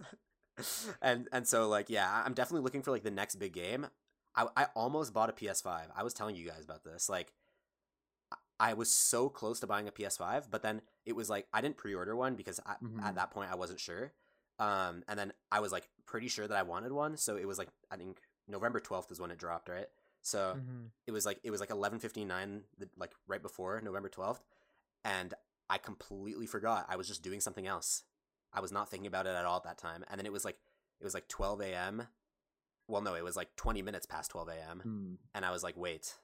and 1.02 1.28
and 1.32 1.46
so 1.46 1.68
like 1.68 1.88
yeah, 1.90 2.22
I'm 2.24 2.34
definitely 2.34 2.62
looking 2.64 2.82
for 2.82 2.90
like 2.90 3.02
the 3.04 3.10
next 3.10 3.36
big 3.36 3.52
game. 3.52 3.86
I 4.34 4.46
I 4.56 4.66
almost 4.74 5.12
bought 5.14 5.30
a 5.30 5.32
PS5. 5.32 5.86
I 5.94 6.02
was 6.02 6.14
telling 6.14 6.36
you 6.36 6.46
guys 6.48 6.64
about 6.64 6.84
this. 6.84 7.08
Like, 7.08 7.32
I- 8.60 8.74
was 8.74 8.90
so 8.92 9.28
close 9.28 9.60
to 9.60 9.66
buying 9.66 9.88
a 9.88 9.92
PS5, 9.92 10.50
but 10.50 10.62
then 10.62 10.82
it 11.04 11.14
was 11.16 11.28
like 11.28 11.46
I 11.52 11.60
didn't 11.60 11.76
pre-order 11.76 12.14
one 12.14 12.36
because 12.36 12.60
I, 12.64 12.76
Mhm. 12.82 13.02
at 13.02 13.14
that 13.16 13.30
point 13.30 13.50
I 13.50 13.56
wasn't 13.56 13.80
sure. 13.80 14.12
Um, 14.58 15.02
and 15.08 15.18
then 15.18 15.32
I 15.50 15.60
was 15.60 15.72
like 15.72 15.88
pretty 16.06 16.28
sure 16.28 16.46
that 16.46 16.56
I 16.56 16.62
wanted 16.62 16.92
one, 16.92 17.16
so 17.16 17.36
it 17.36 17.46
was 17.46 17.58
like 17.58 17.68
I 17.90 17.96
think 17.96 18.20
November 18.46 18.78
12th 18.80 19.10
is 19.10 19.20
when 19.20 19.30
it 19.30 19.38
dropped, 19.38 19.68
right? 19.68 19.88
So 20.22 20.54
Mhm. 20.56 20.90
it 21.06 21.12
was 21.12 21.26
like 21.26 21.40
it 21.42 21.50
was 21.50 21.60
like 21.60 21.70
11:59 21.70 22.64
the- 22.78 22.90
like 22.96 23.14
right 23.26 23.42
before 23.42 23.80
November 23.80 24.08
12th 24.08 24.42
and 25.04 25.34
I 25.68 25.78
completely 25.78 26.46
forgot. 26.46 26.86
I 26.88 26.96
was 26.96 27.08
just 27.08 27.22
doing 27.22 27.40
something 27.40 27.66
else. 27.66 28.04
I 28.52 28.60
was 28.60 28.72
not 28.72 28.90
thinking 28.90 29.06
about 29.06 29.26
it 29.26 29.34
at 29.34 29.44
all 29.44 29.56
at 29.56 29.64
that 29.64 29.78
time. 29.78 30.04
And 30.10 30.18
then 30.18 30.26
it 30.26 30.32
was 30.32 30.44
like 30.44 30.56
it 31.00 31.04
was 31.04 31.14
like 31.14 31.28
12 31.28 31.60
a.m. 31.62 32.06
Well, 32.88 33.02
no, 33.02 33.14
it 33.14 33.24
was 33.24 33.36
like 33.36 33.54
20 33.56 33.82
minutes 33.82 34.06
past 34.06 34.30
12 34.30 34.48
a.m. 34.48 34.80
Hmm. 34.80 35.14
And 35.34 35.44
I 35.44 35.50
was 35.50 35.62
like, 35.62 35.76
wait. 35.76 36.14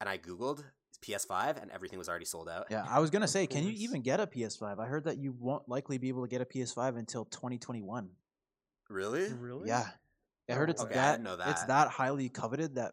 And 0.00 0.08
I 0.08 0.18
googled 0.18 0.64
PS5 1.04 1.60
and 1.60 1.70
everything 1.70 1.98
was 1.98 2.08
already 2.08 2.24
sold 2.24 2.48
out. 2.48 2.66
Yeah, 2.70 2.84
I 2.88 3.00
was 3.00 3.10
gonna 3.10 3.28
say, 3.36 3.46
can 3.46 3.64
you 3.64 3.72
even 3.76 4.02
get 4.02 4.20
a 4.20 4.26
PS5? 4.26 4.78
I 4.78 4.86
heard 4.86 5.04
that 5.04 5.18
you 5.18 5.34
won't 5.38 5.68
likely 5.68 5.98
be 5.98 6.08
able 6.08 6.22
to 6.22 6.28
get 6.28 6.40
a 6.40 6.44
PS5 6.44 6.98
until 6.98 7.24
2021. 7.26 8.10
Really? 8.90 9.32
Really? 9.32 9.68
Yeah, 9.68 9.86
I 10.48 10.52
heard 10.52 10.68
Oh, 10.68 10.72
it's 10.72 10.82
okay, 10.82 10.92
I 10.92 10.96
that, 10.96 11.12
didn't 11.12 11.24
know 11.24 11.50
it's 11.50 11.60
that. 11.60 11.68
that 11.68 11.88
highly 11.88 12.28
coveted 12.28 12.74
that 12.76 12.92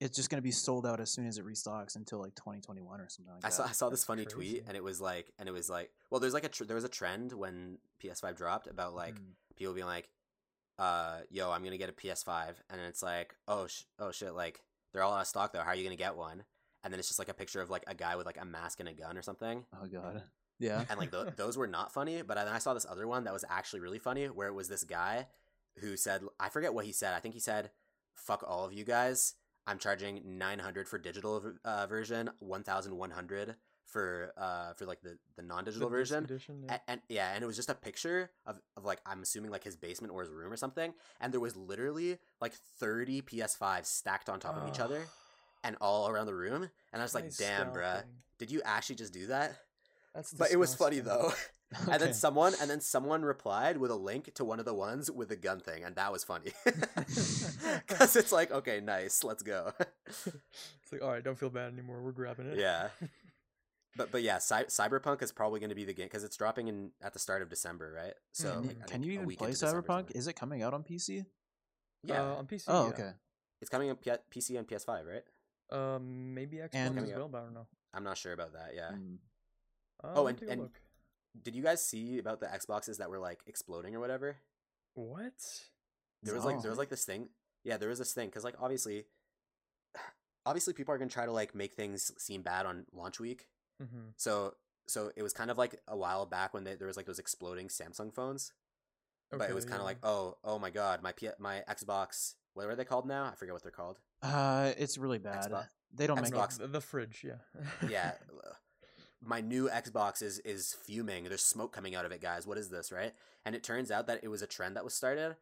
it's 0.00 0.16
just 0.16 0.28
gonna 0.30 0.42
be 0.42 0.50
sold 0.50 0.86
out 0.86 1.00
as 1.00 1.10
soon 1.10 1.26
as 1.26 1.38
it 1.38 1.46
restocks 1.46 1.96
until 1.96 2.18
like 2.20 2.34
2021 2.34 3.00
or 3.00 3.08
something 3.08 3.32
like 3.32 3.44
I 3.44 3.48
that. 3.48 3.54
saw 3.54 3.64
I 3.64 3.70
saw 3.72 3.88
this 3.90 4.00
That's 4.00 4.04
funny 4.06 4.24
tweet 4.24 4.64
and 4.66 4.76
it 4.76 4.82
was 4.84 5.00
like 5.00 5.32
and 5.38 5.48
it 5.48 5.52
was 5.52 5.70
like 5.70 5.90
well 6.10 6.20
there's 6.20 6.34
like 6.34 6.44
a 6.44 6.48
tr- 6.48 6.64
there 6.64 6.74
was 6.74 6.84
a 6.84 6.88
trend 6.88 7.32
when 7.32 7.78
PS5 8.02 8.36
dropped 8.36 8.66
about 8.66 8.94
like 8.94 9.14
Mm. 9.14 9.34
people 9.56 9.72
being 9.74 9.86
like, 9.86 10.08
uh, 10.78 11.18
yo, 11.30 11.50
I'm 11.52 11.62
gonna 11.62 11.78
get 11.78 11.88
a 11.88 11.92
PS5, 11.92 12.54
and 12.68 12.80
it's 12.80 13.02
like, 13.02 13.34
oh, 13.46 13.66
sh- 13.68 13.84
oh 13.98 14.10
shit, 14.10 14.34
like 14.34 14.60
they're 14.92 15.02
all 15.02 15.12
out 15.14 15.20
of 15.20 15.26
stock 15.26 15.52
though. 15.52 15.60
How 15.60 15.68
are 15.68 15.74
you 15.76 15.84
gonna 15.84 15.96
get 15.96 16.16
one? 16.16 16.44
And 16.82 16.92
then 16.92 16.98
it's 16.98 17.08
just 17.08 17.18
like 17.18 17.28
a 17.28 17.34
picture 17.34 17.60
of 17.62 17.70
like 17.70 17.84
a 17.86 17.94
guy 17.94 18.16
with 18.16 18.26
like 18.26 18.40
a 18.40 18.44
mask 18.44 18.80
and 18.80 18.88
a 18.88 18.92
gun 18.92 19.16
or 19.16 19.22
something, 19.22 19.64
Oh 19.80 19.86
god. 19.86 20.22
Yeah. 20.58 20.84
and 20.90 20.98
like 20.98 21.10
th- 21.12 21.28
those 21.36 21.56
were 21.56 21.66
not 21.68 21.92
funny. 21.92 22.22
But 22.22 22.34
then 22.34 22.48
I 22.48 22.58
saw 22.58 22.74
this 22.74 22.86
other 22.88 23.06
one 23.06 23.24
that 23.24 23.32
was 23.32 23.44
actually 23.48 23.80
really 23.80 23.98
funny, 24.00 24.26
where 24.26 24.48
it 24.48 24.54
was 24.54 24.68
this 24.68 24.84
guy 24.84 25.28
who 25.78 25.96
said, 25.96 26.22
I 26.38 26.48
forget 26.48 26.74
what 26.74 26.84
he 26.84 26.92
said. 26.92 27.14
I 27.14 27.20
think 27.20 27.34
he 27.34 27.40
said, 27.40 27.70
"Fuck 28.16 28.44
all 28.46 28.64
of 28.64 28.72
you 28.72 28.84
guys. 28.84 29.34
I'm 29.66 29.78
charging 29.78 30.38
900 30.38 30.88
for 30.88 30.98
digital 30.98 31.42
uh, 31.64 31.86
version, 31.86 32.30
1,100 32.40 33.56
for 33.86 34.32
uh 34.38 34.72
for 34.72 34.86
like 34.86 35.02
the 35.02 35.18
the 35.36 35.42
non-digital 35.42 35.88
The 35.88 35.94
version." 35.96 36.24
edition, 36.24 36.62
yeah. 36.64 36.72
and, 36.72 36.80
and 36.88 37.00
yeah, 37.08 37.32
and 37.34 37.44
it 37.44 37.46
was 37.46 37.56
just 37.56 37.68
a 37.70 37.74
picture 37.74 38.30
of, 38.46 38.58
of 38.76 38.84
like 38.84 39.00
I'm 39.06 39.22
assuming 39.22 39.50
like 39.50 39.62
his 39.64 39.76
basement 39.76 40.12
or 40.12 40.20
his 40.22 40.30
room 40.30 40.50
or 40.52 40.56
something, 40.56 40.94
and 41.20 41.32
there 41.32 41.40
was 41.40 41.54
literally 41.56 42.18
like 42.40 42.54
30 42.80 43.22
PS5s 43.22 43.86
stacked 43.86 44.28
on 44.28 44.40
top 44.40 44.56
of 44.56 44.68
each 44.68 44.80
other 44.80 45.02
and 45.64 45.76
all 45.80 46.08
around 46.08 46.26
the 46.26 46.34
room, 46.34 46.68
and 46.92 47.02
I 47.02 47.04
was 47.04 47.14
like, 47.14 47.24
Nice 47.24 47.36
"Damn, 47.36 47.68
bruh, 47.68 47.82
scalping. 47.98 48.10
did 48.38 48.50
you 48.50 48.62
actually 48.64 48.96
just 48.96 49.12
do 49.12 49.26
that?" 49.28 49.54
That's 50.14 50.32
But 50.32 50.50
it 50.50 50.56
was 50.56 50.74
funny 50.74 51.00
disgusting. 51.00 51.32
though. 51.86 51.92
And 51.92 52.00
then 52.02 52.14
someone 52.14 52.54
and 52.60 52.70
then 52.70 52.80
someone 52.80 53.22
replied 53.22 53.78
with 53.78 53.90
a 53.90 53.96
link 53.96 54.32
to 54.34 54.44
one 54.44 54.58
of 54.58 54.64
the 54.64 54.74
ones 54.74 55.10
with 55.10 55.28
the 55.28 55.36
gun 55.36 55.60
thing, 55.60 55.84
and 55.84 55.94
that 55.96 56.12
was 56.12 56.24
funny. 56.24 56.52
Cuz 57.88 58.16
it's 58.16 58.32
like, 58.32 58.50
"Okay, 58.50 58.80
nice. 58.80 59.24
Let's 59.24 59.42
go." 59.42 59.72
it's 60.06 60.92
like, 60.92 61.02
all 61.02 61.10
right, 61.10 61.22
don't 61.24 61.38
feel 61.38 61.50
bad 61.50 61.72
anymore. 61.72 62.00
We're 62.02 62.12
grabbing 62.12 62.46
it. 62.46 62.58
yeah. 62.58 62.88
But 63.96 64.10
but 64.10 64.22
yeah, 64.22 64.38
Cy- 64.38 64.64
Cyberpunk 64.64 65.22
is 65.22 65.30
probably 65.32 65.60
going 65.60 65.70
to 65.70 65.76
be 65.76 65.84
the 65.84 65.94
game 65.94 66.08
cuz 66.08 66.24
it's 66.24 66.36
dropping 66.36 66.68
in 66.68 66.90
at 67.00 67.12
the 67.12 67.18
start 67.20 67.42
of 67.42 67.48
December, 67.48 67.92
right? 67.92 68.14
So 68.32 68.50
Mhm. 68.60 68.66
like, 68.66 68.86
can 68.88 69.02
you 69.02 69.12
even 69.12 69.26
play 69.36 69.48
into 69.50 69.60
December 69.60 69.78
or 69.78 69.82
Cyberpunk? 69.82 70.10
Is 70.16 70.26
it 70.26 70.32
coming 70.34 70.62
out 70.62 70.74
on 70.74 70.82
PC? 70.82 71.24
Yeah. 72.02 72.22
Uh, 72.22 72.34
on 72.36 72.46
PC. 72.46 72.64
Oh, 72.68 72.84
yeah. 72.86 72.92
okay. 72.92 73.12
It's 73.60 73.70
coming 73.70 73.90
on 73.90 73.96
P- 73.96 74.10
PC 74.30 74.58
and 74.58 74.66
PS5, 74.66 75.06
right? 75.06 75.24
Um, 75.70 76.34
maybe 76.34 76.56
Xbox 76.58 76.70
And- 76.74 76.98
as 76.98 77.08
well, 77.14 77.28
but 77.28 77.38
I 77.38 77.44
don't 77.44 77.54
know. 77.54 77.66
I'm 77.94 78.02
not 78.04 78.18
sure 78.18 78.32
about 78.32 78.52
that. 78.52 78.74
Yeah. 78.74 78.90
Mm. 78.92 79.18
Uh, 80.02 80.12
Oh, 80.16 80.26
and- 80.26 80.42
and- 80.42 80.60
look. 80.62 80.80
Did 81.42 81.54
you 81.54 81.62
guys 81.62 81.84
see 81.84 82.18
about 82.18 82.40
the 82.40 82.46
Xboxes 82.46 82.98
that 82.98 83.10
were 83.10 83.18
like 83.18 83.40
exploding 83.46 83.94
or 83.94 84.00
whatever? 84.00 84.36
What? 84.94 85.32
There 86.22 86.34
was 86.34 86.44
like 86.44 86.62
there 86.62 86.70
was 86.70 86.78
like 86.78 86.90
this 86.90 87.04
thing. 87.04 87.28
Yeah, 87.64 87.76
there 87.76 87.88
was 87.88 87.98
this 87.98 88.12
thing 88.12 88.28
because 88.28 88.44
like 88.44 88.54
obviously, 88.60 89.04
obviously 90.46 90.74
people 90.74 90.94
are 90.94 90.98
gonna 90.98 91.10
try 91.10 91.26
to 91.26 91.32
like 91.32 91.54
make 91.54 91.74
things 91.74 92.12
seem 92.18 92.42
bad 92.42 92.66
on 92.66 92.86
launch 92.92 93.18
week. 93.20 93.48
Mm-hmm. 93.82 94.10
So 94.16 94.54
so 94.86 95.10
it 95.16 95.22
was 95.22 95.32
kind 95.32 95.50
of 95.50 95.58
like 95.58 95.80
a 95.88 95.96
while 95.96 96.26
back 96.26 96.54
when 96.54 96.64
they, 96.64 96.74
there 96.74 96.86
was 96.86 96.96
like 96.96 97.06
those 97.06 97.18
exploding 97.18 97.68
Samsung 97.68 98.12
phones, 98.14 98.52
but 99.30 99.50
it 99.50 99.54
was 99.54 99.64
kind 99.64 99.80
of 99.80 99.84
like 99.86 99.98
oh 100.02 100.36
oh 100.44 100.58
my 100.58 100.70
god 100.70 101.02
my 101.02 101.12
P- 101.12 101.28
my 101.38 101.62
Xbox 101.68 102.34
what 102.54 102.66
are 102.66 102.76
they 102.76 102.84
called 102.84 103.06
now? 103.06 103.24
I 103.24 103.34
forget 103.34 103.52
what 103.52 103.62
they're 103.62 103.72
called. 103.72 103.98
Uh, 104.22 104.72
it's 104.78 104.96
really 104.96 105.18
bad. 105.18 105.50
Xbox- 105.50 105.66
They 105.92 106.06
don't 106.06 106.20
make 106.22 106.32
it. 106.32 106.72
the 106.72 106.80
fridge, 106.80 107.24
yeah. 107.26 107.88
yeah 107.88 108.12
my 109.24 109.40
new 109.40 109.68
xbox 109.68 110.22
is 110.22 110.38
is 110.40 110.76
fuming 110.84 111.24
there's 111.24 111.42
smoke 111.42 111.72
coming 111.72 111.94
out 111.94 112.04
of 112.04 112.12
it 112.12 112.20
guys 112.20 112.46
what 112.46 112.58
is 112.58 112.68
this 112.70 112.92
right 112.92 113.12
and 113.44 113.54
it 113.54 113.62
turns 113.62 113.90
out 113.90 114.06
that 114.06 114.20
it 114.22 114.28
was 114.28 114.42
a 114.42 114.46
trend 114.46 114.76
that 114.76 114.84
was 114.84 114.94
started 114.94 115.36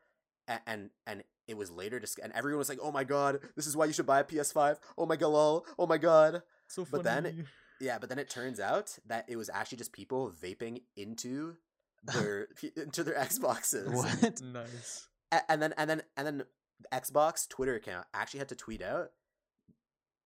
and 0.49 0.61
and, 0.67 0.91
and 1.07 1.25
it 1.49 1.57
was 1.57 1.71
later 1.71 1.99
just 2.01 2.19
and 2.19 2.33
everyone 2.35 2.59
was 2.59 2.69
like 2.69 2.79
oh 2.83 2.93
my 2.93 3.05
god 3.05 3.39
this 3.57 3.67
is 3.67 3.77
why 3.77 3.85
you 3.85 3.93
should 3.93 4.07
buy 4.07 4.21
a 4.21 4.25
ps5 4.25 4.77
oh 4.97 5.07
my 5.07 5.17
god 5.17 5.63
oh 5.79 5.87
my 5.87 5.99
god 5.99 6.43
so 6.69 6.85
funny. 6.85 7.03
But 7.03 7.05
then- 7.05 7.47
yeah 7.81 7.99
but 7.99 8.09
then 8.09 8.19
it 8.19 8.31
turns 8.31 8.61
out 8.61 8.97
that 9.07 9.25
it 9.29 9.37
was 9.37 9.51
actually 9.53 9.79
just 9.79 9.93
people 9.93 10.33
vaping 10.41 10.83
into 10.97 11.57
their 12.05 12.49
into 12.77 13.03
their 13.05 13.15
xboxes 13.15 13.93
What? 13.93 14.41
nice. 14.43 15.09
A- 15.33 15.51
and 15.51 15.61
then 15.63 15.73
and 15.77 15.89
then 15.91 16.03
and 16.17 16.27
then 16.27 16.39
the 16.39 16.47
Xbox 16.93 17.49
Twitter 17.49 17.75
account 17.77 18.07
actually 18.13 18.39
had 18.39 18.49
to 18.49 18.57
tweet 18.57 18.83
out. 18.83 19.11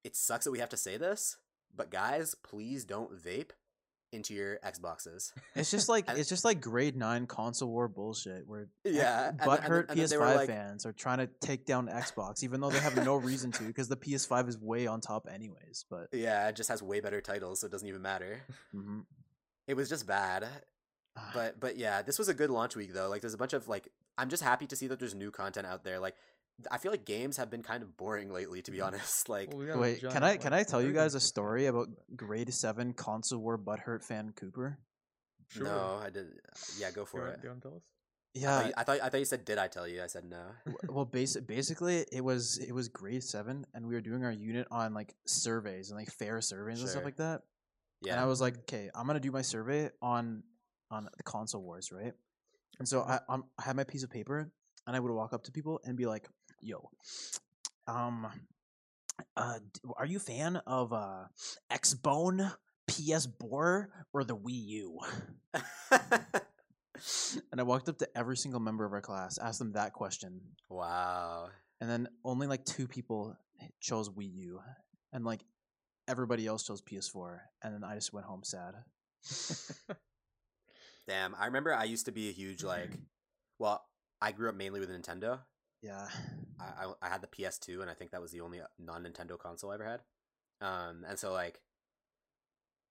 It 0.04 0.16
sucks 0.16 0.44
that 0.46 0.50
we 0.52 0.58
have 0.58 0.70
to 0.70 0.76
say 0.78 0.96
this, 0.96 1.36
but 1.74 1.90
guys, 1.90 2.34
please 2.42 2.84
don't 2.84 3.12
vape 3.12 3.50
into 4.12 4.32
your 4.34 4.58
Xboxes. 4.64 5.32
It's 5.54 5.70
just 5.70 5.88
like 5.94 6.04
And- 6.08 6.16
it's 6.18 6.28
just 6.28 6.44
like 6.44 6.60
grade 6.60 6.96
nine 6.96 7.26
console 7.26 7.68
war 7.68 7.88
bullshit 7.88 8.46
where 8.46 8.68
Yeah, 8.84 9.28
and 9.30 9.38
then- 9.38 9.48
and 9.48 9.58
then- 9.58 9.58
butthurt 9.70 9.90
and 9.90 9.98
then 10.00 10.08
they 10.08 10.16
were 10.16 10.24
PS5 10.26 10.36
like- 10.36 10.48
fans 10.48 10.86
are 10.86 10.92
trying 10.92 11.18
to 11.18 11.26
take 11.40 11.66
down 11.66 11.88
Xbox, 11.88 12.42
even 12.44 12.60
though 12.60 12.70
they 12.70 12.78
have 12.78 12.96
no 13.04 13.16
reason 13.16 13.50
to, 13.52 13.64
because 13.64 13.88
the 13.88 13.96
PS5 13.96 14.48
is 14.48 14.58
way 14.58 14.86
on 14.86 15.00
top 15.00 15.26
anyways. 15.30 15.84
But 15.90 16.08
Yeah, 16.12 16.48
it 16.48 16.56
just 16.56 16.68
has 16.70 16.82
way 16.82 17.00
better 17.00 17.20
titles, 17.20 17.60
so 17.60 17.66
it 17.66 17.70
doesn't 17.72 17.88
even 17.88 18.00
matter. 18.02 18.42
mhm. 18.74 19.04
It 19.66 19.74
was 19.74 19.88
just 19.88 20.06
bad. 20.06 20.46
Ah, 21.16 21.30
But 21.34 21.58
but 21.58 21.76
yeah, 21.76 22.02
this 22.02 22.18
was 22.18 22.28
a 22.28 22.34
good 22.34 22.50
launch 22.50 22.76
week 22.76 22.92
though. 22.94 23.08
Like 23.08 23.22
there's 23.22 23.34
a 23.34 23.38
bunch 23.38 23.52
of 23.54 23.66
like 23.68 23.88
I'm 24.16 24.28
just 24.28 24.42
happy 24.42 24.66
to 24.68 24.76
see 24.76 24.86
that 24.86 24.98
there's 25.00 25.14
new 25.14 25.30
content 25.30 25.66
out 25.66 25.82
there. 25.82 25.98
Like 25.98 26.14
I 26.70 26.78
feel 26.78 26.90
like 26.90 27.04
games 27.04 27.36
have 27.36 27.50
been 27.50 27.62
kind 27.62 27.82
of 27.82 27.96
boring 27.96 28.32
lately, 28.32 28.62
to 28.62 28.70
be 28.70 28.78
mm. 28.78 28.86
honest. 28.86 29.28
Like 29.28 29.50
Well, 29.52 29.76
we 29.76 29.80
wait, 29.80 30.00
can 30.00 30.22
I 30.22 30.36
can 30.36 30.52
I 30.52 30.62
tell 30.62 30.82
you 30.82 30.92
guys 30.92 31.14
a 31.14 31.20
story 31.20 31.66
about 31.66 31.88
grade 32.14 32.52
seven 32.52 32.92
console 32.92 33.40
war 33.40 33.58
butthurt 33.58 34.04
fan 34.04 34.32
Cooper? 34.34 34.78
Sure. 35.48 35.64
no, 35.64 36.00
I 36.02 36.10
did. 36.10 36.26
Yeah, 36.78 36.90
go 36.90 36.94
Do 36.94 37.00
you 37.00 37.06
for 37.06 37.20
wanna- 37.20 37.32
it. 37.32 37.40
do 37.40 37.46
you 37.46 37.50
wanna 37.50 37.60
tell 37.60 37.76
us? 37.76 37.82
I 38.34 38.38
Yeah, 38.38 38.58
thought, 38.58 38.66
you, 38.66 38.72
I 38.76 38.84
thought 38.84 39.00
I 39.00 39.08
thought 39.08 39.18
you 39.18 39.24
said 39.24 39.44
did 39.44 39.58
I 39.58 39.68
tell 39.68 39.88
you? 39.88 40.02
I 40.02 40.06
said 40.06 40.24
no. 40.24 40.44
well, 40.88 41.04
basic, 41.04 41.46
basically, 41.46 42.04
it 42.12 42.22
was 42.22 42.58
it 42.58 42.72
was 42.72 42.88
grade 42.88 43.22
seven, 43.22 43.66
and 43.74 43.86
we 43.86 43.94
were 43.94 44.00
doing 44.00 44.24
our 44.24 44.32
unit 44.32 44.66
on 44.70 44.94
like 44.94 45.14
surveys 45.26 45.90
and 45.90 45.98
like 45.98 46.10
fair 46.10 46.40
surveys 46.40 46.80
and 46.80 46.88
stuff 46.88 47.04
like 47.04 47.16
that. 47.16 47.42
Yeah. 48.02 48.12
And 48.12 48.20
I 48.20 48.26
was 48.26 48.40
like, 48.40 48.58
okay, 48.60 48.90
I'm 48.94 49.06
gonna 49.06 49.20
do 49.20 49.32
my 49.32 49.42
survey 49.42 49.90
on 50.02 50.42
on 50.90 51.08
the 51.16 51.22
console 51.22 51.62
wars, 51.62 51.90
right? 51.92 52.12
And 52.78 52.86
so 52.86 53.00
mm-hmm. 53.00 53.12
I 53.12 53.20
I'm, 53.28 53.44
I 53.58 53.62
had 53.62 53.76
my 53.76 53.84
piece 53.84 54.02
of 54.02 54.10
paper, 54.10 54.50
and 54.86 54.96
I 54.96 55.00
would 55.00 55.12
walk 55.12 55.32
up 55.32 55.44
to 55.44 55.52
people 55.52 55.80
and 55.84 55.96
be 55.96 56.06
like, 56.06 56.28
"Yo, 56.66 56.90
um, 57.86 58.26
uh, 59.36 59.58
are 59.96 60.06
you 60.06 60.16
a 60.16 60.20
fan 60.20 60.56
of 60.66 60.92
uh 60.92 61.24
Xbone, 61.72 62.52
PS 62.88 63.26
Boar, 63.26 63.90
or 64.12 64.24
the 64.24 64.36
Wii 64.36 64.66
U?" 64.66 64.98
And 67.52 67.60
I 67.60 67.64
walked 67.64 67.90
up 67.90 67.98
to 67.98 68.08
every 68.16 68.38
single 68.38 68.58
member 68.58 68.86
of 68.86 68.92
our 68.94 69.02
class, 69.02 69.36
asked 69.38 69.58
them 69.58 69.72
that 69.72 69.92
question, 69.92 70.40
wow. 70.70 71.48
and 71.78 71.90
then 71.90 72.08
only 72.24 72.46
like 72.46 72.64
two 72.64 72.88
people 72.88 73.36
chose 73.80 74.08
Wii 74.08 74.32
U, 74.34 74.60
and 75.12 75.22
like 75.24 75.42
everybody 76.08 76.46
else 76.46 76.66
chose 76.66 76.80
PS4, 76.80 77.38
and 77.62 77.74
then 77.74 77.84
I 77.84 77.94
just 77.94 78.14
went 78.14 78.26
home 78.26 78.42
sad. 78.44 78.74
Damn. 81.08 81.34
I 81.36 81.46
remember 81.46 81.72
I 81.74 81.84
used 81.84 82.06
to 82.06 82.12
be 82.12 82.28
a 82.28 82.32
huge 82.32 82.62
like. 82.62 82.90
Well, 83.58 83.82
I 84.20 84.32
grew 84.32 84.50
up 84.50 84.54
mainly 84.54 84.80
with 84.80 84.90
Nintendo. 84.90 85.38
Yeah. 85.82 86.08
I, 86.58 86.92
I 87.02 87.08
had 87.08 87.20
the 87.20 87.26
PS2, 87.26 87.82
and 87.82 87.90
I 87.90 87.94
think 87.94 88.10
that 88.10 88.20
was 88.20 88.32
the 88.32 88.40
only 88.40 88.60
non 88.78 89.04
Nintendo 89.04 89.38
console 89.38 89.70
I 89.70 89.74
ever 89.74 89.84
had. 89.84 90.02
Um, 90.60 91.04
and 91.06 91.18
so 91.18 91.32
like, 91.32 91.60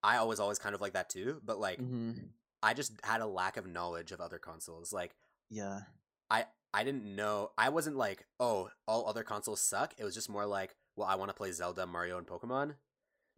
I 0.03 0.17
always 0.17 0.39
always 0.39 0.59
kind 0.59 0.75
of 0.75 0.81
like 0.81 0.93
that 0.93 1.09
too. 1.09 1.41
But 1.43 1.59
like, 1.59 1.79
hmm 1.79 2.35
I 2.63 2.73
just 2.73 2.93
had 3.03 3.21
a 3.21 3.27
lack 3.27 3.57
of 3.57 3.67
knowledge 3.67 4.11
of 4.11 4.21
other 4.21 4.39
consoles. 4.39 4.93
Like, 4.93 5.15
Yeah. 5.49 5.81
I 6.29 6.45
I 6.73 6.83
didn't 6.83 7.15
know. 7.15 7.51
I 7.57 7.69
wasn't 7.69 7.95
like, 7.95 8.25
oh, 8.39 8.69
all 8.87 9.07
other 9.07 9.23
consoles 9.23 9.61
suck. 9.61 9.93
It 9.97 10.03
was 10.03 10.13
just 10.13 10.29
more 10.29 10.45
like, 10.45 10.75
well, 10.95 11.07
I 11.07 11.15
want 11.15 11.29
to 11.29 11.35
play 11.35 11.51
Zelda, 11.51 11.85
Mario, 11.85 12.17
and 12.17 12.27
Pokemon. 12.27 12.75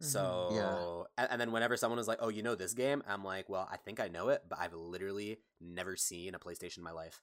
Mhm. 0.00 0.02
So, 0.02 1.08
and, 1.18 1.28
and 1.32 1.40
then 1.40 1.52
whenever 1.52 1.76
someone 1.76 1.98
was 1.98 2.08
like, 2.08 2.18
"Oh, 2.22 2.28
you 2.30 2.42
know 2.42 2.54
this 2.56 2.74
game," 2.74 3.02
I'm 3.08 3.24
like, 3.24 3.48
"Well, 3.48 3.68
I 3.72 3.78
think 3.78 4.00
I 4.00 4.08
know 4.08 4.28
it, 4.30 4.44
but 4.48 4.58
I've 4.60 4.74
literally 4.74 5.40
never 5.60 5.96
seen 5.96 6.34
a 6.34 6.40
PlayStation 6.40 6.78
in 6.78 6.84
my 6.84 6.92
life." 6.92 7.22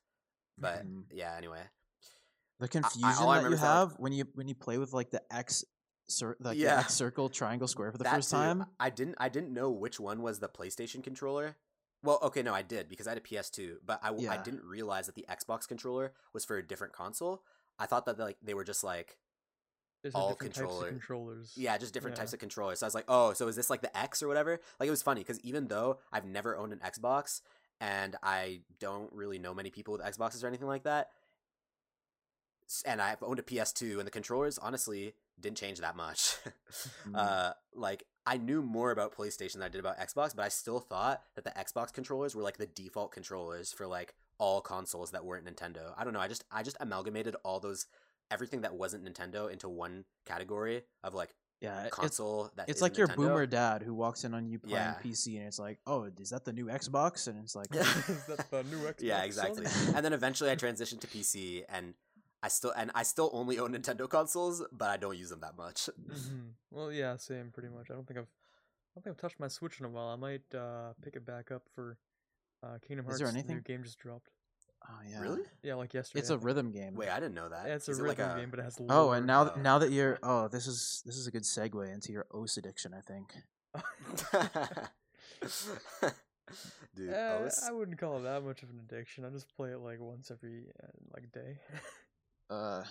But 0.62 0.88
Mhm. 0.88 1.06
yeah, 1.12 1.36
anyway, 1.38 1.64
The 2.60 2.68
confusion 2.68 3.04
all 3.20 3.30
I 3.30 3.36
that 3.36 3.42
you 3.42 3.46
remember 3.46 3.56
is 3.56 3.62
that, 3.62 3.68
have 3.68 3.94
when 4.00 4.14
you 4.14 4.26
when 4.34 4.48
you 4.48 4.56
play 4.56 4.78
with 4.78 4.94
like 4.94 5.10
the 5.12 5.22
X, 5.34 5.66
cir- 6.08 6.38
like 6.40 6.58
the 6.58 6.64
Yeah. 6.64 6.80
X 6.80 6.94
circle, 6.94 7.28
triangle, 7.30 7.68
square 7.68 7.92
for 7.92 7.98
the 7.98 8.06
That 8.06 8.16
first 8.16 8.30
too. 8.32 8.38
time. 8.38 8.66
I 8.80 8.90
didn't. 8.90 9.16
I 9.20 9.28
didn't 9.30 9.54
know 9.54 9.70
which 9.70 10.00
one 10.00 10.22
was 10.22 10.40
the 10.40 10.48
PlayStation 10.50 11.04
controller. 11.04 11.58
Well, 12.04 12.20
okay, 12.22 12.44
no, 12.44 12.54
I 12.54 12.62
did 12.62 12.88
because 12.88 13.08
I 13.08 13.12
had 13.12 13.18
a 13.18 13.22
PS2, 13.22 13.78
but 13.86 14.00
I, 14.04 14.14
Yeah. 14.16 14.42
didn't 14.42 14.64
realize 14.64 15.08
that 15.08 15.16
the 15.16 15.26
Xbox 15.28 15.68
controller 15.68 16.14
was 16.34 16.46
for 16.46 16.56
a 16.58 16.66
different 16.66 16.94
console. 16.94 17.44
I 17.80 17.88
thought 17.88 18.06
that 18.06 18.20
like 18.20 18.38
they 18.44 18.54
were 18.54 18.64
just 18.64 18.84
like 18.84 19.18
There's 20.04 20.14
all 20.14 20.36
controller- 20.36 20.70
types 20.82 20.84
of 20.84 20.90
controllers. 21.00 21.54
yeah, 21.58 21.78
just 21.80 21.94
different 21.94 22.16
Yeah. 22.16 22.22
types 22.22 22.34
of 22.34 22.40
controllers. 22.40 22.80
So 22.80 22.86
I 22.86 22.88
was 22.88 22.94
like, 22.96 23.06
oh, 23.08 23.34
so 23.34 23.48
is 23.48 23.56
this 23.56 23.70
like 23.72 23.82
the 23.82 23.96
X 23.98 24.22
or 24.22 24.28
whatever? 24.28 24.60
Like 24.80 24.88
it 24.88 24.92
was 24.92 25.02
funny 25.02 25.22
because 25.22 25.40
even 25.42 25.68
though 25.68 26.00
I've 26.12 26.26
never 26.26 26.56
owned 26.56 26.74
an 26.74 26.80
Xbox 26.80 27.42
and 27.82 28.16
I 28.22 28.62
don't 28.80 29.12
really 29.12 29.40
know 29.40 29.54
many 29.56 29.72
people 29.72 29.92
with 29.94 30.02
Xboxes 30.02 30.44
or 30.44 30.48
anything 30.48 30.68
like 30.68 30.84
that, 30.84 31.08
s- 31.08 31.25
and 32.86 33.02
I've 33.02 33.22
owned 33.24 33.40
a 33.40 33.44
PS2 33.44 33.98
and 33.98 34.06
the 34.08 34.12
controllers 34.12 34.58
honestly 34.58 35.14
didn't 35.40 35.58
change 35.58 35.80
that 35.80 35.96
much. 35.96 36.36
Mm. 37.08 37.16
uh, 37.16 37.54
like 37.74 38.04
I 38.26 38.38
knew 38.38 38.62
more 38.62 38.92
about 38.92 39.16
PlayStation 39.16 39.54
than 39.54 39.64
I 39.64 39.70
did 39.70 39.80
about 39.80 39.98
Xbox, 40.00 40.36
but 40.36 40.44
I 40.44 40.50
still 40.50 40.80
thought 40.80 41.22
that 41.36 41.44
the 41.44 41.52
Xbox 41.52 41.94
controllers 41.94 42.36
were 42.36 42.42
like 42.42 42.58
the 42.58 42.66
default 42.66 43.12
controllers 43.12 43.72
for 43.72 43.86
like 43.88 44.16
all 44.40 44.60
consoles 44.62 45.12
that 45.12 45.24
weren't 45.24 45.46
Nintendo. 45.46 45.94
I 45.98 46.04
don't 46.04 46.14
know. 46.14 46.20
I 46.20 46.28
just 46.28 46.44
I 46.52 46.64
just 46.64 46.78
amalgamated 46.80 47.36
all 47.46 47.60
those 47.60 47.86
everything 48.32 48.62
that 48.62 48.74
wasn't 48.76 49.06
Nintendo 49.06 49.50
into 49.52 49.70
one 49.70 50.06
category 50.26 50.82
of 51.04 51.14
like 51.14 51.36
yeah, 51.62 51.84
it's 51.86 51.96
console 51.96 52.52
that 52.58 52.68
it's 52.68 52.82
like 52.82 52.98
your 52.98 53.08
Nintendo. 53.08 53.16
boomer 53.16 53.46
dad 53.46 53.82
who 53.84 53.94
walks 53.94 54.24
in 54.26 54.34
on 54.34 54.48
you 54.50 54.60
playing 54.60 54.76
Yeah. 54.76 54.96
PC, 55.04 55.38
and 55.38 55.48
it's 55.48 55.60
like, 55.60 55.80
oh, 55.88 56.10
is 56.20 56.32
that 56.32 56.44
the 56.44 56.52
new 56.54 56.66
Xbox? 56.66 57.28
And 57.28 57.40
it's 57.44 57.56
like, 57.56 57.68
Is 57.76 58.26
that 58.26 58.50
the 58.52 58.64
new 58.64 58.80
Xbox? 58.80 59.02
Yeah, 59.02 59.24
exactly. 59.24 59.66
And 59.96 60.04
then 60.04 60.12
eventually 60.14 60.52
I 60.52 60.56
transitioned 60.56 61.00
to 61.02 61.08
PC 61.08 61.64
and 61.70 61.94
I 62.46 62.50
still 62.50 62.72
and 62.72 62.92
I 62.94 63.04
still 63.04 63.30
only 63.34 63.58
own 63.60 63.74
Nintendo 63.74 64.08
consoles, 64.08 64.64
but 64.72 64.90
I 64.90 64.98
don't 64.98 65.18
use 65.18 65.30
them 65.30 65.40
that 65.42 65.58
much. 65.58 65.90
Mhm. 66.00 66.52
Well, 66.72 66.92
yeah, 66.92 67.18
same 67.18 67.50
pretty 67.52 67.70
much. 67.70 67.88
I 67.90 67.94
don't 67.96 68.06
think 68.08 68.20
I've, 68.20 68.26
I 68.28 68.90
don't 68.96 69.04
think 69.04 69.14
I've 69.16 69.22
touched 69.22 69.40
my 69.40 69.48
Switch 69.48 69.80
in 69.80 69.86
a 69.86 69.90
while. 69.90 70.10
I 70.10 70.16
might 70.16 70.48
uh, 70.54 70.94
pick 71.04 71.16
it 71.16 71.26
back 71.26 71.52
up 71.52 71.64
for 71.74 71.98
uh, 72.64 72.78
Kingdom 72.88 73.06
Is 73.06 73.10
Hearts. 73.10 73.20
there 73.20 73.28
the 73.28 73.34
new 73.34 73.40
anything? 73.40 73.62
game 73.66 73.84
just 73.84 73.98
dropped. 74.00 74.30
oh 74.90 75.00
yeah, 75.10 75.22
Really? 75.22 75.42
Yeah, 75.64 75.76
like 75.76 75.94
yesterday. 75.94 76.20
It's 76.20 76.30
a 76.30 76.38
rhythm 76.38 76.72
game. 76.72 76.94
Wait, 76.96 77.10
I 77.10 77.20
didn't 77.20 77.34
know 77.36 77.50
that. 77.50 77.66
Yeah, 77.68 77.76
it's 77.76 77.88
a 77.88 77.92
it 77.92 77.96
rhythm 78.02 78.08
like 78.08 78.20
a... 78.38 78.40
game, 78.40 78.50
but 78.52 78.60
it 78.60 78.64
has. 78.64 78.78
Oh, 78.90 79.12
and 79.12 79.26
now 79.26 79.52
Oh. 79.56 79.60
now 79.60 79.78
that 79.80 79.92
you're 79.92 80.20
oh, 80.22 80.48
this 80.48 80.68
is 80.68 81.02
this 81.06 81.16
is 81.18 81.26
a 81.28 81.32
good 81.32 81.44
segue 81.44 81.92
into 81.94 82.12
your 82.12 82.26
OS 82.32 82.58
addiction, 82.58 82.94
I 82.94 83.02
think. 83.02 83.34
Dude, 86.96 87.10
Eh, 87.14 87.50
I 87.68 87.72
wouldn't 87.72 87.98
call 87.98 88.20
it 88.20 88.24
that 88.24 88.44
much 88.44 88.64
of 88.64 88.70
an 88.70 88.80
addiction. 88.80 89.26
I 89.26 89.30
just 89.30 89.48
play 89.58 89.72
it 89.72 89.80
like 89.80 90.00
once 90.00 90.30
every 90.32 90.68
uh, 90.82 90.88
like 91.14 91.32
day. 91.32 91.58
Uh, 92.50 92.84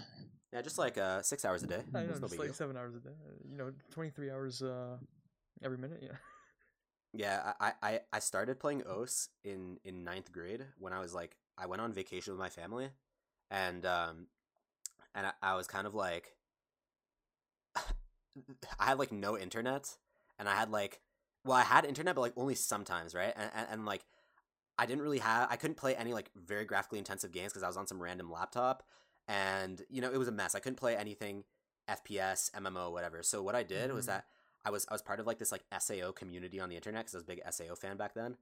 Yeah, 0.52 0.62
just 0.62 0.78
like 0.78 0.96
uh, 0.98 1.20
six 1.22 1.44
hours 1.44 1.62
a 1.64 1.66
day. 1.66 1.82
I 1.94 2.02
know, 2.02 2.14
just 2.20 2.38
like 2.38 2.48
deal. 2.48 2.55
seven 2.55 2.76
hours 2.76 2.94
a 2.94 3.00
day. 3.00 3.11
uh, 3.11 3.32
You 3.50 3.57
know, 3.57 3.72
twenty 3.90 4.11
three 4.11 4.30
hours 4.30 4.62
uh, 4.62 4.98
every 5.62 5.78
minute. 5.78 6.00
Yeah. 6.02 6.16
Yeah, 7.16 7.52
I, 7.61 7.72
I, 7.82 8.00
I 8.12 8.18
started 8.18 8.59
playing 8.59 8.82
OS 8.88 9.28
in, 9.44 9.78
in 9.84 10.02
ninth 10.02 10.32
grade 10.32 10.64
when 10.80 10.92
I 10.92 10.98
was 10.98 11.14
like 11.14 11.36
I 11.57 11.66
went 11.66 11.80
on 11.80 11.92
vacation 11.92 12.32
with 12.32 12.40
my 12.40 12.48
family, 12.48 12.88
and 13.50 13.86
um, 13.86 14.26
and 15.14 15.26
I, 15.28 15.32
I 15.42 15.55
was 15.55 15.66
kind 15.66 15.86
of 15.86 15.94
like, 15.94 16.34
I 18.78 18.84
had 18.86 18.98
like 18.98 19.12
no 19.12 19.38
internet, 19.38 19.96
and 20.38 20.48
I 20.48 20.55
had 20.55 20.70
like, 20.70 21.00
well, 21.44 21.57
I 21.57 21.62
had 21.62 21.84
internet, 21.84 22.14
but 22.14 22.20
like 22.22 22.32
only 22.36 22.55
sometimes, 22.55 23.14
right? 23.14 23.32
And 23.36 23.50
and, 23.55 23.66
and 23.70 23.86
like, 23.86 24.05
I 24.78 24.86
didn't 24.86 25.02
really 25.02 25.18
have, 25.18 25.48
I 25.50 25.57
couldn't 25.57 25.76
play 25.76 25.96
any 25.96 26.12
like 26.12 26.30
very 26.34 26.64
graphically 26.64 26.98
intensive 26.98 27.32
games 27.32 27.52
because 27.52 27.62
I 27.62 27.68
was 27.68 27.76
on 27.76 27.86
some 27.86 28.02
random 28.02 28.30
laptop, 28.30 28.82
and 29.28 29.82
you 29.88 30.00
know 30.00 30.10
it 30.12 30.18
was 30.18 30.28
a 30.28 30.32
mess. 30.32 30.54
I 30.54 30.60
couldn't 30.60 30.76
play 30.78 30.96
anything 30.96 31.44
FPS, 31.88 32.50
MMO, 32.52 32.90
whatever. 32.92 33.22
So 33.22 33.42
what 33.42 33.54
I 33.54 33.62
did 33.62 33.92
was 33.92 34.04
Mhm. 34.04 34.08
that 34.08 34.26
I 34.64 34.70
was 34.70 34.86
I 34.88 34.94
was 34.94 35.02
part 35.02 35.20
of 35.20 35.26
like 35.26 35.38
this 35.38 35.52
like 35.52 35.64
SAO 35.78 36.12
community 36.12 36.58
on 36.60 36.68
the 36.68 36.76
internet 36.76 37.04
because 37.04 37.14
I 37.14 37.18
was 37.18 37.24
a 37.24 37.26
big 37.26 37.42
SAO 37.50 37.74
fan 37.74 37.96
back 37.96 38.14
then, 38.14 38.36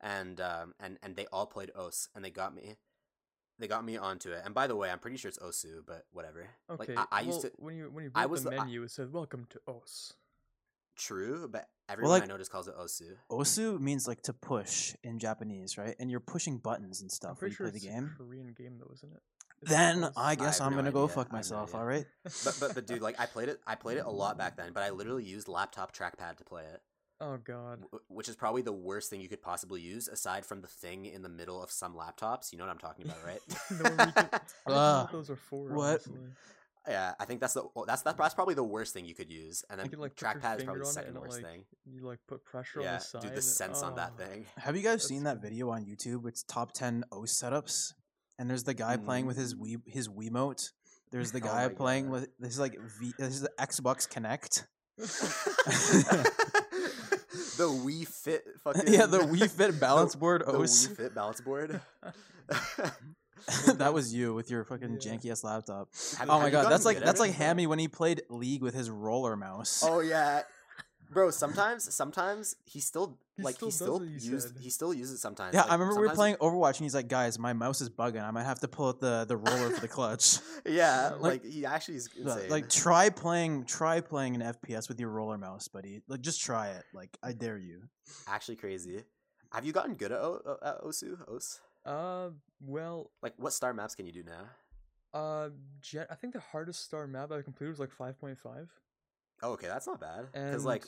and 0.00 0.40
um 0.40 0.74
and 0.80 0.98
and 1.02 1.16
they 1.16 1.26
all 1.26 1.46
played 1.46 1.70
OS 1.74 2.08
and 2.14 2.24
they 2.24 2.30
got 2.30 2.54
me, 2.54 2.76
they 3.58 3.66
got 3.68 3.84
me 3.84 3.96
onto 3.96 4.30
it. 4.32 4.42
And 4.44 4.54
by 4.54 4.66
the 4.66 4.76
way, 4.76 4.90
I'm 4.90 4.98
pretty 5.00 5.16
sure 5.16 5.28
it's 5.28 5.38
Osu, 5.38 5.84
but 5.86 6.06
whatever. 6.12 6.48
Okay. 6.70 6.94
Like 6.94 7.08
I, 7.12 7.18
I 7.18 7.20
used 7.22 7.42
well, 7.42 7.50
to 7.50 7.52
when 7.56 7.74
you 7.76 7.90
when 7.90 8.04
you 8.04 8.10
I 8.14 8.26
was 8.26 8.44
the 8.44 8.50
the- 8.50 8.56
I- 8.56 8.64
menu, 8.64 8.82
it 8.84 8.90
said 8.90 9.12
"Welcome 9.12 9.46
to 9.50 9.60
OS." 9.66 10.12
true, 10.96 11.48
but 11.48 11.68
everyone 11.88 12.14
I 12.14 12.18
like- 12.20 12.28
know 12.28 12.38
just 12.38 12.52
calls 12.52 12.68
it 12.68 12.76
Osu. 12.76 13.16
Osu 13.28 13.80
means 13.80 14.06
like 14.06 14.22
to 14.22 14.32
push 14.32 14.94
in 15.02 15.18
Japanese, 15.18 15.76
right? 15.76 15.96
And 15.98 16.08
you're 16.08 16.20
pushing 16.20 16.58
buttons 16.58 17.00
and 17.00 17.06
I'm 17.10 17.10
stuff 17.10 17.30
when 17.30 17.36
pretty 17.38 17.52
you 17.52 17.56
sure 17.56 17.70
play 17.70 17.78
the 17.80 17.86
game. 17.86 18.12
a 18.14 18.16
Korean 18.16 18.52
game 18.52 18.78
though, 18.78 18.90
isn't 18.94 19.12
it? 19.12 19.20
Is 19.62 19.68
it 19.70 19.74
Then 19.74 20.10
I 20.16 20.34
guess 20.34 20.58
have 20.58 20.66
I'm 20.68 20.72
no 20.72 20.78
gonna 20.78 20.92
go 20.92 21.04
idea. 21.04 21.14
fuck 21.16 21.28
I 21.30 21.32
no 21.32 21.38
myself. 21.38 21.74
All 21.74 21.84
right. 21.84 22.04
But 22.44 22.56
but 22.60 22.74
but 22.74 22.86
dude, 22.86 23.02
like 23.02 23.18
I 23.20 23.26
played 23.26 23.48
it 23.48 23.60
I 23.66 23.74
played 23.74 23.96
it 23.98 24.04
a 24.04 24.10
lot 24.10 24.36
back 24.38 24.56
then, 24.56 24.72
but 24.72 24.82
I 24.82 24.90
literally 24.90 25.24
used 25.24 25.48
laptop 25.48 25.94
trackpad 25.96 26.36
to 26.38 26.44
play 26.44 26.62
it. 26.64 26.80
oh 27.20 27.38
god. 27.38 27.84
wh- 27.92 28.10
Which 28.10 28.28
is 28.28 28.36
probably 28.36 28.62
the 28.62 28.72
worst 28.72 29.08
thing 29.10 29.20
you 29.20 29.28
could 29.28 29.42
possibly 29.42 29.80
use, 29.80 30.08
aside 30.08 30.44
from 30.44 30.60
the 30.60 30.66
thing 30.68 31.06
in 31.06 31.22
the 31.22 31.28
middle 31.28 31.62
of 31.62 31.70
some 31.70 31.94
laptops. 31.94 32.52
You 32.52 32.58
know 32.58 32.64
what 32.66 32.72
I'm 32.72 32.78
talking 32.78 33.04
about, 33.06 33.24
right? 33.24 33.40
The 33.70 33.84
one 33.84 33.96
where 33.96 34.12
can- 34.12 34.28
I 34.32 34.38
don't 34.66 34.68
know 34.68 34.74
Ah, 34.74 35.02
what 35.04 35.12
those 35.12 35.30
are 35.30 35.36
for. 35.36 35.68
what? 35.68 35.86
honestly. 36.06 36.14
Yeah, 36.86 37.14
I 37.18 37.24
think 37.24 37.40
that's 37.40 37.54
the 37.54 37.62
that's 37.86 38.02
that, 38.02 38.18
that's 38.18 38.34
probably 38.34 38.52
the 38.52 38.62
worst 38.62 38.92
thing 38.92 39.06
you 39.06 39.14
could 39.14 39.30
use, 39.30 39.64
and 39.70 39.80
then 39.80 39.88
could, 39.88 39.98
like, 39.98 40.16
trackpad 40.16 40.58
is 40.58 40.64
probably 40.64 40.80
the 40.80 40.86
second 40.86 41.18
worst 41.18 41.36
like, 41.40 41.42
thing. 41.50 41.64
You 41.86 42.02
like 42.06 42.18
put 42.28 42.44
pressure 42.44 42.80
on 42.80 42.84
Yeah, 42.84 42.98
the 42.98 43.04
side. 43.04 43.22
dude, 43.22 43.30
the 43.30 43.34
and- 43.36 43.44
sense 43.44 43.82
on 43.82 43.94
that 43.96 44.12
oh. 44.20 44.22
thing. 44.22 44.44
Have 44.58 44.76
you 44.76 44.82
guys 44.82 44.96
That's 44.96 45.06
seen 45.08 45.22
that 45.24 45.40
video 45.40 45.70
on 45.70 45.86
YouTube? 45.86 46.26
It's 46.28 46.42
top 46.42 46.72
ten 46.72 47.02
O 47.10 47.20
setups, 47.20 47.94
and 48.38 48.48
there's 48.50 48.64
the 48.64 48.74
guy 48.74 48.96
playing 48.96 49.26
with 49.26 49.36
his 49.36 49.54
mm. 49.54 49.60
Wii 49.60 49.82
his 49.86 50.08
Wiimote. 50.08 50.70
There's 51.10 51.32
the 51.32 51.38
Oh 51.42 51.46
guy 51.46 51.68
my 51.68 51.74
playing 51.74 52.04
God. 52.06 52.12
with 52.12 52.28
this 52.38 52.52
is 52.54 52.58
like 52.60 52.76
v, 53.00 53.12
this 53.18 53.34
is 53.34 53.40
the 53.42 53.52
Xbox 53.58 54.08
Kinect. 54.08 54.64
the 57.56 57.64
Wii 57.68 58.06
Fit 58.06 58.44
fucking 58.62 58.92
yeah, 58.92 59.06
the 59.06 59.18
Wii 59.20 59.50
Fit 59.50 59.78
balance 59.80 60.14
board. 60.14 60.42
the 60.46 60.56
Os. 60.58 60.86
Wii 60.88 60.96
Fit 60.96 61.14
balance 61.14 61.40
board. 61.40 61.80
that 63.76 63.92
was 63.92 64.14
you 64.14 64.34
with 64.34 64.50
your 64.50 64.64
fucking 64.64 64.98
Yeah. 65.00 65.12
janky 65.12 65.30
ass 65.30 65.44
laptop. 65.44 65.88
Have- 66.18 66.28
Oh 66.30 66.34
have 66.34 66.42
my 66.42 66.50
god, 66.50 66.70
that's 66.70 66.84
like 66.84 66.98
that's 67.00 67.20
like 67.20 67.32
Hammy 67.32 67.66
when 67.66 67.78
he 67.78 67.88
played 67.88 68.22
League 68.30 68.62
with 68.62 68.74
his 68.74 68.90
roller 68.90 69.36
mouse. 69.36 69.82
Oh 69.86 70.00
yeah, 70.00 70.42
bro. 71.12 71.30
Sometimes, 71.30 71.92
sometimes 71.94 72.56
he 72.64 72.80
still 72.80 73.18
He 73.36 73.42
like 73.42 73.56
still 73.56 73.68
he 73.68 73.72
still 73.72 74.02
it, 74.02 74.08
used 74.08 74.48
said. 74.54 74.62
he 74.62 74.70
still 74.70 74.92
uses 74.94 75.20
sometimes. 75.20 75.54
yeah, 75.54 75.62
like, 75.62 75.70
I 75.70 75.74
remember 75.74 76.00
we 76.00 76.06
were 76.08 76.14
playing 76.14 76.36
Overwatch 76.36 76.76
and 76.76 76.84
he's 76.84 76.94
like, 76.94 77.08
"Guys, 77.08 77.38
my 77.38 77.52
mouse 77.52 77.80
is 77.80 77.90
bugging. 77.90 78.22
I 78.22 78.30
might 78.30 78.44
have 78.44 78.60
to 78.60 78.68
pull 78.68 78.88
out 78.88 79.00
the 79.00 79.24
the 79.26 79.36
roller 79.36 79.70
for 79.70 79.80
the 79.80 79.88
clutch." 79.96 80.38
Yeah, 80.66 81.10
Like- 81.20 81.42
like, 81.42 81.44
he 81.44 81.66
actually 81.66 81.96
is 81.96 82.08
insane. 82.16 82.48
like 82.50 82.68
try 82.68 83.10
playing 83.10 83.64
try 83.64 84.00
playing 84.00 84.34
an 84.40 84.42
FPS 84.54 84.88
with 84.88 84.98
your 85.00 85.10
roller 85.10 85.38
mouse, 85.38 85.68
buddy. 85.68 86.02
Like 86.08 86.20
just 86.20 86.40
try 86.40 86.68
it. 86.70 86.84
Like 86.94 87.16
I 87.22 87.32
dare 87.32 87.58
you. 87.58 87.82
actually 88.28 88.56
crazy. 88.56 89.04
Have 89.52 89.64
you 89.64 89.72
gotten 89.72 89.94
good 89.94 90.10
at, 90.10 90.18
o- 90.20 90.42
o- 90.44 90.58
at 90.68 90.82
Osu? 90.82 91.16
Os? 91.32 91.60
Uh, 91.86 92.30
well, 92.60 93.10
Like, 93.22 93.34
what 93.36 93.52
star 93.52 93.72
maps 93.74 93.94
can 93.94 94.04
you 94.06 94.12
do 94.12 94.22
now? 94.24 94.48
uh, 95.16 95.50
gen- 95.80 96.06
I 96.10 96.16
think 96.16 96.32
the 96.32 96.40
hardest 96.40 96.82
star 96.84 97.06
map 97.06 97.30
I 97.30 97.40
completed 97.42 97.70
was 97.70 97.78
like 97.78 97.92
five 97.92 98.18
point 98.18 98.36
five, 98.38 98.68
Oh, 99.44 99.52
okay, 99.52 99.66
that's 99.66 99.86
not 99.86 100.00
bad. 100.00 100.26
Because 100.32 100.64
like, 100.64 100.84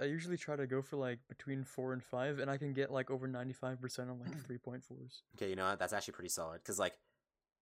I 0.00 0.04
usually 0.04 0.36
try 0.36 0.56
to 0.56 0.66
go 0.66 0.82
for 0.82 0.96
like 0.96 1.18
between 1.28 1.64
four 1.64 1.92
and 1.92 2.02
five, 2.02 2.38
and 2.40 2.50
I 2.50 2.56
can 2.56 2.72
get 2.72 2.90
like 2.90 3.10
over 3.10 3.26
ninety 3.28 3.52
five 3.52 3.80
percent 3.80 4.10
on 4.10 4.18
like 4.18 4.36
three 4.46 4.58
point 4.58 4.84
fours. 4.84 5.22
okay, 5.36 5.48
you 5.48 5.56
know 5.56 5.68
what? 5.68 5.78
That's 5.78 5.92
actually 5.92 6.12
pretty 6.14 6.30
solid. 6.30 6.58
Because 6.58 6.78
like, 6.78 6.94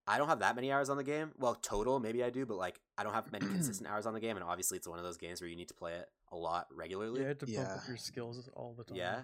I 0.06 0.16
don't 0.18 0.28
have 0.28 0.38
that 0.38 0.56
many 0.56 0.72
hours 0.72 0.88
on 0.88 0.96
the 0.96 1.04
game. 1.04 1.32
Well, 1.38 1.54
total 1.54 2.00
maybe 2.00 2.24
I 2.24 2.30
do, 2.30 2.46
but 2.46 2.56
like, 2.56 2.80
I 2.96 3.02
don't 3.04 3.12
have 3.12 3.30
many 3.30 3.46
consistent 3.46 3.88
hours 3.92 4.06
on 4.06 4.14
the 4.14 4.20
game. 4.20 4.36
And 4.36 4.44
obviously, 4.44 4.78
it's 4.78 4.88
one 4.88 4.98
of 4.98 5.04
those 5.04 5.18
games 5.18 5.40
where 5.40 5.50
you 5.50 5.56
need 5.56 5.68
to 5.68 5.74
play 5.74 5.92
it 5.94 6.08
a 6.32 6.36
lot 6.36 6.66
regularly. 6.72 7.16
Yeah, 7.20 7.22
you 7.24 7.28
had 7.28 7.40
to 7.40 7.46
bump 7.46 7.58
Yeah. 7.58 7.74
up 7.74 7.88
your 7.88 7.96
skills 7.98 8.48
all 8.54 8.74
the 8.76 8.84
time. 8.84 8.96
Yeah. 8.96 9.20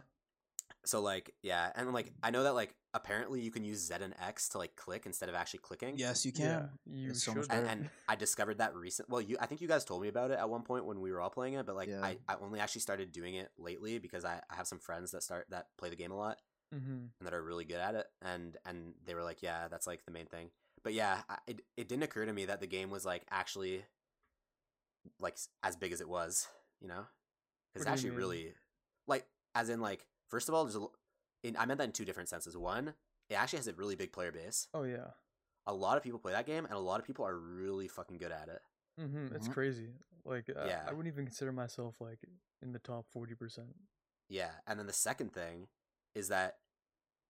So 0.85 1.01
like, 1.01 1.33
yeah, 1.43 1.71
and 1.75 1.93
like, 1.93 2.13
I 2.23 2.31
know 2.31 2.43
that 2.45 2.55
like, 2.55 2.75
apparently 2.93 3.41
you 3.41 3.51
can 3.51 3.65
use 3.65 3.87
Z 3.87 3.95
and 4.01 4.15
X 4.23 4.51
to 4.51 4.59
like 4.59 4.77
click 4.77 5.07
instead 5.07 5.29
of 5.29 5.35
actually 5.35 5.61
clicking. 5.61 5.97
Yes, 5.97 6.25
you 6.25 6.33
yeah, 6.33 6.49
can. 6.49 6.69
you 6.87 7.11
It's 7.11 7.25
so 7.25 7.35
much 7.35 7.47
and, 7.51 7.67
and 7.67 7.89
I 8.09 8.17
discovered 8.17 8.59
that 8.59 8.75
recent. 8.75 9.09
Well, 9.09 9.21
you, 9.21 9.37
I 9.41 9.47
think 9.47 9.61
you 9.61 9.69
guys 9.69 9.85
told 9.85 10.03
me 10.03 10.09
about 10.09 10.31
it 10.31 10.39
at 10.39 10.49
one 10.49 10.63
point 10.63 10.85
when 10.85 11.01
we 11.01 11.11
were 11.11 11.21
all 11.21 11.31
playing 11.31 11.55
it, 11.55 11.67
but 11.67 11.75
like, 11.75 11.89
Yeah. 11.89 12.01
I, 12.03 12.17
I 12.29 12.37
only 12.41 12.61
actually 12.61 12.83
started 12.83 13.13
doing 13.13 13.35
it 13.35 13.51
lately 13.59 13.99
because 13.99 14.25
I, 14.25 14.41
I 14.51 14.57
have 14.57 14.67
some 14.67 14.79
friends 14.79 15.11
that 15.13 15.23
start 15.23 15.47
that 15.51 15.69
play 15.79 15.91
the 15.91 15.97
game 15.97 16.13
a 16.13 16.17
lot 16.17 16.39
hmm 16.73 17.07
and 17.21 17.27
that 17.27 17.35
are 17.35 17.43
really 17.43 17.65
good 17.65 17.79
at 17.79 17.95
it, 17.95 18.07
and 18.23 18.57
and 18.67 18.95
they 19.07 19.15
were 19.15 19.23
like, 19.23 19.43
yeah, 19.43 19.69
that's 19.69 19.87
like 19.87 20.05
the 20.05 20.11
main 20.11 20.27
thing. 20.27 20.51
But 20.83 20.95
yeah, 20.95 21.23
I, 21.29 21.37
it 21.47 21.61
it 21.77 21.89
didn't 21.89 22.03
occur 22.03 22.27
to 22.27 22.33
me 22.33 22.47
that 22.47 22.61
the 22.61 22.67
game 22.67 22.91
was 22.91 23.05
like 23.05 23.23
actually 23.31 23.85
like 25.21 25.37
as 25.63 25.77
big 25.77 25.93
as 25.93 26.01
it 26.01 26.09
was, 26.09 26.49
you 26.81 26.89
know? 26.89 27.05
It's 27.75 27.85
What 27.85 27.85
do 27.85 27.91
you 27.91 27.95
actually 27.95 28.11
really 28.19 28.55
like 29.07 29.27
as 29.55 29.69
in 29.69 29.81
like 29.81 30.07
first 30.29 30.49
of 30.49 30.55
all, 30.55 30.65
there's 30.65 30.77
a 30.77 30.81
l- 30.81 30.93
in, 31.43 31.57
I 31.57 31.67
meant 31.67 31.79
that 31.79 31.85
in 31.85 31.93
two 31.93 32.05
different 32.05 32.29
senses. 32.29 32.57
One, 32.57 32.95
it 33.29 33.35
actually 33.35 33.59
has 33.59 33.69
a 33.69 33.73
really 33.75 33.97
big 33.97 34.13
player 34.13 34.33
base. 34.33 34.69
Oh 34.75 34.83
yeah. 34.85 35.09
A 35.67 35.73
lot 35.75 35.97
of 35.97 36.03
people 36.03 36.19
play 36.19 36.33
that 36.33 36.47
game, 36.47 36.65
and 36.65 36.75
a 36.75 36.79
lot 36.79 37.01
of 37.01 37.07
people 37.07 37.25
are 37.27 37.37
really 37.37 37.89
fucking 37.89 38.19
good 38.19 38.33
at 38.33 38.49
it. 38.49 38.61
Mm-hmm. 39.01 39.35
It's 39.35 39.49
Mhm. 39.49 39.53
crazy. 39.53 39.95
Like, 40.25 40.49
uh, 40.49 40.65
Yeah. 40.67 40.85
I 40.87 40.91
wouldn't 40.93 41.13
even 41.13 41.25
consider 41.27 41.53
myself 41.53 42.01
like 42.01 42.19
in 42.63 42.73
the 42.73 42.79
top 42.79 43.07
forty 43.11 43.35
percent. 43.35 43.75
Yeah, 44.29 44.51
and 44.67 44.79
then 44.79 44.87
the 44.87 44.93
second 44.93 45.33
thing 45.33 45.69
is 46.15 46.29
that 46.29 46.59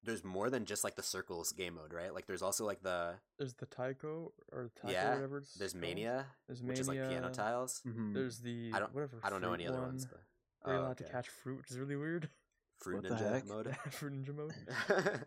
there's 0.03 0.23
more 0.23 0.51
than 0.51 0.67
just 0.67 0.85
like 0.85 0.97
the 0.97 1.03
circles 1.03 1.53
game 1.53 1.75
mode, 1.77 1.93
right? 1.95 2.13
Like 2.13 2.27
there's 2.27 2.43
also 2.43 2.65
like 2.67 2.83
the 2.83 3.15
There's 3.39 3.55
the 3.55 3.67
Taiko 3.67 4.33
or 4.53 4.71
Taiko, 4.77 4.93
Yeah, 4.93 5.15
whatever. 5.15 5.39
It's 5.39 5.55
there's 5.55 5.73
called. 5.73 5.81
Mania, 5.83 6.27
There's 6.47 6.63
which 6.63 6.79
is 6.79 6.89
like 6.89 6.99
piano 6.99 7.15
Mania, 7.23 7.31
tiles. 7.31 7.81
Mhm. 7.87 8.13
There's 8.15 8.41
the 8.41 8.71
I 8.75 8.79
don't 8.81 8.95
whatever. 8.95 9.19
I 9.25 9.31
don't 9.31 9.41
know 9.41 9.49
fruit 9.49 9.55
any 9.55 9.67
other 9.67 9.79
one, 9.79 9.87
ones, 9.89 10.07
but 10.07 10.21
Where 10.61 10.75
you're 10.75 10.83
oh, 10.83 10.87
allowed 10.87 10.99
to 10.99 11.05
catch 11.05 11.29
fruit, 11.31 11.57
which 11.59 11.71
is 11.71 11.79
really 11.79 11.97
weird. 11.97 12.29
Fruit 12.81 12.97
What 12.97 13.05
the 13.05 13.15
Ninja 13.15 13.33
heck? 13.33 13.47
mode. 13.47 13.77
fruit 13.91 14.13
ninja 14.13 14.35
mode. 14.35 14.55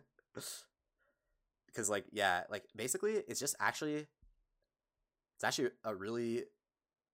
Because 1.66 1.88
like 1.90 2.06
yeah, 2.12 2.44
like 2.50 2.64
basically 2.74 3.12
it's 3.28 3.38
just 3.40 3.54
actually 3.60 4.06
it's 5.36 5.44
actually 5.44 5.70
a 5.84 5.94
really 5.94 6.44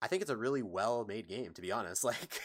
I 0.00 0.06
think 0.06 0.22
it's 0.22 0.30
a 0.30 0.36
really 0.36 0.62
well 0.62 1.04
made 1.06 1.28
game 1.28 1.52
to 1.54 1.60
be 1.62 1.72
honest. 1.72 2.04
Like 2.10 2.40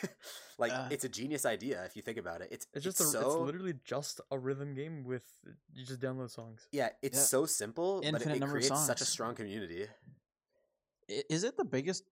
like 0.58 0.72
Uh, 0.72 0.88
it's 0.92 1.06
a 1.06 1.10
genius 1.10 1.46
idea 1.46 1.84
if 1.86 1.96
you 1.96 2.02
think 2.02 2.18
about 2.18 2.42
it. 2.42 2.50
It's 2.52 2.68
It's 2.74 2.84
just 2.84 3.00
a, 3.00 3.04
so 3.04 3.22
it's 3.22 3.36
literally 3.36 3.76
just 3.86 4.20
a 4.32 4.38
rhythm 4.38 4.74
game 4.74 5.04
with 5.06 5.24
you 5.74 5.86
just 5.86 6.00
download 6.02 6.30
songs. 6.32 6.68
yeah, 6.72 6.90
it's 7.02 7.18
Yeah. 7.18 7.24
so 7.24 7.46
simple, 7.46 8.02
but 8.02 8.22
it, 8.22 8.28
it 8.28 8.40
number 8.40 8.46
of 8.58 8.64
creates 8.64 8.86
such 8.86 9.02
a 9.02 9.06
strong 9.06 9.36
community. 9.36 9.88
Is 11.08 11.44
it 11.44 11.58
the 11.58 11.66
biggest 11.66 12.04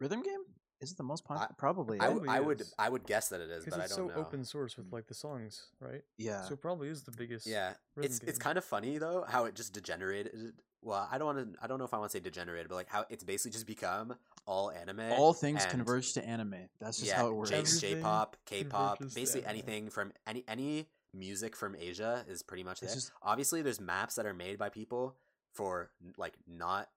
rhythm 0.00 0.22
game? 0.22 0.42
Is 0.84 0.92
it 0.92 0.96
the 0.98 1.02
most 1.02 1.24
popular? 1.24 1.48
Probably. 1.56 1.98
I, 1.98 2.04
w- 2.08 2.22
I 2.22 2.26
Probably 2.26 2.46
would 2.46 2.60
is. 2.60 2.74
I 2.78 2.88
would 2.88 3.06
guess 3.06 3.28
that 3.30 3.40
it 3.40 3.50
is, 3.50 3.64
Because 3.64 3.78
but 3.78 3.84
I 3.84 3.86
don't 3.88 4.10
so 4.10 4.14
know. 4.14 4.20
open 4.20 4.44
source 4.44 4.76
with 4.76 4.86
hmm. 4.86 4.94
like 4.94 5.06
the 5.06 5.14
songs, 5.14 5.66
right? 5.80 6.02
yeah. 6.18 6.42
So 6.42 6.54
it 6.54 6.60
probably 6.60 6.88
is 6.88 7.02
the 7.02 7.10
biggest. 7.10 7.46
Yeah, 7.46 7.72
rhythm 7.96 8.12
it's 8.12 8.18
it's 8.20 8.38
kind 8.38 8.58
of 8.58 8.64
funny 8.64 8.98
though 8.98 9.24
how 9.26 9.46
it 9.46 9.54
just 9.54 9.72
degenerated. 9.72 10.52
Well, 10.82 11.08
I 11.10 11.16
don't 11.16 11.34
want 11.34 11.54
to. 11.54 11.58
I 11.64 11.66
don't 11.66 11.78
know 11.78 11.86
if 11.86 11.94
I 11.94 11.98
want 11.98 12.10
to 12.10 12.18
say 12.18 12.20
degenerated, 12.22 12.68
but 12.68 12.74
like 12.74 12.88
how 12.88 13.06
it's 13.08 13.24
basically 13.24 13.52
just 13.52 13.66
become 13.66 14.14
all 14.46 14.70
anime. 14.70 15.12
All 15.12 15.32
things 15.32 15.62
and- 15.62 15.70
converge 15.70 16.12
to 16.12 16.24
anime. 16.24 16.68
That's 16.78 16.98
just 16.98 17.08
yeah, 17.08 17.16
how 17.16 17.28
it 17.28 17.34
works. 17.34 17.50
J- 17.50 17.56
Everything 17.56 17.96
J-pop, 17.96 18.36
K-pop, 18.44 18.98
basically 19.14 19.46
anything 19.46 19.88
from 19.88 20.12
any 20.26 20.44
any 20.46 20.86
music 21.14 21.56
from 21.56 21.74
Asia 21.76 22.24
is 22.28 22.42
pretty 22.42 22.64
much 22.64 22.80
there. 22.80 22.88
It's 22.88 22.94
just 22.94 23.12
Obviously, 23.22 23.62
there's 23.62 23.80
maps 23.80 24.16
that 24.16 24.26
are 24.26 24.34
made 24.34 24.58
by 24.58 24.68
people 24.68 25.16
for 25.54 25.90
like 26.18 26.34
not 26.46 26.88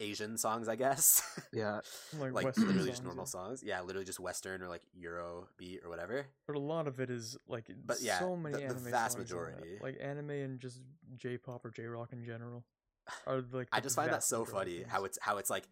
Asian 0.00 0.36
songs, 0.38 0.68
I 0.68 0.76
guess. 0.76 1.22
yeah. 1.52 1.80
Like 2.18 2.32
like 2.32 2.44
Western 2.46 2.66
literally 2.66 2.88
just 2.88 2.98
songs, 2.98 3.06
normal 3.06 3.24
yeah. 3.24 3.28
songs. 3.28 3.62
Yeah, 3.64 3.80
literally 3.82 4.06
just 4.06 4.20
Western 4.20 4.62
or 4.62 4.68
like 4.68 4.82
Euro 4.94 5.48
beat 5.56 5.80
or 5.84 5.90
whatever. 5.90 6.26
But 6.46 6.56
a 6.56 6.60
lot 6.60 6.88
of 6.88 6.98
it 7.00 7.10
is 7.10 7.36
like 7.46 7.66
But 7.86 7.98
yeah, 8.00 8.18
so 8.18 8.36
many 8.36 8.54
the- 8.54 8.60
the 8.60 8.64
anime 8.66 8.90
vast 8.90 9.12
songs 9.12 9.24
majority. 9.30 9.78
like 9.80 9.98
anime 10.00 10.30
and 10.30 10.60
just 10.60 10.80
J-pop 11.16 11.64
or 11.64 11.70
J-rock 11.70 12.12
in 12.12 12.24
general, 12.24 12.64
are 13.26 13.42
like. 13.52 13.68
I 13.72 13.80
just 13.80 13.96
find 13.96 14.12
that 14.12 14.24
so 14.24 14.44
funny 14.44 14.82
of 14.82 14.88
how 14.88 15.04
it's 15.04 15.18
how 15.20 15.38
it's 15.38 15.50
like 15.50 15.68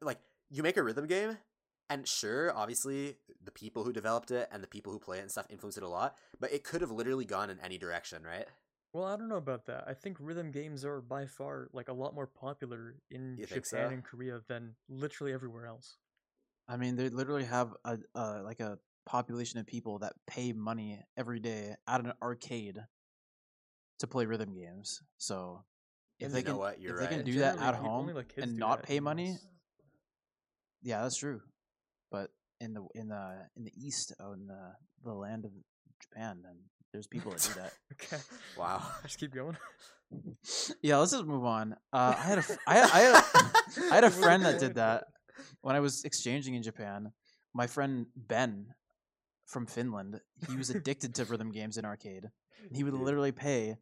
like 0.00 0.18
you 0.50 0.62
make 0.62 0.76
a 0.76 0.82
rhythm 0.82 1.06
game 1.06 1.38
and 1.88 2.06
sure 2.06 2.56
obviously 2.56 3.16
the 3.44 3.50
people 3.50 3.84
who 3.84 3.92
developed 3.92 4.30
it 4.30 4.48
and 4.52 4.62
the 4.62 4.66
people 4.68 4.92
who 4.92 4.98
play 4.98 5.18
it 5.18 5.22
and 5.22 5.30
stuff 5.30 5.46
influenced 5.50 5.78
it 5.78 5.84
a 5.84 5.88
lot 5.88 6.16
but 6.38 6.52
it 6.52 6.64
could 6.64 6.80
have 6.80 6.90
literally 6.90 7.24
gone 7.24 7.50
in 7.50 7.58
any 7.60 7.78
direction 7.78 8.22
right 8.22 8.46
Well, 8.92 9.04
I 9.04 9.16
don't 9.16 9.28
know 9.28 9.36
about 9.36 9.66
that. 9.66 9.84
I 9.86 9.94
think 9.94 10.16
rhythm 10.20 10.50
games 10.50 10.84
are 10.84 11.00
by 11.00 11.26
far 11.26 11.68
like 11.72 11.88
a 11.88 11.92
lot 11.92 12.14
more 12.14 12.26
popular 12.26 12.96
in 13.10 13.36
You 13.38 13.46
think 13.46 13.64
Japan 13.64 13.86
so? 13.86 13.94
and 13.94 14.04
Korea 14.04 14.40
than 14.48 14.74
literally 14.88 15.32
everywhere 15.32 15.66
else. 15.66 15.96
I 16.68 16.76
mean, 16.76 16.96
they 16.96 17.08
literally 17.08 17.44
have 17.44 17.72
a 17.84 17.98
uh, 18.14 18.40
like 18.44 18.60
a 18.60 18.78
population 19.06 19.58
of 19.58 19.66
people 19.66 19.98
that 20.00 20.12
pay 20.26 20.52
money 20.52 21.00
every 21.16 21.40
day 21.40 21.74
at 21.86 22.00
an 22.00 22.12
arcade 22.22 22.78
to 23.98 24.06
play 24.06 24.26
rhythm 24.26 24.54
games. 24.54 25.00
So 25.18 25.64
if 26.18 26.26
And 26.26 26.34
they 26.34 26.40
you 26.40 26.44
know 26.44 26.52
can, 26.52 26.58
what 26.58 26.80
you're 26.80 26.94
if 26.94 26.98
they 26.98 27.06
right 27.06 27.10
can 27.16 27.18
And 27.18 27.26
do 27.26 27.38
that 27.40 27.54
generally, 27.54 27.66
at 27.68 27.74
home 27.76 28.00
only, 28.02 28.14
like, 28.14 28.28
kids 28.28 28.46
and 28.46 28.56
do 28.56 28.60
not 28.60 28.78
that 28.78 28.86
pay 28.86 28.96
the 28.96 29.02
money, 29.02 29.36
yeah, 30.82 31.02
that's 31.02 31.18
true. 31.18 31.40
But 32.10 32.30
in 32.60 32.74
the 32.74 32.86
in 32.94 33.08
the 33.08 33.46
in 33.56 33.64
the 33.64 33.72
east, 33.76 34.12
out 34.20 34.34
in 34.36 34.46
the 34.46 34.74
the 35.04 35.12
land 35.14 35.44
of 35.44 35.52
Japan, 36.02 36.42
then 36.42 36.56
there's 36.92 37.06
people 37.06 37.32
that 37.32 37.40
do 37.42 37.60
that. 37.60 37.72
Okay. 37.92 38.22
wow 38.56 38.82
Just 39.02 39.18
keep 39.18 39.32
going. 39.34 39.56
yeah, 40.82 40.96
let's 40.96 41.12
just 41.12 41.24
move 41.24 41.44
on. 41.44 41.74
Uh, 41.92 42.14
I 42.16 42.20
had 42.22 42.38
a 42.38 42.40
f- 42.40 42.58
I 42.66 42.74
had, 42.74 42.90
I 42.90 42.98
had 43.00 43.14
a, 43.14 43.92
I 43.92 43.94
had 43.94 44.04
a 44.04 44.10
friend 44.22 44.44
that 44.44 44.58
did 44.58 44.74
that 44.74 45.04
when 45.60 45.76
I 45.76 45.80
was 45.80 46.04
exchanging 46.04 46.54
in 46.54 46.62
Japan. 46.62 47.12
My 47.54 47.66
friend 47.68 48.06
Ben 48.16 48.66
from 49.46 49.66
Finland, 49.66 50.20
he 50.48 50.56
was 50.56 50.70
addicted 50.70 51.14
to 51.16 51.24
rhythm 51.26 51.52
games 51.52 51.76
in 51.78 51.84
arcade. 51.84 52.28
And 52.66 52.76
he 52.76 52.82
would 52.84 52.94
literally 52.94 53.32
pay 53.32 53.76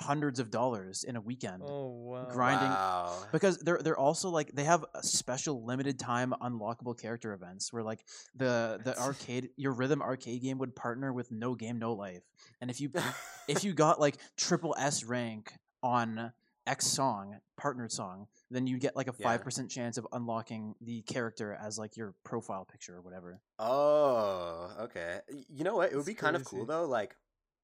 hundreds 0.00 0.40
of 0.40 0.50
dollars 0.50 1.04
in 1.04 1.14
a 1.14 1.20
weekend 1.20 1.62
Oh 1.64 1.86
wow. 1.88 2.28
grinding 2.32 2.68
wow. 2.70 3.16
because 3.30 3.58
they're 3.58 3.78
they're 3.82 3.98
also 3.98 4.28
like 4.28 4.50
they 4.52 4.64
have 4.64 4.84
a 4.94 5.02
special 5.04 5.64
limited 5.64 5.98
time 6.00 6.34
unlockable 6.42 6.98
character 7.00 7.32
events 7.32 7.72
where 7.72 7.82
like 7.84 8.04
the 8.34 8.80
the 8.84 8.98
arcade 8.98 9.50
your 9.56 9.72
rhythm 9.72 10.02
arcade 10.02 10.42
game 10.42 10.58
would 10.58 10.74
partner 10.74 11.12
with 11.12 11.30
no 11.30 11.54
game 11.54 11.78
no 11.78 11.92
life 11.92 12.22
and 12.60 12.70
if 12.70 12.80
you 12.80 12.90
if 13.48 13.62
you 13.62 13.72
got 13.72 14.00
like 14.00 14.16
triple 14.36 14.74
S 14.78 15.04
rank 15.04 15.52
on 15.82 16.32
X 16.66 16.86
song 16.86 17.36
partnered 17.56 17.92
song 17.92 18.26
then 18.50 18.66
you 18.66 18.78
get 18.78 18.96
like 18.96 19.06
a 19.06 19.14
Yeah. 19.18 19.28
five 19.28 19.44
percent 19.44 19.70
chance 19.70 19.96
of 19.96 20.06
unlocking 20.12 20.74
the 20.80 21.02
character 21.02 21.56
as 21.62 21.78
like 21.78 21.96
your 21.96 22.14
profile 22.24 22.64
picture 22.64 22.96
or 22.96 23.00
whatever. 23.02 23.40
oh 23.60 24.72
okay 24.80 25.20
you 25.48 25.62
know 25.62 25.76
what 25.76 25.92
it 25.92 25.96
would 25.96 26.00
That's 26.00 26.08
be 26.08 26.14
kind 26.14 26.34
of 26.34 26.44
cool 26.44 26.64
though 26.66 26.84
like 26.86 27.14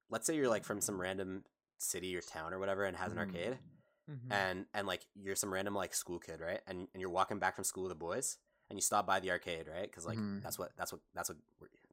let's 0.09 0.25
say 0.27 0.35
you're 0.35 0.47
like 0.49 0.63
from 0.63 0.79
some 0.81 0.99
random 1.01 1.43
city 1.81 2.15
or 2.15 2.21
town 2.21 2.53
or 2.53 2.59
whatever 2.59 2.85
and 2.85 2.95
has 2.97 3.11
an 3.11 3.17
Mhm. 3.17 3.21
arcade 3.21 3.59
Mhm. 4.09 4.31
and 4.31 4.65
and 4.73 4.87
like 4.87 5.05
you're 5.15 5.35
some 5.35 5.51
random 5.53 5.73
like 5.75 5.93
school 5.93 6.19
kid 6.19 6.39
right 6.41 6.61
and, 6.67 6.87
and 6.93 7.01
you're 7.01 7.09
walking 7.09 7.39
back 7.39 7.55
from 7.55 7.63
school 7.63 7.83
with 7.83 7.91
the 7.91 7.95
boys 7.95 8.37
and 8.69 8.77
you 8.77 8.81
stop 8.81 9.05
by 9.05 9.19
the 9.19 9.31
arcade 9.31 9.67
right 9.67 9.83
because 9.89 10.05
like 10.05 10.17
Mhm. 10.17 10.41
that's 10.43 10.57
what 10.59 10.71
that's 10.77 10.91
what 10.91 11.01
that's 11.13 11.29
what 11.29 11.37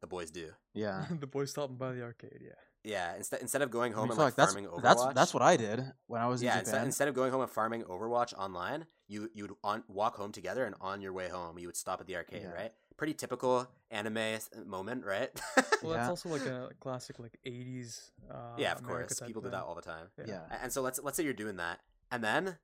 the 0.00 0.06
boys 0.06 0.30
do 0.30 0.52
Yeah. 0.74 1.06
the 1.20 1.26
boys 1.26 1.50
stopping 1.50 1.76
by 1.76 1.92
the 1.92 2.02
arcade. 2.02 2.40
Yeah. 2.40 2.52
yeah 2.84 3.16
instead 3.16 3.40
instead 3.40 3.62
of 3.62 3.70
going 3.70 3.92
home 3.92 4.04
and 4.10 4.12
feel 4.16 4.24
like, 4.24 4.32
like 4.32 4.36
that's 4.36 4.52
farming 4.54 4.70
overwatch 4.70 4.82
that's 4.82 5.14
that's 5.14 5.34
what 5.34 5.42
I 5.42 5.56
did 5.56 5.80
when 6.06 6.20
I 6.22 6.26
was 6.28 6.42
yeah 6.42 6.54
in 6.54 6.60
instead, 6.60 6.84
instead 6.84 7.08
of 7.08 7.14
going 7.14 7.32
home 7.32 7.40
and 7.42 7.50
farming 7.50 7.82
overwatch 7.84 8.32
online 8.34 8.86
you 9.08 9.30
you 9.34 9.44
would 9.44 9.54
on 9.64 9.82
walk 9.88 10.16
home 10.16 10.32
together 10.32 10.64
and 10.64 10.74
on 10.80 11.00
your 11.00 11.12
way 11.12 11.28
home 11.28 11.58
you 11.58 11.66
would 11.66 11.76
stop 11.76 12.00
at 12.00 12.06
the 12.06 12.16
arcade 12.16 12.42
Yeah. 12.42 12.52
right 12.52 12.72
pretty 12.98 13.14
typical 13.14 13.66
anime 13.90 14.38
moment, 14.66 15.06
right? 15.06 15.30
Well, 15.82 15.92
Yeah. 15.92 15.98
that's 15.98 16.10
also 16.10 16.28
like 16.28 16.44
a 16.44 16.70
classic 16.80 17.18
like 17.20 17.38
'80s. 17.46 18.10
Uh, 18.28 18.34
yeah, 18.58 18.72
of 18.72 18.80
America 18.80 19.06
course. 19.06 19.18
type 19.20 19.26
People 19.28 19.40
do 19.42 19.48
thing. 19.48 19.52
that 19.58 19.64
all 19.64 19.74
the 19.76 19.80
time. 19.82 20.08
Yeah. 20.26 20.40
A- 20.50 20.62
And 20.64 20.72
so 20.72 20.82
let's 20.82 21.00
let's 21.02 21.16
say 21.16 21.22
you're 21.24 21.32
doing 21.32 21.56
that, 21.56 21.80
and 22.10 22.22
then 22.22 22.58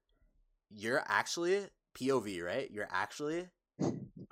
you're 0.68 1.02
actually 1.06 1.68
POV, 1.96 2.42
right? 2.44 2.68
You're 2.70 2.88
actually 2.90 3.48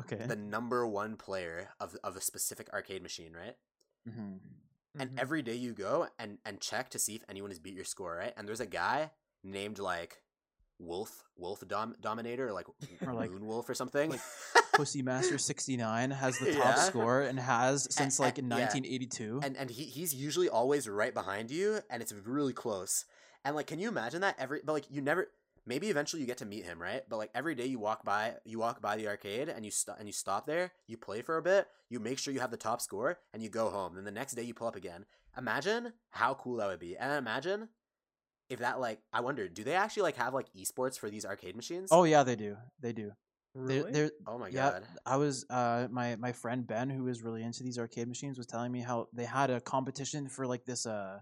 Okay. 0.02 0.26
the 0.26 0.34
number 0.36 0.84
one 0.86 1.16
player 1.16 1.68
of 1.80 1.96
of 2.02 2.16
a 2.16 2.20
specific 2.20 2.68
arcade 2.72 3.02
machine, 3.02 3.32
right? 3.34 3.54
hmm 4.04 4.38
And 4.98 5.10
Mhm. 5.10 5.18
every 5.18 5.42
day 5.42 5.54
you 5.54 5.72
go 5.72 6.08
and 6.18 6.38
and 6.44 6.60
check 6.60 6.90
to 6.90 6.98
see 6.98 7.14
if 7.14 7.22
anyone 7.28 7.50
has 7.50 7.60
beat 7.60 7.74
your 7.74 7.84
score, 7.86 8.16
right? 8.16 8.34
And 8.36 8.48
there's 8.48 8.60
a 8.60 8.66
guy 8.66 9.12
named 9.44 9.78
like 9.78 10.22
Wolf 10.84 11.24
Wolf 11.36 11.66
Dom, 11.66 11.94
Dominator, 12.00 12.52
like 12.52 12.66
Or, 13.06 13.12
like- 13.14 13.30
Moon 13.30 13.46
Wolf 13.46 13.68
or 13.68 13.74
something. 13.74 14.10
like 14.10 14.20
Pussy 14.74 15.02
Master 15.02 15.38
69 15.38 16.10
has 16.10 16.38
the 16.38 16.52
top 16.54 16.76
Yeah. 16.76 16.82
score 16.82 17.20
and 17.22 17.38
has 17.38 17.86
since 17.94 18.18
like 18.18 18.38
in 18.38 18.46
yeah. 18.48 18.56
1982. 18.60 19.40
and 19.44 19.56
and 19.56 19.70
he, 19.70 19.84
he's 19.84 20.14
usually 20.14 20.48
always 20.48 20.88
right 20.88 21.12
behind 21.14 21.50
you 21.50 21.80
and 21.90 22.02
it's 22.02 22.12
really 22.12 22.52
close 22.52 23.04
and 23.44 23.54
like 23.56 23.66
can 23.66 23.78
you 23.78 23.88
imagine 23.88 24.20
that 24.22 24.36
every 24.38 24.60
but 24.64 24.72
like 24.72 24.86
you 24.90 25.00
never 25.02 25.28
maybe 25.66 25.88
eventually 25.90 26.20
you 26.20 26.26
get 26.26 26.38
to 26.38 26.44
meet 26.46 26.64
him 26.64 26.80
right 26.80 27.02
but 27.08 27.16
like 27.18 27.30
every 27.34 27.54
day 27.54 27.66
you 27.66 27.78
walk 27.78 28.04
by 28.04 28.34
you 28.44 28.58
walk 28.58 28.80
by 28.80 28.96
the 28.96 29.06
arcade 29.08 29.48
and 29.48 29.64
you 29.64 29.70
stop 29.70 29.96
and 29.98 30.08
you 30.08 30.12
stop 30.12 30.46
there 30.46 30.72
you 30.86 30.96
play 30.96 31.20
for 31.22 31.36
a 31.36 31.42
bit 31.42 31.66
you 31.90 32.00
make 32.00 32.18
sure 32.18 32.32
you 32.32 32.40
have 32.40 32.50
the 32.50 32.56
top 32.56 32.80
score 32.80 33.18
and 33.34 33.42
you 33.42 33.48
go 33.48 33.68
home 33.70 33.94
then 33.94 34.04
the 34.04 34.10
next 34.10 34.32
day 34.34 34.42
you 34.42 34.54
pull 34.54 34.66
up 34.68 34.76
again 34.76 35.04
imagine 35.36 35.92
how 36.10 36.34
cool 36.34 36.56
that 36.56 36.66
would 36.68 36.80
be 36.80 36.96
and 36.96 37.12
imagine 37.12 37.68
if 38.52 38.58
that 38.60 38.78
like 38.80 38.98
i 39.12 39.20
wonder 39.20 39.48
do 39.48 39.64
they 39.64 39.74
actually 39.74 40.02
like 40.02 40.16
have 40.16 40.34
like 40.34 40.46
esports 40.54 40.98
for 40.98 41.08
these 41.10 41.24
arcade 41.24 41.56
machines 41.56 41.88
oh 41.90 42.04
yeah, 42.04 42.22
they 42.22 42.36
do. 42.36 42.56
They 42.80 42.92
do. 42.92 43.10
They're, 43.54 43.64
really? 43.82 43.92
they're, 43.92 44.10
oh 44.26 44.38
my 44.38 44.48
yeah, 44.48 44.70
god 44.70 44.82
I 45.04 45.16
was 45.16 45.44
uh 45.50 45.86
my 45.90 46.16
my 46.16 46.32
friend 46.32 46.66
Ben 46.66 46.88
who 46.88 47.06
is 47.08 47.22
really 47.22 47.42
into 47.42 47.62
these 47.62 47.78
arcade 47.78 48.08
machines 48.08 48.38
was 48.38 48.46
telling 48.46 48.72
me 48.72 48.80
how 48.80 49.08
they 49.12 49.24
had 49.26 49.50
a 49.50 49.60
competition 49.60 50.28
for 50.28 50.46
like 50.46 50.64
this 50.64 50.86
uh 50.86 51.18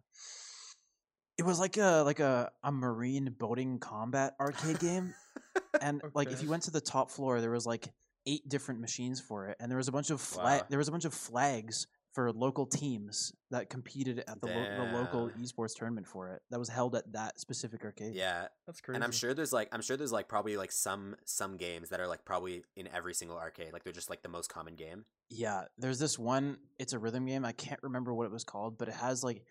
it 1.38 1.44
was 1.44 1.58
like 1.58 1.76
a 1.76 2.02
like 2.04 2.20
a, 2.20 2.50
a 2.62 2.70
marine 2.70 3.34
boating 3.38 3.78
combat 3.78 4.34
arcade 4.40 4.78
game 4.78 5.14
and 5.80 6.02
like 6.14 6.30
if 6.30 6.42
you 6.42 6.48
went 6.50 6.62
to 6.64 6.70
the 6.70 6.80
top 6.80 7.10
floor 7.10 7.40
there 7.40 7.50
was 7.50 7.66
like 7.66 7.88
eight 8.26 8.46
different 8.48 8.80
machines 8.80 9.20
for 9.20 9.48
it 9.48 9.56
and 9.58 9.70
there 9.70 9.78
was 9.78 9.88
a 9.88 9.92
bunch 9.92 10.10
of 10.10 10.20
flag 10.20 10.60
Wow. 10.60 10.66
there 10.68 10.78
was 10.78 10.88
a 10.88 10.92
bunch 10.92 11.06
of 11.06 11.14
flags 11.14 11.86
for 12.12 12.32
local 12.32 12.66
teams 12.66 13.32
that 13.52 13.70
competed 13.70 14.18
at 14.26 14.40
the, 14.40 14.46
lo- 14.48 14.76
the 14.86 14.92
local 14.98 15.30
esports 15.40 15.76
tournament 15.76 16.06
for 16.06 16.30
it 16.30 16.42
that 16.50 16.58
was 16.58 16.68
held 16.68 16.96
at 16.96 17.10
that 17.12 17.38
specific 17.38 17.84
arcade 17.84 18.14
yeah 18.14 18.46
That's 18.66 18.80
crazy. 18.80 18.96
And 18.96 19.04
I'm 19.04 19.12
sure 19.12 19.32
there's 19.32 19.52
like 19.52 19.68
I'm 19.72 19.80
sure 19.80 19.96
there's 19.96 20.10
like 20.12 20.28
probably 20.28 20.56
like 20.56 20.72
some 20.72 21.14
some 21.24 21.56
games 21.56 21.90
that 21.90 22.00
are 22.00 22.08
like 22.08 22.24
probably 22.24 22.64
in 22.76 22.88
every 22.88 23.14
single 23.14 23.38
arcade. 23.38 23.72
Like 23.72 23.84
they're 23.84 23.92
just 23.92 24.10
like 24.10 24.22
the 24.22 24.28
most 24.28 24.48
common 24.52 24.74
game. 24.74 25.04
Yeah, 25.28 25.64
there's 25.78 25.98
this 26.00 26.18
one. 26.18 26.58
It's 26.80 26.92
a 26.92 26.98
rhythm 26.98 27.26
game. 27.26 27.44
I 27.44 27.52
can't 27.52 27.80
remember 27.82 28.12
what 28.12 28.24
it 28.26 28.32
was 28.32 28.42
called, 28.44 28.76
but 28.78 28.88
it 28.88 28.94
has 28.94 29.22
like, 29.22 29.44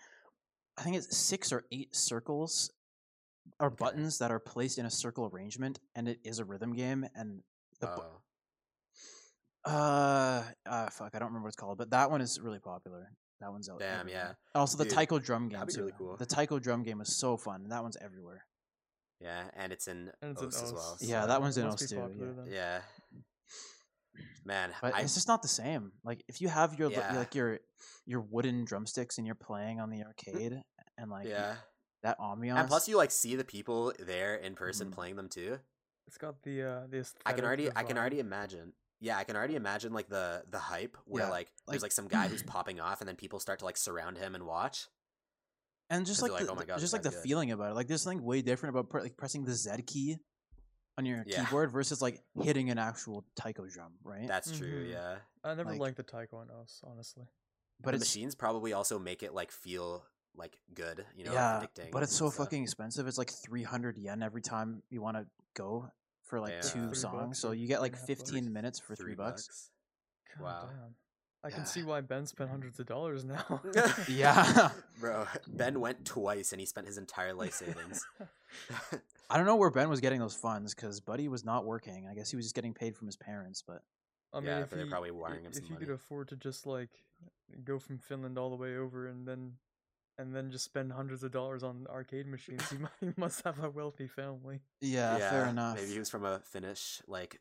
I 0.78 0.82
think 0.82 0.98
it's 0.98 1.16
six 1.16 1.54
or 1.54 1.64
eight 1.72 1.96
circles 1.96 2.72
or 3.60 3.68
Okay. 3.68 3.76
buttons 3.80 4.18
that 4.20 4.32
are 4.32 4.40
placed 4.40 4.78
in 4.78 4.86
a 4.86 4.92
circle 4.92 5.30
arrangement, 5.34 5.80
and 5.96 6.08
it 6.10 6.20
is 6.26 6.40
a 6.40 6.46
rhythm 6.46 6.74
game. 6.76 7.06
And 7.16 7.42
the 7.80 7.90
Oh. 7.90 8.22
Uh, 9.66 10.44
uh, 10.66 10.90
fuck, 10.90 11.12
I 11.14 11.20
don't 11.20 11.28
remember 11.30 11.46
what 11.46 11.50
it's 11.50 11.56
called, 11.58 11.78
but 11.78 11.90
that 11.92 12.10
one 12.12 12.22
is 12.22 12.40
really 12.42 12.60
popular. 12.60 13.12
That 13.42 13.52
one's 13.52 13.70
out. 13.70 13.80
Damn, 13.80 14.02
everywhere. 14.02 14.38
yeah. 14.56 14.60
Also, 14.60 14.78
the 14.78 14.84
Dude, 14.86 14.94
taiko 14.94 15.20
drum 15.20 15.48
game 15.50 15.60
that'd 15.60 15.68
be 15.68 15.74
too. 15.74 15.82
really 15.82 15.94
cool. 15.98 16.18
The 16.18 16.26
taiko 16.26 16.60
drum 16.60 16.84
game 16.84 17.00
is 17.02 17.16
so 17.18 17.38
fun. 17.38 17.62
and 17.64 17.72
That 17.72 17.84
one's 17.84 17.98
everywhere. 18.02 18.46
Yeah, 19.22 19.44
and 19.56 19.72
it's 19.74 19.88
in 19.88 20.12
And 20.22 20.32
it's 20.32 20.42
an 20.42 20.50
osu 20.50 20.64
as 20.64 20.74
well. 20.74 20.98
osu, 21.02 21.08
Yeah, 21.10 21.26
that 21.26 21.42
one's 21.42 21.58
in 21.58 21.66
must 21.66 21.84
osu 21.84 21.90
too, 21.90 21.96
popular 22.00 22.46
yeah. 22.48 22.54
Yeah. 23.14 23.20
Man, 24.46 24.72
But 24.82 24.96
I 24.96 25.02
it's 25.02 25.14
just 25.14 25.28
not 25.28 25.42
the 25.42 25.48
same. 25.48 25.92
Like 26.04 26.24
if 26.28 26.42
you 26.42 26.48
have 26.50 26.78
your 26.80 26.92
Yeah. 26.92 27.16
like 27.16 27.36
your 27.36 27.60
your 28.06 28.22
wooden 28.22 28.66
drumsticks 28.66 29.18
and 29.18 29.28
you're 29.28 29.36
playing 29.36 29.80
on 29.80 29.90
the 29.90 30.04
arcade 30.04 30.62
and 30.98 31.12
like 31.12 31.28
yeah. 31.28 31.56
that 32.04 32.18
ambiance. 32.20 32.58
And 32.60 32.68
plus 32.68 32.88
you 32.88 32.98
like 32.98 33.12
see 33.12 33.36
the 33.36 33.44
people 33.46 33.94
there 34.00 34.36
in 34.36 34.56
person 34.56 34.90
Mhm. 34.90 34.94
playing 34.94 35.16
them 35.16 35.30
too. 35.30 35.60
It's 36.08 36.18
got 36.18 36.42
the 36.44 36.64
uh 36.64 36.88
the 36.88 37.10
I 37.26 37.34
can 37.34 37.46
already 37.46 37.70
I 37.76 37.84
can 37.84 37.98
already 37.98 38.20
imagine. 38.20 38.74
Yeah, 39.02 39.18
I 39.18 39.24
can 39.24 39.36
already 39.36 39.56
imagine 39.56 39.94
like 39.94 40.10
the 40.10 40.44
the 40.50 40.60
hype 40.60 40.98
where 41.06 41.24
Yeah, 41.24 41.30
like, 41.30 41.52
like- 41.68 41.74
there's 41.74 41.82
like 41.84 41.92
some 41.92 42.08
guy 42.18 42.28
who's 42.28 42.44
popping 42.44 42.80
off 42.80 43.02
and 43.02 43.08
then 43.08 43.16
people 43.16 43.40
start 43.40 43.60
to 43.60 43.66
like 43.66 43.78
surround 43.78 44.18
him 44.18 44.36
and 44.36 44.46
watch. 44.46 44.88
and 45.90 46.06
just 46.06 46.22
like 46.22 46.32
they're 46.32 46.42
the, 46.42 46.46
like, 46.46 46.52
"Oh 46.52 46.60
my 46.60 46.66
God, 46.66 46.80
just 46.80 46.94
like 46.94 47.02
the 47.04 47.10
good." 47.10 47.24
feeling 47.24 47.52
about 47.52 47.72
it. 47.72 47.76
Like 47.76 47.88
there's 47.88 48.02
something 48.04 48.24
way 48.24 48.42
different 48.42 48.76
about 48.76 48.90
pre- 48.90 49.02
like 49.02 49.18
pressing 49.18 49.44
the 49.46 49.54
Z 49.54 49.72
key 49.88 50.18
on 50.98 51.06
your 51.06 51.24
Yeah. 51.26 51.46
keyboard 51.46 51.72
versus 51.72 52.02
like 52.02 52.22
hitting 52.44 52.70
an 52.70 52.78
actual 52.78 53.26
taiko 53.36 53.66
drum, 53.66 53.94
right? 54.04 54.28
That's 54.28 54.52
true, 54.58 54.86
Mhm. 54.88 54.92
yeah. 54.92 55.18
I 55.44 55.54
never 55.56 55.72
like- 55.72 55.80
liked 55.80 55.98
the 55.98 56.04
taiko 56.04 56.38
on 56.38 56.48
osu, 56.50 56.84
honestly. 56.84 57.26
but 57.82 57.92
the 57.92 58.00
machines 58.00 58.36
probably 58.36 58.74
also 58.74 59.00
make 59.00 59.24
it 59.24 59.34
like 59.34 59.52
feel 59.52 60.06
like 60.36 60.60
good, 60.74 61.06
you 61.16 61.24
know, 61.24 61.32
yeah, 61.34 61.60
like, 61.60 61.74
addicting 61.74 61.92
but 61.92 62.04
it's 62.04 62.14
so 62.16 62.30
stuff. 62.30 62.46
fucking 62.46 62.62
expensive. 62.64 63.08
It's 63.08 63.18
like 63.18 63.32
300 63.32 63.98
yen 63.98 64.22
every 64.22 64.42
time 64.42 64.84
you 64.90 65.02
want 65.02 65.16
to 65.18 65.26
go 65.56 65.90
for 66.30 66.40
like 66.40 66.54
Yeah. 66.54 66.62
two 66.62 66.88
Three 66.88 66.96
songs. 66.96 67.28
bucks 67.30 67.40
So 67.40 67.52
you 67.52 67.68
get 67.68 67.82
like 67.82 67.92
and 67.94 67.98
a 67.98 68.02
half 68.02 68.08
bucks. 68.08 68.20
15 68.32 68.54
minutes 68.54 68.80
for 68.80 68.96
three, 68.96 69.16
bucks. 69.16 69.70
God 70.38 70.44
Wow. 70.44 70.70
damn. 70.70 70.96
I 71.44 71.48
Yeah. 71.50 71.56
can 71.56 71.66
see 71.66 71.84
why 71.84 72.02
Ben 72.02 72.26
spent 72.26 72.50
hundreds 72.50 72.80
of 72.80 72.86
dollars 72.86 73.24
now. 73.26 73.62
Yeah. 74.08 74.72
Bro, 75.00 75.26
Ben 75.48 75.80
went 75.80 76.06
twice 76.06 76.52
and 76.54 76.60
he 76.60 76.66
spent 76.66 76.86
his 76.88 76.98
entire 76.98 77.34
life 77.34 77.54
savings. 77.54 78.06
I 79.30 79.38
don't 79.38 79.46
know 79.46 79.56
where 79.56 79.70
Ben 79.72 79.90
was 79.90 80.02
getting 80.02 80.20
those 80.20 80.36
funds 80.36 80.74
because 80.76 81.00
Buddy 81.00 81.28
was 81.28 81.44
not 81.46 81.66
working. 81.66 82.08
I 82.08 82.14
guess 82.16 82.30
he 82.30 82.36
was 82.36 82.46
just 82.46 82.56
getting 82.56 82.74
paid 82.74 82.96
from 82.96 83.08
his 83.08 83.16
parents. 83.18 83.64
But 83.66 83.82
I 84.34 84.40
mean, 84.40 84.48
Yeah, 84.48 84.60
if 84.62 84.70
they're 84.70 84.84
he, 84.84 84.90
probably 84.90 85.10
i- 85.10 85.14
wiring 85.14 85.44
him 85.46 85.52
if 85.52 85.56
some 85.58 85.66
he 85.66 85.76
could 85.76 85.90
afford 85.90 86.28
to 86.30 86.36
just 86.36 86.66
like 86.66 86.90
go 87.64 87.80
from 87.80 87.98
Finland 87.98 88.38
all 88.38 88.50
the 88.50 88.56
way 88.56 88.76
over 88.78 89.08
and 89.08 89.28
then 89.28 89.54
and 90.20 90.36
then 90.36 90.52
just 90.52 90.66
spend 90.66 90.92
hundreds 90.92 91.24
of 91.24 91.32
dollars 91.32 91.64
on 91.64 91.88
arcade 91.90 92.28
machines, 92.28 92.70
he, 92.70 92.78
mu- 92.84 92.88
he 93.02 93.14
must 93.18 93.42
have 93.46 93.64
a 93.64 93.70
wealthy 93.70 94.08
family. 94.08 94.60
yeah, 94.82 95.18
fair 95.18 95.46
enough. 95.48 95.78
Maybe 95.78 95.94
he 95.94 96.00
was 96.00 96.10
from 96.10 96.26
a 96.26 96.40
Finnish 96.40 97.02
like 97.08 97.40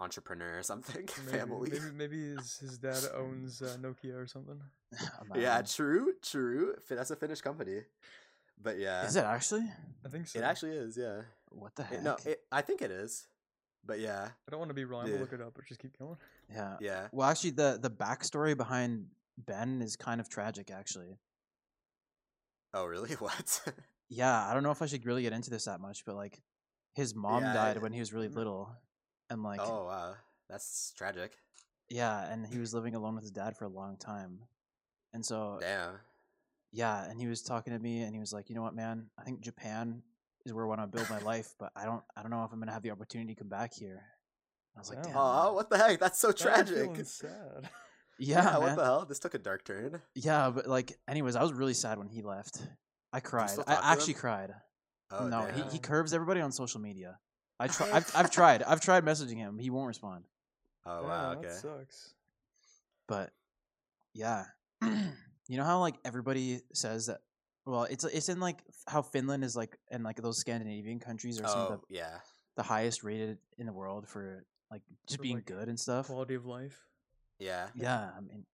entrepreneur 0.00 0.58
or 0.58 0.62
something 0.62 1.08
Maybe, 1.26 1.38
family. 1.38 1.70
Maybe, 1.72 1.84
maybe 1.94 2.18
his, 2.36 2.58
his 2.58 2.78
dad 2.78 3.02
owns 3.16 3.62
uh, 3.62 3.76
Nokia 3.80 4.14
or 4.16 4.26
something. 4.26 4.60
Yeah, 5.36 5.60
true, 5.62 6.12
true. 6.22 6.74
That's 6.88 7.10
a 7.10 7.16
Finnish 7.16 7.40
company. 7.42 7.82
But 8.60 8.78
yeah, 8.78 9.06
Is 9.06 9.14
it 9.16 9.24
actually? 9.24 9.70
I 10.04 10.08
think 10.08 10.26
so. 10.26 10.38
it 10.38 10.42
actually 10.44 10.72
is. 10.72 10.96
Yeah. 10.96 11.22
What 11.50 11.76
the 11.76 11.82
It- 11.82 11.86
heck? 11.88 12.02
no, 12.02 12.16
it, 12.24 12.40
I 12.50 12.62
think 12.62 12.82
it 12.82 12.90
is. 12.90 13.28
But 13.86 14.00
yeah, 14.00 14.28
I 14.46 14.50
don't 14.50 14.58
want 14.58 14.70
to 14.70 14.74
be 14.74 14.84
wrong. 14.84 15.08
I'll 15.10 15.18
look 15.18 15.32
it 15.32 15.40
up, 15.40 15.52
but 15.54 15.64
just 15.66 15.80
keep 15.80 15.96
going. 15.98 16.16
yeah. 16.52 16.76
yeah. 16.80 17.08
Well, 17.12 17.28
actually, 17.30 17.50
the 17.52 17.78
the 17.80 17.90
backstory 17.90 18.56
behind 18.56 19.06
Ben 19.38 19.80
is 19.80 19.94
kind 19.96 20.20
of 20.20 20.28
tragic. 20.28 20.70
Actually, 20.70 21.16
Oh, 22.74 22.84
really? 22.86 23.10
What? 23.18 23.60
yeah. 24.08 24.46
I 24.48 24.54
don't 24.54 24.62
know 24.62 24.70
if 24.70 24.82
I 24.82 24.86
should 24.86 25.04
really 25.06 25.22
get 25.22 25.32
into 25.32 25.50
this 25.50 25.64
that 25.64 25.80
much, 25.80 26.04
but 26.04 26.16
like, 26.16 26.40
his 26.94 27.14
mom 27.14 27.42
Yeah, 27.42 27.52
died 27.54 27.76
I- 27.76 27.80
when 27.80 27.92
he 27.92 28.00
was 28.00 28.12
really 28.12 28.28
mm. 28.28 28.34
little, 28.36 28.70
and 29.30 29.42
like, 29.42 29.60
oh, 29.62 29.86
wow. 29.86 30.14
That's 30.48 30.92
tragic. 30.96 31.32
yeah, 31.90 32.30
and 32.32 32.46
he 32.46 32.58
was 32.58 32.72
living 32.78 32.94
alone 32.94 33.14
with 33.14 33.24
his 33.24 33.30
dad 33.30 33.56
for 33.56 33.64
a 33.66 33.68
long 33.68 33.96
time, 33.98 34.40
and 35.12 35.24
so 35.24 35.58
Damn. 35.60 35.98
yeah, 36.72 37.04
and 37.10 37.20
he 37.20 37.26
was 37.26 37.42
talking 37.42 37.72
to 37.74 37.78
me, 37.78 38.00
and 38.02 38.14
he 38.14 38.18
was 38.20 38.32
like, 38.32 38.48
you 38.48 38.54
know 38.56 38.62
what, 38.62 38.74
man, 38.74 39.10
I 39.18 39.24
think 39.24 39.40
Japan 39.42 40.02
is 40.46 40.52
where 40.54 40.64
I 40.64 40.68
want 40.68 40.80
to 40.80 40.86
build 40.86 41.10
my 41.10 41.18
life, 41.18 41.54
but 41.58 41.70
I 41.76 41.84
don't, 41.84 42.02
I 42.16 42.22
don't 42.22 42.30
know 42.30 42.42
if 42.44 42.52
I'm 42.52 42.58
gonna 42.60 42.72
have 42.72 42.82
the 42.82 42.90
opportunity 42.90 43.34
to 43.34 43.40
come 43.40 43.48
back 43.50 43.74
here. 43.74 44.02
I 44.74 44.78
was 44.80 44.88
like, 44.88 45.02
Damn. 45.02 45.12
Oh, 45.16 45.52
what 45.52 45.68
the 45.68 45.76
heck? 45.76 46.00
That's 46.00 46.18
so 46.18 46.32
tragic. 46.32 46.90
sad. 47.04 47.68
Yeah, 48.18 48.58
what 48.58 48.66
man. 48.66 48.76
the 48.76 48.84
hell? 48.84 49.06
This 49.06 49.18
took 49.18 49.34
a 49.34 49.38
dark 49.38 49.64
turn. 49.64 50.00
Yeah, 50.14 50.50
but 50.50 50.66
like, 50.66 50.98
anyways, 51.08 51.36
I 51.36 51.42
was 51.42 51.52
really 51.52 51.74
sad 51.74 51.98
when 51.98 52.08
he 52.08 52.22
left. 52.22 52.60
I 53.12 53.20
cried. 53.20 53.50
I 53.66 53.92
actually 53.92 54.14
him? 54.14 54.20
cried. 54.20 54.50
Oh, 55.10 55.26
no, 55.28 55.46
he, 55.46 55.62
damn. 55.62 55.70
he 55.70 55.78
curves 55.78 56.12
everybody 56.12 56.40
on 56.40 56.52
social 56.52 56.80
media. 56.80 57.18
I 57.58 57.68
try. 57.68 57.90
I've, 57.92 58.10
I've 58.14 58.30
tried. 58.38 58.62
I've 58.62 58.80
tried 58.80 59.04
messaging 59.04 59.36
him. 59.38 59.58
He 59.58 59.70
won't 59.70 59.88
respond. 59.88 60.24
Oh, 60.84 61.00
Damn, 61.00 61.08
wow. 61.08 61.30
That 61.30 61.38
Okay. 61.38 61.54
sucks. 61.54 62.14
But 63.06 63.30
yeah, 64.14 64.44
you 64.82 65.56
know 65.56 65.64
how 65.64 65.80
like 65.80 65.94
everybody 66.04 66.60
says 66.74 67.06
that. 67.06 67.20
Well, 67.64 67.84
it's 67.84 68.04
it's 68.04 68.28
in 68.28 68.40
like 68.40 68.62
how 68.86 69.02
Finland 69.02 69.44
is 69.44 69.56
like, 69.56 69.78
and 69.90 70.02
like 70.04 70.16
those 70.20 70.38
Scandinavian 70.38 71.00
countries 71.00 71.40
are 71.40 71.48
some 71.48 71.60
of 71.60 71.70
Oh, 71.72 71.84
the, 71.88 71.94
yeah. 71.96 72.18
the 72.56 72.62
highest 72.62 73.04
rated 73.04 73.38
in 73.58 73.66
the 73.66 73.72
world 73.72 74.08
for 74.08 74.44
like 74.70 74.82
just 75.06 75.18
For, 75.18 75.22
being 75.22 75.36
like, 75.36 75.46
good 75.46 75.68
and 75.68 75.78
stuff. 75.78 76.06
Quality 76.06 76.34
of 76.34 76.44
life. 76.46 76.78
Yeah. 77.38 77.68
Yeah, 77.74 78.10
I 78.16 78.20
mean, 78.20 78.44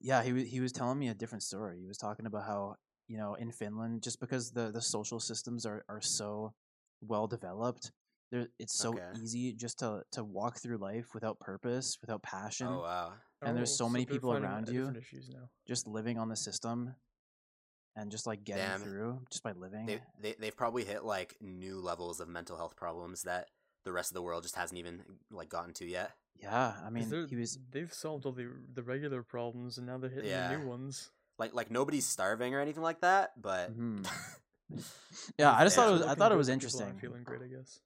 yeah, 0.00 0.22
he 0.22 0.32
was 0.32 0.44
he 0.44 0.60
was 0.60 0.72
telling 0.72 0.98
me 0.98 1.08
a 1.08 1.14
different 1.14 1.42
story. 1.42 1.80
He 1.80 1.86
was 1.86 1.98
talking 1.98 2.26
about 2.26 2.44
how 2.44 2.76
you 3.08 3.16
know 3.16 3.34
in 3.34 3.50
Finland, 3.50 4.02
just 4.02 4.20
because 4.20 4.52
the 4.52 4.70
the 4.70 4.82
social 4.82 5.20
systems 5.20 5.66
are 5.66 5.84
are 5.88 6.00
so 6.00 6.54
well 7.00 7.26
developed, 7.26 7.92
there 8.30 8.48
it's 8.58 8.78
so 8.78 8.94
Okay. 8.94 9.20
easy 9.22 9.52
just 9.52 9.78
to 9.80 10.02
to 10.12 10.24
walk 10.24 10.60
through 10.60 10.78
life 10.78 11.08
without 11.14 11.38
purpose, 11.40 11.98
without 12.00 12.20
oh, 12.24 12.28
passion, 12.30 12.66
Oh, 12.68 12.82
wow. 12.82 13.12
And 13.42 13.56
there's 13.56 13.76
so 13.76 13.88
many 13.88 14.06
people 14.06 14.32
around 14.32 14.68
you. 14.68 14.92
now. 14.92 15.48
just 15.66 15.86
living 15.86 16.18
on 16.18 16.28
the 16.28 16.36
system, 16.36 16.94
and 17.96 18.10
just 18.10 18.26
like 18.26 18.44
getting 18.44 18.62
Damn. 18.62 18.80
through 18.80 19.20
just 19.30 19.42
by 19.42 19.52
living. 19.52 19.86
They, 19.86 20.00
they, 20.20 20.34
they've 20.38 20.56
probably 20.56 20.84
hit 20.84 21.04
like 21.04 21.36
new 21.40 21.80
levels 21.80 22.20
of 22.20 22.28
mental 22.28 22.56
health 22.56 22.76
problems 22.76 23.22
that 23.22 23.48
the 23.84 23.92
rest 23.92 24.10
of 24.10 24.14
the 24.14 24.22
world 24.22 24.42
just 24.42 24.56
hasn't 24.56 24.78
even 24.78 25.02
like 25.30 25.48
gotten 25.48 25.72
to 25.74 25.84
yet. 25.86 26.12
Yeah, 26.36 26.74
I 26.84 26.90
mean, 26.90 27.08
they're- 27.08 27.26
he 27.26 27.36
was. 27.36 27.58
they've 27.70 27.92
solved 27.92 28.26
all 28.26 28.32
the 28.32 28.48
the 28.72 28.82
regular 28.82 29.22
problems, 29.22 29.78
and 29.78 29.86
now 29.86 29.98
they're 29.98 30.10
hitting 30.10 30.30
Yeah. 30.30 30.48
the 30.52 30.58
new 30.58 30.66
ones. 30.66 31.10
Like 31.38 31.54
like 31.54 31.70
nobody's 31.70 32.06
starving 32.06 32.54
or 32.54 32.60
anything 32.60 32.82
like 32.82 33.00
that, 33.00 33.40
but 33.40 33.76
Mhm. 33.78 34.06
Yeah, 35.38 35.52
I 35.52 35.64
just 35.64 35.76
thought 35.76 35.88
it 35.88 35.92
was. 35.92 36.02
I 36.02 36.14
thought 36.14 36.32
it 36.32 36.36
was 36.36 36.48
but 36.48 36.58
people 36.58 36.80
aren't 36.80 36.94
interesting. 36.94 36.98
Feeling 36.98 37.22
great, 37.24 37.42
I 37.42 37.46
guess. 37.46 37.80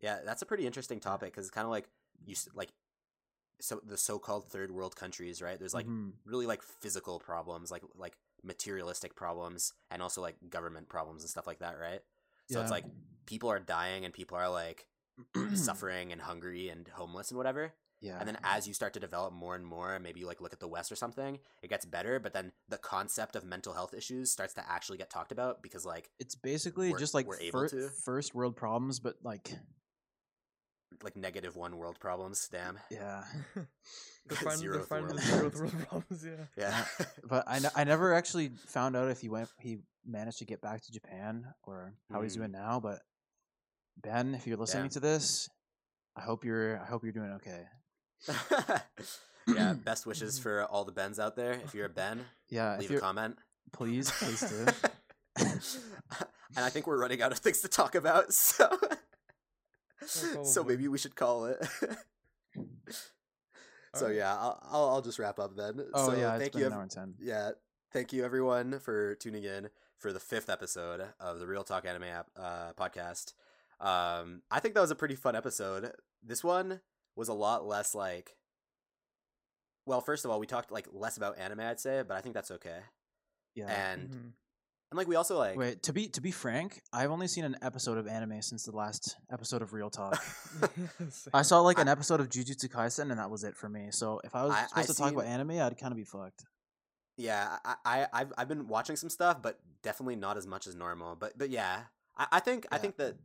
yeah, 0.00 0.20
that's 0.24 0.42
a 0.42 0.46
pretty 0.46 0.66
interesting 0.66 1.00
topic 1.00 1.32
because 1.32 1.46
it's 1.46 1.54
kind 1.54 1.64
of 1.64 1.70
like 1.70 1.88
you 2.26 2.36
like 2.54 2.72
so 3.60 3.80
the 3.84 3.96
so-called 3.96 4.48
third 4.48 4.70
world 4.70 4.94
countries, 4.96 5.40
right? 5.40 5.58
There's 5.58 5.74
like 5.74 5.86
Mhm. 5.86 6.12
really 6.24 6.46
like 6.46 6.62
physical 6.62 7.18
problems, 7.18 7.70
like 7.70 7.82
like 7.94 8.16
materialistic 8.42 9.14
problems, 9.14 9.72
and 9.90 10.02
also 10.02 10.20
like 10.20 10.36
government 10.50 10.88
problems 10.88 11.22
and 11.22 11.30
stuff 11.30 11.46
like 11.46 11.60
that, 11.60 11.78
right? 11.78 12.02
So 12.50 12.60
it's 12.60 12.70
like 12.70 12.84
people 13.26 13.50
are 13.50 13.58
dying 13.58 14.04
and 14.04 14.12
people 14.12 14.36
are 14.36 14.50
like 14.50 14.86
suffering 15.54 16.12
and 16.12 16.20
hungry 16.20 16.68
and 16.68 16.88
homeless 16.88 17.30
and 17.30 17.38
whatever. 17.38 17.72
Yeah, 18.00 18.18
And 18.18 18.28
then 18.28 18.36
as 18.44 18.68
you 18.68 18.74
start 18.74 18.92
to 18.94 19.00
develop 19.00 19.32
more 19.32 19.54
and 19.54 19.64
more, 19.64 19.98
maybe 19.98 20.20
you 20.20 20.26
like 20.26 20.40
look 20.42 20.52
at 20.52 20.60
the 20.60 20.68
West 20.68 20.92
or 20.92 20.96
something, 20.96 21.38
it 21.62 21.70
gets 21.70 21.86
better. 21.86 22.20
But 22.20 22.34
then 22.34 22.52
the 22.68 22.76
concept 22.76 23.34
of 23.34 23.44
mental 23.44 23.72
health 23.72 23.94
issues 23.94 24.30
starts 24.30 24.52
to 24.54 24.70
actually 24.70 24.98
get 24.98 25.08
talked 25.08 25.32
about 25.32 25.62
because 25.62 25.86
like 25.86 26.10
it's 26.18 26.34
basically 26.34 26.88
we're- 26.90 27.00
just 27.00 27.14
like 27.14 27.26
we're 27.26 27.40
able 27.40 27.60
fir- 27.60 27.68
to. 27.68 27.88
first 28.04 28.34
world 28.34 28.56
problems, 28.56 29.00
but 29.00 29.14
like, 29.22 29.54
like 31.02 31.16
negative 31.16 31.56
one 31.56 31.76
world 31.78 31.98
problems. 31.98 32.46
Damn. 32.52 32.78
yeah. 32.90 33.24
They're 34.26 34.38
finding, 34.38 34.70
they're 34.70 34.80
Zeroth 34.80 34.88
the 34.88 34.94
world. 35.02 35.20
zeroth 35.20 35.58
world 35.58 35.88
problems. 35.88 36.24
Yeah. 36.26 36.44
Yeah. 36.58 36.84
But 37.28 37.44
I, 37.46 37.56
n- 37.56 37.70
I 37.76 37.84
never 37.84 38.14
actually 38.14 38.50
found 38.66 38.96
out 38.96 39.08
if 39.10 39.20
he 39.20 39.28
went 39.28 39.48
he 39.60 39.78
managed 40.06 40.38
to 40.38 40.44
get 40.46 40.60
back 40.62 40.82
to 40.82 40.92
Japan 40.92 41.46
or 41.62 41.94
how 42.12 42.22
he's 42.22 42.34
Mm. 42.34 42.38
doing 42.40 42.52
now. 42.52 42.80
But 42.80 43.00
Ben, 44.00 44.34
if 44.34 44.46
you're 44.46 44.56
listening 44.56 44.84
Yeah. 44.84 44.90
to 44.90 45.00
this, 45.00 45.48
I 46.16 46.20
hope 46.22 46.44
you're 46.44 46.78
I 46.80 46.84
hope 46.84 47.02
you're 47.04 47.12
doing 47.12 47.32
okay. 47.36 47.66
yeah. 49.48 49.72
Best 49.74 50.06
wishes 50.06 50.38
for 50.42 50.64
all 50.64 50.84
the 50.84 50.92
Bens 50.92 51.18
out 51.18 51.36
there. 51.36 51.52
If 51.52 51.74
you're 51.74 51.86
a 51.86 51.90
Ben, 51.90 52.24
Yeah, 52.48 52.76
leave 52.78 52.90
a 52.90 52.98
comment. 53.00 53.38
please 53.72 54.10
please 54.10 54.40
do. 54.48 54.66
and 56.56 56.64
I 56.64 56.68
think 56.70 56.86
we're 56.86 57.00
running 57.00 57.22
out 57.22 57.32
of 57.32 57.38
things 57.38 57.60
to 57.62 57.68
talk 57.68 57.94
about, 57.94 58.32
so 58.34 58.68
so 60.06 60.62
maybe 60.64 60.86
we 60.88 60.98
should 60.98 61.16
call 61.16 61.46
it. 61.46 61.66
so 63.94 64.02
Alright. 64.06 64.16
yeah, 64.16 64.34
I'll, 64.34 64.60
I'll 64.70 64.88
I'll 64.90 65.02
just 65.02 65.18
wrap 65.18 65.38
up 65.38 65.56
then. 65.56 65.84
Oh 65.94 66.10
so 66.10 66.16
yeah, 66.16 66.38
thank 66.38 66.54
you. 66.54 66.66
an 66.66 66.72
hour 66.72 66.82
and 66.82 66.90
ten. 66.90 67.14
yeah, 67.20 67.50
thank 67.92 68.12
you 68.12 68.24
everyone 68.24 68.78
for 68.80 69.14
tuning 69.16 69.44
in 69.44 69.68
for 69.98 70.12
the 70.12 70.20
fifth 70.20 70.48
episode 70.50 71.02
of 71.18 71.38
the 71.40 71.46
Real 71.46 71.64
Talk 71.64 71.86
Anime 71.86 72.04
app, 72.04 72.26
uh, 72.36 72.72
podcast. 72.78 73.32
Um, 73.84 74.42
I 74.50 74.60
think 74.60 74.74
that 74.74 74.80
was 74.80 74.90
a 74.90 74.94
pretty 74.96 75.14
fun 75.14 75.36
episode. 75.36 75.92
This 76.22 76.42
one 76.42 76.80
was 77.16 77.28
a 77.28 77.34
lot 77.34 77.66
less 77.66 77.94
like. 77.94 78.36
Well, 79.86 80.00
first 80.00 80.24
of 80.24 80.30
all, 80.30 80.40
we 80.40 80.46
talked 80.46 80.70
like 80.70 80.88
less 80.92 81.16
about 81.16 81.38
anime, 81.38 81.60
I'd 81.60 81.80
say, 81.80 82.02
but 82.06 82.16
I 82.16 82.20
think 82.20 82.34
that's 82.34 82.50
okay. 82.50 82.78
Yeah. 83.54 83.66
And 83.70 84.08
Mhm. 84.10 84.32
and 84.90 84.96
like 84.98 85.06
we 85.06 85.16
also 85.16 85.36
like 85.36 85.56
Wait, 85.56 85.82
to 85.84 85.92
be 85.92 86.08
to 86.08 86.20
be 86.22 86.30
frank, 86.30 86.80
I've 86.92 87.10
only 87.10 87.28
seen 87.28 87.44
an 87.44 87.56
episode 87.60 87.98
of 87.98 88.06
anime 88.06 88.40
since 88.40 88.64
the 88.64 88.72
last 88.72 89.16
episode 89.30 89.60
of 89.60 89.72
Real 89.74 89.90
Talk. 89.90 90.16
I 91.34 91.42
saw 91.42 91.60
like 91.60 91.78
I- 91.78 91.82
an 91.82 91.88
episode 91.88 92.20
of 92.20 92.28
Jujutsu 92.30 92.68
Kaisen, 92.70 93.10
and 93.10 93.18
that 93.20 93.30
was 93.30 93.44
it 93.44 93.56
for 93.56 93.68
me. 93.68 93.88
So 93.90 94.20
if 94.24 94.34
I 94.34 94.44
was 94.44 94.54
I- 94.54 94.62
I 94.62 94.66
supposed 94.66 94.88
to 94.88 94.94
talk 94.94 95.12
about 95.12 95.26
anime, 95.26 95.50
I'd 95.60 95.76
kind 95.78 95.92
of 95.92 95.96
be 95.98 96.04
fucked. 96.04 96.44
Yeah, 97.16 97.58
I, 97.64 97.74
I 97.84 98.06
I've 98.12 98.32
I've 98.38 98.48
been 98.48 98.66
watching 98.66 98.96
some 98.96 99.10
stuff, 99.10 99.40
but 99.42 99.60
definitely 99.82 100.16
not 100.16 100.36
as 100.38 100.46
much 100.46 100.66
as 100.66 100.74
normal. 100.74 101.14
But 101.14 101.36
but 101.38 101.50
yeah, 101.50 101.82
I, 102.16 102.26
I 102.32 102.40
think 102.40 102.66
I 102.72 102.78
think 102.78 102.96
that 102.96 103.16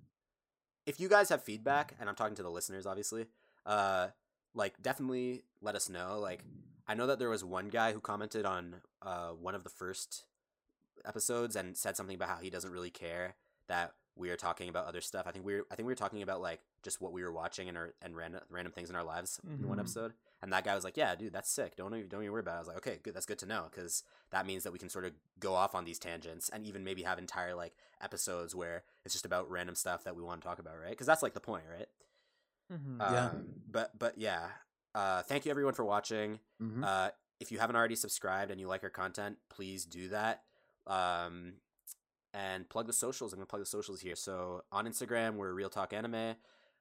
if 0.89 0.99
you 0.99 1.07
guys 1.07 1.29
have 1.29 1.43
feedback, 1.43 1.95
and 1.99 2.09
I'm 2.09 2.15
talking 2.15 2.35
to 2.35 2.43
the 2.43 2.49
listeners, 2.49 2.85
obviously, 2.85 3.27
uh, 3.65 4.07
like 4.53 4.81
definitely 4.81 5.43
let 5.61 5.75
us 5.75 5.87
know. 5.89 6.19
Like 6.19 6.41
I 6.87 6.93
know 6.95 7.05
that 7.07 7.19
there 7.19 7.29
was 7.29 7.43
one 7.43 7.67
guy 7.69 7.93
who 7.93 7.99
commented 7.99 8.45
on 8.45 8.75
uh 9.01 9.29
one 9.29 9.55
of 9.55 9.63
the 9.63 9.69
first 9.69 10.25
episodes 11.05 11.55
and 11.55 11.77
said 11.77 11.95
something 11.95 12.15
about 12.15 12.29
how 12.29 12.37
he 12.37 12.49
doesn't 12.49 12.71
really 12.71 12.89
care 12.89 13.35
that 13.67 13.93
we 14.15 14.29
are 14.31 14.35
talking 14.35 14.67
about 14.67 14.85
other 14.87 15.01
stuff. 15.01 15.25
I 15.27 15.31
think 15.31 15.45
we 15.45 15.55
were 15.55 15.65
I 15.71 15.75
think 15.75 15.85
we 15.87 15.91
were 15.91 15.95
talking 16.03 16.21
about 16.21 16.41
like 16.41 16.59
just 16.83 16.99
what 17.01 17.13
we 17.13 17.23
were 17.23 17.31
watching 17.31 17.69
and 17.69 17.77
our 17.77 17.93
and 18.01 18.15
random 18.17 18.41
random 18.49 18.73
things 18.73 18.89
in 18.89 18.95
our 18.95 19.03
lives 19.03 19.39
in 19.61 19.67
one 19.67 19.77
Mhm. 19.77 19.81
episode. 19.81 20.13
And 20.41 20.53
that 20.53 20.63
guy 20.63 20.73
was 20.73 20.83
like, 20.83 20.95
"Yeah, 20.95 21.15
dude, 21.15 21.33
that's 21.33 21.49
sick. 21.49 21.75
Don't 21.75 21.93
even, 21.93 22.07
don't 22.07 22.21
even 22.21 22.31
worry 22.31 22.39
about 22.39 22.53
it." 22.53 22.55
I 22.55 22.59
was 22.59 22.67
like, 22.69 22.77
"Okay, 22.77 22.99
good. 23.03 23.13
That's 23.13 23.25
good 23.25 23.39
to 23.39 23.45
know 23.45 23.65
because 23.71 24.03
that 24.31 24.45
means 24.45 24.63
that 24.63 24.71
we 24.71 24.79
can 24.79 24.89
sort 24.89 25.05
of 25.05 25.11
go 25.39 25.53
off 25.53 25.75
on 25.75 25.83
these 25.85 25.99
tangents 25.99 26.49
and 26.49 26.65
even 26.65 26.83
maybe 26.83 27.03
have 27.03 27.19
entire 27.19 27.53
like 27.55 27.73
episodes 28.01 28.55
where 28.55 28.83
it's 29.03 29.13
just 29.13 29.25
about 29.25 29.49
random 29.49 29.75
stuff 29.75 30.03
that 30.05 30.15
we 30.15 30.23
want 30.23 30.41
to 30.41 30.47
talk 30.47 30.59
about, 30.59 30.75
right? 30.81 30.91
Because 30.91 31.07
that's 31.07 31.21
like 31.21 31.33
the 31.33 31.39
point, 31.41 31.65
right? 31.69 31.89
Mhm. 32.71 32.99
Yeah. 32.99 33.25
Um, 33.25 33.45
but 33.69 33.97
but 33.99 34.17
yeah, 34.17 34.47
uh, 34.95 35.23
thank 35.23 35.45
you 35.45 35.51
everyone 35.51 35.73
for 35.73 35.83
watching. 35.83 36.39
Mm-hmm. 36.61 36.83
Uh, 36.83 37.09
if 37.39 37.51
you 37.51 37.59
haven't 37.59 37.75
already 37.75 37.95
subscribed 37.95 38.51
and 38.51 38.59
you 38.59 38.67
like 38.67 38.83
our 38.83 38.89
content, 38.89 39.37
please 39.49 39.85
do 39.85 40.09
that. 40.09 40.43
Um, 40.87 41.53
and 42.33 42.69
plug 42.69 42.87
the 42.87 42.93
socials. 42.93 43.33
I'm 43.33 43.39
gonna 43.39 43.47
plug 43.47 43.61
the 43.61 43.65
socials 43.65 44.01
here. 44.01 44.15
So 44.15 44.63
on 44.71 44.85
Instagram, 44.85 45.35
we're 45.35 45.51
Real 45.53 45.69
Talk 45.69 45.93
Anime. 45.93 46.35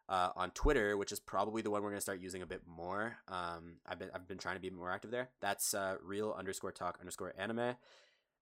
Uh, 0.08 0.30
on 0.36 0.50
Twitter, 0.52 0.96
which 0.96 1.12
is 1.12 1.20
probably 1.20 1.60
the 1.60 1.68
one 1.70 1.82
we're 1.82 1.90
gonna 1.90 2.00
start 2.00 2.18
using 2.20 2.40
a 2.40 2.46
bit 2.46 2.62
more. 2.66 3.18
Um, 3.28 3.74
I've 3.86 3.98
been 3.98 4.08
I've 4.14 4.26
been 4.26 4.38
trying 4.38 4.56
to 4.56 4.60
be 4.60 4.70
more 4.70 4.90
active 4.90 5.10
there. 5.10 5.28
That's 5.40 5.74
uh, 5.74 5.96
Real 6.02 6.34
underscore 6.38 6.72
Talk 6.72 6.96
underscore 6.98 7.34
Anime. 7.36 7.74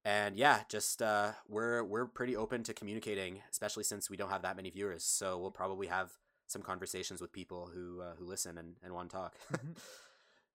And 0.05 0.37
yeah, 0.37 0.61
just 0.69 1.03
uh, 1.03 1.33
we're 1.49 1.83
we're 1.83 2.07
pretty 2.07 2.37
open 2.37 2.63
to 2.63 2.73
communicating, 2.73 3.43
especially 3.51 3.83
since 3.83 4.09
we 4.09 4.17
don't 4.17 4.31
have 4.31 4.43
that 4.43 4.55
many 4.55 4.71
viewers. 4.71 5.03
So 5.03 5.39
we'll 5.39 5.51
probably 5.51 5.89
have 5.89 6.13
some 6.47 6.63
conversations 6.63 7.21
with 7.21 7.33
people 7.33 7.69
who 7.75 8.01
uh, 8.01 8.15
who 8.17 8.25
listen 8.27 8.59
and, 8.59 8.77
and 8.85 8.93
want 8.95 9.11
to 9.11 9.17
talk. 9.17 9.35
Mhm. 9.53 9.77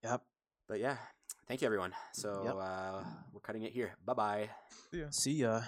Yep. 0.04 0.22
But 0.70 0.80
yeah, 0.80 0.96
thank 1.50 1.62
you 1.62 1.66
everyone. 1.66 1.94
So 2.14 2.44
Yep. 2.46 2.56
uh, 2.58 3.04
we're 3.34 3.42
cutting 3.42 3.64
it 3.64 3.74
here. 3.74 3.92
Bye 4.06 4.14
bye. 4.14 4.50
Yeah. 4.94 5.10
See 5.10 5.34
ya. 5.34 5.62